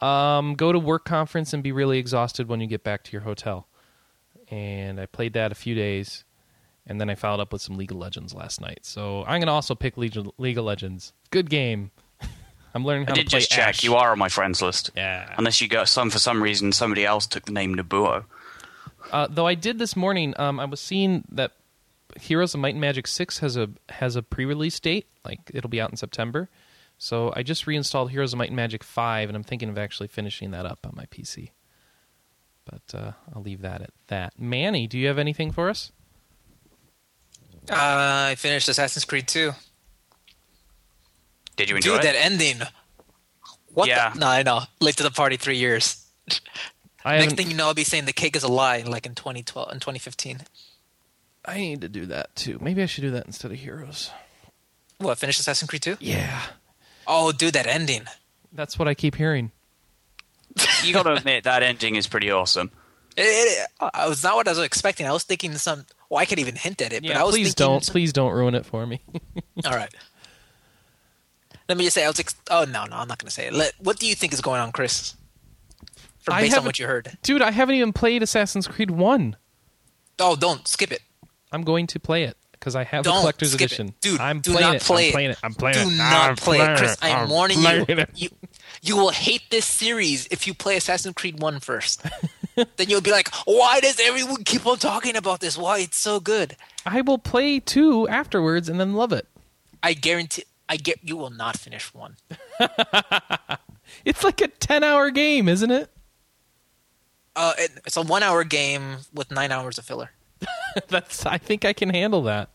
um, 0.00 0.54
go 0.54 0.70
to 0.70 0.78
work 0.78 1.04
conference 1.04 1.52
and 1.52 1.60
be 1.60 1.72
really 1.72 1.98
exhausted 1.98 2.46
when 2.46 2.60
you 2.60 2.68
get 2.68 2.84
back 2.84 3.02
to 3.02 3.12
your 3.12 3.22
hotel, 3.22 3.66
and 4.48 5.00
I 5.00 5.06
played 5.06 5.32
that 5.32 5.50
a 5.50 5.56
few 5.56 5.74
days, 5.74 6.22
and 6.86 7.00
then 7.00 7.10
I 7.10 7.16
followed 7.16 7.40
up 7.40 7.52
with 7.52 7.60
some 7.60 7.76
League 7.76 7.90
of 7.90 7.96
Legends 7.96 8.32
last 8.32 8.60
night. 8.60 8.78
So 8.82 9.24
I'm 9.24 9.40
gonna 9.40 9.52
also 9.52 9.74
pick 9.74 9.96
League 9.96 10.16
of, 10.16 10.30
League 10.38 10.56
of 10.56 10.64
Legends. 10.64 11.12
Good 11.30 11.50
game. 11.50 11.90
I'm 12.74 12.84
learning 12.84 13.08
how 13.08 13.14
I 13.14 13.16
to 13.16 13.22
did 13.22 13.30
play 13.30 13.40
just 13.40 13.50
check. 13.50 13.82
You 13.82 13.96
are 13.96 14.12
on 14.12 14.20
my 14.20 14.28
friends 14.28 14.62
list. 14.62 14.92
Yeah. 14.94 15.34
Unless 15.36 15.60
you 15.60 15.66
got 15.66 15.88
some 15.88 16.10
for 16.10 16.20
some 16.20 16.40
reason 16.40 16.70
somebody 16.70 17.04
else 17.04 17.26
took 17.26 17.46
the 17.46 17.52
name 17.52 17.74
Nabuo. 17.74 18.24
Uh, 19.10 19.26
though 19.28 19.48
I 19.48 19.56
did 19.56 19.80
this 19.80 19.96
morning, 19.96 20.32
um, 20.38 20.60
I 20.60 20.64
was 20.66 20.78
seeing 20.78 21.24
that 21.32 21.54
Heroes 22.20 22.54
of 22.54 22.60
Might 22.60 22.74
and 22.74 22.80
Magic 22.80 23.06
Six 23.06 23.38
has 23.38 23.56
a 23.56 23.70
has 23.88 24.16
a 24.16 24.22
pre-release 24.22 24.78
date, 24.80 25.06
like 25.24 25.40
it'll 25.52 25.70
be 25.70 25.80
out 25.80 25.90
in 25.90 25.96
September. 25.96 26.48
So 26.98 27.32
I 27.34 27.42
just 27.42 27.66
reinstalled 27.66 28.10
Heroes 28.10 28.32
of 28.32 28.38
Might 28.38 28.48
and 28.48 28.56
Magic 28.56 28.84
Five, 28.84 29.28
and 29.28 29.36
I'm 29.36 29.42
thinking 29.42 29.68
of 29.68 29.76
actually 29.78 30.08
finishing 30.08 30.50
that 30.52 30.66
up 30.66 30.86
on 30.86 30.92
my 30.96 31.06
PC. 31.06 31.50
But 32.64 32.94
uh, 32.96 33.12
I'll 33.34 33.42
leave 33.42 33.62
that 33.62 33.82
at 33.82 33.90
that. 34.06 34.34
Manny, 34.38 34.86
do 34.86 34.98
you 34.98 35.08
have 35.08 35.18
anything 35.18 35.50
for 35.50 35.68
us? 35.68 35.90
Uh, 37.70 37.74
I 38.30 38.34
finished 38.36 38.68
Assassin's 38.68 39.04
Creed 39.04 39.26
2. 39.28 39.52
Did 41.56 41.70
you 41.70 41.76
enjoy 41.76 41.96
Dude, 41.96 42.00
it? 42.00 42.02
that 42.04 42.16
ending. 42.16 42.60
What 43.74 43.88
Yeah. 43.88 44.10
the? 44.10 44.18
No, 44.20 44.26
I 44.28 44.42
know. 44.42 44.62
Late 44.80 44.96
to 44.96 45.02
the 45.02 45.10
party 45.10 45.36
three 45.36 45.56
years. 45.58 46.04
I 47.04 47.12
Next 47.16 47.22
haven't- 47.24 47.36
thing 47.36 47.50
you 47.50 47.56
know, 47.56 47.66
I'll 47.66 47.74
be 47.74 47.84
saying 47.84 48.04
the 48.04 48.12
cake 48.12 48.36
is 48.36 48.42
a 48.42 48.48
lie, 48.48 48.82
like 48.82 49.06
in 49.06 49.14
2012 49.14 49.70
and 49.70 49.80
2015. 49.80 50.42
I 51.44 51.58
need 51.58 51.80
to 51.80 51.88
do 51.88 52.06
that 52.06 52.34
too. 52.36 52.58
Maybe 52.60 52.82
I 52.82 52.86
should 52.86 53.02
do 53.02 53.10
that 53.12 53.26
instead 53.26 53.50
of 53.50 53.58
Heroes. 53.58 54.10
What? 54.98 55.18
Finish 55.18 55.40
Assassin's 55.40 55.68
Creed 55.68 55.82
2? 55.82 55.96
Yeah, 56.00 56.40
Oh, 57.06 57.32
dude, 57.32 57.54
that 57.54 57.66
ending. 57.66 58.04
that's 58.52 58.78
what 58.78 58.86
I 58.86 58.94
keep 58.94 59.16
hearing. 59.16 59.50
you 60.84 60.92
got 60.92 61.02
to 61.04 61.12
admit 61.16 61.44
that 61.44 61.62
ending 61.64 61.96
is 61.96 62.06
pretty 62.06 62.30
awesome. 62.30 62.70
It, 63.16 63.22
it, 63.22 63.68
it 63.82 64.08
was 64.08 64.22
not 64.22 64.36
what 64.36 64.46
I 64.46 64.52
was 64.52 64.58
expecting. 64.60 65.06
I 65.06 65.12
was 65.12 65.24
thinking 65.24 65.52
some. 65.56 65.84
Well, 66.08 66.20
I 66.20 66.24
could 66.26 66.38
even 66.38 66.54
hint 66.54 66.80
at 66.80 66.92
it, 66.92 67.02
but 67.02 67.16
I 67.16 67.24
was 67.24 67.34
please 67.34 67.48
thinking. 67.48 67.66
don't, 67.66 67.86
please 67.86 68.12
don't 68.12 68.32
ruin 68.32 68.54
it 68.54 68.64
for 68.64 68.86
me. 68.86 69.00
All 69.66 69.72
right. 69.72 69.92
Let 71.68 71.78
me 71.78 71.84
just 71.84 71.94
say, 71.94 72.04
I 72.04 72.08
was. 72.08 72.20
Ex- 72.20 72.34
oh 72.50 72.64
no, 72.64 72.84
no, 72.84 72.96
I'm 72.96 73.08
not 73.08 73.18
going 73.18 73.28
to 73.28 73.30
say 73.30 73.46
it. 73.46 73.52
Let, 73.52 73.72
what 73.80 73.98
do 73.98 74.06
you 74.06 74.14
think 74.14 74.32
is 74.32 74.40
going 74.40 74.60
on, 74.60 74.72
Chris? 74.72 75.14
From 76.20 76.34
I 76.34 76.40
based 76.42 76.52
on 76.52 76.56
haven't- 76.56 76.66
what 76.68 76.78
you 76.78 76.86
heard. 76.86 77.18
Dude, 77.22 77.42
I 77.42 77.50
haven't 77.50 77.74
even 77.74 77.92
played 77.92 78.22
Assassin's 78.22 78.66
Creed 78.68 78.90
One. 78.90 79.36
Oh, 80.18 80.36
don't 80.36 80.66
skip 80.68 80.92
it. 80.92 81.02
I'm 81.52 81.62
going 81.62 81.86
to 81.88 82.00
play 82.00 82.24
it 82.24 82.36
because 82.52 82.74
I 82.76 82.84
have 82.84 83.04
the 83.04 83.10
Don't 83.10 83.20
collector's 83.20 83.52
skip 83.52 83.66
edition. 83.66 83.88
it, 83.88 84.00
dude. 84.00 84.20
I'm 84.20 84.40
do 84.40 84.52
playing 84.52 84.66
not 84.66 84.76
it. 84.76 84.82
play 84.82 85.02
I'm 85.04 85.08
it. 85.08 85.12
playing 85.12 85.30
it. 85.30 85.38
I'm 85.42 85.54
playing 85.54 85.74
do 85.88 85.94
it. 85.94 85.96
not 85.98 86.30
I'm 86.30 86.36
play 86.36 86.60
it, 86.60 86.78
Chris. 86.78 86.96
I'm, 87.02 87.16
I'm 87.16 87.28
warning 87.28 87.58
you. 87.58 87.84
it. 87.88 88.10
You 88.14 88.28
you 88.82 88.96
will 88.96 89.10
hate 89.10 89.42
this 89.50 89.64
series 89.66 90.26
if 90.30 90.46
you 90.46 90.54
play 90.54 90.76
Assassin's 90.76 91.14
Creed 91.14 91.40
One 91.40 91.60
first. 91.60 92.02
then 92.56 92.88
you'll 92.88 93.00
be 93.00 93.10
like, 93.12 93.28
why 93.44 93.80
does 93.80 94.00
everyone 94.00 94.44
keep 94.44 94.66
on 94.66 94.78
talking 94.78 95.16
about 95.16 95.40
this? 95.40 95.56
Why 95.58 95.78
it's 95.80 95.96
so 95.98 96.20
good? 96.20 96.56
I 96.86 97.00
will 97.00 97.18
play 97.18 97.60
two 97.60 98.08
afterwards 98.08 98.68
and 98.68 98.78
then 98.80 98.94
love 98.94 99.12
it. 99.12 99.26
I 99.82 99.92
guarantee. 99.94 100.44
I 100.68 100.76
get 100.76 101.00
you 101.02 101.16
will 101.16 101.30
not 101.30 101.56
finish 101.58 101.92
one. 101.94 102.16
It's 104.04 104.24
like 104.24 104.40
a 104.40 104.48
10 104.48 104.82
hour 104.84 105.10
game, 105.10 105.48
isn't 105.48 105.70
it? 105.70 105.90
Uh, 107.36 107.52
it, 107.58 107.70
it's 107.86 107.96
a 107.96 108.02
one-hour 108.02 108.44
game 108.44 108.98
with 109.12 109.30
nine 109.30 109.52
hours 109.52 109.78
of 109.78 109.84
filler. 109.84 110.10
That's. 110.88 111.26
I 111.26 111.38
think 111.38 111.64
I 111.64 111.72
can 111.72 111.90
handle 111.90 112.22
that. 112.22 112.50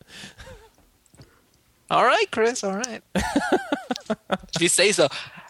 All 1.89 2.03
right, 2.03 2.29
Chris. 2.31 2.63
All 2.63 2.75
right. 2.75 3.01
if 3.15 4.11
uh, 4.29 4.35
you 4.59 4.67
say 4.67 4.91
so. 4.91 5.07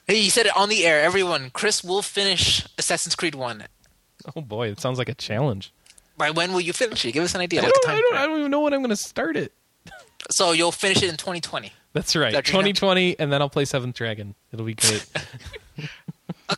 Hey, 0.07 0.22
he 0.22 0.30
said 0.30 0.45
it 0.45 0.55
on 0.55 0.69
the 0.69 0.85
air. 0.85 1.01
Everyone, 1.01 1.49
Chris 1.49 1.84
will 1.84 2.01
finish 2.01 2.65
Assassin's 2.77 3.15
Creed 3.15 3.35
One. 3.35 3.65
Oh 4.35 4.41
boy, 4.41 4.69
it 4.69 4.80
sounds 4.80 4.97
like 4.97 5.09
a 5.09 5.15
challenge. 5.15 5.73
By 6.18 6.31
when 6.31 6.53
will 6.53 6.61
you 6.61 6.73
finish 6.73 7.05
it? 7.05 7.11
Give 7.11 7.23
us 7.23 7.35
an 7.35 7.41
idea. 7.41 7.61
I 7.61 7.65
don't, 7.65 7.84
time 7.84 7.97
I, 7.97 8.01
don't. 8.01 8.18
I 8.18 8.26
don't 8.26 8.39
even 8.39 8.51
know 8.51 8.61
when 8.61 8.73
I'm 8.73 8.81
going 8.81 8.89
to 8.89 8.95
start 8.95 9.38
it. 9.38 9.53
So 10.30 10.51
you'll 10.51 10.72
finish 10.72 10.97
it 11.03 11.09
in 11.09 11.18
2020. 11.18 11.72
That's 11.93 12.15
right. 12.15 12.34
That 12.34 12.47
you're 12.47 12.53
2020, 12.53 13.19
and 13.19 13.31
then 13.31 13.41
I'll 13.41 13.49
play 13.49 13.65
Seventh 13.65 13.95
Dragon. 13.95 14.35
It'll 14.51 14.65
be 14.65 14.76
great. 14.76 15.05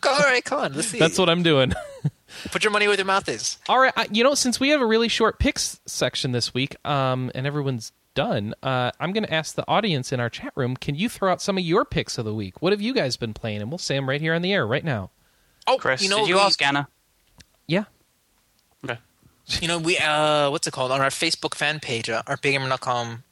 All 0.06 0.20
right, 0.20 0.44
come 0.44 0.60
on. 0.60 0.74
Let's 0.74 0.88
see. 0.88 1.00
That's 1.00 1.18
what 1.18 1.30
I'm 1.30 1.44
doing. 1.44 1.74
Put 2.52 2.64
your 2.64 2.72
money 2.72 2.88
where 2.88 2.96
your 2.96 3.06
mouth 3.06 3.28
is. 3.30 3.58
All 3.68 3.80
right, 3.80 3.94
I, 3.96 4.08
you 4.12 4.24
know, 4.24 4.36
since 4.36 4.60
we 4.60 4.70
have 4.70 4.82
a 4.82 4.86
really 4.86 5.08
short 5.08 5.40
picks 5.40 5.80
section 5.86 6.32
this 6.32 6.54
week, 6.54 6.76
um, 6.86 7.32
and 7.36 7.46
everyone's 7.48 7.92
done, 8.16 8.54
uh, 8.64 8.92
I'm 9.00 9.14
going 9.14 9.24
to 9.24 9.34
ask 9.34 9.56
the 9.56 9.68
audience 9.68 10.12
in 10.12 10.20
our 10.20 10.30
chat 10.30 10.54
room: 10.56 10.76
Can 10.76 10.96
you 10.96 11.10
throw 11.10 11.32
out 11.32 11.42
some 11.42 11.58
of 11.58 11.64
your 11.64 11.86
picks 11.86 12.18
of 12.18 12.26
the 12.26 12.34
week? 12.34 12.62
What 12.62 12.74
have 12.74 12.82
you 12.82 12.94
guys 12.94 13.18
been 13.18 13.34
playing? 13.34 13.62
And 13.62 13.72
we'll 13.72 13.78
say 13.78 13.96
them 13.96 14.10
right 14.10 14.22
here 14.22 14.34
on 14.34 14.42
the 14.42 14.54
air 14.54 14.66
right 14.66 14.84
now. 14.84 15.12
Oh, 15.68 15.78
Chris, 15.78 16.02
you 16.02 16.10
know, 16.10 16.20
did 16.20 16.30
you 16.30 16.36
we, 16.36 16.42
ask 16.42 16.62
Anna? 16.62 16.88
Yeah. 17.68 17.86
Okay. 18.84 19.00
You 19.62 19.68
know, 19.68 19.78
we 19.78 19.98
uh, 19.98 20.50
what's 20.50 20.68
it 20.68 20.72
called 20.74 20.92
on 20.92 21.02
our 21.02 21.10
Facebook 21.10 21.56
fan 21.56 21.80
page, 21.80 22.10
uh, 22.10 22.24
rpgamer.com. 22.24 23.24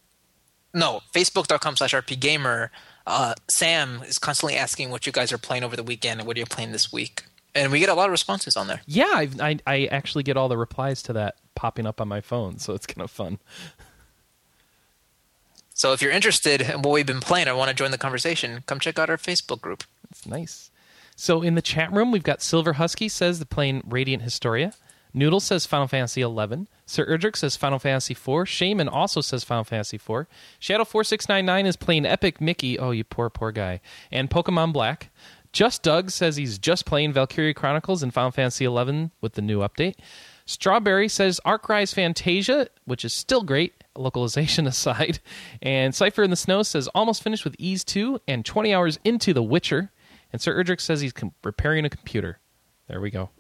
No, 0.74 1.02
facebook.com 1.14 1.76
slash 1.76 1.94
rpgamer. 1.94 2.70
Uh, 3.08 3.34
Sam 3.48 4.04
is 4.06 4.20
constantly 4.20 4.58
asking 4.58 4.92
what 4.92 5.06
you 5.06 5.12
guys 5.12 5.32
are 5.32 5.38
playing 5.38 5.64
over 5.64 5.76
the 5.76 5.84
weekend 5.84 6.20
and 6.20 6.28
what 6.28 6.36
are 6.36 6.40
you're 6.40 6.46
playing 6.46 6.74
this 6.74 6.92
week, 6.92 7.24
and 7.58 7.72
we 7.72 7.80
get 7.80 7.90
a 7.90 7.94
lot 7.94 8.06
of 8.06 8.12
responses 8.12 8.56
on 8.56 8.68
there. 8.68 8.82
Yeah, 8.86 9.12
I've, 9.14 9.40
I 9.42 9.58
I 9.66 9.86
actually 9.86 10.24
get 10.24 10.38
all 10.38 10.50
the 10.50 10.58
replies 10.58 11.02
to 11.04 11.14
that 11.14 11.36
popping 11.56 11.86
up 11.86 12.00
on 12.00 12.08
my 12.08 12.22
phone, 12.22 12.60
so 12.60 12.74
it's 12.74 12.86
kind 12.86 13.04
of 13.04 13.12
fun. 13.12 13.40
So 15.74 15.94
if 15.94 16.02
you're 16.02 16.12
interested 16.12 16.62
in 16.62 16.82
what 16.82 16.92
we've 16.94 17.06
been 17.06 17.20
playing 17.20 17.48
or 17.48 17.56
want 17.56 17.70
to 17.70 17.76
join 17.76 17.92
the 17.92 18.00
conversation, 18.00 18.64
come 18.66 18.80
check 18.80 18.98
out 18.98 19.12
our 19.12 19.18
Facebook 19.18 19.62
group. 19.62 19.84
It's 20.10 20.26
nice. 20.26 20.72
So 21.16 21.42
in 21.44 21.56
the 21.56 21.62
chat 21.62 21.92
room, 21.92 22.12
we've 22.12 22.24
got 22.24 22.42
Silver 22.42 22.74
Husky 22.74 23.10
says 23.10 23.40
they're 23.40 23.46
playing 23.46 23.84
Radiant 23.86 24.24
Historia. 24.24 24.74
Noodle 25.14 25.40
says 25.40 25.66
Final 25.66 25.88
Fantasy 25.88 26.22
XI. 26.22 26.68
Sir 26.86 27.06
Erdrick 27.06 27.36
says 27.36 27.56
Final 27.56 27.80
Fantasy 27.80 28.14
IV. 28.14 28.48
Shaman 28.48 28.88
also 28.88 29.22
says 29.22 29.44
Final 29.44 29.64
Fantasy 29.64 29.98
IV. 29.98 30.28
Shadow 30.60 30.86
four 30.86 31.04
six 31.04 31.28
nine 31.28 31.46
nine 31.46 31.66
is 31.66 31.76
playing 31.76 32.06
Epic 32.06 32.40
Mickey. 32.40 32.78
Oh, 32.78 32.92
you 32.92 33.04
poor 33.04 33.30
poor 33.30 33.52
guy. 33.52 33.82
And 34.12 34.30
Pokemon 34.30 34.74
Black. 34.74 35.10
Just 35.58 35.82
Doug 35.82 36.12
says 36.12 36.36
he's 36.36 36.60
just 36.60 36.86
playing 36.86 37.14
Valkyria 37.14 37.52
Chronicles 37.52 38.04
and 38.04 38.14
Final 38.14 38.30
Fantasy 38.30 38.66
XI 38.66 39.10
with 39.22 39.34
the 39.34 39.42
new 39.42 39.62
update. 39.62 39.96
Strawberry 40.46 41.10
says 41.10 41.42
Arc 41.46 41.68
Rise 41.68 41.96
Fantasia, 41.96 42.68
which 42.86 43.04
is 43.04 43.12
still 43.12 43.42
great. 43.42 43.74
localization 43.96 44.68
aside. 44.74 45.20
And 45.64 45.96
Cypher 45.96 46.22
in 46.22 46.30
the 46.30 46.36
Snow 46.36 46.62
says 46.62 46.88
almost 46.90 47.24
finished 47.24 47.44
with 47.44 47.56
Ys 47.58 47.84
2 47.86 48.22
and 48.28 48.46
20 48.46 48.72
hours 48.72 49.00
into 49.04 49.34
The 49.34 49.42
Witcher. 49.42 49.92
And 50.32 50.40
Sir 50.40 50.64
Erdrick 50.64 50.80
says 50.80 51.02
he's 51.02 51.12
com- 51.12 51.34
repairing 51.44 51.86
a 51.86 51.90
computer. 51.90 52.38
There 52.88 53.02
we 53.02 53.10
go. 53.10 53.32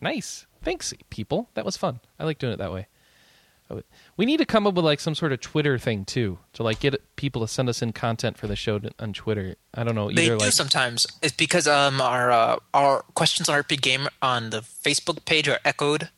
Nice. 0.00 0.46
Thanks, 0.62 0.94
people. 1.10 1.50
That 1.54 1.64
was 1.64 1.76
fun. 1.76 1.98
I 2.20 2.24
like 2.24 2.38
doing 2.38 2.52
it 2.52 2.58
that 2.58 2.72
way. 2.72 2.86
We 4.16 4.26
need 4.26 4.38
to 4.38 4.46
come 4.46 4.66
up 4.66 4.74
with 4.74 4.84
like 4.84 5.00
some 5.00 5.14
sort 5.14 5.32
of 5.32 5.40
Twitter 5.40 5.78
thing 5.78 6.04
too, 6.04 6.38
to 6.54 6.62
like 6.62 6.80
get 6.80 7.16
people 7.16 7.42
to 7.42 7.48
send 7.48 7.68
us 7.68 7.82
in 7.82 7.92
content 7.92 8.36
for 8.38 8.46
the 8.46 8.56
show 8.56 8.80
on 8.98 9.12
Twitter. 9.12 9.56
I 9.74 9.84
don't 9.84 9.94
know. 9.94 10.10
They 10.10 10.26
Either 10.26 10.38
do 10.38 10.44
like 10.44 10.52
sometimes. 10.52 11.06
It's 11.22 11.34
because 11.34 11.66
um 11.66 12.00
our 12.00 12.30
uh, 12.30 12.56
our 12.74 13.02
questions 13.14 13.48
on 13.48 13.62
RP 13.62 13.80
Game 13.80 14.08
on 14.20 14.50
the 14.50 14.60
Facebook 14.60 15.24
page 15.24 15.48
are 15.48 15.60
echoed 15.64 16.10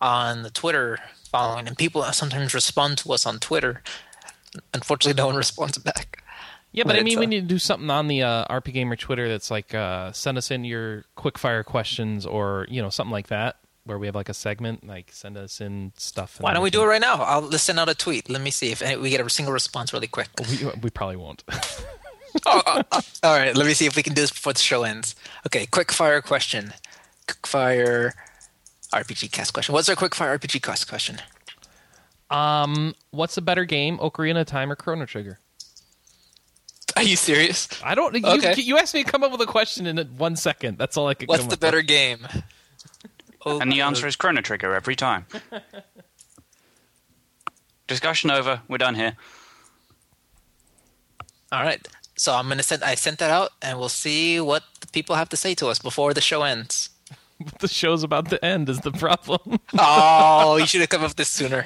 on 0.00 0.42
the 0.42 0.50
Twitter 0.50 0.98
following, 1.30 1.66
and 1.66 1.78
people 1.78 2.02
sometimes 2.04 2.54
respond 2.54 2.98
to 2.98 3.12
us 3.12 3.24
on 3.24 3.38
Twitter. 3.38 3.82
Unfortunately, 4.74 5.18
no 5.18 5.26
one 5.26 5.36
responds 5.44 5.78
back. 5.78 6.22
Yeah, 6.72 6.84
but 6.84 6.96
I 6.96 7.00
mean, 7.00 7.08
it's, 7.08 7.16
we 7.16 7.26
uh, 7.26 7.28
need 7.28 7.40
to 7.42 7.46
do 7.46 7.58
something 7.58 7.90
on 7.90 8.08
the 8.08 8.22
uh, 8.22 8.46
RPGamer 8.46 8.98
Twitter 8.98 9.28
that's 9.28 9.50
like 9.50 9.74
uh, 9.74 10.10
send 10.12 10.38
us 10.38 10.50
in 10.50 10.64
your 10.64 11.04
quick 11.16 11.38
fire 11.38 11.62
questions 11.62 12.24
or 12.24 12.66
you 12.70 12.80
know 12.80 12.88
something 12.88 13.12
like 13.12 13.28
that, 13.28 13.56
where 13.84 13.98
we 13.98 14.06
have 14.06 14.14
like 14.14 14.28
a 14.28 14.34
segment 14.34 14.86
like 14.86 15.10
send 15.12 15.36
us 15.36 15.60
in 15.60 15.92
stuff. 15.96 16.40
Why 16.40 16.52
don't 16.54 16.62
we 16.62 16.70
do 16.70 16.82
it 16.82 16.86
right 16.86 17.00
now? 17.00 17.16
I'll 17.22 17.40
let's 17.42 17.62
send 17.64 17.78
out 17.78 17.88
a 17.88 17.94
tweet. 17.94 18.30
Let 18.30 18.40
me 18.42 18.50
see 18.50 18.70
if 18.70 18.80
any, 18.82 18.96
we 19.00 19.10
get 19.10 19.20
a 19.20 19.28
single 19.30 19.52
response 19.52 19.92
really 19.92 20.06
quick. 20.06 20.28
We, 20.48 20.70
we 20.82 20.90
probably 20.90 21.16
won't. 21.16 21.42
oh, 22.46 22.62
oh, 22.66 22.82
oh, 22.92 23.00
all 23.22 23.36
right, 23.38 23.56
let 23.56 23.66
me 23.66 23.74
see 23.74 23.86
if 23.86 23.96
we 23.96 24.02
can 24.02 24.14
do 24.14 24.20
this 24.22 24.30
before 24.30 24.52
the 24.52 24.58
show 24.60 24.84
ends. 24.84 25.14
Okay, 25.46 25.66
quick 25.66 25.92
fire 25.92 26.20
question. 26.20 26.72
Quick 27.26 27.46
fire 27.46 28.14
RPG 28.92 29.32
cast 29.32 29.52
question. 29.52 29.72
What's 29.72 29.88
our 29.88 29.96
quick 29.96 30.14
fire 30.14 30.38
RPG 30.38 30.62
cast 30.62 30.88
question? 30.88 31.18
um, 32.30 32.94
what's 33.10 33.36
a 33.36 33.42
better 33.42 33.64
game, 33.64 33.98
Ocarina 33.98 34.40
of 34.42 34.46
Time 34.46 34.70
or 34.72 34.76
Chrono 34.76 35.06
Trigger? 35.06 35.38
Are 36.96 37.02
you 37.02 37.16
serious? 37.16 37.68
I 37.82 37.94
don't. 37.94 38.14
You, 38.14 38.22
Okay. 38.26 38.60
you 38.60 38.76
asked 38.78 38.92
me 38.94 39.02
to 39.02 39.10
come 39.10 39.22
up 39.24 39.32
with 39.32 39.40
a 39.40 39.46
question 39.46 39.86
in 39.86 39.98
one 40.18 40.36
second. 40.36 40.76
That's 40.78 40.96
all 40.96 41.08
I 41.08 41.14
could. 41.14 41.28
What's 41.28 41.46
the 41.46 41.56
better 41.56 41.78
With. 41.78 41.86
game? 41.86 42.26
Oh, 43.44 43.60
And 43.60 43.72
the 43.72 43.80
answer 43.80 44.06
is 44.06 44.16
Chrono 44.16 44.40
Trigger 44.40 44.74
every 44.74 44.96
time. 44.96 45.26
Discussion 47.86 48.30
over. 48.30 48.62
We're 48.68 48.78
done 48.78 48.94
here. 48.94 49.16
All 51.50 51.62
right. 51.62 51.86
So 52.16 52.34
I'm 52.34 52.48
gonna 52.48 52.62
send. 52.62 52.84
I 52.84 52.94
sent 52.94 53.18
that 53.18 53.30
out, 53.30 53.50
and 53.60 53.78
we'll 53.78 53.88
see 53.88 54.40
what 54.40 54.62
the 54.80 54.86
people 54.88 55.16
have 55.16 55.28
to 55.30 55.36
say 55.36 55.54
to 55.56 55.68
us 55.68 55.78
before 55.78 56.14
the 56.14 56.20
show 56.20 56.42
ends. 56.42 56.90
The 57.58 57.66
show's 57.66 58.04
about 58.04 58.30
to 58.30 58.44
end. 58.44 58.68
Is 58.68 58.78
the 58.80 58.92
problem? 58.92 59.58
Oh, 59.76 60.56
you 60.58 60.66
should 60.66 60.80
have 60.80 60.90
come 60.90 61.02
up 61.02 61.10
with 61.10 61.16
this 61.16 61.28
sooner. 61.28 61.64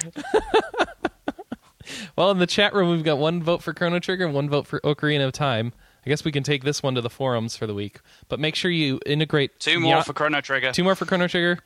well, 2.15 2.31
in 2.31 2.39
the 2.39 2.47
chat 2.47 2.73
room, 2.73 2.89
we've 2.89 3.03
got 3.03 3.19
one 3.19 3.43
vote 3.43 3.61
for 3.61 3.75
Chrono 3.75 3.99
Trigger 3.99 4.25
and 4.25 4.33
one 4.33 4.49
vote 4.49 4.65
for 4.65 4.79
Ocarina 4.79 5.27
of 5.27 5.33
Time. 5.33 5.73
I 6.07 6.09
guess 6.09 6.23
we 6.23 6.31
can 6.31 6.43
take 6.43 6.63
this 6.63 6.81
one 6.81 6.95
to 6.95 7.01
the 7.01 7.09
forums 7.09 7.57
for 7.57 7.67
the 7.67 7.73
week, 7.73 7.99
but 8.29 8.39
make 8.39 8.55
sure 8.55 8.71
you 8.71 8.97
integrate 9.05 9.59
Two 9.59 9.77
more 9.81 9.95
Ya- 9.95 10.01
for 10.03 10.13
Chrono 10.13 10.39
Trigger. 10.39 10.71
Two 10.71 10.85
more 10.85 10.95
for 10.95 11.03
Chrono 11.05 11.27
Trigger. 11.27 11.59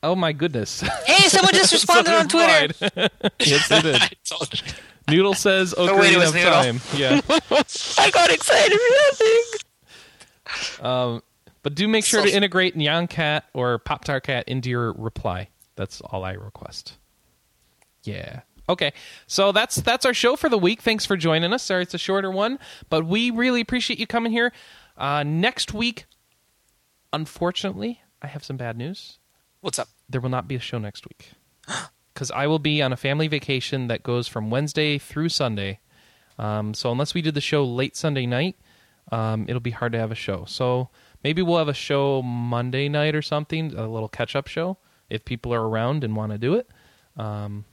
Oh 0.00 0.14
my 0.14 0.32
goodness! 0.32 0.80
Hey, 1.06 1.28
someone 1.28 1.52
just 1.54 1.72
responded 1.72 2.14
on 2.14 2.28
Twitter. 2.28 2.72
Twitter. 2.72 3.08
yes, 3.40 3.68
they 3.68 3.82
did. 3.82 4.00
Noodle 5.08 5.34
says 5.34 5.74
Ocarina 5.76 5.98
wait, 5.98 6.12
it 6.12 6.28
of 6.28 6.34
Noodle. 6.34 6.52
Time. 6.52 6.80
Yeah, 6.94 7.20
I 7.98 8.10
got 8.12 8.30
excited 8.30 8.78
for 8.78 8.94
nothing. 9.10 10.86
Um, 10.86 11.22
but 11.64 11.74
do 11.74 11.88
make 11.88 12.04
sure 12.04 12.22
to 12.22 12.30
integrate 12.32 12.76
Nyan 12.76 13.10
Cat 13.10 13.46
or 13.54 13.80
Pop 13.80 14.04
Tart 14.04 14.22
Cat 14.22 14.44
into 14.46 14.70
your 14.70 14.92
reply. 14.92 15.48
That's 15.74 16.00
all 16.00 16.22
I 16.22 16.34
request. 16.34 16.96
Yeah. 18.04 18.42
Okay. 18.68 18.92
So 19.26 19.52
that's 19.52 19.76
that's 19.76 20.06
our 20.06 20.14
show 20.14 20.36
for 20.36 20.48
the 20.48 20.58
week. 20.58 20.82
Thanks 20.82 21.06
for 21.06 21.16
joining 21.16 21.52
us. 21.52 21.62
Sorry 21.62 21.82
it's 21.82 21.94
a 21.94 21.98
shorter 21.98 22.30
one, 22.30 22.58
but 22.88 23.06
we 23.06 23.30
really 23.30 23.60
appreciate 23.60 23.98
you 23.98 24.06
coming 24.06 24.32
here. 24.32 24.52
Uh, 24.96 25.22
next 25.22 25.72
week, 25.72 26.06
unfortunately, 27.12 28.02
I 28.22 28.26
have 28.26 28.44
some 28.44 28.56
bad 28.56 28.76
news. 28.76 29.18
What's 29.60 29.78
up? 29.78 29.88
there 30.10 30.20
will 30.20 30.28
not 30.28 30.48
be 30.48 30.56
a 30.56 30.60
show 30.60 30.78
next 30.78 31.06
week 31.06 31.30
because 32.12 32.30
I 32.30 32.46
will 32.48 32.58
be 32.58 32.82
on 32.82 32.92
a 32.92 32.96
family 32.96 33.28
vacation 33.28 33.86
that 33.86 34.02
goes 34.02 34.28
from 34.28 34.50
Wednesday 34.50 34.98
through 34.98 35.28
Sunday. 35.28 35.78
Um, 36.38 36.74
so 36.74 36.90
unless 36.90 37.14
we 37.14 37.22
did 37.22 37.34
the 37.34 37.40
show 37.40 37.64
late 37.64 37.96
Sunday 37.96 38.26
night, 38.26 38.56
um, 39.12 39.46
it'll 39.48 39.60
be 39.60 39.70
hard 39.70 39.92
to 39.92 39.98
have 39.98 40.10
a 40.10 40.16
show. 40.16 40.44
So 40.46 40.88
maybe 41.22 41.42
we'll 41.42 41.58
have 41.58 41.68
a 41.68 41.74
show 41.74 42.22
Monday 42.22 42.88
night 42.88 43.14
or 43.14 43.22
something, 43.22 43.74
a 43.74 43.86
little 43.86 44.08
catch-up 44.08 44.46
show 44.46 44.78
if 45.08 45.24
people 45.24 45.54
are 45.54 45.68
around 45.68 46.02
and 46.02 46.16
want 46.16 46.32
to 46.32 46.38
do 46.38 46.54
it. 46.54 46.68
Um, 47.16 47.64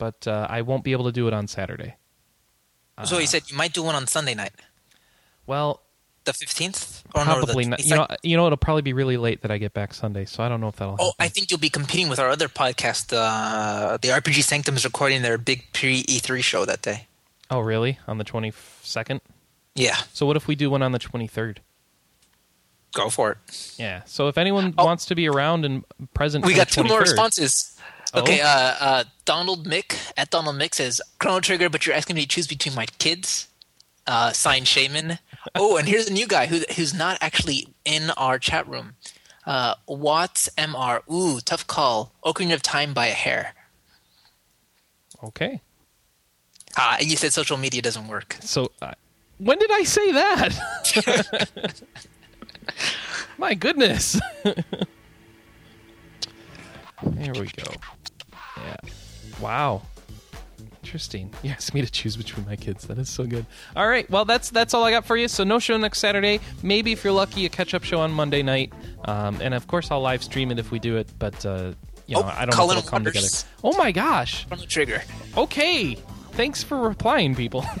but 0.00 0.26
uh, 0.26 0.48
I 0.50 0.62
won't 0.62 0.82
be 0.82 0.90
able 0.92 1.04
to 1.04 1.12
do 1.12 1.28
it 1.28 1.32
on 1.32 1.46
Saturday. 1.46 1.94
so 3.04 3.18
you 3.18 3.26
said 3.28 3.48
you 3.50 3.56
might 3.56 3.72
do 3.72 3.82
one 3.84 3.94
on 3.94 4.06
Sunday 4.08 4.34
night, 4.34 4.52
Well, 5.46 5.80
the 6.24 6.32
fifteenth, 6.32 7.02
no, 7.14 7.22
probably 7.24 7.64
the 7.64 7.70
not. 7.70 7.84
You 7.84 7.94
know, 7.94 8.06
you 8.22 8.36
know, 8.36 8.46
it'll 8.46 8.58
probably 8.58 8.82
be 8.82 8.92
really 8.92 9.16
late 9.16 9.40
that 9.42 9.50
I 9.50 9.58
get 9.58 9.72
back 9.72 9.94
Sunday, 9.94 10.24
so 10.26 10.42
I 10.42 10.48
don't 10.48 10.60
know 10.60 10.68
if 10.68 10.76
that'll. 10.76 10.96
Oh, 10.98 11.04
happen. 11.06 11.14
I 11.20 11.28
think 11.28 11.50
you'll 11.50 11.60
be 11.60 11.70
competing 11.70 12.08
with 12.10 12.18
our 12.18 12.28
other 12.28 12.48
podcast. 12.48 13.12
Uh, 13.16 13.96
the 14.02 14.08
RPG 14.08 14.42
Sanctum 14.42 14.76
is 14.76 14.84
recording 14.84 15.22
their 15.22 15.38
big 15.38 15.64
pre 15.72 16.02
E3 16.04 16.42
show 16.42 16.64
that 16.66 16.82
day. 16.82 17.06
oh, 17.50 17.60
really? 17.60 17.98
On 18.08 18.18
the 18.18 18.24
twenty 18.24 18.52
second? 18.82 19.20
Yeah, 19.76 19.96
So 20.12 20.26
what 20.26 20.36
if 20.36 20.46
we 20.48 20.56
do 20.56 20.68
one 20.68 20.82
on 20.82 20.92
the 20.92 20.98
twenty 20.98 21.26
third? 21.28 21.60
go 22.92 23.08
for 23.08 23.30
it. 23.32 23.74
Yeah. 23.78 24.02
So 24.04 24.26
if 24.28 24.36
anyone 24.36 24.74
Oh. 24.76 24.84
wants 24.84 25.06
to 25.06 25.14
be 25.14 25.28
around 25.28 25.64
and 25.64 25.84
present, 26.12 26.44
We 26.44 26.54
got 26.54 26.68
two 26.68 26.82
more 26.82 27.02
23rd 27.02 27.14
responses. 28.14 28.14
Oh. 28.14 28.20
Okay, 28.20 28.40
uh, 28.40 28.74
uh, 28.80 29.04
Donald 29.24 29.66
Mick 29.66 30.12
at 30.16 30.30
Donald 30.30 30.56
Mick 30.56 30.74
says 30.74 31.00
Chrono 31.18 31.40
Trigger, 31.40 31.68
but 31.68 31.86
you're 31.86 31.94
asking 31.96 32.16
me 32.16 32.22
to 32.22 32.28
choose 32.28 32.46
between 32.46 32.74
my 32.74 32.86
kids. 32.98 33.48
Uh, 34.06 34.32
signed 34.32 34.66
Shaman. 34.68 35.18
Oh, 35.54 35.78
and 35.78 35.88
here's 35.88 36.06
a 36.06 36.12
new 36.12 36.26
guy 36.26 36.46
who 36.46 36.60
who's 36.76 36.92
not 36.92 37.16
actually 37.22 37.68
in 37.86 38.10
our 38.10 38.38
chat 38.38 38.68
room. 38.68 38.92
Uh, 39.46 39.74
Watts 39.88 40.50
Mr. 40.58 41.00
Ooh, 41.10 41.40
tough 41.40 41.66
call. 41.66 42.12
Ocarina 42.22 42.52
of 42.52 42.60
Time 42.60 42.92
by 42.92 43.06
a 43.06 43.12
hair. 43.12 43.54
Okay. 45.24 45.62
Ah, 46.76 46.98
and 47.00 47.10
you 47.10 47.16
said 47.16 47.32
social 47.32 47.56
media 47.56 47.80
doesn't 47.80 48.06
work. 48.06 48.36
So 48.40 48.70
uh, 48.82 48.92
when 49.38 49.58
did 49.58 49.70
I 49.70 49.84
say 49.84 50.12
that? 50.12 51.82
My 53.38 53.54
goodness. 53.54 54.20
there 54.44 54.54
we 57.32 57.46
go. 57.46 57.72
Yeah. 58.84 58.90
Wow. 59.40 59.82
Interesting. 60.82 61.32
You 61.42 61.50
asked 61.50 61.72
me 61.74 61.80
to 61.82 61.90
choose 61.90 62.16
between 62.16 62.46
my 62.46 62.56
kids. 62.56 62.86
That 62.86 62.98
is 62.98 63.08
so 63.08 63.24
good. 63.24 63.46
All 63.76 63.88
right. 63.88 64.08
Well, 64.10 64.24
that's 64.24 64.50
that's 64.50 64.74
all 64.74 64.84
I 64.84 64.90
got 64.90 65.04
for 65.04 65.16
you. 65.16 65.28
So 65.28 65.44
no 65.44 65.58
show 65.58 65.76
next 65.76 65.98
Saturday. 65.98 66.40
Maybe 66.62 66.92
if 66.92 67.04
you're 67.04 67.12
lucky, 67.12 67.46
a 67.46 67.48
catch-up 67.48 67.84
show 67.84 68.00
on 68.00 68.12
Monday 68.12 68.42
night. 68.42 68.72
Um, 69.04 69.38
and 69.40 69.54
of 69.54 69.66
course, 69.66 69.90
I'll 69.90 70.00
live 70.02 70.22
stream 70.22 70.50
it 70.50 70.58
if 70.58 70.70
we 70.70 70.78
do 70.78 70.96
it. 70.96 71.08
But 71.18 71.44
uh, 71.46 71.72
you 72.06 72.16
know, 72.16 72.22
Oh, 72.22 72.34
I 72.36 72.44
don't 72.44 72.56
know 72.56 72.70
if 72.70 72.78
it'll 72.78 72.90
come 72.90 73.04
together. 73.04 73.26
Oh 73.62 73.76
my 73.76 73.92
gosh. 73.92 74.46
Chrono 74.46 74.64
Trigger. 74.66 75.02
Okay. 75.36 75.94
Thanks 76.32 76.62
for 76.62 76.76
replying, 76.78 77.34
people. 77.34 77.64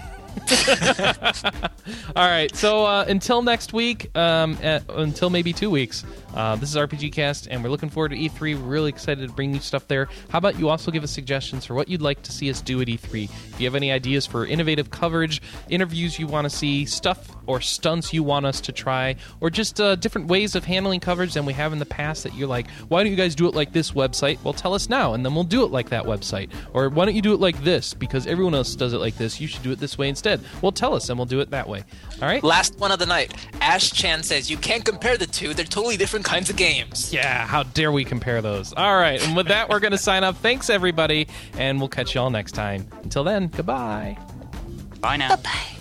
All 2.16 2.26
right. 2.28 2.54
So 2.54 2.84
uh, 2.84 3.04
until 3.08 3.42
next 3.42 3.72
week, 3.72 4.16
um, 4.16 4.58
uh, 4.62 4.80
until 4.90 5.30
maybe 5.30 5.52
two 5.52 5.70
weeks, 5.70 6.04
uh, 6.34 6.56
this 6.56 6.70
is 6.70 6.76
RPG 6.76 7.12
Cast, 7.12 7.48
and 7.48 7.62
we're 7.62 7.70
looking 7.70 7.90
forward 7.90 8.10
to 8.10 8.16
E3. 8.16 8.56
We're 8.56 8.68
really 8.68 8.88
excited 8.88 9.26
to 9.26 9.34
bring 9.34 9.54
you 9.54 9.60
stuff 9.60 9.88
there. 9.88 10.08
How 10.28 10.38
about 10.38 10.58
you 10.58 10.68
also 10.68 10.90
give 10.90 11.02
us 11.02 11.10
suggestions 11.10 11.66
for 11.66 11.74
what 11.74 11.88
you'd 11.88 12.02
like 12.02 12.22
to 12.22 12.32
see 12.32 12.50
us 12.50 12.60
do 12.60 12.80
at 12.80 12.88
E3? 12.88 13.24
If 13.24 13.60
you 13.60 13.66
have 13.66 13.74
any 13.74 13.90
ideas 13.90 14.26
for 14.26 14.46
innovative 14.46 14.90
coverage, 14.90 15.42
interviews 15.68 16.18
you 16.18 16.26
want 16.26 16.44
to 16.44 16.50
see, 16.50 16.86
stuff 16.86 17.36
or 17.46 17.60
stunts 17.60 18.12
you 18.12 18.22
want 18.22 18.46
us 18.46 18.60
to 18.60 18.72
try, 18.72 19.16
or 19.40 19.50
just 19.50 19.80
uh, 19.80 19.96
different 19.96 20.28
ways 20.28 20.54
of 20.54 20.64
handling 20.64 21.00
coverage 21.00 21.34
than 21.34 21.44
we 21.44 21.52
have 21.52 21.72
in 21.72 21.78
the 21.78 21.86
past 21.86 22.22
that 22.22 22.34
you're 22.34 22.48
like, 22.48 22.70
why 22.88 23.02
don't 23.02 23.10
you 23.10 23.16
guys 23.16 23.34
do 23.34 23.48
it 23.48 23.54
like 23.54 23.72
this 23.72 23.90
website? 23.90 24.42
Well, 24.44 24.52
tell 24.52 24.74
us 24.74 24.88
now, 24.88 25.14
and 25.14 25.24
then 25.24 25.34
we'll 25.34 25.44
do 25.44 25.64
it 25.64 25.70
like 25.70 25.90
that 25.90 26.04
website. 26.04 26.50
Or 26.72 26.88
why 26.88 27.04
don't 27.06 27.14
you 27.14 27.22
do 27.22 27.34
it 27.34 27.40
like 27.40 27.62
this? 27.64 27.94
Because 27.94 28.26
everyone 28.26 28.54
else 28.54 28.74
does 28.76 28.92
it 28.92 28.98
like 28.98 29.16
this. 29.16 29.40
You 29.40 29.48
should 29.48 29.62
do 29.62 29.72
it 29.72 29.80
this 29.80 29.98
way 29.98 30.08
instead. 30.08 30.40
Well, 30.62 30.72
tell 30.72 30.94
us, 30.94 31.08
and 31.08 31.18
we'll 31.18 31.26
do 31.26 31.40
it 31.40 31.50
that 31.50 31.68
way. 31.68 31.84
All 32.20 32.28
right? 32.28 32.42
Last 32.42 32.78
one 32.78 32.92
of 32.92 32.98
the 32.98 33.06
night. 33.06 33.34
Ash 33.60 33.90
Chan 33.90 34.22
says 34.24 34.50
you 34.50 34.56
can't 34.56 34.84
compare 34.84 35.16
the 35.16 35.26
two. 35.26 35.54
They're 35.54 35.64
totally 35.64 35.96
different 35.96 36.24
kinds 36.24 36.50
of 36.50 36.56
games. 36.56 37.12
Yeah, 37.12 37.46
how 37.46 37.62
dare 37.62 37.92
we 37.92 38.04
compare 38.04 38.42
those? 38.42 38.72
All 38.72 38.96
right, 38.96 39.22
and 39.26 39.36
with 39.36 39.48
that, 39.48 39.68
we're 39.68 39.80
going 39.80 39.92
to 39.92 39.98
sign 39.98 40.24
up. 40.24 40.36
Thanks, 40.36 40.70
everybody, 40.70 41.28
and 41.56 41.78
we'll 41.78 41.88
catch 41.88 42.14
you 42.14 42.20
all 42.20 42.30
next 42.30 42.52
time. 42.52 42.86
Until 43.02 43.24
then, 43.24 43.48
goodbye. 43.48 44.18
Bye 45.00 45.16
now. 45.16 45.36
Bye. 45.36 45.76